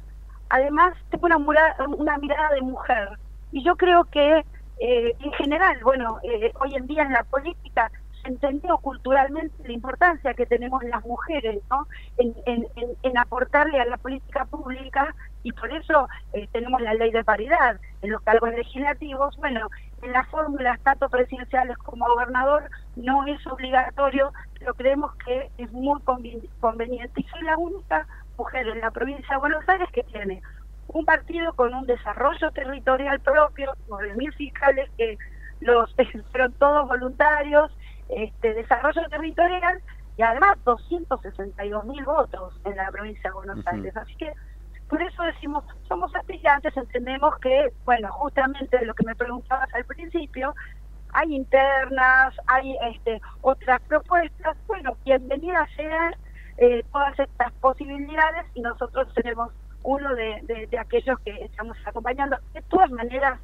además 0.50 0.96
tengo 1.10 1.28
una, 1.28 1.76
una 1.98 2.18
mirada 2.18 2.52
de 2.52 2.62
mujer, 2.62 3.10
y 3.52 3.64
yo 3.64 3.76
creo 3.76 4.04
que 4.06 4.46
eh, 4.80 5.16
en 5.20 5.32
general, 5.34 5.80
bueno, 5.84 6.20
eh, 6.24 6.52
hoy 6.60 6.76
en 6.76 6.86
día 6.86 7.04
en 7.04 7.14
la 7.14 7.24
política 7.24 7.92
entendió 8.28 8.78
culturalmente 8.78 9.56
la 9.66 9.74
importancia 9.74 10.34
que 10.34 10.46
tenemos 10.46 10.84
las 10.84 11.04
mujeres 11.06 11.62
¿no? 11.70 11.88
en, 12.18 13.18
aportarle 13.18 13.80
a 13.80 13.86
la 13.86 13.98
política 13.98 14.46
pública 14.46 15.16
y 15.44 15.52
por 15.54 15.72
eso 15.72 16.08
eh, 16.34 16.48
tenemos 16.52 16.82
la 16.82 16.94
ley 16.94 17.12
de 17.12 17.24
paridad 17.24 17.80
en 18.02 18.12
los 18.12 18.22
cargos 18.22 18.52
legislativos. 18.52 19.36
Bueno, 19.38 19.70
en 20.02 20.12
las 20.12 20.28
fórmulas 20.28 20.80
tanto 20.82 21.10
presidenciales 21.10 21.78
como 21.78 22.06
gobernador 22.06 22.70
no 22.96 23.26
es 23.26 23.46
obligatorio, 23.48 24.32
pero 24.60 24.74
creemos 24.76 25.16
que 25.26 25.50
es 25.58 25.72
muy 25.72 26.00
conveniente. 26.02 27.22
Y 27.22 27.24
soy 27.24 27.42
la 27.44 27.58
única 27.58 28.08
mujer 28.38 28.68
en 28.68 28.82
la 28.82 28.92
provincia 28.92 29.28
de 29.32 29.40
Buenos 29.40 29.68
Aires 29.68 29.90
que 29.92 30.04
tiene 30.04 30.42
un 30.90 31.06
partido 31.06 31.54
con 31.54 31.74
un 31.74 31.86
desarrollo 31.86 32.52
territorial 32.52 33.20
propio, 33.20 33.74
mil 34.16 34.34
fiscales 34.34 34.90
que 34.98 35.18
los 35.60 35.94
fueron 36.32 36.54
todos 36.54 36.88
voluntarios, 36.88 37.72
este, 38.10 38.54
desarrollo 38.54 39.02
territorial 39.10 39.82
y 40.18 40.22
además 40.22 40.58
262 40.66 41.86
mil 41.86 42.04
votos 42.04 42.60
en 42.66 42.76
la 42.76 42.90
provincia 42.92 43.30
de 43.30 43.34
Buenos 43.34 43.68
Aires. 43.68 43.96
Así 43.96 44.16
que 44.16 44.34
por 44.90 45.02
eso 45.02 45.22
decimos, 45.24 45.64
somos 45.88 46.16
aspirantes, 46.16 46.76
entendemos 46.78 47.38
que, 47.40 47.74
bueno, 47.86 48.10
justamente 48.14 48.84
lo 48.86 48.94
que 48.94 49.06
me 49.06 49.16
preguntabas 49.16 49.74
al 49.74 49.84
principio, 49.86 50.56
hay 51.14 51.36
internas, 51.36 52.34
hay 52.48 52.76
este, 52.94 53.22
otras 53.42 53.82
propuestas, 53.82 54.56
bueno, 54.66 54.96
bienvenidas 55.04 55.70
sean 55.76 56.16
eh, 56.58 56.84
todas 56.92 57.20
estas 57.20 57.52
posibilidades 57.54 58.46
y 58.54 58.62
nosotros 58.62 59.14
tenemos 59.14 59.52
uno 59.84 60.16
de, 60.16 60.68
de 60.70 60.80
aquellos 60.80 61.20
que 61.20 61.32
estamos 61.44 61.78
acompañando. 61.86 62.38
De 62.54 62.62
todas 62.64 62.90
maneras, 62.92 63.40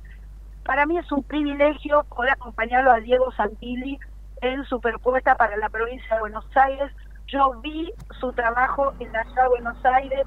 para 0.63 0.85
mí 0.85 0.97
es 0.97 1.11
un 1.11 1.23
privilegio 1.23 2.05
poder 2.05 2.31
acompañarlo 2.31 2.91
a 2.91 2.99
Diego 2.99 3.31
Santilli 3.33 3.99
en 4.43 4.65
su 4.65 4.79
propuesta 4.81 5.35
para 5.35 5.55
la 5.57 5.69
provincia 5.69 6.15
de 6.15 6.21
Buenos 6.21 6.45
Aires. 6.55 6.91
Yo 7.27 7.59
vi 7.61 7.91
su 8.19 8.33
trabajo 8.33 8.93
en 8.99 9.11
la 9.13 9.23
ciudad 9.23 9.43
de 9.43 9.49
Buenos 9.49 9.85
Aires. 9.85 10.21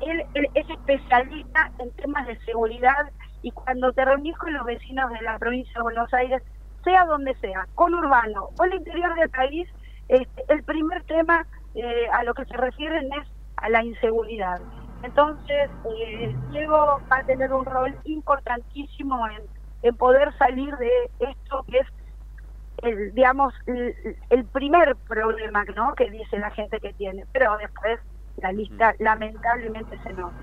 Él, 0.00 0.24
es 0.54 0.68
especialista 0.68 1.70
en 1.78 1.90
temas 1.92 2.26
de 2.26 2.38
seguridad 2.40 3.10
y 3.42 3.52
cuando 3.52 3.92
te 3.92 4.04
reunís 4.04 4.36
con 4.36 4.52
los 4.52 4.64
vecinos 4.64 5.10
de 5.12 5.22
la 5.22 5.38
provincia 5.38 5.72
de 5.76 5.82
Buenos 5.82 6.12
Aires, 6.12 6.42
sea 6.82 7.04
donde 7.04 7.34
sea, 7.36 7.68
con 7.76 7.94
urbano 7.94 8.48
o 8.58 8.64
el 8.64 8.74
interior 8.74 9.14
del 9.14 9.30
país, 9.30 9.68
este, 10.08 10.44
el 10.48 10.64
primer 10.64 11.04
tema 11.04 11.46
eh, 11.76 12.08
a 12.12 12.24
lo 12.24 12.34
que 12.34 12.44
se 12.46 12.56
refieren 12.56 13.12
es 13.12 13.28
a 13.56 13.68
la 13.68 13.84
inseguridad. 13.84 14.60
Entonces, 15.04 15.70
eh, 15.96 16.34
Diego 16.50 17.00
va 17.10 17.18
a 17.18 17.24
tener 17.24 17.52
un 17.52 17.64
rol 17.64 17.96
importantísimo 18.04 19.24
en, 19.28 19.42
en 19.82 19.96
poder 19.96 20.36
salir 20.36 20.76
de 20.76 20.90
esto 21.20 21.64
que 21.68 21.78
es 21.78 21.86
el, 22.82 23.14
digamos, 23.14 23.54
el, 23.66 24.44
primer 24.46 24.96
problema 24.96 25.64
¿no? 25.76 25.94
que 25.94 26.10
dice 26.10 26.38
la 26.38 26.50
gente 26.50 26.80
que 26.80 26.92
tiene, 26.94 27.24
pero 27.32 27.56
después 27.58 28.00
la 28.38 28.52
lista 28.52 28.92
mm. 28.92 29.02
lamentablemente 29.02 29.98
se 30.02 30.12
nota. 30.12 30.36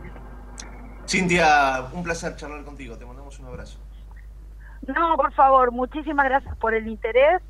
Cintia, 1.07 1.87
un 1.93 2.03
placer 2.03 2.35
charlar 2.35 2.63
contigo, 2.63 2.97
te 2.97 3.05
mandamos 3.05 3.39
un 3.39 3.47
abrazo. 3.47 3.79
No, 4.87 5.17
por 5.17 5.33
favor, 5.33 5.71
muchísimas 5.71 6.25
gracias 6.25 6.55
por 6.57 6.73
el 6.73 6.87
interés 6.87 7.41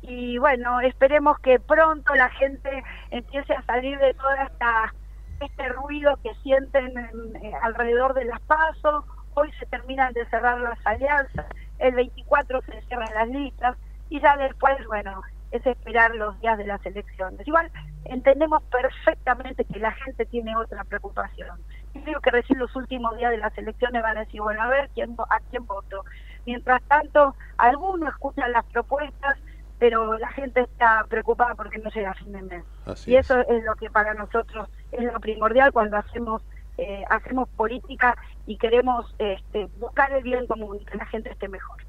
y 0.00 0.38
bueno, 0.38 0.80
esperemos 0.80 1.38
que 1.40 1.58
pronto 1.58 2.14
la 2.14 2.30
gente 2.30 2.82
empiece 3.10 3.52
a 3.52 3.62
salir 3.62 3.98
de 3.98 4.14
toda 4.14 4.44
esta 4.44 4.94
este 5.40 5.68
ruido 5.68 6.18
que 6.22 6.34
sienten 6.42 6.98
eh, 7.42 7.52
alrededor 7.62 8.14
de 8.14 8.24
las 8.24 8.40
pasos. 8.40 9.04
Hoy 9.34 9.52
se 9.60 9.66
terminan 9.66 10.12
de 10.14 10.26
cerrar 10.26 10.58
las 10.60 10.78
alianzas, 10.84 11.46
el 11.78 11.94
24 11.94 12.62
se 12.62 12.82
cierran 12.82 13.14
las 13.14 13.28
listas 13.28 13.76
y 14.10 14.20
ya 14.20 14.36
después, 14.36 14.76
bueno, 14.86 15.22
es 15.50 15.66
esperar 15.66 16.14
los 16.14 16.38
días 16.40 16.58
de 16.58 16.66
las 16.66 16.84
elecciones. 16.84 17.46
Igual 17.46 17.70
entendemos 18.04 18.62
perfectamente 18.64 19.64
que 19.64 19.78
la 19.78 19.92
gente 19.92 20.26
tiene 20.26 20.56
otra 20.56 20.84
preocupación. 20.84 21.58
Y 21.94 22.00
creo 22.00 22.20
que 22.20 22.30
recién 22.30 22.58
los 22.58 22.74
últimos 22.76 23.16
días 23.16 23.30
de 23.30 23.38
las 23.38 23.56
elecciones 23.56 24.02
van 24.02 24.16
a 24.16 24.20
decir, 24.20 24.40
bueno, 24.40 24.62
a 24.62 24.68
ver 24.68 24.90
quién 24.94 25.16
a 25.18 25.40
quién 25.50 25.66
voto. 25.66 26.04
Mientras 26.44 26.82
tanto, 26.82 27.34
algunos 27.56 28.10
escuchan 28.10 28.52
las 28.52 28.64
propuestas, 28.66 29.38
pero 29.78 30.18
la 30.18 30.28
gente 30.28 30.60
está 30.60 31.04
preocupada 31.08 31.54
porque 31.54 31.78
no 31.78 31.90
llega 31.90 32.10
a 32.10 32.14
fin 32.14 32.32
de 32.32 32.42
mes. 32.42 32.64
y 33.06 33.16
eso 33.16 33.40
es. 33.40 33.64
lo 33.64 33.74
que 33.76 33.90
para 33.90 34.14
nosotros 34.14 34.68
es 34.92 35.04
lo 35.12 35.20
primordial 35.20 35.72
cuando 35.72 35.96
hacemos 35.96 36.42
eh, 36.78 37.02
hacemos 37.10 37.48
política 37.50 38.16
y 38.46 38.56
queremos 38.56 39.12
este, 39.18 39.66
buscar 39.80 40.12
el 40.12 40.22
bien 40.22 40.46
común, 40.46 40.78
que 40.84 40.96
la 40.96 41.06
gente 41.06 41.30
esté 41.30 41.48
mejor. 41.48 41.82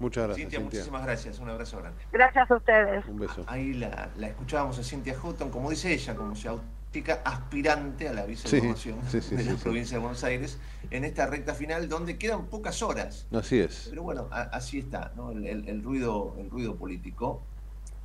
Muchas 0.00 0.24
gracias. 0.24 0.44
Cintia, 0.44 0.60
muchísimas 0.60 1.02
gracias. 1.04 1.38
Un 1.38 1.50
abrazo 1.50 1.78
grande. 1.78 2.02
Gracias 2.10 2.50
a 2.50 2.56
ustedes. 2.56 3.04
Un 3.06 3.18
beso. 3.18 3.44
Ahí 3.46 3.74
la, 3.74 4.08
la 4.16 4.28
escuchábamos 4.28 4.78
a 4.78 4.82
Cintia 4.82 5.14
Houghton, 5.14 5.50
como 5.50 5.68
dice 5.68 5.92
ella, 5.92 6.14
como 6.16 6.34
se 6.34 6.48
autica 6.48 7.20
aspirante 7.22 8.08
a 8.08 8.14
la 8.14 8.24
vicegobernación 8.24 8.98
de 9.12 9.44
la 9.44 9.54
provincia 9.56 9.98
de 9.98 10.00
Buenos 10.00 10.24
Aires, 10.24 10.58
en 10.90 11.04
esta 11.04 11.26
recta 11.26 11.54
final 11.54 11.88
donde 11.88 12.16
quedan 12.16 12.46
pocas 12.46 12.82
horas. 12.82 13.26
Así 13.30 13.60
es. 13.60 13.88
Pero 13.90 14.02
bueno, 14.02 14.26
así 14.32 14.78
está, 14.78 15.12
¿no? 15.16 15.32
el, 15.32 15.82
ruido, 15.84 16.34
el 16.38 16.48
ruido 16.48 16.76
político. 16.76 17.42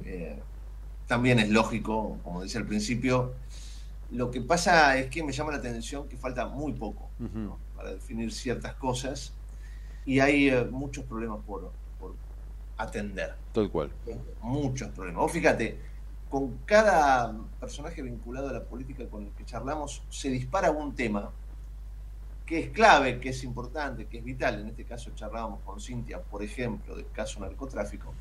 Eh, 0.04 0.38
también 1.08 1.40
es 1.40 1.50
lógico, 1.50 2.20
como 2.24 2.42
decía 2.42 2.60
al 2.60 2.68
principio. 2.68 3.34
Lo 4.12 4.32
que 4.32 4.42
pasa 4.42 4.98
es 4.98 5.10
que 5.10 5.24
me 5.24 5.32
llama 5.32 5.52
la 5.52 5.58
atención 5.60 6.10
que 6.10 6.18
falta 6.18 6.46
muy 6.48 6.74
poco 6.74 7.10
para 7.76 7.92
definir 7.92 8.34
ciertas 8.34 8.74
cosas 8.76 9.34
y 10.06 10.20
hay 10.20 10.50
eh, 10.50 10.66
muchos 10.66 11.06
problemas 11.06 11.40
por, 11.46 11.72
atender. 12.78 13.36
Tal 13.54 13.70
cual. 13.70 13.92
Muchos 14.42 14.90
problemas. 14.90 15.22
Vos 15.22 15.32
fíjate, 15.32 15.78
con 16.30 16.58
cada 16.66 17.34
personaje 17.60 18.02
vinculado 18.02 18.50
a 18.50 18.54
la 18.54 18.64
política 18.64 19.08
con 19.08 19.24
el 19.24 19.32
que 19.32 19.46
charlamos, 19.46 20.04
se 20.10 20.30
dispara 20.30 20.72
un 20.72 20.96
tema 20.96 21.32
que 22.46 22.60
es 22.60 22.70
clave, 22.70 23.20
que 23.20 23.30
es 23.30 23.44
importante, 23.44 24.06
que 24.08 24.20
es 24.20 24.24
vital. 24.24 24.60
En 24.60 24.68
este 24.68 24.86
caso 24.86 25.12
charlábamos 25.16 25.62
con 25.64 25.80
Cintia, 25.80 26.22
por 26.22 26.44
ejemplo, 26.44 26.96
del 26.96 27.10
caso 27.12 27.40
narcotráfico. 27.40 28.14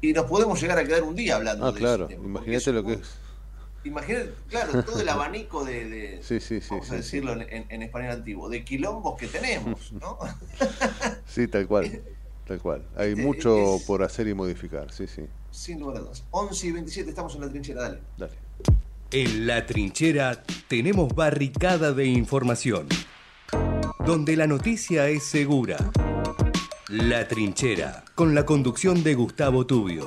Y 0.00 0.12
nos 0.12 0.26
podemos 0.26 0.60
llegar 0.60 0.78
a 0.78 0.84
quedar 0.84 1.02
un 1.02 1.14
día 1.14 1.36
hablando 1.36 1.66
ah, 1.66 1.72
de 1.72 1.78
claro. 1.78 2.08
Imagínate 2.10 2.72
lo 2.72 2.84
que 2.84 2.92
es. 2.94 3.18
Imagínate, 3.84 4.34
claro, 4.48 4.82
todo 4.82 5.00
el 5.00 5.08
abanico 5.08 5.64
de, 5.64 6.18
sí, 6.22 6.40
sí, 6.40 6.60
sí, 6.60 6.66
vamos 6.70 6.90
a 6.90 6.96
decirlo 6.96 7.32
En, 7.32 7.82
español 7.82 8.10
antiguo, 8.10 8.48
de 8.48 8.64
quilombos 8.64 9.16
que 9.18 9.28
tenemos, 9.28 9.92
¿no? 9.92 10.18
sí, 11.26 11.46
tal 11.46 11.66
cual, 11.68 12.02
tal 12.48 12.58
cual. 12.60 12.82
Hay 12.96 13.10
este, 13.10 13.22
mucho 13.22 13.78
por 13.86 14.02
hacer 14.02 14.26
y 14.26 14.34
modificar, 14.34 14.90
sí, 14.90 15.06
sí. 15.06 15.22
Sin 15.50 15.80
lugar 15.80 15.98
a 15.98 16.00
dudas. 16.00 16.24
11 16.30 16.66
y 16.66 16.72
27 16.72 17.10
estamos 17.10 17.34
en 17.34 17.42
la 17.42 17.48
trinchera, 17.48 17.82
dale. 17.82 17.98
Dale. 18.16 18.32
En 19.10 19.46
la 19.46 19.66
trinchera 19.66 20.42
tenemos 20.66 21.14
barricada 21.14 21.92
de 21.92 22.06
información, 22.06 22.88
donde 24.04 24.36
la 24.36 24.46
noticia 24.46 25.08
es 25.08 25.24
segura. 25.24 25.76
La 26.88 27.28
trinchera, 27.28 28.04
con 28.14 28.34
la 28.34 28.46
conducción 28.46 29.02
de 29.02 29.14
Gustavo 29.14 29.66
Tubio. 29.66 30.06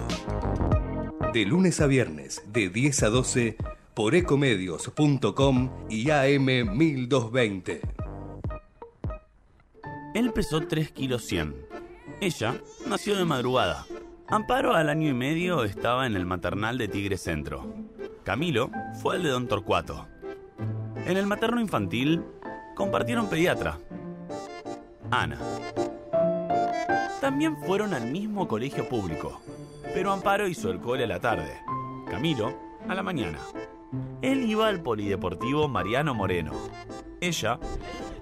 De 1.33 1.45
lunes 1.45 1.79
a 1.79 1.87
viernes, 1.87 2.43
de 2.51 2.69
10 2.69 3.03
a 3.03 3.09
12, 3.09 3.57
por 3.93 4.15
ecomedios.com 4.15 5.71
y 5.89 6.05
AM1220. 6.05 7.79
Él 10.13 10.33
pesó 10.33 10.67
3 10.67 10.91
kilos 10.91 11.23
100. 11.25 11.70
Ella 12.19 12.55
nació 12.87 13.15
de 13.15 13.25
madrugada. 13.25 13.85
Amparo 14.27 14.73
al 14.73 14.89
año 14.89 15.09
y 15.09 15.13
medio 15.13 15.63
estaba 15.63 16.05
en 16.05 16.15
el 16.15 16.25
maternal 16.25 16.77
de 16.77 16.87
Tigre 16.87 17.17
Centro. 17.17 17.73
Camilo 18.23 18.69
fue 19.01 19.17
el 19.17 19.23
de 19.23 19.29
Don 19.29 19.47
Torcuato. 19.47 20.07
En 21.05 21.17
el 21.17 21.25
materno 21.25 21.59
infantil 21.59 22.23
compartieron 22.75 23.29
pediatra. 23.29 23.79
Ana. 25.09 25.37
También 27.19 27.57
fueron 27.57 27.93
al 27.93 28.09
mismo 28.09 28.47
colegio 28.47 28.87
público, 28.87 29.41
pero 29.93 30.11
Amparo 30.11 30.47
hizo 30.47 30.71
el 30.71 30.79
cole 30.79 31.03
a 31.03 31.07
la 31.07 31.19
tarde, 31.19 31.59
Camilo 32.09 32.57
a 32.87 32.95
la 32.95 33.03
mañana. 33.03 33.39
Él 34.21 34.49
iba 34.49 34.67
al 34.67 34.81
polideportivo 34.81 35.67
Mariano 35.67 36.13
Moreno, 36.13 36.53
ella 37.19 37.59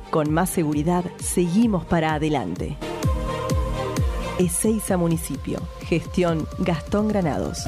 Con 0.11 0.29
más 0.29 0.49
seguridad, 0.49 1.05
seguimos 1.19 1.85
para 1.85 2.13
adelante. 2.13 2.75
Ezeiza 4.37 4.97
Municipio. 4.97 5.61
Gestión 5.87 6.45
Gastón 6.59 7.07
Granados. 7.07 7.59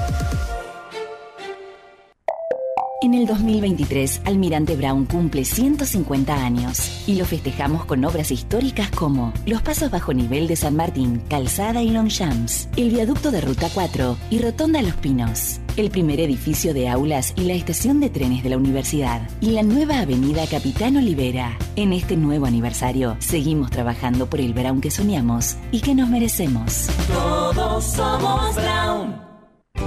En 3.01 3.13
el 3.13 3.27
2023, 3.27 4.21
Almirante 4.25 4.75
Brown 4.75 5.05
cumple 5.05 5.45
150 5.45 6.33
años 6.33 7.03
y 7.07 7.15
lo 7.15 7.25
festejamos 7.25 7.85
con 7.85 8.03
obras 8.03 8.31
históricas 8.31 8.89
como 8.91 9.33
los 9.45 9.61
pasos 9.61 9.91
bajo 9.91 10.13
nivel 10.13 10.47
de 10.47 10.55
San 10.55 10.75
Martín, 10.75 11.21
Calzada 11.29 11.81
y 11.81 11.91
Longchamps, 11.91 12.69
el 12.77 12.91
viaducto 12.91 13.31
de 13.31 13.41
Ruta 13.41 13.69
4 13.73 14.17
y 14.29 14.39
Rotonda 14.39 14.81
Los 14.81 14.95
Pinos, 14.95 15.59
el 15.77 15.89
primer 15.89 16.19
edificio 16.19 16.73
de 16.73 16.89
aulas 16.89 17.33
y 17.35 17.45
la 17.45 17.53
estación 17.53 17.99
de 17.99 18.09
trenes 18.09 18.43
de 18.43 18.49
la 18.49 18.57
universidad 18.57 19.27
y 19.41 19.51
la 19.51 19.63
nueva 19.63 19.99
avenida 19.99 20.45
Capitán 20.47 20.97
Olivera. 20.97 21.57
En 21.75 21.93
este 21.93 22.15
nuevo 22.15 22.45
aniversario, 22.45 23.15
seguimos 23.19 23.71
trabajando 23.71 24.27
por 24.27 24.39
el 24.39 24.53
Brown 24.53 24.81
que 24.81 24.91
soñamos 24.91 25.57
y 25.71 25.81
que 25.81 25.95
nos 25.95 26.09
merecemos. 26.09 26.87
Todos 27.07 27.83
somos 27.83 28.55
Brown. 28.55 29.23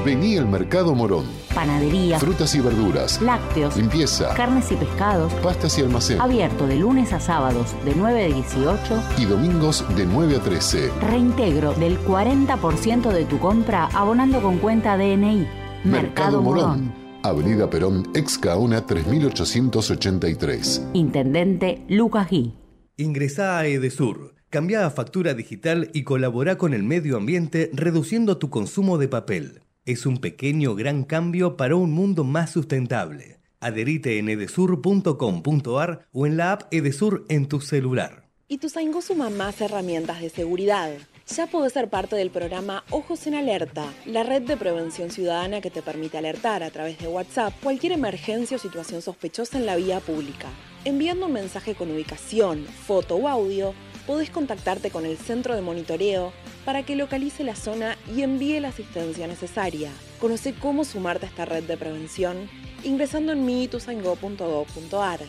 Vení 0.04 0.36
al 0.36 0.46
Mercado 0.46 0.94
Morón. 0.94 1.24
Panadería. 1.54 2.18
Frutas 2.18 2.54
y 2.54 2.60
verduras. 2.60 3.20
Lácteos. 3.22 3.76
Limpieza. 3.76 4.34
Carnes 4.34 4.70
y 4.70 4.76
pescados. 4.76 5.32
Pastas 5.34 5.78
y 5.78 5.82
almacén. 5.82 6.20
Abierto 6.20 6.66
de 6.66 6.76
lunes 6.76 7.12
a 7.12 7.20
sábados 7.20 7.74
de 7.84 7.94
9 7.94 8.24
a 8.24 8.26
18. 8.26 9.02
Y 9.18 9.24
domingos 9.24 9.84
de 9.96 10.04
9 10.06 10.36
a 10.36 10.40
13. 10.40 10.90
Reintegro 11.00 11.72
del 11.74 11.98
40% 12.00 13.10
de 13.10 13.24
tu 13.24 13.38
compra 13.38 13.88
abonando 13.92 14.42
con 14.42 14.58
cuenta 14.58 14.96
DNI. 14.96 15.65
Mercado, 15.86 16.42
Morón. 16.42 16.92
Avenida 17.22 17.70
Perón, 17.70 18.10
ex 18.12 18.38
Caona 18.38 18.84
3883. 18.84 20.88
Intendente 20.94 21.84
Lucas 21.88 22.28
Gui. 22.28 22.54
Ingresá 22.96 23.58
a 23.58 23.68
Edesur. 23.68 24.34
Cambia 24.50 24.84
a 24.84 24.90
factura 24.90 25.34
digital 25.34 25.90
y 25.94 26.02
colabora 26.02 26.58
con 26.58 26.74
el 26.74 26.82
medio 26.82 27.16
ambiente 27.16 27.70
reduciendo 27.72 28.38
tu 28.38 28.50
consumo 28.50 28.98
de 28.98 29.06
papel. 29.06 29.62
Es 29.84 30.06
un 30.06 30.18
pequeño 30.18 30.74
gran 30.74 31.04
cambio 31.04 31.56
para 31.56 31.76
un 31.76 31.92
mundo 31.92 32.24
más 32.24 32.50
sustentable. 32.50 33.38
Adherite 33.60 34.18
en 34.18 34.28
edesur.com.ar 34.28 36.08
o 36.12 36.26
en 36.26 36.36
la 36.36 36.52
app 36.52 36.62
Edesur 36.72 37.24
en 37.28 37.46
tu 37.46 37.60
celular. 37.60 38.28
Y 38.48 38.58
tu 38.58 38.68
suma 38.68 39.30
más 39.30 39.60
herramientas 39.60 40.20
de 40.20 40.30
seguridad. 40.30 40.90
Ya 41.28 41.48
podés 41.48 41.72
ser 41.72 41.88
parte 41.88 42.14
del 42.14 42.30
programa 42.30 42.84
Ojos 42.90 43.26
en 43.26 43.34
Alerta, 43.34 43.92
la 44.04 44.22
red 44.22 44.42
de 44.42 44.56
prevención 44.56 45.10
ciudadana 45.10 45.60
que 45.60 45.72
te 45.72 45.82
permite 45.82 46.16
alertar 46.16 46.62
a 46.62 46.70
través 46.70 46.98
de 46.98 47.08
WhatsApp 47.08 47.52
cualquier 47.64 47.92
emergencia 47.92 48.56
o 48.56 48.60
situación 48.60 49.02
sospechosa 49.02 49.58
en 49.58 49.66
la 49.66 49.74
vía 49.74 49.98
pública. 49.98 50.48
Enviando 50.84 51.26
un 51.26 51.32
mensaje 51.32 51.74
con 51.74 51.90
ubicación, 51.90 52.64
foto 52.64 53.16
o 53.16 53.26
audio, 53.26 53.74
podés 54.06 54.30
contactarte 54.30 54.90
con 54.90 55.04
el 55.04 55.18
centro 55.18 55.56
de 55.56 55.62
monitoreo 55.62 56.32
para 56.64 56.84
que 56.84 56.94
localice 56.94 57.42
la 57.42 57.56
zona 57.56 57.98
y 58.14 58.22
envíe 58.22 58.60
la 58.60 58.68
asistencia 58.68 59.26
necesaria. 59.26 59.90
Conoce 60.20 60.54
cómo 60.54 60.84
sumarte 60.84 61.26
a 61.26 61.28
esta 61.28 61.44
red 61.44 61.64
de 61.64 61.76
prevención 61.76 62.48
ingresando 62.84 63.32
en 63.32 63.44
miituzaingó.gov.ar. 63.44 65.20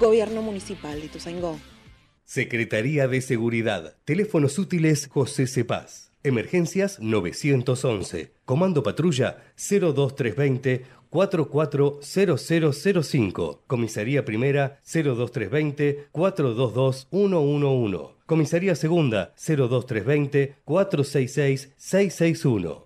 Gobierno 0.00 0.40
Municipal 0.40 0.98
de 0.98 1.06
Ituzaingó. 1.06 1.58
Secretaría 2.26 3.06
de 3.06 3.20
Seguridad. 3.20 3.94
Teléfonos 4.04 4.58
útiles 4.58 5.06
José 5.06 5.46
Cepaz. 5.46 6.10
Emergencias 6.24 6.98
911. 6.98 8.32
Comando 8.44 8.82
Patrulla 8.82 9.44
02320 9.56 10.86
440005. 11.08 13.62
Comisaría 13.68 14.24
Primera 14.24 14.80
02320 14.84 16.08
422 16.10 17.06
111. 17.12 18.16
Comisaría 18.26 18.74
Segunda 18.74 19.32
02320 19.36 20.56
466 20.64 21.74
661. 21.76 22.85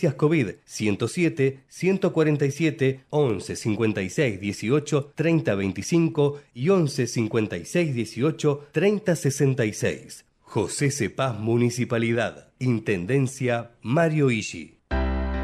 Emergencias 0.00 0.14
COVID 0.14 0.50
107 0.64 1.60
147 1.68 3.00
11 3.10 3.56
56 3.56 4.40
18 4.40 5.12
30 5.14 5.54
25 5.54 6.40
y 6.54 6.68
11 6.70 7.06
56 7.06 7.94
18 7.94 8.68
30 8.72 9.16
66. 9.16 10.24
José 10.40 10.90
Cepaz 10.90 11.38
Municipalidad. 11.38 12.48
Intendencia 12.58 13.72
Mario 13.82 14.30
Ishi. 14.30 14.78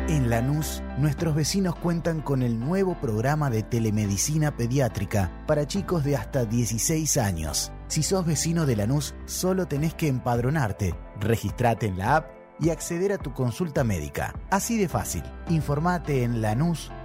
En 0.09 0.31
Lanús, 0.31 0.83
nuestros 0.99 1.35
vecinos 1.35 1.75
cuentan 1.77 2.23
con 2.23 2.43
el 2.43 2.59
nuevo 2.59 2.99
programa 3.01 3.51
de 3.51 3.63
telemedicina 3.63 4.57
pediátrica 4.57 5.45
para 5.47 5.67
chicos 5.67 6.05
de 6.05 6.17
hasta 6.17 6.45
16 6.45 7.17
años. 7.19 7.73
Si 7.89 8.03
sos 8.03 8.25
vecino 8.25 8.65
de 8.67 8.77
Lanús, 8.77 9.15
solo 9.27 9.67
tenés 9.67 9.95
que 9.95 10.07
empadronarte, 10.07 10.95
registrate 11.21 11.87
en 11.87 11.99
la 11.99 12.17
app 12.17 12.36
y 12.61 12.71
acceder 12.71 13.13
a 13.13 13.19
tu 13.19 13.33
consulta 13.33 13.85
médica. 13.85 14.35
Así 14.51 14.79
de 14.79 14.89
fácil. 14.89 15.23
Informate 15.49 16.23
en 16.23 16.41
lanús.gov.ar 16.41 16.97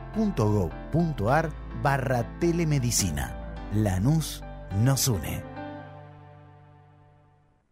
barra 1.82 2.40
telemedicina. 2.40 3.56
Lanús 3.73 4.44
nos 4.84 5.07
une. 5.07 5.44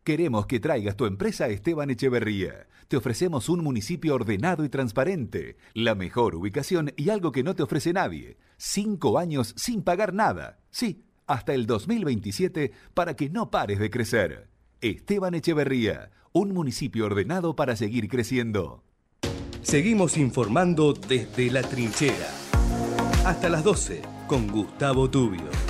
Queremos 0.04 0.48
que 0.48 0.60
traigas 0.60 0.96
tu 0.96 1.06
empresa 1.06 1.46
a 1.46 1.50
Esteban 1.50 1.92
Echeverría. 1.92 2.68
Te 2.88 2.98
ofrecemos 2.98 3.48
un 3.50 3.64
municipio 3.64 4.16
ordenado 4.16 4.66
y 4.66 4.70
transparente, 4.70 5.58
la 5.76 5.94
mejor 5.94 6.34
ubicación 6.34 6.92
y 6.98 7.12
algo 7.12 7.32
que 7.32 7.44
no 7.44 7.54
te 7.54 7.62
ofrece 7.62 7.94
nadie. 7.94 8.38
Cinco 8.58 9.20
años 9.20 9.54
sin 9.56 9.84
pagar 9.84 10.16
nada. 10.16 10.58
Sí, 10.72 11.06
hasta 11.28 11.54
el 11.54 11.68
2027 11.68 12.72
para 12.96 13.16
que 13.16 13.30
no 13.30 13.52
pares 13.52 13.78
de 13.78 13.92
crecer. 13.92 14.50
Esteban 14.82 15.36
Echeverría, 15.36 16.12
un 16.32 16.54
municipio 16.54 17.06
ordenado 17.06 17.54
para 17.54 17.76
seguir 17.76 18.08
creciendo. 18.08 18.84
Seguimos 19.62 20.18
informando 20.18 20.94
desde 20.94 21.52
la 21.52 21.64
trinchera. 21.64 22.30
Hasta 23.26 23.50
las 23.50 23.64
12 23.66 24.02
con 24.28 24.48
Gustavo 24.48 25.10
Tubio. 25.10 25.69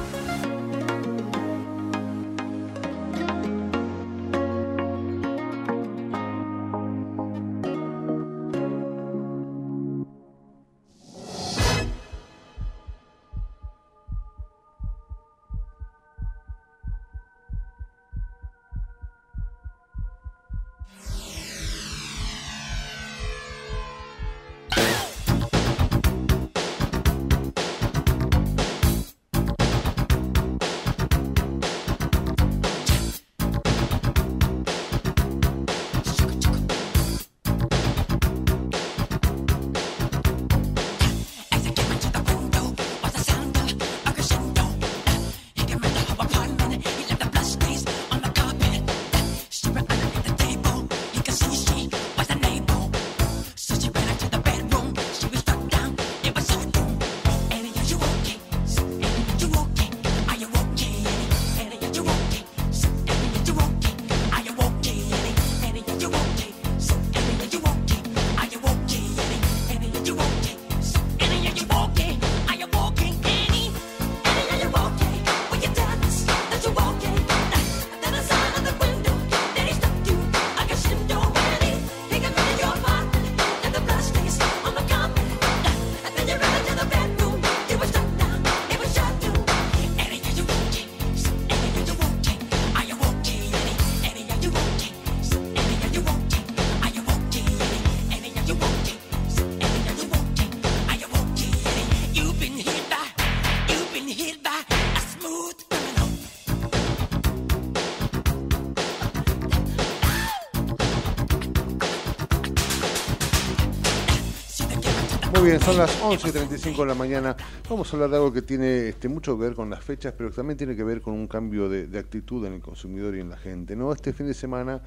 Muy 115.39 115.51
bien, 115.51 115.61
son 115.61 115.77
las 115.77 116.01
11.35 116.01 116.79
de 116.79 116.85
la 116.85 116.95
mañana. 116.95 117.33
Vamos 117.69 117.89
a 117.89 117.95
hablar 117.95 118.09
de 118.09 118.17
algo 118.17 118.33
que 118.33 118.41
tiene 118.41 118.89
este, 118.89 119.07
mucho 119.07 119.37
que 119.37 119.45
ver 119.45 119.55
con 119.55 119.69
las 119.69 119.81
fechas, 119.81 120.13
pero 120.17 120.31
también 120.31 120.57
tiene 120.57 120.75
que 120.75 120.83
ver 120.83 121.01
con 121.01 121.13
un 121.13 121.29
cambio 121.29 121.69
de, 121.69 121.97
actitud 121.97 122.45
en 122.45 122.55
el 122.55 122.59
consumidor 122.59 123.15
y 123.15 123.21
en 123.21 123.29
la 123.29 123.37
gente. 123.37 123.73
¿no? 123.77 123.93
Este 123.93 124.11
fin 124.11 124.27
de 124.27 124.33
semana 124.33 124.81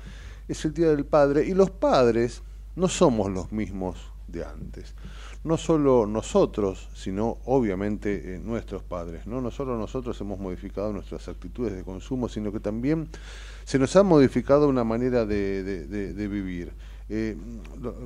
es 0.47 0.63
el 0.67 0.75
Día 0.75 0.91
del 0.91 1.07
Padre 1.07 1.47
y 1.47 1.55
los 1.55 1.71
padres 1.71 2.43
no 2.77 2.89
somos 2.89 3.31
los 3.31 3.51
mismos 3.51 3.97
de 4.29 4.45
antes. 4.45 4.95
No 5.43 5.57
solo 5.57 6.07
nosotros, 6.07 6.91
sino 6.93 7.39
obviamente 7.47 8.35
eh, 8.35 8.39
nuestros 8.39 8.83
padres. 8.83 9.27
¿no? 9.27 9.41
no 9.41 9.51
solo 9.51 9.79
nosotros 9.79 10.21
hemos 10.21 10.39
modificado 10.39 10.93
nuestras 10.93 11.29
actitudes 11.29 11.75
de 11.75 11.83
consumo, 11.83 12.29
sino 12.29 12.53
que 12.53 12.61
también 12.61 13.09
se 13.65 13.79
nos 13.79 13.97
ha 13.97 14.03
modificado 14.03 14.69
una 14.69 14.85
manera 14.85 15.25
de 15.25 16.29
vivir. 16.31 16.75
Eh, 17.09 17.37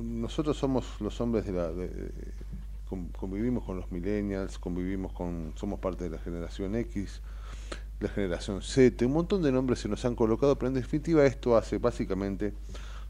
nosotros 0.01 0.57
somos 0.57 0.99
los 0.99 1.19
hombres 1.21 1.45
de 1.45 1.53
la... 1.53 1.71
convivimos 3.17 3.63
con 3.63 3.77
los 3.77 3.91
millennials, 3.91 4.57
convivimos 4.59 5.13
con... 5.13 5.53
somos 5.55 5.79
parte 5.79 6.05
de 6.05 6.09
la 6.11 6.17
generación 6.19 6.75
X, 6.75 7.21
la 7.99 8.09
generación 8.09 8.61
Z, 8.61 9.05
un 9.05 9.13
montón 9.13 9.41
de 9.41 9.51
nombres 9.51 9.79
se 9.79 9.89
nos 9.89 10.03
han 10.05 10.15
colocado, 10.15 10.57
pero 10.57 10.69
en 10.69 10.75
definitiva 10.75 11.25
esto 11.25 11.57
hace 11.57 11.77
básicamente 11.77 12.53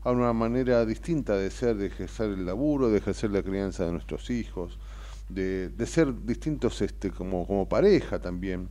a 0.03 0.11
una 0.11 0.31
manera 0.33 0.85
distinta 0.85 1.35
de 1.35 1.51
ser, 1.51 1.75
de 1.75 1.87
ejercer 1.87 2.29
el 2.29 2.45
laburo, 2.45 2.89
de 2.89 2.99
ejercer 2.99 3.31
la 3.31 3.43
crianza 3.43 3.85
de 3.85 3.91
nuestros 3.91 4.29
hijos, 4.29 4.77
de, 5.27 5.71
ser 5.85 6.13
distintos 6.25 6.81
este, 6.81 7.11
como, 7.11 7.45
como 7.45 7.67
pareja 7.67 8.19
también. 8.19 8.69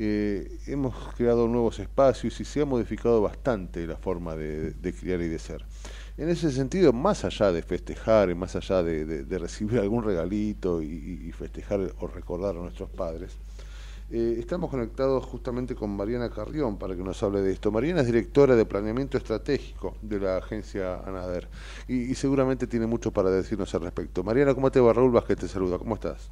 Eh, 0.00 0.58
hemos 0.68 0.94
creado 1.16 1.48
nuevos 1.48 1.80
espacios 1.80 2.40
y 2.40 2.44
se 2.44 2.60
ha 2.60 2.64
modificado 2.64 3.20
bastante 3.20 3.84
la 3.84 3.96
forma 3.96 4.36
de 4.36 4.94
criar 5.00 5.20
y 5.20 5.28
de 5.28 5.38
ser. 5.40 5.64
En 6.18 6.28
ese 6.28 6.50
sentido, 6.50 6.92
más 6.92 7.24
allá 7.24 7.52
de 7.52 7.62
festejar, 7.62 8.34
más 8.34 8.56
allá 8.56 8.82
de, 8.82 9.38
recibir 9.38 9.78
algún 9.78 10.02
regalito 10.02 10.82
y, 10.82 11.30
festejar 11.32 11.80
o 12.00 12.08
recordar 12.08 12.56
a 12.56 12.58
nuestros 12.58 12.90
padres, 12.90 13.38
Eh, 14.10 14.36
estamos 14.38 14.70
conectados 14.70 15.22
justamente 15.26 15.74
con 15.74 15.94
Mariana 15.94 16.30
Carrión 16.30 16.78
para 16.78 16.96
que 16.96 17.02
nos 17.02 17.22
hable 17.22 17.42
de 17.42 17.52
esto. 17.52 17.70
Mariana 17.70 18.00
es 18.00 18.06
directora 18.06 18.56
de 18.56 18.64
planeamiento 18.64 19.18
estratégico 19.18 19.96
de 20.00 20.18
la 20.18 20.38
agencia 20.38 21.00
ANADER 21.06 21.46
y, 21.88 22.14
seguramente 22.14 22.66
tiene 22.66 22.86
mucho 22.86 23.12
para 23.12 23.28
decirnos 23.30 23.74
al 23.74 23.82
respecto. 23.82 24.24
Mariana, 24.24 24.54
¿cómo 24.54 24.70
te 24.70 24.80
va? 24.80 24.94
Raúl 24.94 25.12
Vázquez 25.12 25.36
te 25.36 25.48
saluda. 25.48 25.76
¿Cómo 25.76 25.94
estás? 25.94 26.30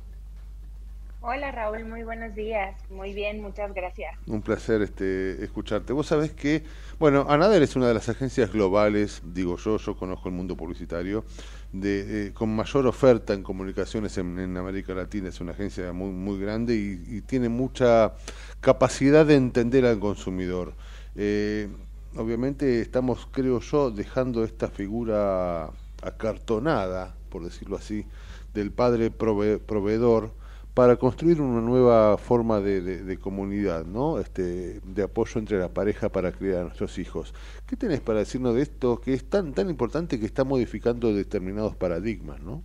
Hola 1.29 1.51
Raúl, 1.51 1.85
muy 1.85 2.05
buenos 2.05 2.37
días. 2.37 2.77
Muy 2.89 3.13
bien, 3.13 3.43
muchas 3.43 3.75
gracias. 3.75 4.15
Un 4.29 4.43
placer 4.43 4.81
este, 4.81 5.45
escucharte. 5.45 5.93
Vos 5.93 6.07
sabés 6.07 6.31
que, 6.31 6.63
bueno, 6.99 7.27
ANADER 7.29 7.63
es 7.63 7.77
una 7.77 7.89
de 7.89 7.95
las 7.95 8.09
agencias 8.09 8.51
globales, 8.53 9.21
digo 9.23 9.57
yo, 9.59 9.77
yo 9.77 9.97
conozco 9.97 10.29
el 10.29 10.35
mundo 10.35 10.57
publicitario, 10.57 11.25
de, 11.73 12.29
eh, 12.29 12.33
con 12.33 12.55
mayor 12.55 12.87
oferta 12.87 13.35
en 13.35 13.43
comunicaciones 13.43 14.17
en, 14.19 14.57
América 14.57 14.95
Latina. 14.95 15.29
Es 15.29 15.41
una 15.41 15.53
agencia 15.53 15.93
muy, 15.93 16.11
muy 16.11 16.41
grande 16.41 16.75
y, 16.75 17.21
tiene 17.23 17.49
mucha 17.49 18.15
capacidad 18.61 19.27
de 19.27 19.35
entender 19.35 19.85
al 19.85 19.99
consumidor. 19.99 20.75
Eh, 21.17 21.69
obviamente 22.17 22.81
estamos, 22.81 23.29
creo 23.31 23.61
yo, 23.61 23.91
dejando 23.91 24.43
esta 24.45 24.69
figura 24.69 25.71
acartonada, 26.03 27.15
por 27.29 27.45
decirlo 27.45 27.77
así, 27.77 28.07
del 28.55 28.71
padre 28.71 29.11
proveedor 29.11 30.33
para 30.77 30.97
construir 30.97 31.41
una 31.41 31.63
nueva 31.63 32.19
forma 32.19 32.61
de, 32.61 33.19
comunidad, 33.19 33.87
¿no? 33.87 34.21
Este, 34.21 34.79
de 34.81 35.03
apoyo 35.05 35.41
entre 35.41 35.59
la 35.59 35.71
pareja 35.71 36.11
para 36.11 36.33
criar 36.33 36.59
a 36.59 36.63
nuestros 36.65 36.99
hijos. 36.99 37.33
¿Qué 37.67 37.77
tenés 37.77 38.03
para 38.03 38.19
decirnos 38.19 38.55
de 38.55 38.61
esto 38.61 39.01
que 39.01 39.15
es 39.15 39.27
tan 39.31 39.55
tan 39.55 39.71
importante 39.71 40.21
que 40.21 40.27
está 40.27 40.45
modificando 40.45 41.15
determinados 41.15 41.75
paradigmas, 41.77 42.41
¿no? 42.41 42.63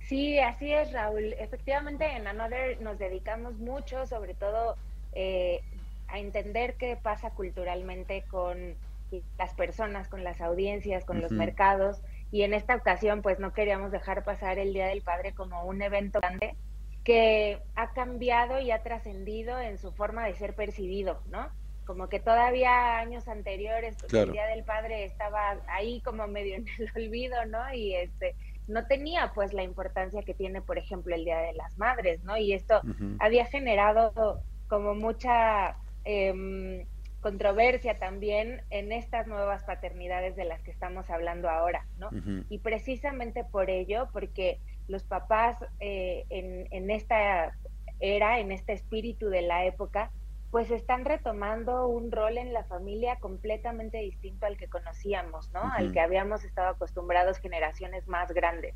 Sí, 0.00 0.38
así 0.38 0.70
es, 0.70 0.92
Raúl. 0.92 1.32
Efectivamente, 1.38 2.04
en 2.14 2.26
Another 2.26 2.78
nos 2.82 2.98
dedicamos 2.98 3.54
mucho, 3.54 4.06
sobre 4.06 4.34
todo, 4.34 4.76
eh, 5.14 5.62
a 6.08 6.18
entender 6.18 6.74
qué 6.74 6.98
pasa 7.02 7.30
culturalmente 7.30 8.22
con 8.30 8.74
las 9.38 9.54
personas, 9.54 10.08
con 10.08 10.22
las 10.24 10.42
audiencias, 10.42 11.06
con 11.06 11.22
los 11.22 11.32
mercados 11.32 12.02
y 12.30 12.42
en 12.42 12.54
esta 12.54 12.74
ocasión 12.76 13.22
pues 13.22 13.38
no 13.38 13.52
queríamos 13.52 13.92
dejar 13.92 14.24
pasar 14.24 14.58
el 14.58 14.72
Día 14.72 14.86
del 14.86 15.02
Padre 15.02 15.34
como 15.34 15.64
un 15.64 15.82
evento 15.82 16.20
grande 16.20 16.56
que 17.04 17.60
ha 17.76 17.92
cambiado 17.92 18.60
y 18.60 18.70
ha 18.70 18.82
trascendido 18.82 19.60
en 19.60 19.78
su 19.78 19.92
forma 19.92 20.26
de 20.26 20.34
ser 20.34 20.54
percibido, 20.54 21.20
¿no? 21.28 21.50
Como 21.84 22.08
que 22.08 22.18
todavía 22.18 22.98
años 22.98 23.28
anteriores 23.28 23.96
pues, 24.00 24.12
el 24.14 24.32
Día 24.32 24.46
del 24.46 24.64
Padre 24.64 25.04
estaba 25.04 25.58
ahí 25.68 26.00
como 26.00 26.26
medio 26.28 26.56
en 26.56 26.66
el 26.78 26.90
olvido, 26.96 27.44
¿no? 27.46 27.72
Y 27.72 27.94
este 27.94 28.34
no 28.66 28.86
tenía 28.86 29.32
pues 29.34 29.52
la 29.52 29.62
importancia 29.62 30.22
que 30.22 30.32
tiene, 30.32 30.62
por 30.62 30.78
ejemplo, 30.78 31.14
el 31.14 31.24
Día 31.24 31.38
de 31.38 31.52
las 31.52 31.76
Madres, 31.76 32.24
¿no? 32.24 32.38
Y 32.38 32.54
esto 32.54 32.80
había 33.18 33.44
generado 33.44 34.40
como 34.68 34.94
mucha 34.94 35.76
eh, 36.06 36.86
controversia 37.24 37.98
también 37.98 38.60
en 38.68 38.92
estas 38.92 39.26
nuevas 39.26 39.64
paternidades 39.64 40.36
de 40.36 40.44
las 40.44 40.60
que 40.60 40.70
estamos 40.70 41.08
hablando 41.08 41.48
ahora, 41.48 41.86
¿no? 41.96 42.10
Y 42.50 42.58
precisamente 42.58 43.44
por 43.44 43.70
ello, 43.70 44.10
porque 44.12 44.60
los 44.88 45.04
papás 45.04 45.56
eh, 45.80 46.26
en, 46.28 46.68
en 46.70 46.90
esta 46.90 47.56
era, 47.98 48.40
en 48.40 48.52
este 48.52 48.74
espíritu 48.74 49.30
de 49.30 49.40
la 49.40 49.64
época, 49.64 50.10
pues 50.50 50.70
están 50.70 51.06
retomando 51.06 51.88
un 51.88 52.12
rol 52.12 52.36
en 52.36 52.52
la 52.52 52.64
familia 52.64 53.16
completamente 53.16 53.96
distinto 54.00 54.44
al 54.44 54.58
que 54.58 54.68
conocíamos, 54.68 55.50
¿no? 55.54 55.62
Al 55.72 55.92
que 55.92 56.00
habíamos 56.00 56.44
estado 56.44 56.68
acostumbrados 56.68 57.38
generaciones 57.38 58.06
más 58.06 58.32
grandes. 58.32 58.74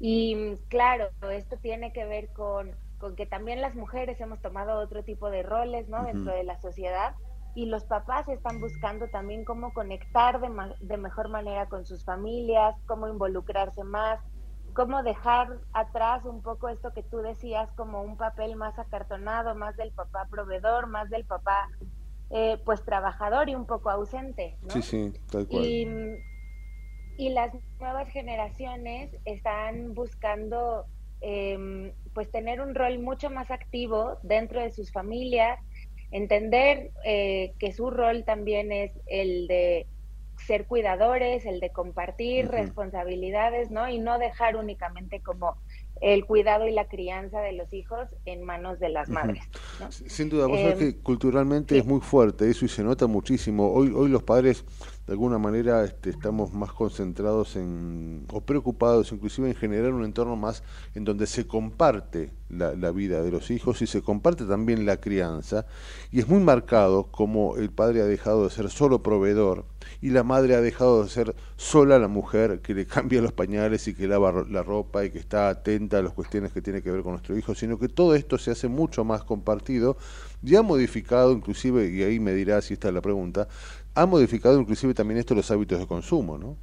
Y 0.00 0.56
claro, 0.68 1.10
esto 1.30 1.58
tiene 1.58 1.92
que 1.92 2.06
ver 2.06 2.28
con, 2.28 2.74
con 2.96 3.14
que 3.14 3.26
también 3.26 3.60
las 3.60 3.74
mujeres 3.74 4.18
hemos 4.22 4.40
tomado 4.40 4.80
otro 4.80 5.04
tipo 5.04 5.28
de 5.30 5.42
roles, 5.42 5.86
¿no? 5.90 6.02
Dentro 6.04 6.34
de 6.34 6.44
la 6.44 6.58
sociedad 6.62 7.14
y 7.54 7.66
los 7.66 7.84
papás 7.84 8.28
están 8.28 8.60
buscando 8.60 9.08
también 9.08 9.44
cómo 9.44 9.72
conectar 9.72 10.40
de, 10.40 10.48
de, 10.80 10.96
mejor 10.96 11.28
manera 11.28 11.66
con 11.66 11.86
sus 11.86 12.04
familias, 12.04 12.74
cómo 12.86 13.08
involucrarse 13.08 13.84
más, 13.84 14.20
cómo 14.74 15.02
dejar 15.02 15.58
atrás 15.72 16.24
un 16.24 16.42
poco 16.42 16.68
esto 16.68 16.92
que 16.92 17.02
tú 17.02 17.18
decías 17.18 17.70
como 17.72 18.02
un 18.02 18.16
papel 18.16 18.56
más 18.56 18.78
acartonado, 18.78 19.54
más 19.54 19.76
del 19.76 19.92
papá 19.92 20.26
proveedor, 20.28 20.88
más 20.88 21.08
del 21.10 21.24
papá 21.24 21.68
eh, 22.30 22.58
pues 22.64 22.82
trabajador 22.84 23.48
y 23.48 23.54
un 23.54 23.66
poco 23.66 23.90
ausente. 23.90 24.58
Sí, 24.68 24.82
sí, 24.82 25.12
tal 25.30 25.46
cual. 25.46 25.64
Y, 25.64 25.88
y 27.16 27.28
las 27.28 27.52
nuevas 27.78 28.08
generaciones 28.08 29.16
están 29.24 29.94
buscando 29.94 30.86
em, 31.20 31.92
pues 32.12 32.30
tener 32.30 32.60
un 32.60 32.74
rol 32.74 32.98
mucho 32.98 33.30
más 33.30 33.50
activo 33.52 34.18
dentro 34.22 34.60
de 34.60 34.72
sus 34.72 34.90
familias, 34.90 35.60
entender 36.10 36.90
eh, 37.04 37.52
que 37.58 37.72
su 37.72 37.90
rol 37.90 38.24
también 38.24 38.72
es 38.72 38.92
el 39.06 39.46
de 39.46 39.86
ser 40.46 40.66
cuidadores, 40.66 41.46
el 41.46 41.60
de 41.60 41.70
compartir 41.70 42.48
responsabilidades, 42.48 43.70
¿no? 43.70 43.88
Y 43.88 43.98
no 43.98 44.18
dejar 44.18 44.56
únicamente 44.56 45.20
como 45.20 45.56
el 46.00 46.26
cuidado 46.26 46.66
y 46.66 46.72
la 46.72 46.86
crianza 46.86 47.40
de 47.40 47.52
los 47.52 47.72
hijos 47.72 48.08
en 48.24 48.42
manos 48.42 48.78
de 48.80 48.88
las 48.88 49.08
madres. 49.08 49.44
Sin 49.90 50.28
duda, 50.28 50.46
vos 50.46 50.60
sabés 50.60 50.80
em, 50.80 50.92
que 50.92 50.98
culturalmente 51.00 51.78
es 51.78 51.86
muy 51.86 52.00
fuerte 52.00 52.50
eso 52.50 52.64
y 52.64 52.68
se 52.68 52.82
nota 52.82 53.06
muchísimo. 53.06 53.72
Hoy, 53.72 53.92
hoy 53.94 54.08
los 54.08 54.22
padres 54.22 54.64
de 55.06 55.12
alguna 55.12 55.38
manera 55.38 55.84
este, 55.84 56.10
estamos 56.10 56.52
más 56.54 56.72
concentrados 56.72 57.56
en, 57.56 58.26
o 58.32 58.40
preocupados 58.40 59.12
inclusive 59.12 59.48
en 59.48 59.54
generar 59.54 59.92
un 59.92 60.04
entorno 60.04 60.34
más 60.36 60.62
en 60.94 61.04
donde 61.04 61.26
se 61.26 61.46
comparte 61.46 62.30
la, 62.48 62.90
vida 62.92 63.22
de 63.22 63.30
los 63.30 63.50
hijos 63.50 63.82
y 63.82 63.86
se 63.86 64.02
comparte 64.02 64.44
también 64.44 64.86
la 64.86 64.98
crianza. 64.98 65.66
Y 66.12 66.20
es 66.20 66.28
muy 66.28 66.40
marcado 66.40 67.04
como 67.10 67.56
el 67.56 67.70
padre 67.70 68.02
ha 68.02 68.06
dejado 68.06 68.44
de 68.44 68.50
ser 68.50 68.70
solo 68.70 69.02
proveedor 69.02 69.64
y 70.00 70.10
la 70.10 70.22
madre 70.22 70.54
ha 70.54 70.60
dejado 70.60 71.02
de 71.02 71.10
ser 71.10 71.34
sola 71.56 71.98
la 71.98 72.08
mujer 72.08 72.60
que 72.60 72.74
le 72.74 72.86
cambia 72.86 73.20
los 73.20 73.32
pañales 73.32 73.88
y 73.88 73.94
que 73.94 74.06
lava 74.06 74.44
la 74.48 74.62
ropa 74.62 75.04
y 75.04 75.10
que 75.10 75.18
está 75.18 75.48
atenta 75.48 75.98
a 75.98 76.02
las 76.02 76.12
cuestiones 76.12 76.52
que 76.52 76.62
tiene 76.62 76.82
que 76.82 76.90
ver 76.90 77.02
con 77.02 77.12
nuestro 77.12 77.36
hijo, 77.36 77.54
sino 77.54 77.78
que 77.78 77.88
todo 77.88 78.14
esto 78.14 78.38
se 78.38 78.50
hace 78.52 78.68
mucho 78.68 79.04
más 79.04 79.24
compartido 79.24 79.96
y 80.42 80.56
ha 80.56 80.62
modificado 80.62 81.32
inclusive, 81.32 81.88
y 81.88 82.02
ahí 82.02 82.20
me 82.20 82.34
dirá 82.34 82.60
si 82.60 82.74
esta 82.74 82.88
es 82.88 82.94
la 82.94 83.00
pregunta, 83.00 83.48
ha 83.94 84.06
modificado 84.06 84.58
inclusive 84.60 84.94
también 84.94 85.20
esto 85.20 85.34
los 85.34 85.50
hábitos 85.50 85.78
de 85.78 85.86
consumo, 85.86 86.36
¿no? 86.36 86.56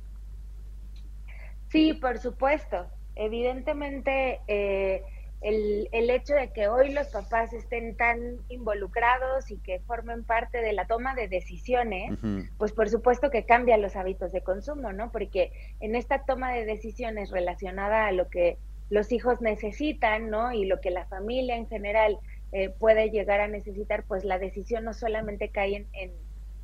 Sí, 1.69 1.93
por 1.93 2.17
supuesto. 2.17 2.87
Evidentemente, 3.15 4.41
eh, 4.47 5.03
el, 5.39 5.87
el, 5.91 6.09
hecho 6.09 6.33
de 6.33 6.51
que 6.51 6.67
hoy 6.67 6.91
los 6.91 7.07
papás 7.07 7.53
estén 7.53 7.95
tan 7.95 8.37
involucrados 8.49 9.49
y 9.49 9.57
que 9.57 9.79
formen 9.79 10.23
parte 10.23 10.59
de 10.61 10.73
la 10.73 10.85
toma 10.85 11.15
de 11.15 11.27
decisiones, 11.29 12.19
pues 12.57 12.73
por 12.73 12.89
supuesto 12.89 13.31
que 13.31 13.45
cambia 13.45 13.77
los 13.77 13.95
hábitos 13.95 14.31
de 14.33 14.41
consumo, 14.41 14.91
¿no? 14.91 15.11
Porque 15.11 15.51
en 15.79 15.95
esta 15.95 16.25
toma 16.25 16.51
de 16.51 16.65
decisiones 16.65 17.31
relacionada 17.31 18.07
a 18.07 18.11
lo 18.11 18.29
que 18.29 18.57
los 18.89 19.11
hijos 19.11 19.41
necesitan, 19.41 20.29
¿no? 20.29 20.51
Y 20.51 20.65
lo 20.65 20.81
que 20.81 20.91
la 20.91 21.05
familia 21.05 21.55
en 21.55 21.67
general 21.67 22.19
eh, 22.51 22.69
puede 22.69 23.09
llegar 23.09 23.39
a 23.39 23.47
necesitar, 23.47 24.03
pues 24.03 24.25
la 24.25 24.37
decisión 24.37 24.83
no 24.83 24.93
solamente 24.93 25.49
cae 25.49 25.75
en 25.75 25.87
en 25.93 26.11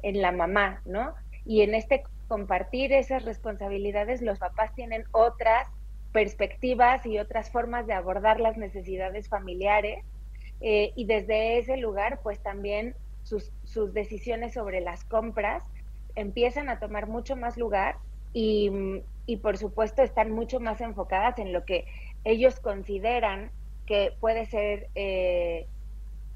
la 0.03 0.31
mamá, 0.31 0.81
¿no? 0.85 1.13
Y 1.45 1.61
en 1.61 1.75
este 1.75 2.03
compartir 2.27 2.91
esas 2.93 3.23
responsabilidades, 3.23 4.21
los 4.21 4.39
papás 4.39 4.73
tienen 4.75 5.05
otras 5.11 5.67
perspectivas 6.11 7.05
y 7.05 7.19
otras 7.19 7.51
formas 7.51 7.87
de 7.87 7.93
abordar 7.93 8.39
las 8.39 8.57
necesidades 8.57 9.29
familiares 9.29 10.03
eh, 10.61 10.91
y 10.95 11.05
desde 11.05 11.59
ese 11.59 11.77
lugar, 11.77 12.19
pues 12.23 12.39
también 12.41 12.95
sus, 13.23 13.51
sus 13.63 13.93
decisiones 13.93 14.53
sobre 14.53 14.81
las 14.81 15.03
compras 15.03 15.63
empiezan 16.15 16.69
a 16.69 16.79
tomar 16.79 17.07
mucho 17.07 17.35
más 17.35 17.57
lugar 17.57 17.97
y, 18.33 18.71
y, 19.25 19.37
por 19.37 19.57
supuesto 19.57 20.01
están 20.01 20.31
mucho 20.31 20.59
más 20.59 20.81
enfocadas 20.81 21.37
en 21.39 21.53
lo 21.53 21.63
que 21.65 21.85
ellos 22.23 22.59
consideran 22.59 23.51
que 23.85 24.13
puede 24.19 24.45
ser 24.45 24.89
eh, 24.95 25.67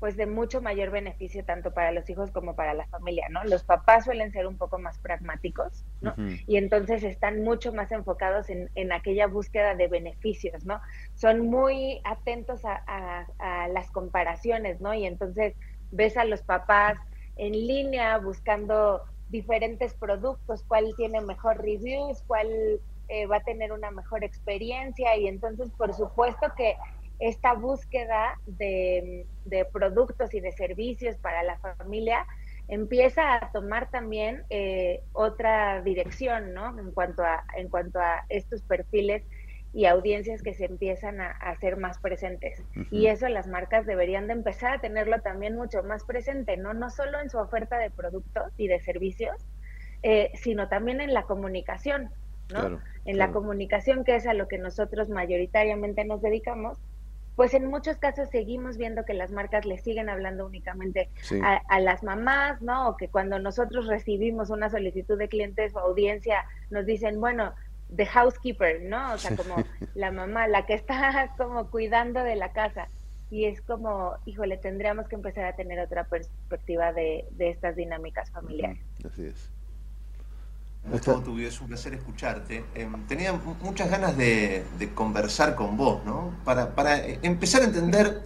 pues 0.02 0.18
de 0.18 0.26
mucho 0.26 0.64
mayor 0.64 0.90
beneficio 0.90 1.46
tanto 1.46 1.76
para 1.76 1.92
los 1.92 2.10
hijos 2.10 2.32
como 2.32 2.56
para 2.56 2.74
la 2.74 2.88
familia, 2.88 3.28
¿no? 3.30 3.44
Los 3.44 3.64
papás 3.64 4.06
suelen 4.06 4.32
ser 4.32 4.48
un 4.48 4.58
poco 4.58 4.80
más 4.80 4.98
pragmáticos, 4.98 5.86
¿no? 6.02 6.16
Y 6.48 6.58
entonces 6.58 7.04
están 7.04 7.44
mucho 7.44 7.72
más 7.72 7.92
enfocados 7.92 8.50
en, 8.50 8.72
en, 8.74 8.92
aquella 8.92 9.28
búsqueda 9.28 9.76
de 9.76 9.88
beneficios, 9.88 10.66
¿no? 10.66 10.82
Son 11.14 11.42
muy 11.42 12.02
atentos 12.04 12.66
a, 12.66 12.82
a, 13.38 13.68
las 13.68 13.92
comparaciones, 13.92 14.82
¿no? 14.82 14.96
Y 14.96 15.06
entonces 15.06 15.54
ves 15.92 16.18
a 16.18 16.26
los 16.26 16.42
papás 16.42 16.98
en 17.36 17.52
línea 17.52 18.18
buscando 18.18 19.04
diferentes 19.30 19.94
productos, 19.94 20.64
cuál 20.68 20.96
tiene 20.98 21.22
mejor 21.22 21.62
reviews, 21.62 22.24
cuál 22.26 22.82
eh, 23.08 23.28
va 23.28 23.36
a 23.36 23.44
tener 23.44 23.72
una 23.72 23.92
mejor 23.92 24.24
experiencia 24.24 25.16
y 25.16 25.28
entonces 25.28 25.70
por 25.78 25.94
supuesto 25.94 26.48
que 26.58 26.76
esta 27.22 27.54
búsqueda 27.54 28.40
de, 28.48 29.28
productos 29.72 30.34
y 30.34 30.42
de 30.42 30.52
servicios 30.52 31.18
para 31.18 31.44
la 31.44 31.58
familia 31.60 32.26
empieza 32.68 33.36
a 33.36 33.52
tomar 33.52 33.92
también 33.92 34.44
eh, 34.50 35.02
otra 35.14 35.82
dirección, 35.84 36.54
¿no? 36.54 36.78
En 36.80 36.92
cuanto 36.92 37.24
a, 37.24 37.44
en 37.56 37.70
cuanto 37.70 38.00
a 38.00 38.26
estos 38.30 38.64
perfiles 38.64 39.24
y 39.74 39.86
audiencias 39.86 40.42
que 40.42 40.56
se 40.56 40.66
empiezan 40.66 41.22
a, 41.22 41.30
hacer 41.32 41.78
más 41.78 42.00
presentes. 42.00 42.64
Y 42.90 43.06
eso 43.08 43.30
las 43.30 43.48
marcas 43.48 43.86
deberían 43.86 44.26
de 44.26 44.34
empezar 44.34 44.74
a 44.74 44.82
tenerlo 44.82 45.22
también 45.22 45.56
mucho 45.56 45.84
más 45.84 46.04
presente, 46.04 46.58
¿no? 46.58 46.74
No 46.74 46.90
solo 46.90 47.20
en 47.20 47.30
su 47.30 47.38
oferta 47.38 47.78
de 47.78 47.92
productos 47.92 48.52
y 48.58 48.68
de 48.68 48.80
servicios, 48.80 49.46
eh, 50.02 50.32
sino 50.34 50.68
también 50.70 51.02
en 51.02 51.14
la 51.14 51.24
comunicación, 51.24 52.10
¿no? 52.52 52.82
en 53.06 53.18
la 53.18 53.32
comunicación, 53.32 54.04
que 54.04 54.16
es 54.16 54.28
a 54.28 54.34
lo 54.34 54.48
que 54.48 54.58
nosotros 54.58 55.10
mayoritariamente 55.10 56.04
nos 56.04 56.22
dedicamos, 56.22 56.80
pues 57.36 57.54
en 57.54 57.66
muchos 57.68 57.98
casos 57.98 58.30
seguimos 58.30 58.78
viendo 58.78 59.06
que 59.06 59.14
las 59.14 59.32
marcas 59.32 59.66
le 59.66 59.78
siguen 59.78 60.10
hablando 60.10 60.46
únicamente 60.46 61.10
a, 61.42 61.80
las 61.80 62.04
mamás, 62.04 62.62
¿no? 62.62 62.90
O 62.90 62.98
que 62.98 63.08
cuando 63.08 63.40
nosotros 63.40 63.88
recibimos 63.88 64.50
una 64.50 64.70
solicitud 64.70 65.18
de 65.18 65.30
clientes 65.30 65.74
o 65.76 65.80
audiencia, 65.80 66.44
nos 66.70 66.86
dicen, 66.86 67.20
bueno, 67.20 67.54
the 67.96 68.06
housekeeper, 68.06 68.82
¿no? 68.82 69.14
O 69.14 69.18
sea, 69.18 69.36
como 69.36 69.56
la 69.96 70.12
mamá, 70.12 70.48
la 70.48 70.66
que 70.66 70.74
está 70.74 71.34
como 71.38 71.70
cuidando 71.70 72.24
de 72.24 72.36
la 72.36 72.52
casa. 72.52 72.90
Y 73.30 73.46
es 73.46 73.62
como, 73.62 74.18
híjole, 74.26 74.58
tendríamos 74.58 75.08
que 75.08 75.16
empezar 75.16 75.46
a 75.46 75.56
tener 75.56 75.80
otra 75.80 76.04
perspectiva 76.04 76.92
de, 76.92 77.26
de 77.32 77.50
estas 77.50 77.78
dinámicas 77.78 78.30
familiares. 78.30 78.84
Así 79.06 79.26
es. 79.28 79.51
Gustavo 80.90 81.22
Tubio, 81.22 81.48
es 81.48 81.62
un 81.62 81.68
placer 81.68 81.94
escucharte. 81.94 82.66
Em, 82.74 83.06
tenía 83.08 83.34
muchas 83.34 83.90
ganas 83.90 84.18
de, 84.18 84.64
conversar 84.96 85.56
con 85.56 85.78
vos, 85.78 86.04
¿no? 86.06 86.34
Para, 86.44 86.74
para 86.74 86.98
eh, 86.98 87.20
empezar 87.22 87.62
a 87.62 87.66
entender 87.66 88.24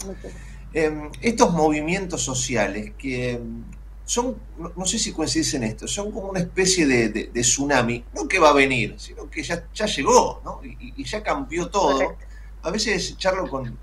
em, 0.74 1.10
estos 1.22 1.54
movimientos 1.54 2.22
sociales 2.22 2.94
que 2.98 3.34
em, 3.34 3.64
son, 4.06 4.36
no, 4.76 4.86
sé 4.86 5.00
si 5.00 5.12
coincidís 5.12 5.54
en 5.56 5.64
esto, 5.64 5.88
son 5.88 6.12
como 6.12 6.30
una 6.30 6.40
especie 6.40 6.86
de, 6.86 7.30
tsunami, 7.34 8.04
no 8.14 8.28
que 8.28 8.40
va 8.40 8.50
a 8.50 8.54
venir, 8.54 8.96
sino 8.98 9.30
que 9.30 9.44
ya, 9.44 9.68
ya 9.74 9.86
llegó, 9.88 10.42
¿no? 10.46 10.62
Y, 10.64 11.04
ya 11.04 11.22
cambió 11.24 11.70
todo. 11.70 12.16
A 12.62 12.72
veces 12.72 13.18
charlo 13.18 13.50
con, 13.50 13.78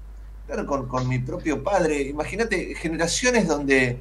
con, 0.67 0.89
con 0.89 1.09
mi 1.09 1.19
propio 1.19 1.63
padre, 1.63 2.03
imagínate 2.03 2.75
generaciones 2.75 3.47
donde 3.47 4.01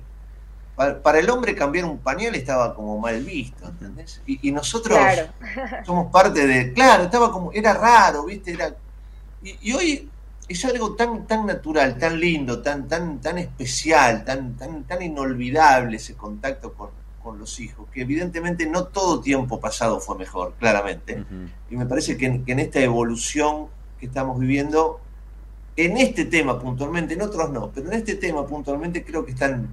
para, 0.75 1.19
el 1.19 1.29
hombre 1.29 1.55
cambiar 1.55 1.85
un 1.85 1.99
pañal 1.99 2.35
estaba 2.35 2.73
como 2.73 2.97
mal 2.97 3.21
visto, 3.23 3.67
¿entendés? 3.67 4.21
Y, 4.25 4.51
nosotros 4.51 4.97
somos 5.85 6.11
parte 6.11 6.47
de, 6.47 6.73
claro, 6.73 7.03
estaba 7.03 7.31
como, 7.31 7.51
era 7.51 7.73
raro, 7.73 8.25
¿viste? 8.25 8.53
Era, 8.53 8.75
y, 9.43 9.73
hoy 9.73 10.09
es 10.47 10.65
algo 10.65 10.95
tan, 10.95 11.27
tan 11.27 11.45
natural, 11.45 11.97
tan 11.97 12.19
lindo, 12.19 12.61
tan, 12.61 12.87
tan, 12.87 13.19
tan 13.21 13.37
especial, 13.37 14.25
tan, 14.25 14.55
tan, 14.57 14.83
tan 14.83 15.01
inolvidable 15.01 15.97
ese 15.97 16.15
contacto 16.15 16.73
con, 16.73 16.89
los 17.37 17.59
hijos, 17.59 17.87
que 17.93 18.01
evidentemente 18.01 18.65
no 18.65 18.85
todo 18.85 19.21
tiempo 19.21 19.59
pasado 19.59 19.99
fue 19.99 20.17
mejor, 20.17 20.55
claramente. 20.57 21.23
Y 21.69 21.75
me 21.75 21.85
parece 21.85 22.17
que 22.17 22.43
que 22.43 22.51
en 22.51 22.59
esta 22.59 22.79
evolución 22.79 23.67
que 23.99 24.07
estamos 24.07 24.39
viviendo, 24.39 24.99
en 25.75 25.97
este 25.97 26.25
tema 26.25 26.59
puntualmente, 26.59 27.13
en 27.13 27.21
otros 27.21 27.51
no, 27.51 27.69
pero 27.69 27.91
en 27.91 27.93
este 27.93 28.15
tema 28.15 28.47
puntualmente 28.47 29.05
creo 29.05 29.23
que 29.23 29.33
están 29.33 29.71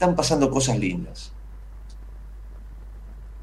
están 0.00 0.16
pasando 0.16 0.50
cosas 0.50 0.78
lindas. 0.78 1.30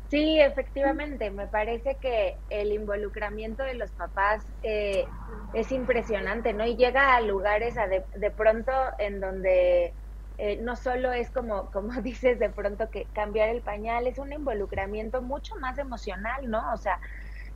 Sí, 0.10 0.40
efectivamente, 0.40 1.30
me 1.30 1.46
parece 1.46 1.98
que 2.02 2.36
el 2.50 2.72
involucramiento 2.72 3.62
de 3.62 3.76
los 3.76 3.92
papás 3.92 4.44
eh, 4.64 5.06
es 5.54 5.72
impresionante, 5.72 6.54
¿no? 6.54 6.66
Y 6.66 6.76
llega 6.76 7.16
a 7.16 7.22
lugares 7.22 7.76
de, 8.16 8.32
pronto 8.32 8.72
en 8.98 9.20
donde 9.20 9.94
eh, 10.40 10.58
no 10.64 10.76
solo 10.76 11.12
es 11.12 11.30
como, 11.30 11.66
como 11.72 12.02
dices 12.02 12.40
de 12.40 12.50
pronto 12.50 12.90
que 12.90 13.06
cambiar 13.14 13.50
el 13.50 13.62
pañal, 13.62 14.08
es 14.08 14.18
un 14.18 14.34
involucramiento 14.34 15.22
mucho 15.22 15.56
más 15.58 15.78
emocional, 15.78 16.50
¿no? 16.50 16.74
O 16.74 16.78
sea, 16.78 17.00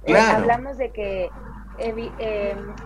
eh, 0.05 0.15
hablamos 0.15 0.77
de 0.77 0.91
que 0.91 1.31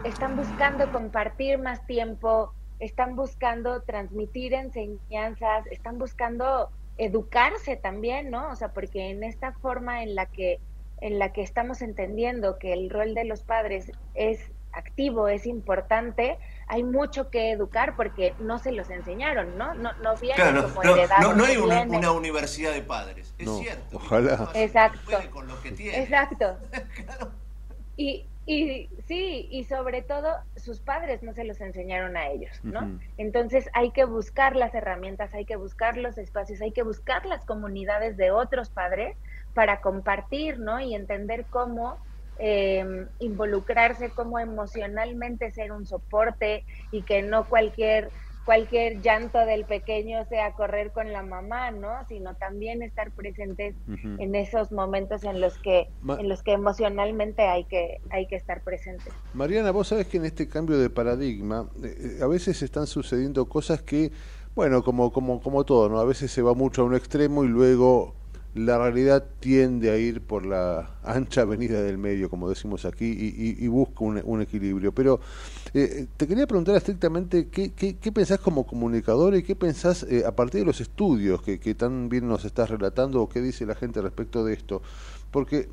están 0.05 0.37
buscando 0.37 0.89
compartir 0.93 1.57
más 1.57 1.85
tiempo, 1.85 2.53
están 2.85 3.15
buscando 3.15 3.81
transmitir 3.81 4.53
enseñanzas, 4.53 5.65
están 5.67 5.97
buscando 5.97 6.69
educarse 6.97 7.75
también, 7.75 8.31
¿no? 8.31 8.49
O 8.51 8.55
sea, 8.55 8.69
porque 8.69 9.09
en 9.09 9.23
esta 9.23 9.53
forma 9.53 10.03
en 10.03 10.15
la 10.15 10.27
que 10.27 10.59
en 11.01 11.19
la 11.19 11.33
que 11.33 11.41
estamos 11.41 11.81
entendiendo 11.81 12.57
que 12.57 12.71
el 12.71 12.89
rol 12.89 13.13
de 13.13 13.25
los 13.25 13.43
padres 13.43 13.91
es 14.13 14.39
activo, 14.71 15.27
es 15.27 15.45
importante, 15.45 16.37
hay 16.67 16.83
mucho 16.83 17.29
que 17.29 17.51
educar 17.51 17.95
porque 17.95 18.33
no 18.39 18.59
se 18.59 18.71
los 18.71 18.89
enseñaron, 18.89 19.57
¿no? 19.57 19.73
No, 19.73 19.93
no 19.93 20.15
viene 20.17 20.35
claro, 20.35 20.63
como 20.63 20.83
no, 20.83 21.33
no, 21.33 21.45
hay 21.45 21.57
una, 21.57 22.11
universidad 22.11 22.73
de 22.73 22.81
padres, 22.81 23.33
es 23.37 23.49
cierto. 23.57 23.97
Ojalá. 23.97 24.49
Exacto. 24.53 25.17
Exacto. 25.93 26.57
Y, 27.97 28.25
y 28.45 28.89
sí, 29.07 29.47
y 29.49 29.63
sobre 29.63 30.03
todo 30.03 30.35
sus 30.55 30.79
padres 30.79 31.23
no 31.23 31.33
se 31.33 31.43
los 31.43 31.59
enseñaron 31.61 32.15
a 32.15 32.27
ellos, 32.27 32.59
¿no? 32.63 32.99
Entonces 33.17 33.69
hay 33.73 33.91
que 33.91 34.05
buscar 34.05 34.55
las 34.55 34.75
herramientas, 34.75 35.33
hay 35.33 35.45
que 35.45 35.55
buscar 35.55 35.97
los 35.97 36.17
espacios, 36.17 36.61
hay 36.61 36.71
que 36.71 36.83
buscar 36.83 37.25
las 37.25 37.43
comunidades 37.43 38.17
de 38.17 38.29
otros 38.31 38.69
padres 38.69 39.17
para 39.53 39.81
compartir, 39.81 40.59
¿no? 40.59 40.79
Y 40.79 40.93
entender 40.93 41.47
cómo 41.49 41.97
eh, 42.37 43.07
involucrarse, 43.19 44.11
cómo 44.11 44.37
emocionalmente 44.37 45.51
ser 45.51 45.71
un 45.71 45.85
soporte 45.85 46.65
y 46.91 47.01
que 47.03 47.21
no 47.21 47.47
cualquier 47.47 48.11
cualquier 48.45 49.01
llanto 49.01 49.39
del 49.39 49.65
pequeño 49.65 50.23
sea 50.29 50.53
correr 50.53 50.91
con 50.91 51.11
la 51.11 51.23
mamá, 51.23 51.71
¿no? 51.71 51.89
Sino 52.07 52.35
también 52.35 52.83
estar 52.83 53.11
presentes 53.11 53.75
en 53.87 54.35
esos 54.35 54.71
momentos 54.71 55.23
en 55.23 55.41
los 55.41 55.57
que 55.57 55.89
en 56.19 56.29
los 56.29 56.43
que 56.43 56.53
emocionalmente 56.53 57.41
hay 57.41 57.65
que 57.65 57.99
hay 58.11 58.27
que 58.27 58.35
estar 58.35 58.63
presentes. 58.63 59.13
Mariana, 59.33 59.71
vos 59.71 59.87
sabés 59.87 60.07
que 60.07 60.17
en 60.17 60.25
este 60.25 60.47
cambio 60.47 60.77
de 60.77 60.89
paradigma 60.89 61.69
eh, 61.83 62.17
eh, 62.19 62.23
a 62.23 62.27
veces 62.27 62.61
están 62.61 62.87
sucediendo 62.87 63.49
cosas 63.49 63.81
que 63.81 64.11
bueno, 64.53 64.83
como 64.83 65.11
como 65.11 65.41
como 65.41 65.65
todo, 65.65 65.89
¿no? 65.89 65.99
A 65.99 66.05
veces 66.05 66.31
se 66.31 66.41
va 66.41 66.53
mucho 66.53 66.83
a 66.83 66.85
un 66.85 66.95
extremo 66.95 67.43
y 67.43 67.47
luego 67.47 68.13
la 68.55 68.77
realidad 68.77 69.25
tiende 69.41 69.91
a 69.91 69.97
ir 69.97 70.21
por 70.21 70.45
la 70.45 70.95
ancha 71.03 71.41
avenida 71.41 71.81
del 71.81 71.97
medio, 71.97 72.29
como 72.29 72.49
decimos 72.49 72.85
aquí, 72.85 73.05
y, 73.05 73.67
busca 73.67 74.05
un, 74.05 74.41
equilibrio. 74.41 74.93
Pero 74.93 75.19
eh, 75.73 76.07
te 76.15 76.25
quería 76.25 76.47
preguntar 76.47 76.77
estrictamente 76.77 77.49
qué, 77.49 77.73
qué, 77.73 78.11
pensás 78.13 78.39
como 78.39 78.65
comunicador 78.65 79.35
y 79.35 79.43
qué 79.43 79.57
pensás 79.57 80.03
eh, 80.03 80.23
a 80.25 80.33
partir 80.33 80.61
de 80.61 80.65
los 80.65 80.79
estudios 80.79 81.41
que, 81.41 81.59
que, 81.59 81.75
tan 81.75 82.07
bien 82.07 82.29
nos 82.29 82.45
estás 82.45 82.69
relatando 82.69 83.21
o 83.21 83.27
qué 83.27 83.41
dice 83.41 83.65
la 83.65 83.75
gente 83.75 84.01
respecto 84.01 84.45
de 84.45 84.53
esto. 84.53 84.81
Porque, 85.31 85.67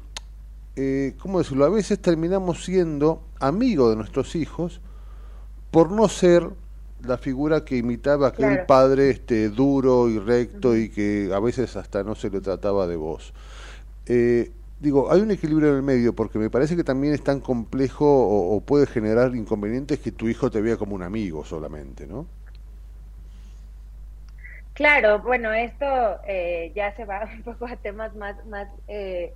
eh, 0.75 1.15
¿cómo 1.21 1.39
decirlo? 1.39 1.65
A 1.65 1.71
veces 1.71 2.01
terminamos 2.01 2.65
siendo 2.65 3.23
amigos 3.39 3.91
de 3.91 3.97
nuestros 3.97 4.35
hijos 4.35 4.81
por 5.71 5.93
no 5.93 6.09
ser 6.09 6.51
la 7.05 7.19
figura 7.19 7.65
que 7.65 7.77
imitaba 7.77 8.29
aquel 8.29 8.65
padre 8.67 9.11
este 9.11 9.49
duro 9.49 10.09
y 10.09 10.19
recto 10.19 10.77
y 10.77 10.89
que 10.89 11.31
a 11.35 11.41
veces 11.41 11.77
hasta 11.77 12.03
no 12.03 12.15
se 12.15 12.31
le 12.31 12.41
trataba 12.41 12.87
de 12.87 12.97
voz. 12.97 13.33
Eh, 14.07 14.51
digo, 14.81 15.11
hay 15.13 15.21
un 15.21 15.31
equilibrio 15.31 15.71
en 15.71 15.77
el 15.77 15.83
medio 15.83 16.15
porque 16.15 16.39
me 16.39 16.51
parece 16.51 16.77
que 16.77 16.85
también 16.85 17.15
es 17.15 17.23
tan 17.23 17.41
complejo 17.41 18.07
o, 18.07 18.61
puede 18.61 18.87
generar 18.87 19.35
inconvenientes 19.35 19.99
que 20.01 20.13
tu 20.13 20.29
hijo 20.29 20.51
te 20.51 20.61
vea 20.61 20.77
como 20.77 20.95
un 20.95 21.03
amigo 21.03 21.45
solamente, 21.45 22.07
¿no? 22.07 22.27
Claro, 24.75 25.21
bueno, 25.21 25.53
esto 25.53 25.87
eh, 26.27 26.73
ya 26.75 26.95
se 26.97 27.05
va 27.05 27.29
un 27.37 27.43
poco 27.43 27.67
a 27.67 27.77
temas 27.77 28.15
más, 28.17 28.45
más 28.47 28.69
eh, 28.89 29.33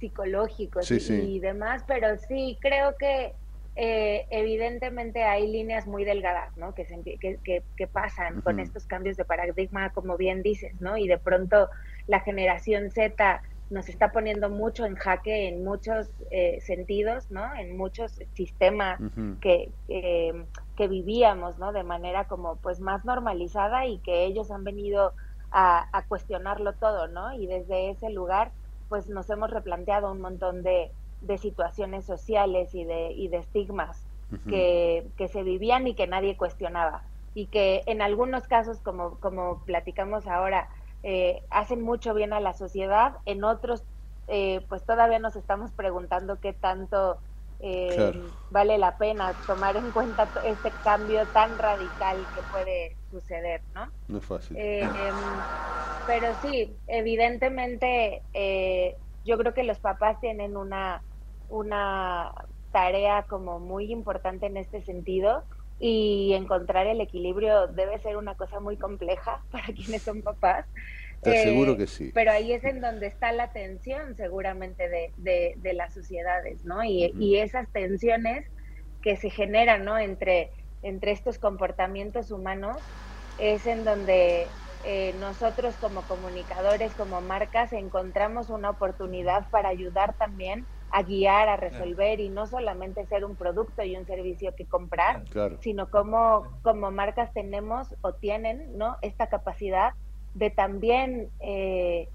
psicológicos 0.00 0.90
y 0.90 1.40
demás, 1.40 1.82
pero 1.86 2.16
sí 2.16 2.56
creo 2.60 2.96
que 2.96 3.34
eh, 3.80 4.26
evidentemente 4.30 5.22
hay 5.22 5.46
líneas 5.46 5.86
muy 5.86 6.04
delgadas, 6.04 6.56
¿no? 6.56 6.74
Que, 6.74 6.84
que, 7.14 7.86
pasan 7.86 8.40
con 8.40 8.58
estos 8.58 8.86
cambios 8.86 9.16
de 9.16 9.24
paradigma, 9.24 9.90
como 9.90 10.16
bien 10.16 10.42
dices, 10.42 10.80
¿no? 10.80 10.96
Y 10.96 11.06
de 11.06 11.16
pronto 11.16 11.70
la 12.08 12.18
generación 12.18 12.90
Z 12.90 13.40
nos 13.70 13.88
está 13.88 14.10
poniendo 14.10 14.50
mucho 14.50 14.84
en 14.84 14.96
jaque 14.96 15.46
en 15.46 15.62
muchos 15.62 16.10
eh, 16.32 16.58
sentidos, 16.60 17.30
¿no? 17.30 17.54
En 17.54 17.76
muchos 17.76 18.20
sistemas 18.34 18.98
que, 19.40 19.70
que 19.86 20.88
vivíamos, 20.88 21.60
¿no? 21.60 21.72
De 21.72 21.84
manera 21.84 22.24
como 22.24 22.56
pues 22.56 22.80
más 22.80 23.04
normalizada 23.04 23.86
y 23.86 23.98
que 23.98 24.24
ellos 24.24 24.50
han 24.50 24.64
venido 24.64 25.12
a, 25.52 25.88
a 25.96 26.04
cuestionarlo 26.04 26.72
todo, 26.72 27.06
¿no? 27.06 27.32
Y 27.32 27.46
desde 27.46 27.90
ese 27.90 28.10
lugar 28.10 28.50
pues 28.88 29.08
nos 29.08 29.30
hemos 29.30 29.50
replanteado 29.50 30.10
un 30.10 30.20
montón 30.20 30.64
de, 30.64 30.90
de 31.20 31.38
situaciones 31.38 32.04
sociales 32.04 32.74
y 32.74 32.84
de, 32.84 33.12
y 33.12 33.28
de 33.28 33.38
estigmas 33.38 34.06
que, 34.48 35.10
que, 35.16 35.28
se 35.28 35.42
vivían 35.42 35.86
y 35.86 35.94
que 35.94 36.06
nadie 36.06 36.36
cuestionaba. 36.36 37.02
Y 37.34 37.46
que 37.46 37.82
en 37.86 38.02
algunos 38.02 38.46
casos, 38.46 38.80
como, 38.80 39.18
como 39.20 39.62
platicamos 39.64 40.26
ahora, 40.26 40.68
eh, 41.02 41.42
hacen 41.50 41.80
mucho 41.82 42.12
bien 42.12 42.32
a 42.32 42.40
la 42.40 42.52
sociedad, 42.52 43.16
en 43.24 43.44
otros, 43.44 43.84
eh, 44.26 44.64
pues 44.68 44.84
todavía 44.84 45.18
nos 45.18 45.36
estamos 45.36 45.72
preguntando 45.72 46.40
qué 46.40 46.52
tanto 46.52 47.18
eh, 47.60 48.12
vale 48.50 48.78
la 48.78 48.98
pena 48.98 49.34
tomar 49.46 49.76
en 49.76 49.92
cuenta 49.92 50.30
este 50.44 50.74
cambio 50.84 51.26
tan 51.28 51.58
radical 51.58 52.28
que 52.34 52.42
puede 52.42 52.96
suceder, 53.10 53.62
¿no? 53.74 53.90
No 54.08 54.18
es 54.18 54.24
fácil. 54.24 54.56
Em, 54.58 55.14
pero 56.06 56.34
sí, 56.34 56.76
evidentemente 56.86 58.22
yo 59.24 59.38
creo 59.38 59.54
que 59.54 59.64
los 59.64 59.78
papás 59.78 60.20
tienen 60.20 60.56
una 60.56 61.02
una 61.48 62.32
tarea 62.72 63.24
como 63.24 63.58
muy 63.60 63.90
importante 63.90 64.46
en 64.46 64.56
este 64.56 64.82
sentido 64.82 65.44
y 65.80 66.32
encontrar 66.34 66.86
el 66.86 67.00
equilibrio 67.00 67.68
debe 67.68 67.98
ser 68.00 68.16
una 68.16 68.34
cosa 68.34 68.60
muy 68.60 68.76
compleja 68.76 69.42
para 69.50 69.66
quienes 69.66 70.02
son 70.02 70.22
papás. 70.22 70.66
Te 71.22 71.40
aseguro 71.40 71.76
que 71.76 71.88
sí. 71.88 72.12
Pero 72.14 72.30
ahí 72.30 72.52
es 72.52 72.62
en 72.62 72.80
donde 72.80 73.08
está 73.08 73.32
la 73.32 73.52
tensión 73.52 74.14
seguramente 74.16 74.88
de, 74.88 75.56
de, 75.56 75.72
las 75.72 75.92
sociedades, 75.92 76.64
¿no? 76.64 76.84
Y, 76.84 77.12
y, 77.18 77.38
esas 77.38 77.68
tensiones 77.72 78.46
que 79.02 79.16
se 79.16 79.28
generan, 79.28 79.84
¿no? 79.84 79.98
Entre, 79.98 80.52
entre 80.84 81.10
estos 81.10 81.38
comportamientos 81.38 82.30
humanos 82.30 82.76
es 83.40 83.66
en 83.66 83.84
donde 83.84 84.46
eh, 84.84 85.12
nosotros 85.18 85.74
como 85.80 86.02
comunicadores, 86.02 86.92
como 86.94 87.20
marcas, 87.20 87.72
encontramos 87.72 88.48
una 88.48 88.70
oportunidad 88.70 89.50
para 89.50 89.70
ayudar 89.70 90.14
también 90.14 90.66
a 90.90 91.02
guiar, 91.02 91.48
a 91.48 91.56
resolver 91.56 92.20
y 92.20 92.28
no 92.28 92.46
solamente 92.46 93.04
ser 93.06 93.24
un 93.24 93.36
producto 93.36 93.82
y 93.82 93.96
un 93.96 94.06
servicio 94.06 94.54
que 94.54 94.64
comprar, 94.64 95.24
sino 95.60 95.90
como, 95.90 96.46
como 96.62 96.90
marcas 96.90 97.32
tenemos 97.32 97.94
o 98.00 98.14
tienen 98.14 98.76
¿no? 98.76 98.96
esta 99.02 99.28
capacidad 99.28 99.92
de 100.34 100.50
también 100.50 101.30
eh, 101.40 102.08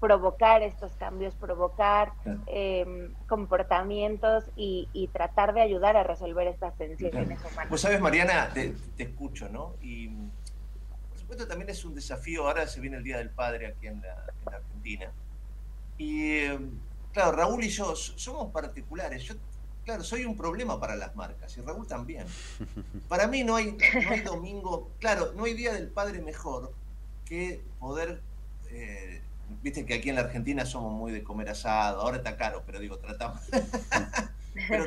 provocar 0.00 0.62
estos 0.62 0.92
cambios, 0.92 1.34
provocar 1.34 2.12
em, 2.46 3.12
comportamientos 3.26 4.44
y, 4.56 5.10
tratar 5.12 5.54
de 5.54 5.60
ayudar 5.60 5.96
a 5.96 6.02
resolver 6.04 6.46
estas 6.46 6.76
tensiones 6.76 7.26
humanas. 7.26 7.66
Pues 7.68 7.80
sabes, 7.80 8.00
Mariana, 8.00 8.50
te, 8.52 8.74
escucho, 8.98 9.48
¿no? 9.48 9.74
Y 9.82 10.08
por 10.08 11.18
supuesto 11.18 11.48
también 11.48 11.70
es 11.70 11.84
un 11.84 11.94
desafío, 11.94 12.46
ahora 12.46 12.66
se 12.66 12.80
viene 12.80 12.98
el 12.98 13.04
Día 13.04 13.18
del 13.18 13.30
Padre 13.30 13.66
aquí 13.66 13.86
en 13.86 14.00
la, 14.00 14.12
en 14.12 14.50
la 14.50 14.56
Argentina. 14.58 15.12
Y 15.96 16.44
em, 16.44 16.78
claro, 17.18 17.32
Raúl 17.32 17.64
y 17.64 17.68
yo 17.68 17.96
somos 17.96 18.52
particulares. 18.52 19.24
Yo, 19.24 19.34
claro, 19.84 20.04
soy 20.04 20.24
un 20.24 20.36
problema 20.36 20.78
para 20.78 20.94
las 20.94 21.16
marcas 21.16 21.56
y 21.56 21.60
Raúl 21.60 21.84
también. 21.84 22.26
Para 23.08 23.26
mí 23.26 23.42
no 23.42 23.56
hay, 23.56 23.72
no 23.72 24.10
hay 24.10 24.20
domingo, 24.20 24.92
claro, 25.00 25.32
no 25.34 25.44
hay 25.44 25.54
Día 25.54 25.72
del 25.72 25.88
Padre 25.88 26.20
mejor 26.20 26.72
que 27.24 27.60
poder, 27.80 28.22
eh, 28.70 29.20
viste 29.62 29.84
que 29.84 29.94
aquí 29.94 30.10
en 30.10 30.14
la 30.14 30.22
Argentina 30.22 30.64
somos 30.64 30.92
muy 30.92 31.10
de 31.10 31.24
comer 31.24 31.48
asado, 31.48 32.02
ahora 32.02 32.18
está 32.18 32.36
caro, 32.36 32.62
pero 32.64 32.78
digo, 32.78 32.98
tratamos. 32.98 33.40
pero 34.68 34.84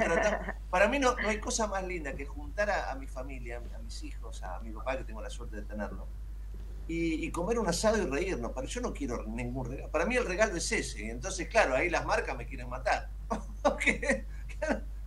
para 0.69 0.87
mí 0.87 0.99
no, 0.99 1.13
no, 1.17 1.27
hay 1.27 1.39
cosa 1.39 1.67
más 1.67 1.83
linda 1.83 2.13
que 2.13 2.25
juntar 2.25 2.71
a, 2.71 2.95
mi 2.95 3.07
familia, 3.07 3.61
a 3.75 3.79
mis 3.79 4.03
hijos, 4.03 4.41
a 4.43 4.57
mi 4.61 4.71
papá, 4.71 4.97
que 4.97 5.03
tengo 5.03 5.21
la 5.21 5.29
suerte 5.29 5.57
de 5.57 5.63
tenerlo, 5.63 6.07
y, 6.87 7.31
comer 7.31 7.59
un 7.59 7.67
asado 7.67 7.97
y 7.97 8.05
reírnos. 8.05 8.51
Pero 8.53 8.67
yo 8.67 8.81
no 8.81 8.93
quiero 8.93 9.23
ningún 9.25 9.65
regalo. 9.65 9.91
Para 9.91 10.05
mí 10.05 10.15
el 10.15 10.25
regalo 10.25 10.55
es 10.55 10.71
ese. 10.71 11.09
Entonces, 11.09 11.47
claro, 11.47 11.75
ahí 11.75 11.89
las 11.89 12.05
marcas 12.05 12.37
me 12.37 12.45
quieren 12.45 12.69
matar. 12.69 13.09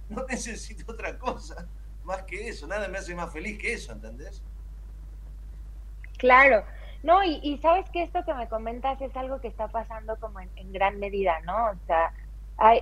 No 0.07 0.27
necesito 0.27 0.93
otra 0.93 1.19
cosa 1.19 1.67
más 2.05 2.23
que 2.25 2.49
eso. 2.49 2.67
Nada 2.67 2.89
me 2.89 2.99
hace 2.99 3.15
más 3.15 3.33
feliz 3.33 3.59
que 3.59 3.73
eso, 3.73 3.93
¿entendés? 3.93 4.43
Claro. 6.19 6.65
No, 7.03 7.23
y, 7.23 7.59
sabes 7.59 7.89
que 7.91 8.03
esto 8.03 8.25
que 8.25 8.33
me 8.33 8.49
comentas 8.49 8.99
es 9.03 9.15
algo 9.15 9.41
que 9.41 9.49
está 9.49 9.69
pasando 9.69 10.17
como 10.21 10.41
en, 10.41 10.73
gran 10.73 10.99
medida, 10.99 11.39
¿no? 11.41 11.67
O 11.67 11.87
sea, 11.87 12.15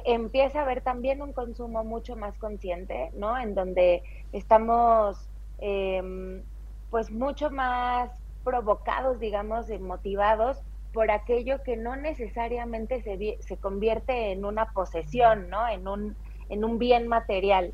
empieza 0.04 0.60
a 0.60 0.62
haber 0.62 0.80
también 0.80 1.22
un 1.22 1.32
consumo 1.32 1.82
mucho 1.82 2.14
más 2.14 2.38
consciente, 2.38 3.10
¿no? 3.14 3.36
En 3.36 3.56
donde 3.56 4.04
estamos, 4.32 5.28
em, 5.58 6.42
pues, 6.90 7.10
mucho 7.10 7.50
más 7.50 8.10
provocados, 8.44 9.18
digamos, 9.18 9.68
motivados 9.80 10.58
por 10.92 11.10
aquello 11.10 11.62
que 11.62 11.76
no 11.76 11.96
necesariamente 11.96 13.02
se, 13.02 13.38
se 13.40 13.56
convierte 13.56 14.32
en 14.32 14.44
una 14.44 14.72
posesión, 14.72 15.48
¿no? 15.48 15.66
En 15.68 15.88
un, 15.88 16.16
en 16.48 16.64
un 16.64 16.78
bien 16.78 17.08
material. 17.08 17.72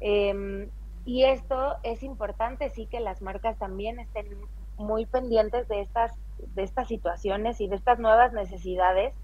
Em, 0.00 0.68
y 1.04 1.24
esto 1.24 1.76
es 1.82 2.02
importante, 2.02 2.68
sí, 2.70 2.86
que 2.86 3.00
las 3.00 3.22
marcas 3.22 3.56
también 3.58 3.98
estén 3.98 4.26
muy 4.76 5.06
pendientes 5.06 5.66
de 5.68 5.80
estas, 5.80 6.12
de 6.54 6.62
estas 6.62 6.88
situaciones 6.88 7.60
y 7.60 7.68
de 7.68 7.76
estas 7.76 7.98
nuevas 7.98 8.32
necesidades, 8.32 9.14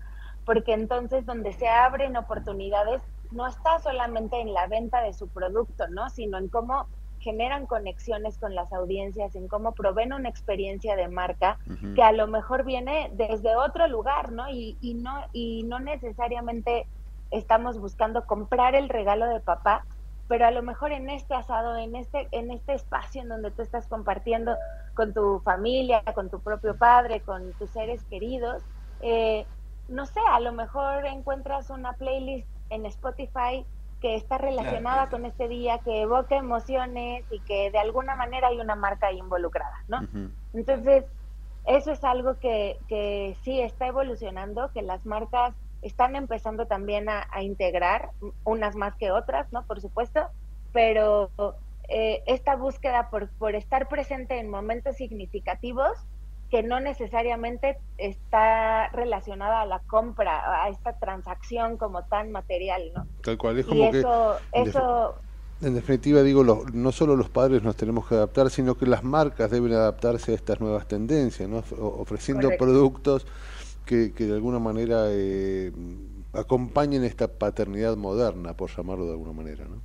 porque 0.46 0.72
entonces 0.72 1.26
donde 1.26 1.52
se 1.52 1.68
abren 1.68 2.16
oportunidades 2.16 3.02
no 3.30 3.46
está 3.46 3.78
solamente 3.80 4.40
en 4.40 4.54
la 4.54 4.66
venta 4.66 5.02
de 5.02 5.12
su 5.12 5.28
producto, 5.28 5.86
¿no? 5.88 6.08
Sino 6.08 6.38
en 6.38 6.48
cómo 6.48 6.86
generan 7.24 7.66
conexiones 7.66 8.36
con 8.36 8.54
las 8.54 8.70
audiencias, 8.72 9.34
en 9.34 9.48
cómo 9.48 9.72
proveen 9.72 10.12
una 10.12 10.28
experiencia 10.28 10.94
de 10.94 11.08
marca 11.08 11.58
que 11.96 12.02
a 12.02 12.12
lo 12.12 12.26
mejor 12.26 12.64
viene 12.64 13.10
desde 13.14 13.56
otro 13.56 13.88
lugar, 13.88 14.30
¿no? 14.30 14.50
Y, 14.50 14.76
y, 14.82 14.92
no 14.94 15.24
y 15.32 15.62
no 15.64 15.80
necesariamente 15.80 16.86
estamos 17.30 17.78
buscando 17.80 18.26
comprar 18.26 18.74
el 18.74 18.90
regalo 18.90 19.26
de 19.26 19.40
papá, 19.40 19.86
pero 20.28 20.46
a 20.46 20.50
lo 20.50 20.62
mejor 20.62 20.92
en 20.92 21.08
este 21.08 21.34
asado, 21.34 21.76
en 21.76 21.96
este, 21.96 22.28
en 22.30 22.50
este 22.50 22.74
espacio 22.74 23.22
en 23.22 23.30
donde 23.30 23.50
tú 23.50 23.62
estás 23.62 23.86
compartiendo 23.88 24.54
con 24.92 25.14
tu 25.14 25.40
familia, 25.40 26.02
con 26.14 26.28
tu 26.28 26.40
propio 26.40 26.76
padre, 26.76 27.20
con 27.20 27.52
tus 27.54 27.70
seres 27.70 28.04
queridos, 28.04 28.62
eh, 29.00 29.46
no 29.88 30.04
sé, 30.04 30.20
a 30.30 30.40
lo 30.40 30.52
mejor 30.52 31.06
encuentras 31.06 31.70
una 31.70 31.94
playlist 31.94 32.48
en 32.68 32.84
Spotify 32.86 33.64
que 34.04 34.16
está 34.16 34.36
relacionada 34.36 35.08
con 35.08 35.24
este 35.24 35.48
día, 35.48 35.78
que 35.78 36.02
evoca 36.02 36.36
emociones 36.36 37.24
y 37.30 37.40
que 37.40 37.70
de 37.70 37.78
alguna 37.78 38.14
manera 38.14 38.48
hay 38.48 38.60
una 38.60 38.74
marca 38.74 39.10
involucrada, 39.10 39.82
¿no? 39.88 40.06
Entonces, 40.52 41.06
eso 41.66 41.90
es 41.90 42.04
algo 42.04 42.38
que, 42.38 42.78
que 42.86 43.34
sí 43.40 43.62
está 43.62 43.86
evolucionando, 43.86 44.70
que 44.74 44.82
las 44.82 45.06
marcas 45.06 45.54
están 45.80 46.16
empezando 46.16 46.66
también 46.66 47.08
a, 47.08 47.42
integrar, 47.42 48.10
unas 48.44 48.76
más 48.76 48.94
que 48.96 49.10
otras, 49.10 49.50
¿no? 49.54 49.64
Por 49.64 49.80
supuesto, 49.80 50.28
pero 50.74 51.30
eh, 51.88 52.22
esta 52.26 52.56
búsqueda 52.56 53.08
por, 53.08 53.30
por 53.38 53.54
estar 53.54 53.88
presente 53.88 54.38
en 54.38 54.50
momentos 54.50 54.96
significativos 54.96 55.96
que 56.54 56.62
no 56.62 56.78
necesariamente 56.78 57.78
está 57.98 58.86
relacionada 58.90 59.62
a 59.62 59.66
la 59.66 59.80
compra, 59.80 60.62
a 60.62 60.68
esta 60.68 60.96
transacción 61.00 61.76
como 61.78 62.04
tan 62.04 62.30
material, 62.30 62.92
¿no? 62.94 63.08
Tal 63.24 63.36
cual, 63.36 63.58
es 63.58 63.66
como 63.66 63.90
que... 63.90 64.04
Eso, 64.52 65.16
en 65.60 65.74
definitiva, 65.74 66.22
digo, 66.22 66.44
no 66.44 66.92
solo 66.92 67.16
los 67.16 67.28
padres 67.28 67.64
nos 67.64 67.74
tenemos 67.74 68.06
que 68.06 68.14
adaptar, 68.14 68.50
sino 68.50 68.76
que 68.76 68.86
las 68.86 69.02
marcas 69.02 69.50
deben 69.50 69.72
adaptarse 69.72 70.30
a 70.30 70.36
estas 70.36 70.60
nuevas 70.60 70.86
tendencias, 70.86 71.48
¿no? 71.48 71.64
ofreciendo 71.76 72.48
productos 72.56 73.26
que, 73.84 74.12
que 74.12 74.26
de 74.26 74.34
alguna 74.34 74.60
manera 74.60 75.06
eh, 75.08 75.72
acompañen 76.34 77.02
esta 77.02 77.26
paternidad 77.26 77.96
moderna, 77.96 78.54
por 78.54 78.70
llamarlo 78.70 79.06
de 79.06 79.10
alguna 79.10 79.32
manera, 79.32 79.64
¿no? 79.64 79.82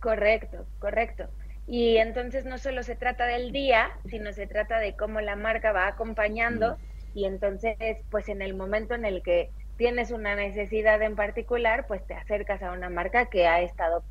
Correcto, 0.00 0.58
correcto. 0.78 1.24
Y 1.68 1.98
entonces 1.98 2.44
no 2.44 2.58
solo 2.58 2.82
se 2.82 2.96
trata 2.96 3.26
del 3.26 3.52
día, 3.52 3.90
sino 4.08 4.32
se 4.32 4.46
trata 4.46 4.78
de 4.78 4.96
cómo 4.96 5.20
la 5.20 5.36
marca 5.36 5.70
va 5.70 5.86
acompañando 5.86 6.76
mm. 6.76 7.18
y 7.18 7.24
entonces 7.26 7.76
pues 8.10 8.28
en 8.28 8.40
el 8.40 8.54
momento 8.54 8.94
en 8.94 9.04
el 9.04 9.22
que 9.22 9.50
tienes 9.76 10.10
una 10.10 10.34
necesidad 10.34 11.00
en 11.02 11.14
particular, 11.14 11.86
pues 11.86 12.04
te 12.06 12.14
acercas 12.14 12.62
a 12.62 12.72
una 12.72 12.90
marca 12.90 13.26
que 13.26 13.46
ha 13.46 13.60
estado 13.60 14.02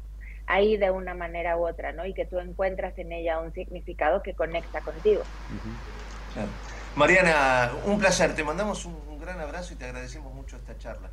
ahí 0.48 0.78
de 0.78 0.92
una 0.92 1.14
manera 1.14 1.58
u 1.58 1.68
otra, 1.68 1.92
¿no? 1.92 2.06
Y 2.06 2.14
que 2.14 2.26
tú 2.26 2.40
encuentras 2.40 2.98
en 2.98 3.12
ella 3.12 3.40
un 3.40 3.54
significado 3.54 4.24
que 4.24 4.34
conecta 4.34 4.80
contigo. 4.82 5.24
Mariana, 6.96 7.72
un 7.86 8.00
placer. 8.00 8.34
Te 8.34 8.44
mandamos 8.44 8.86
un, 8.86 9.20
gran 9.20 9.40
abrazo 9.42 9.74
y 9.74 9.78
te 9.78 9.86
agradecemos 9.86 10.34
mucho 10.34 10.56
esta 10.56 10.78
charla. 10.78 11.10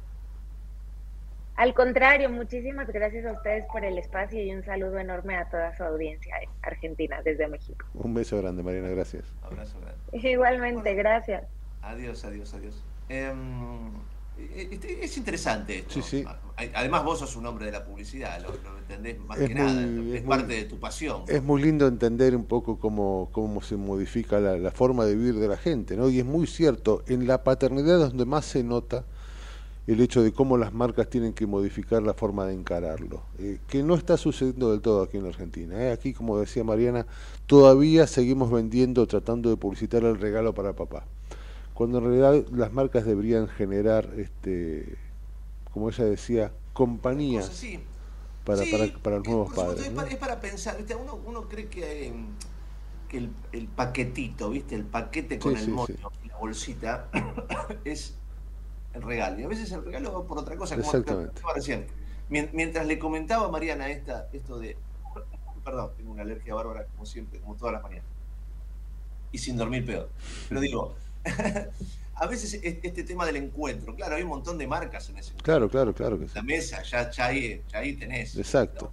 Al 1.56 1.72
contrario, 1.72 2.30
muchísimas 2.30 2.88
gracias 2.88 3.24
a 3.26 3.32
ustedes 3.32 3.64
por 3.70 3.84
el 3.84 3.96
espacio 3.96 4.42
y 4.42 4.52
un 4.52 4.64
saludo 4.64 4.98
enorme 4.98 5.36
a 5.36 5.48
toda 5.48 5.76
su 5.76 5.84
audiencia 5.84 6.34
argentina 6.62 7.22
desde 7.22 7.46
México. 7.46 7.86
Un 7.94 8.12
beso 8.12 8.40
grande, 8.40 8.62
Mariana, 8.62 8.88
gracias. 8.88 9.24
Abrazo 9.42 9.78
grande. 9.80 10.28
Igualmente, 10.28 10.94
gracias. 10.94 11.44
Adiós, 11.80 12.24
adiós, 12.24 12.54
adiós. 12.54 12.82
Em, 13.08 13.90
eh, 14.36 14.68
este, 14.72 15.04
es 15.04 15.16
interesante 15.16 15.78
esto. 15.78 15.94
Sí, 15.94 16.02
sí. 16.02 16.24
Además 16.74 17.04
vos 17.04 17.20
sos 17.20 17.36
un 17.36 17.46
hombre 17.46 17.66
de 17.66 17.72
la 17.72 17.84
publicidad, 17.84 18.40
lo, 18.40 18.50
entendés 18.78 19.20
más 19.20 19.38
que 19.38 19.54
nada, 19.54 19.82
es, 20.16 20.22
parte 20.22 20.54
de 20.54 20.64
tu 20.64 20.80
pasión. 20.80 21.22
Es 21.28 21.42
muy 21.42 21.62
lindo 21.62 21.86
entender 21.86 22.34
un 22.34 22.46
poco 22.46 22.78
cómo, 22.78 23.28
cómo 23.32 23.60
se 23.60 23.76
modifica 23.76 24.40
la, 24.40 24.70
forma 24.72 25.04
de 25.04 25.14
vivir 25.14 25.36
de 25.36 25.48
la 25.48 25.56
gente, 25.56 25.96
¿no? 25.96 26.08
Y 26.10 26.18
es 26.18 26.24
muy 26.24 26.46
cierto, 26.48 27.04
en 27.06 27.26
la 27.28 27.44
paternidad 27.44 28.02
es 28.02 28.08
donde 28.08 28.24
más 28.24 28.44
se 28.44 28.64
nota 28.64 29.04
el 29.86 30.00
hecho 30.00 30.22
de 30.22 30.32
cómo 30.32 30.56
las 30.56 30.72
marcas 30.72 31.10
tienen 31.10 31.32
que 31.32 31.46
modificar 31.46 32.02
la 32.02 32.14
forma 32.14 32.46
de 32.46 32.54
encararlo, 32.54 33.22
eh, 33.38 33.58
que 33.68 33.82
no 33.82 33.94
está 33.94 34.16
sucediendo 34.16 34.70
del 34.70 34.80
todo 34.80 35.02
aquí 35.02 35.18
en 35.18 35.24
la 35.24 35.28
Argentina. 35.30 35.82
¿eh? 35.82 35.92
Aquí, 35.92 36.12
como 36.14 36.38
decía 36.38 36.64
Mariana, 36.64 37.06
todavía 37.46 38.06
seguimos 38.06 38.50
vendiendo, 38.50 39.06
tratando 39.06 39.50
de 39.50 39.56
publicitar 39.56 40.04
el 40.04 40.18
regalo 40.18 40.54
para 40.54 40.74
papá 40.74 41.04
cuando 41.74 41.98
en 41.98 42.04
realidad 42.04 42.46
las 42.52 42.72
marcas 42.72 43.04
deberían 43.04 43.48
generar, 43.48 44.08
este, 44.16 44.96
como 45.72 45.90
ella 45.90 46.04
decía, 46.04 46.52
compañías 46.72 47.50
para, 48.44 48.62
para, 48.70 48.86
para, 49.02 49.16
los 49.16 49.26
nuevos 49.26 49.52
padres. 49.52 49.86
Es, 49.86 50.16
para, 50.16 50.40
pensar, 50.40 50.76
¿viste? 50.76 50.94
Uno, 50.94 51.18
uno 51.26 51.48
cree 51.48 51.66
que, 51.66 52.12
que 53.08 53.18
el, 53.18 53.30
el, 53.52 53.66
paquetito, 53.66 54.50
¿viste? 54.50 54.76
el 54.76 54.84
paquete 54.84 55.38
con 55.40 55.56
el 55.56 55.68
moño 55.68 55.96
y 56.24 56.28
la 56.28 56.36
bolsita 56.36 57.08
es 57.84 58.14
el 58.94 59.02
regalo. 59.02 59.40
Y 59.40 59.44
a 59.44 59.48
veces 59.48 59.70
el 59.72 59.84
regalo 59.84 60.12
va 60.12 60.26
por 60.26 60.38
otra 60.38 60.56
cosa, 60.56 60.76
como 60.76 61.02
te 61.02 61.30
recién. 61.54 61.86
Mientras 62.28 62.86
le 62.86 62.98
comentaba 62.98 63.46
a 63.46 63.50
Mariana 63.50 63.90
esta, 63.90 64.28
esto 64.32 64.58
de, 64.58 64.76
perdón, 65.64 65.90
tengo 65.96 66.12
una 66.12 66.22
alergia 66.22 66.54
bárbara 66.54 66.86
como 66.86 67.04
siempre, 67.04 67.40
como 67.40 67.54
todas 67.54 67.74
las 67.74 67.82
mañanas, 67.82 68.06
y 69.30 69.38
sin 69.38 69.56
dormir 69.56 69.84
peor, 69.84 70.08
pero 70.48 70.60
digo, 70.60 70.94
a 72.14 72.26
veces 72.26 72.60
este 72.62 73.04
tema 73.04 73.26
del 73.26 73.36
encuentro, 73.36 73.94
claro, 73.94 74.16
hay 74.16 74.22
un 74.22 74.30
montón 74.30 74.56
de 74.56 74.66
marcas 74.66 75.08
en 75.10 75.18
ese 75.18 75.30
encuentro. 75.30 75.44
Claro, 75.44 75.68
claro, 75.68 75.94
claro 75.94 76.18
que 76.18 76.28
sí. 76.28 76.34
La 76.34 76.42
mesa, 76.42 76.82
ya, 76.82 77.10
ya, 77.10 77.26
ahí, 77.26 77.62
ya 77.68 77.78
ahí 77.78 77.94
tenés. 77.94 78.36
Exacto, 78.36 78.90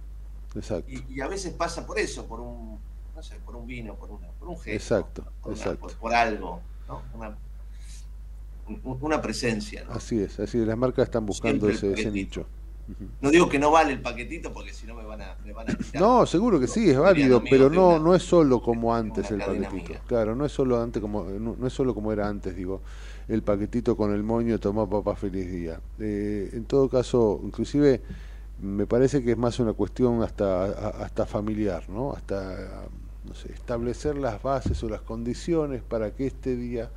exacto. 0.54 0.90
Y, 0.90 1.20
a 1.20 1.28
veces 1.28 1.52
pasa 1.54 1.86
por 1.86 1.98
eso, 1.98 2.26
por 2.26 2.40
un, 2.40 2.78
no 3.14 3.22
sé, 3.22 3.36
por 3.44 3.56
un 3.56 3.66
vino, 3.66 3.94
por, 3.94 4.10
una, 4.10 4.28
por 4.28 4.48
un 4.48 4.56
gesto. 4.56 4.72
Exacto, 4.72 5.24
por, 5.42 5.52
exacto. 5.52 5.88
por, 6.00 6.14
algo, 6.14 6.60
¿no? 6.88 7.02
Una, 7.14 7.36
una 8.84 9.20
presencia. 9.20 9.84
¿no? 9.84 9.92
Así 9.92 10.20
es, 10.20 10.38
así 10.40 10.58
es. 10.58 10.66
Las 10.66 10.78
marcas 10.78 11.04
están 11.04 11.26
buscando 11.26 11.68
ese, 11.68 11.92
ese, 11.92 12.10
nicho. 12.10 12.46
No 13.20 13.30
digo 13.30 13.48
que 13.48 13.58
no 13.58 13.70
vale 13.70 13.92
el 13.92 14.00
paquetito 14.00 14.52
porque 14.52 14.72
si 14.72 14.86
no 14.86 14.94
me 14.94 15.04
van 15.04 15.22
a, 15.22 15.36
me 15.44 15.52
van 15.52 15.70
a 15.70 15.78
No, 15.98 16.26
seguro 16.26 16.58
que 16.58 16.66
sí, 16.66 16.90
es 16.90 16.98
válido, 16.98 17.42
pero 17.48 17.70
no, 17.70 17.98
no 17.98 18.14
es 18.14 18.22
solo 18.22 18.60
como 18.60 18.94
antes 18.94 19.30
el 19.30 19.38
paquetito. 19.38 19.94
Claro, 20.06 20.34
no 20.34 20.44
es 20.44 20.52
solo 20.52 20.80
antes 20.80 21.00
como 21.00 21.24
no, 21.24 21.66
es 21.66 21.72
solo 21.72 21.94
como 21.94 22.12
era 22.12 22.28
antes, 22.28 22.56
digo, 22.56 22.82
el 23.28 23.42
paquetito 23.42 23.96
con 23.96 24.12
el 24.12 24.22
moño 24.22 24.58
toma 24.58 24.88
papá 24.88 25.14
feliz 25.14 25.50
día. 25.50 25.80
Eh, 26.00 26.50
en 26.52 26.64
todo 26.64 26.88
caso, 26.88 27.40
inclusive 27.44 28.00
me 28.60 28.86
parece 28.86 29.22
que 29.22 29.32
es 29.32 29.38
más 29.38 29.58
una 29.60 29.72
cuestión 29.72 30.22
hasta 30.22 30.64
hasta 31.02 31.24
familiar, 31.24 31.88
¿no? 31.88 32.12
Hasta 32.12 32.88
no 33.24 33.34
sé, 33.34 33.52
establecer 33.52 34.16
las 34.16 34.42
bases 34.42 34.82
o 34.82 34.88
las 34.88 35.02
condiciones 35.02 35.82
para 35.82 36.10
que 36.10 36.26
este 36.26 36.56
día 36.56 36.90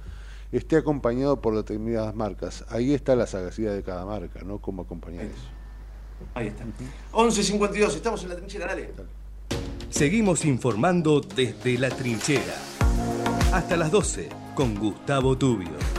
esté 0.51 0.77
acompañado 0.77 1.41
por 1.41 1.55
determinadas 1.55 2.15
marcas. 2.15 2.65
Ahí 2.69 2.93
está 2.93 3.15
la 3.15 3.27
sagacidad 3.27 3.73
de 3.73 3.84
cada 3.84 4.05
marca, 4.05 4.41
¿no? 4.43 4.59
Cómo 4.59 4.84
acompañar 4.84 5.26
eso. 5.26 5.49
Ahí 6.34 6.47
está. 6.47 6.63
11.52, 7.11 7.95
estamos 7.95 8.23
en 8.23 8.30
la 8.30 8.35
trinchera, 8.35 8.67
dale. 8.67 8.91
Seguimos 9.89 10.45
informando 10.45 11.22
desde 11.22 11.77
la 11.77 11.89
trinchera. 11.89 12.55
Hasta 13.53 13.77
las 13.77 13.91
12 13.91 14.30
con 14.55 14.76
Gustavo 14.76 15.38
Tubio. 15.38 15.94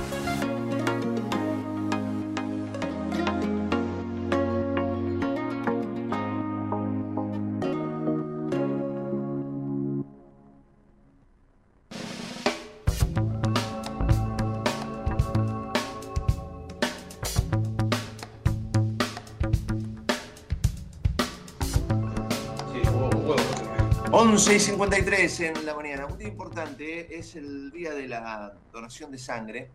6.53 24.36 25.46
en 25.46 25.64
la 25.64 25.74
mañana. 25.74 26.04
Un 26.04 26.18
día 26.18 26.28
importante, 26.28 27.00
¿eh? 27.00 27.06
es 27.10 27.36
el 27.36 27.70
día 27.70 27.94
de 27.94 28.06
la 28.06 28.52
donación 28.70 29.10
de 29.10 29.16
sangre. 29.16 29.70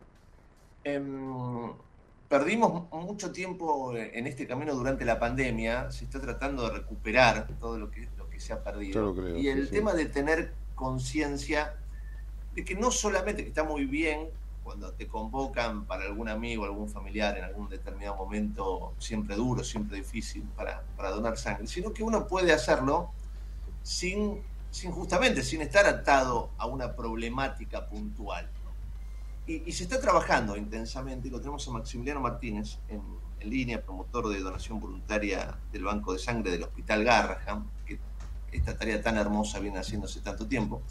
Em, 0.83 1.73
perdimos 2.29 2.88
mucho 2.91 3.31
tiempo 3.31 3.95
en 3.97 4.27
este 4.27 4.45
camino 4.45 4.75
durante 4.75 5.03
la 5.03 5.19
pandemia. 5.19 5.89
Se 5.89 6.03
está 6.03 6.21
tratando 6.21 6.69
de 6.69 6.77
recuperar 6.77 7.47
todo 7.59 7.79
lo 7.79 7.89
que, 7.89 8.07
lo 8.15 8.29
que 8.29 8.39
se 8.39 8.53
ha 8.53 8.63
perdido. 8.63 9.35
y 9.35 9.47
el 9.47 9.67
tema 9.71 9.93
de 9.95 10.05
tener 10.05 10.53
conciencia 10.75 11.75
de 12.53 12.63
que 12.63 12.75
no 12.75 12.91
solamente 12.91 13.41
que 13.41 13.49
está 13.49 13.63
muy 13.63 13.85
bien 13.85 14.29
cuando 14.63 14.93
te 14.93 15.07
convocan 15.07 15.85
para 15.85 16.03
algún 16.03 16.29
amigo, 16.29 16.65
algún 16.65 16.88
familiar 16.88 17.35
en 17.35 17.45
algún 17.45 17.67
determinado 17.67 18.15
momento, 18.15 18.93
siempre 18.99 19.35
duro, 19.35 19.63
siempre 19.63 19.97
difícil 19.97 20.43
para, 20.55 20.83
para 20.95 21.09
donar 21.09 21.35
sangre, 21.35 21.65
sino 21.65 21.91
que 21.91 22.03
uno 22.03 22.27
puede 22.27 22.53
hacerlo 22.53 23.09
sin 23.81 24.51
sin 24.72 24.91
justamente, 24.91 25.43
sin 25.43 25.61
estar 25.61 25.85
atado 25.85 26.49
a 26.57 26.65
una 26.65 26.95
problemática 26.95 27.88
puntual. 27.88 28.49
Y, 29.45 29.72
se 29.73 29.84
está 29.84 29.99
trabajando 29.99 30.56
intensamente, 30.56 31.30
lo 31.30 31.39
tenemos 31.39 31.68
a 31.68 31.72
Maximiliano 31.72 32.22
Martínez 32.22 32.77
en, 32.88 33.02
línea, 33.41 33.81
promotor 33.81 34.30
de 34.30 34.39
donación 34.39 34.80
voluntaria 34.80 35.57
del 35.72 35.84
Banco 35.84 36.14
de 36.14 36.19
Sangre 36.19 36.52
del 36.52 36.64
Hospital 36.64 37.03
Garraham, 37.03 37.68
que 37.85 37.99
esta 38.52 38.77
tarea 38.77 39.02
tan 39.02 39.18
hermosa 39.18 39.60
viene 39.60 39.80
haciéndose 39.80 40.22
tanto 40.22 40.48
tiempo. 40.48 40.81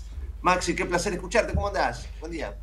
Maxi, 0.42 0.74
qué 0.74 0.84
placer 0.84 1.12
escucharte, 1.12 1.54
¿cómo 1.54 1.68
andás? 1.68 2.08
Buen 2.18 2.32
día. 2.32 2.56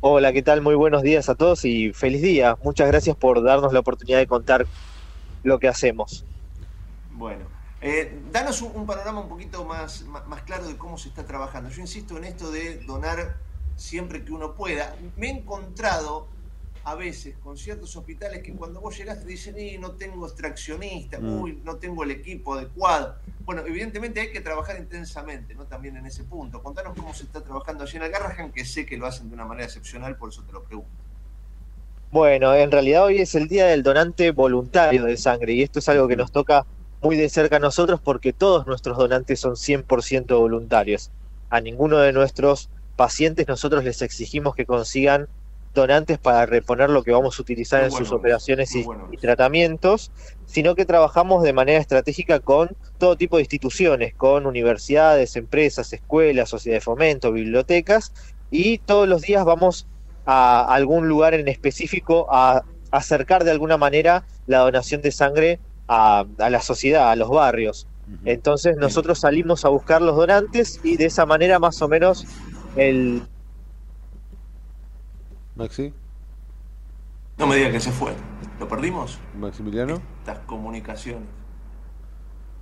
Hola, 0.00 0.32
¿qué 0.32 0.42
tal? 0.42 0.62
Muy 0.62 0.74
buenos 0.74 1.02
días 1.02 1.28
a 1.28 1.34
todos 1.34 1.66
y 1.66 1.92
feliz 1.92 2.22
día. 2.22 2.56
Muchas 2.62 2.88
gracias 2.88 3.14
por 3.14 3.42
darnos 3.42 3.74
la 3.74 3.80
oportunidad 3.80 4.18
de 4.18 4.26
contar 4.26 4.66
lo 5.42 5.58
que 5.58 5.68
hacemos. 5.68 6.24
Bueno, 7.12 7.44
eh, 7.86 8.18
danos 8.32 8.62
un, 8.62 8.86
panorama 8.86 9.20
un 9.20 9.28
poquito 9.28 9.62
más, 9.66 10.06
más, 10.06 10.42
claro 10.44 10.66
de 10.66 10.78
cómo 10.78 10.96
se 10.96 11.10
está 11.10 11.26
trabajando. 11.26 11.68
Yo 11.68 11.82
insisto 11.82 12.16
en 12.16 12.24
esto 12.24 12.50
de 12.50 12.78
donar 12.78 13.36
siempre 13.76 14.24
que 14.24 14.32
uno 14.32 14.54
pueda. 14.54 14.96
Me 15.18 15.26
he 15.26 15.30
encontrado 15.30 16.28
a 16.84 16.94
veces 16.94 17.36
con 17.44 17.58
ciertos 17.58 17.94
hospitales 17.94 18.42
que 18.42 18.54
cuando 18.54 18.80
vos 18.80 18.96
llegaste 18.96 19.26
dicen, 19.26 19.58
y 19.58 19.76
no 19.76 19.92
tengo 19.92 20.26
extraccionista, 20.26 21.20
mm. 21.20 21.42
uy, 21.42 21.60
no 21.62 21.76
tengo 21.76 22.04
el 22.04 22.12
equipo 22.12 22.54
adecuado. 22.54 23.16
Bueno, 23.40 23.62
evidentemente 23.66 24.18
hay 24.18 24.32
que 24.32 24.40
trabajar 24.40 24.78
intensamente, 24.78 25.54
¿no? 25.54 25.66
También 25.66 25.98
en 25.98 26.06
ese 26.06 26.24
punto. 26.24 26.62
Contanos 26.62 26.96
cómo 26.96 27.12
se 27.12 27.24
está 27.24 27.42
trabajando 27.42 27.84
allí 27.84 27.98
en 27.98 28.04
Algarrahan, 28.04 28.50
que 28.50 28.64
sé 28.64 28.86
que 28.86 28.96
lo 28.96 29.04
hacen 29.04 29.28
de 29.28 29.34
una 29.34 29.44
manera 29.44 29.66
excepcional, 29.66 30.16
por 30.16 30.30
eso 30.30 30.42
te 30.42 30.52
lo 30.52 30.62
pregunto. 30.62 30.90
Bueno, 32.10 32.54
en 32.54 32.70
realidad 32.70 33.04
hoy 33.04 33.18
es 33.18 33.34
el 33.34 33.46
día 33.46 33.66
del 33.66 33.82
donante 33.82 34.30
voluntario 34.30 35.04
de 35.04 35.18
sangre 35.18 35.52
y 35.52 35.62
esto 35.62 35.80
es 35.80 35.88
algo 35.90 36.08
que 36.08 36.16
nos 36.16 36.32
toca 36.32 36.64
muy 37.04 37.16
de 37.16 37.28
cerca 37.28 37.56
a 37.56 37.60
nosotros 37.60 38.00
porque 38.02 38.32
todos 38.32 38.66
nuestros 38.66 38.96
donantes 38.96 39.38
son 39.38 39.56
100% 39.56 40.38
voluntarios. 40.38 41.10
A 41.50 41.60
ninguno 41.60 41.98
de 41.98 42.12
nuestros 42.12 42.70
pacientes 42.96 43.46
nosotros 43.46 43.84
les 43.84 44.00
exigimos 44.00 44.54
que 44.54 44.64
consigan 44.64 45.28
donantes 45.74 46.18
para 46.18 46.46
reponer 46.46 46.88
lo 46.88 47.02
que 47.02 47.12
vamos 47.12 47.38
a 47.38 47.42
utilizar 47.42 47.84
en 47.84 47.90
sus 47.90 48.10
operaciones 48.10 48.74
y, 48.74 48.86
tratamientos, 49.18 50.12
sino 50.46 50.74
que 50.74 50.86
trabajamos 50.86 51.42
de 51.42 51.52
manera 51.52 51.78
estratégica 51.78 52.40
con 52.40 52.74
todo 52.96 53.16
tipo 53.16 53.36
de 53.36 53.42
instituciones, 53.42 54.14
con 54.14 54.46
universidades, 54.46 55.36
empresas, 55.36 55.92
escuelas, 55.92 56.48
sociedades 56.48 56.82
de 56.82 56.84
fomento, 56.84 57.32
bibliotecas, 57.32 58.12
y 58.50 58.78
todos 58.78 59.08
los 59.08 59.22
días 59.22 59.44
vamos 59.44 59.86
a 60.24 60.64
algún 60.72 61.08
lugar 61.08 61.34
en 61.34 61.48
específico 61.48 62.28
a 62.30 62.62
acercar 62.92 63.44
de 63.44 63.50
alguna 63.50 63.76
manera 63.76 64.24
la 64.46 64.60
donación 64.60 65.02
de 65.02 65.10
sangre 65.10 65.58
a, 65.88 66.24
la 66.38 66.60
sociedad, 66.60 67.10
a 67.10 67.16
los 67.16 67.30
barrios. 67.30 67.86
Entonces 68.24 68.76
nosotros 68.76 69.20
salimos 69.20 69.64
a 69.64 69.68
buscar 69.68 70.02
los 70.02 70.16
donantes 70.16 70.80
y 70.84 70.96
de 70.96 71.06
esa 71.06 71.24
manera 71.24 71.58
más 71.58 71.80
o 71.80 71.88
menos 71.88 72.26
el... 72.76 73.22
Maxi. 75.56 75.92
No 77.38 77.46
me 77.46 77.56
diga 77.56 77.72
que 77.72 77.80
se 77.80 77.90
fue. 77.90 78.12
¿Lo 78.60 78.68
perdimos? 78.68 79.18
Maximiliano. 79.38 80.00
Estas 80.20 80.40
comunicaciones. 80.40 81.28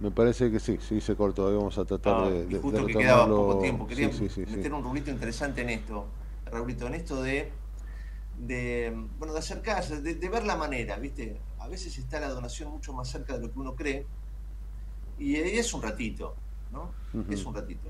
Me 0.00 0.10
parece 0.10 0.50
que 0.50 0.58
sí, 0.58 0.78
sí 0.80 1.00
se 1.00 1.14
cortó. 1.14 1.44
vamos 1.56 1.78
a 1.78 1.84
tratar 1.84 2.24
ah, 2.24 2.30
de, 2.30 2.58
Justo 2.58 2.86
que 2.86 2.94
quedaba 2.94 3.26
poco 3.26 3.60
tiempo. 3.60 3.86
Quería 3.86 4.08
meter 4.08 4.74
un 4.74 4.82
rubito 4.82 5.10
interesante 5.10 5.62
en 5.62 5.70
esto, 5.70 6.06
Raulito, 6.46 6.88
en 6.88 6.94
esto 6.94 7.22
de, 7.22 7.52
de 8.36 8.92
bueno, 9.18 9.32
de 9.32 9.38
acercarse, 9.38 10.00
de, 10.00 10.16
de 10.16 10.28
ver 10.28 10.44
la 10.44 10.56
manera, 10.56 10.96
¿viste? 10.96 11.38
A 11.62 11.68
veces 11.68 11.96
está 11.96 12.18
la 12.18 12.28
donación 12.28 12.70
mucho 12.70 12.92
más 12.92 13.08
cerca 13.08 13.34
de 13.34 13.46
lo 13.46 13.52
que 13.52 13.58
uno 13.58 13.76
cree 13.76 14.04
y 15.18 15.36
es 15.36 15.72
un 15.72 15.82
ratito, 15.82 16.34
¿no? 16.72 16.90
Es 17.30 17.44
un 17.44 17.54
ratito. 17.54 17.88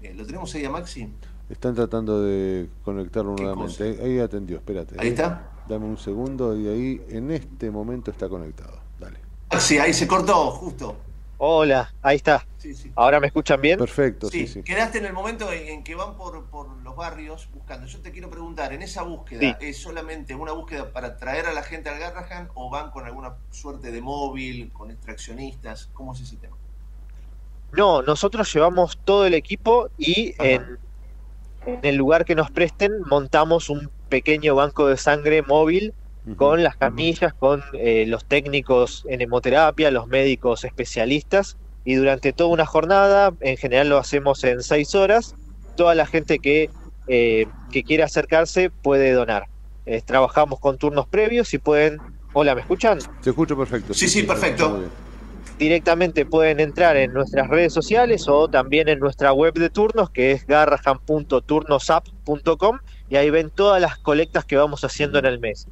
Eh, 0.00 0.14
¿Lo 0.14 0.24
tenemos 0.24 0.54
ahí 0.54 0.64
a 0.64 0.70
Maxi? 0.70 1.12
Están 1.48 1.74
tratando 1.74 2.22
de 2.22 2.68
conectarlo 2.84 3.34
nuevamente. 3.34 3.98
Ahí, 4.00 4.18
atendió, 4.20 4.58
espérate. 4.58 4.96
Ahí 4.98 5.08
está. 5.08 5.50
Dame 5.68 5.86
un 5.86 5.98
segundo 5.98 6.56
y 6.56 6.68
ahí 6.68 7.04
en 7.08 7.30
este 7.32 7.70
momento 7.70 8.10
está 8.10 8.28
conectado. 8.28 8.78
Dale. 9.00 9.18
Maxi, 9.50 9.78
ahí 9.78 9.92
se 9.92 10.06
cortó, 10.06 10.52
justo. 10.52 10.96
Hola, 11.46 11.92
ahí 12.00 12.16
está. 12.16 12.46
¿Ahora 12.94 13.20
me 13.20 13.26
escuchan 13.26 13.60
bien? 13.60 13.78
Perfecto, 13.78 14.30
sí, 14.30 14.46
sí. 14.46 14.62
Quedaste 14.62 14.96
en 14.96 15.04
el 15.04 15.12
momento 15.12 15.52
en, 15.52 15.84
que 15.84 15.94
van 15.94 16.16
por, 16.16 16.42
los 16.82 16.96
barrios 16.96 17.50
buscando. 17.52 17.86
Yo 17.86 18.00
te 18.00 18.12
quiero 18.12 18.30
preguntar, 18.30 18.72
¿en 18.72 18.80
esa 18.80 19.02
búsqueda 19.02 19.58
es 19.60 19.76
solamente 19.76 20.34
una 20.34 20.52
búsqueda 20.52 20.90
para 20.90 21.18
traer 21.18 21.44
a 21.44 21.52
la 21.52 21.62
gente 21.62 21.90
al 21.90 21.98
Garrahan 21.98 22.48
o 22.54 22.70
van 22.70 22.90
con 22.90 23.04
alguna 23.04 23.34
suerte 23.50 23.92
de 23.92 24.00
móvil, 24.00 24.72
con 24.72 24.90
extraccionistas? 24.90 25.90
¿Cómo 25.92 26.14
es 26.14 26.20
ese 26.22 26.36
tema? 26.36 26.56
No, 27.72 28.00
nosotros 28.00 28.50
llevamos 28.50 28.98
todo 29.04 29.26
el 29.26 29.34
equipo 29.34 29.90
y 29.98 30.34
en, 30.38 30.78
el 31.82 31.96
lugar 31.96 32.24
que 32.24 32.34
nos 32.34 32.50
presten 32.50 33.02
montamos 33.02 33.68
un 33.68 33.90
pequeño 34.08 34.54
banco 34.54 34.86
de 34.86 34.96
sangre 34.96 35.42
móvil 35.42 35.92
con 36.36 36.62
las 36.62 36.76
camillas, 36.76 37.34
con 37.34 37.62
eh, 37.74 38.04
los 38.06 38.24
técnicos 38.24 39.04
en 39.08 39.20
hemoterapia, 39.20 39.90
los 39.90 40.06
médicos 40.06 40.64
especialistas, 40.64 41.56
y 41.84 41.94
durante 41.94 42.32
toda 42.32 42.50
una 42.50 42.66
jornada, 42.66 43.32
en 43.40 43.56
general 43.56 43.90
lo 43.90 43.98
hacemos 43.98 44.42
en 44.44 44.62
seis 44.62 44.94
horas, 44.94 45.34
toda 45.76 45.94
la 45.94 46.06
gente 46.06 46.38
que, 46.38 46.70
eh, 47.08 47.46
que 47.70 47.82
quiera 47.82 48.06
acercarse 48.06 48.70
puede 48.70 49.12
donar. 49.12 49.48
trabajamos 50.06 50.60
con 50.60 50.78
turnos 50.78 51.06
previos 51.06 51.52
y 51.52 51.58
pueden 51.58 52.00
Hola, 52.36 52.56
¿me 52.56 52.62
escuchan? 52.62 52.98
Te 53.22 53.30
escucho 53.30 53.56
perfecto. 53.56 53.94
Sí, 53.94 54.08
sí, 54.08 54.24
perfecto. 54.24 54.82
Directamente 55.56 56.26
pueden 56.26 56.58
entrar 56.58 56.96
en 56.96 57.12
nuestras 57.12 57.46
redes 57.46 57.72
sociales 57.72 58.26
o 58.26 58.48
también 58.48 58.88
en 58.88 58.98
nuestra 58.98 59.32
web 59.32 59.54
de 59.54 59.70
turnos 59.70 60.10
que 60.10 60.32
es 60.32 60.44
garrahan.turnosap.com 60.44 62.78
y 63.08 63.14
ahí 63.14 63.30
ven 63.30 63.50
todas 63.50 63.80
las 63.80 63.98
colectas 63.98 64.44
que 64.44 64.56
vamos 64.56 64.82
haciendo 64.82 65.20
en 65.20 65.26
el 65.26 65.38
mes. 65.38 65.68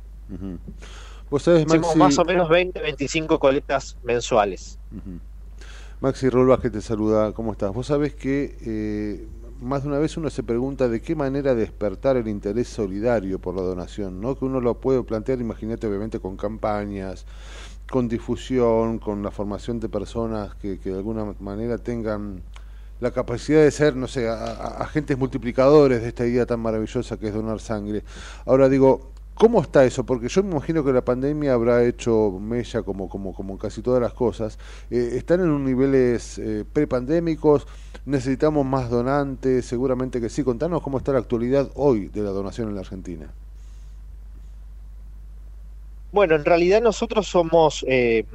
¿Vos 1.31 1.43
sabés, 1.43 1.67
Maxi... 1.67 1.79
Hacemos 1.79 1.97
más 1.97 2.19
o 2.19 2.25
menos 2.25 2.49
20, 2.49 2.81
25 2.81 3.39
colectas 3.39 3.97
mensuales. 4.03 4.79
Maxi 6.01 6.29
Rolbas 6.29 6.61
que 6.61 6.71
te 6.71 6.81
saluda, 6.81 7.33
¿cómo 7.33 7.53
estás? 7.53 7.73
Vos 7.73 7.87
sabés 7.87 8.15
que 8.15 8.57
eh, 8.61 9.27
más 9.61 9.83
de 9.83 9.89
una 9.89 9.99
vez 9.99 10.17
uno 10.17 10.29
se 10.31 10.43
pregunta 10.43 10.89
de 10.89 11.01
qué 11.01 11.15
manera 11.15 11.55
despertar 11.55 12.17
el 12.17 12.29
interés 12.29 12.69
solidario 12.69 13.39
por 13.39 13.55
la 13.55 13.63
donación, 13.63 14.21
¿no? 14.21 14.37
Que 14.37 14.45
uno 14.45 14.61
lo 14.61 14.81
puede 14.81 15.03
plantear, 15.05 15.41
imagínate, 15.41 15.87
obviamente 15.87 16.19
con 16.19 16.37
campañas, 16.37 17.25
con 17.89 18.09
difusión, 18.09 18.99
con 18.99 19.23
la 19.23 19.31
formación 19.31 19.79
de 19.79 19.89
personas 19.89 20.55
que, 20.57 20.81
que 20.81 20.91
de 20.91 20.97
alguna 20.97 21.25
manera 21.39 21.79
tengan 21.79 22.43
la 23.01 23.11
capacidad 23.11 23.63
de 23.63 23.71
ser, 23.71 23.97
no 23.97 24.07
sé, 24.07 24.29
agentes 24.29 25.17
multiplicadores 25.19 26.03
de 26.03 26.09
esta 26.09 26.27
idea 26.27 26.47
tan 26.47 26.61
maravillosa 26.61 27.17
que 27.17 27.29
es 27.29 27.35
donar 27.35 27.61
sangre. 27.61 28.05
Ahora 28.45 28.69
digo, 28.69 29.12
¿Cómo 29.35 29.61
está 29.63 29.85
eso? 29.85 30.05
Porque 30.05 30.29
yo 30.29 30.43
me 30.43 30.53
imagino 30.53 30.85
que 30.85 30.93
la 30.93 31.05
pandemia 31.05 31.55
habrá 31.55 31.85
hecho 31.85 32.39
mella 32.39 32.83
como, 32.83 33.09
como, 33.09 33.35
como 33.35 33.59
casi 33.59 33.83
todas 33.83 34.01
las 34.01 34.13
cosas. 34.13 34.59
Eh, 34.91 35.15
¿Están 35.15 35.41
en 35.41 35.51
un 35.51 35.65
niveles 35.65 36.39
eh, 36.39 36.65
prepandémicos? 36.71 37.67
¿Necesitamos 38.05 38.65
más 38.67 38.91
donantes? 38.91 39.65
Seguramente 39.65 40.21
que 40.21 40.29
sí. 40.29 40.45
Contanos 40.45 40.83
cómo 40.83 40.99
está 40.99 41.13
la 41.13 41.19
actualidad 41.19 41.71
hoy 41.75 42.09
de 42.09 42.23
la 42.23 42.31
donación 42.31 42.69
en 42.69 42.75
la 42.75 42.83
Argentina. 42.83 43.27
Bueno, 46.13 46.35
en 46.35 46.45
realidad 46.45 46.83
nosotros 46.83 47.27
somos 47.27 47.85
eh, 47.89 48.27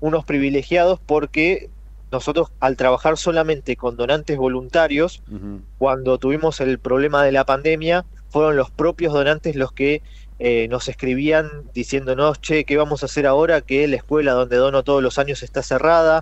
unos 0.00 0.24
privilegiados 0.24 0.98
porque 1.06 1.70
nosotros 2.10 2.50
al 2.58 2.76
trabajar 2.76 3.16
solamente 3.16 3.76
con 3.76 3.96
donantes 3.96 4.36
voluntarios, 4.36 5.22
cuando 5.76 6.18
tuvimos 6.18 6.60
el 6.60 6.78
problema 6.78 7.22
de 7.22 7.32
la 7.32 7.44
pandemia, 7.44 8.04
fueron 8.30 8.56
los 8.56 8.70
propios 8.70 9.12
donantes 9.12 9.56
los 9.56 9.72
que 9.72 10.02
eh, 10.40 10.68
nos 10.68 10.88
escribían 10.88 11.64
diciéndonos, 11.74 12.40
che, 12.40 12.64
¿qué 12.64 12.76
vamos 12.76 13.02
a 13.02 13.06
hacer 13.06 13.26
ahora 13.26 13.60
que 13.60 13.88
la 13.88 13.96
escuela 13.96 14.32
donde 14.32 14.56
dono 14.56 14.84
todos 14.84 15.02
los 15.02 15.18
años 15.18 15.42
está 15.42 15.62
cerrada? 15.62 16.20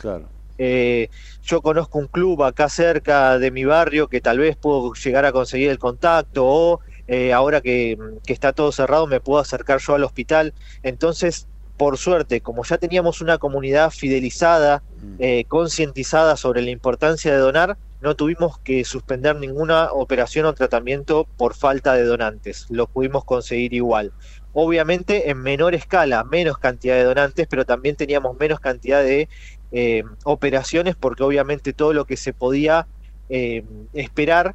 Eh, 0.59 1.11
yo 1.43 1.61
conozco 1.61 1.99
un 1.99 2.07
club 2.07 2.43
acá 2.43 2.71
cerca 2.71 3.39
de 3.39 3.51
mi 3.51 3.67
barrio 3.67 4.09
que 4.09 4.23
tal 4.23 4.39
vez 4.39 4.57
puedo 4.57 4.95
llegar 4.95 5.27
a 5.27 5.33
conseguir 5.33 5.69
el 5.69 5.79
contacto 5.79 6.47
o 6.47 6.81
eh, 7.09 7.35
ahora 7.35 7.61
que, 7.61 7.99
que, 8.25 8.33
está 8.33 8.55
todo 8.55 8.73
cerrado 8.73 9.07
me 9.07 9.21
puedo 9.21 9.39
acercar 9.39 9.81
yo 9.81 9.95
al 9.95 10.05
hospital. 10.05 10.55
Entonces, 10.83 11.47
por 11.77 11.99
suerte, 11.99 12.41
como 12.41 12.65
ya 12.65 12.79
teníamos 12.79 13.21
una 13.21 13.37
comunidad 13.37 13.91
fidelizada, 13.91 14.83
mm. 15.03 15.43
concientizada 15.47 16.39
sobre 16.39 16.63
la 16.63 16.71
importancia 16.71 17.31
de 17.31 17.39
donar, 17.39 17.77
no 18.01 18.15
tuvimos 18.15 18.59
que 18.59 18.85
suspender 18.85 19.37
ninguna 19.37 19.93
operación 19.93 20.47
o 20.47 20.55
tratamiento 20.55 21.27
por 21.37 21.55
falta 21.55 21.95
de 21.95 22.05
donantes, 22.05 22.67
lo 22.71 22.87
pudimos 22.87 23.25
conseguir 23.25 23.75
igual. 23.75 24.13
Obviamente 24.53 25.31
en 25.31 25.43
menor 25.43 25.75
escala, 25.75 26.25
menos 26.25 26.59
cantidad 26.59 26.95
de 26.95 27.05
donantes, 27.05 27.47
pero 27.49 27.65
también 27.65 27.97
teníamos 27.97 28.39
menos 28.39 28.61
cantidad 28.61 29.03
de 29.03 29.29
eh, 29.73 30.05
operaciones 30.25 30.97
porque 30.97 31.23
obviamente 31.23 31.73
todo 31.73 31.93
lo 31.93 32.07
que 32.07 32.17
se 32.17 32.33
podía 32.33 32.87
eh, 33.29 33.65
esperar, 33.93 34.55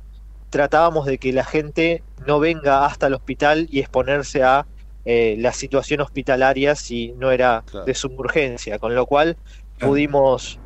tratábamos 0.49 1.05
de 1.05 1.17
que 1.17 1.33
la 1.33 1.43
gente 1.43 2.03
no 2.25 2.39
venga 2.39 2.85
hasta 2.85 3.07
el 3.07 3.13
hospital 3.13 3.67
y 3.69 3.79
exponerse 3.79 4.43
a 4.43 4.65
eh, 5.03 5.35
la 5.39 5.51
situación 5.51 6.01
hospitalaria 6.01 6.75
si 6.75 7.13
no 7.13 7.31
era 7.31 7.63
de 7.85 7.93
su 7.95 8.07
urgencia, 8.07 8.77
con 8.77 8.93
lo 8.93 9.05
cual 9.05 9.37
pudimos 9.79 10.59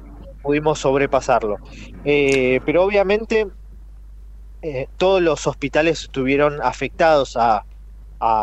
pudimos 0.45 0.79
sobrepasarlo. 0.79 1.57
Eh, 2.05 2.61
pero 2.65 2.83
obviamente 2.83 3.47
eh, 4.61 4.87
todos 4.97 5.21
los 5.21 5.47
hospitales 5.47 6.03
estuvieron 6.03 6.61
afectados 6.61 7.35
a, 7.35 7.65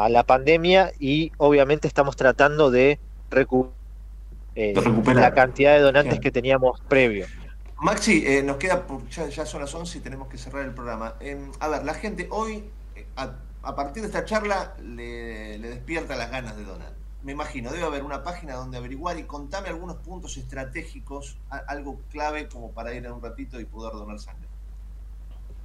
la 0.08 0.22
pandemia 0.22 0.92
y 1.00 1.32
obviamente 1.38 1.88
estamos 1.88 2.14
tratando 2.14 2.70
de, 2.70 3.00
eh, 3.32 4.72
recuperar 4.76 5.16
la 5.16 5.34
cantidad 5.34 5.74
de 5.74 5.80
donantes 5.80 6.20
que 6.20 6.30
teníamos 6.30 6.80
previo. 6.82 7.26
Maxi, 7.80 8.24
nos 8.44 8.58
queda, 8.58 8.86
ya, 9.10 9.44
son 9.44 9.62
las 9.62 9.74
11 9.74 9.98
y 9.98 10.00
tenemos 10.00 10.28
que 10.28 10.38
cerrar 10.38 10.64
el 10.64 10.72
programa. 10.72 11.16
a 11.58 11.68
ver, 11.68 11.84
la 11.84 11.94
gente 11.94 12.28
hoy, 12.30 12.62
a, 13.16 13.74
partir 13.74 14.02
de 14.02 14.08
esta 14.08 14.24
charla, 14.24 14.74
le 14.84 15.58
despierta 15.58 16.14
las 16.14 16.30
ganas 16.30 16.56
de 16.56 16.62
donar 16.62 17.01
me 17.22 17.32
imagino, 17.32 17.70
debe 17.70 17.84
haber 17.84 18.02
una 18.02 18.22
página 18.22 18.54
donde 18.54 18.78
averiguar 18.78 19.18
y 19.18 19.24
contame 19.24 19.68
algunos 19.68 19.96
puntos 19.96 20.36
estratégicos, 20.36 21.36
algo 21.68 22.00
clave 22.10 22.48
como 22.48 22.72
para 22.72 22.94
ir 22.94 23.04
en 23.04 23.12
un 23.12 23.22
ratito 23.22 23.60
y 23.60 23.64
poder 23.64 23.92
donar 23.92 24.18
sangre. 24.18 24.48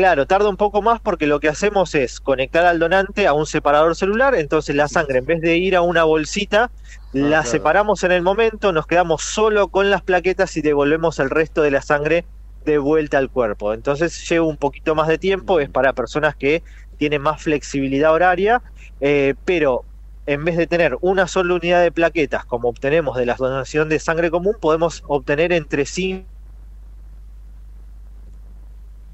Claro, 0.00 0.26
tarda 0.26 0.48
un 0.48 0.56
poco 0.56 0.80
más 0.80 0.98
porque 0.98 1.26
lo 1.26 1.40
que 1.40 1.50
hacemos 1.50 1.94
es 1.94 2.20
conectar 2.20 2.64
al 2.64 2.78
donante 2.78 3.26
a 3.26 3.34
un 3.34 3.44
separador 3.44 3.94
celular, 3.94 4.34
entonces 4.34 4.74
la 4.74 4.88
sangre 4.88 5.18
en 5.18 5.26
vez 5.26 5.42
de 5.42 5.58
ir 5.58 5.76
a 5.76 5.82
una 5.82 6.04
bolsita, 6.04 6.70
la 7.12 7.44
separamos 7.44 8.02
en 8.02 8.12
el 8.12 8.22
momento, 8.22 8.72
nos 8.72 8.86
quedamos 8.86 9.20
solo 9.20 9.68
con 9.68 9.90
las 9.90 10.00
plaquetas 10.00 10.56
y 10.56 10.62
devolvemos 10.62 11.18
el 11.18 11.28
resto 11.28 11.60
de 11.60 11.70
la 11.70 11.82
sangre 11.82 12.24
de 12.64 12.78
vuelta 12.78 13.18
al 13.18 13.28
cuerpo. 13.28 13.74
Entonces 13.74 14.26
lleva 14.26 14.46
un 14.46 14.56
poquito 14.56 14.94
más 14.94 15.06
de 15.06 15.18
tiempo, 15.18 15.60
es 15.60 15.68
para 15.68 15.92
personas 15.92 16.34
que 16.34 16.62
tienen 16.96 17.20
más 17.20 17.42
flexibilidad 17.42 18.14
horaria, 18.14 18.62
eh, 19.02 19.34
pero 19.44 19.84
en 20.24 20.46
vez 20.46 20.56
de 20.56 20.66
tener 20.66 20.96
una 21.02 21.28
sola 21.28 21.56
unidad 21.56 21.82
de 21.82 21.92
plaquetas 21.92 22.46
como 22.46 22.70
obtenemos 22.70 23.18
de 23.18 23.26
la 23.26 23.34
donación 23.34 23.90
de 23.90 23.98
sangre 23.98 24.30
común, 24.30 24.56
podemos 24.58 25.02
obtener 25.08 25.52
entre 25.52 25.84
5 25.84 26.29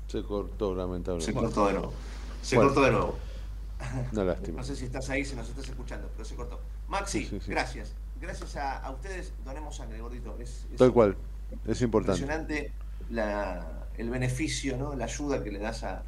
se 0.07 0.23
cortó, 0.23 0.75
lamentablemente. 0.75 1.33
Se 1.33 1.39
cortó 1.39 1.67
de 1.67 1.73
nuevo. 1.75 1.93
Se 2.43 2.57
cortó 2.57 2.83
de 2.83 2.91
nuevo. 2.91 3.17
No 4.13 4.25
lástima. 4.25 4.59
No 4.59 4.65
sé 4.65 4.77
si 4.77 4.87
estás 4.87 5.11
ahí, 5.11 5.25
si 5.25 5.37
nos 5.37 5.49
estás 5.49 5.69
escuchando, 5.69 6.09
pero 6.13 6.25
se 6.25 6.35
cortó. 6.35 6.61
Maxi, 6.89 7.29
gracias. 7.47 7.95
Gracias 8.21 8.57
a, 8.57 8.91
ustedes, 8.91 9.33
donemos 9.45 9.77
sangre, 9.77 10.01
gordito. 10.01 10.37
Es, 10.41 10.67
Tal 10.79 10.93
cual, 10.93 11.17
es 11.67 11.83
importante. 11.83 12.23
Impresionante 12.23 12.73
el 13.99 14.11
beneficio, 14.11 14.77
¿no? 14.77 14.95
la 14.95 15.05
ayuda 15.05 15.43
que 15.43 15.51
le 15.51 15.59
das 15.59 15.85
a, 15.85 16.03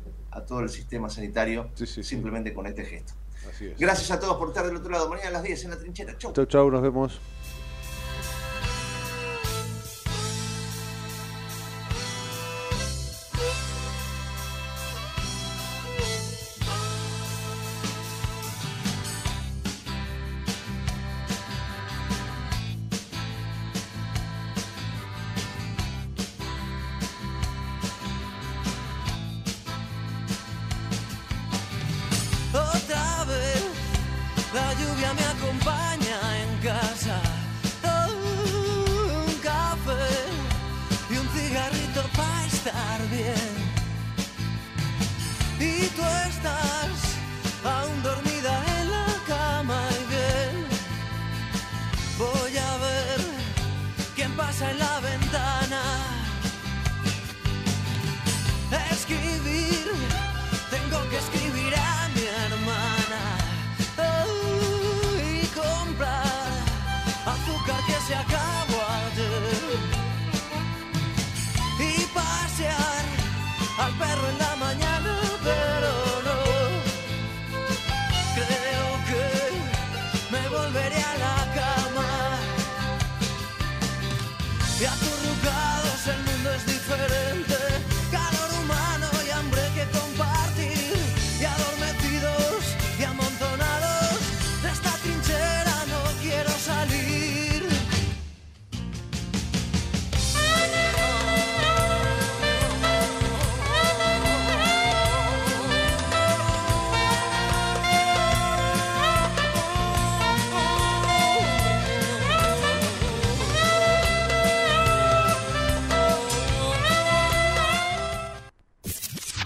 todo 0.46 0.60
el 0.60 0.70
sistema 0.70 1.10
sanitario 1.10 1.68
simplemente 1.74 2.54
con 2.54 2.66
este 2.66 2.84
gesto. 2.84 3.12
Gracias 3.78 4.10
a 4.10 4.20
todos 4.20 4.36
por 4.36 4.48
estar 4.48 4.64
del 4.64 4.76
otro 4.76 4.90
lado. 4.90 5.08
Mañana 5.08 5.28
a 5.28 5.32
las 5.32 5.42
10 5.42 5.64
en 5.64 5.70
la 5.70 5.78
trinchera. 5.78 6.18
Chau. 6.18 6.32
Chau, 6.32 6.46
chau, 6.46 6.70
nos 6.70 6.82
vemos. 6.82 7.20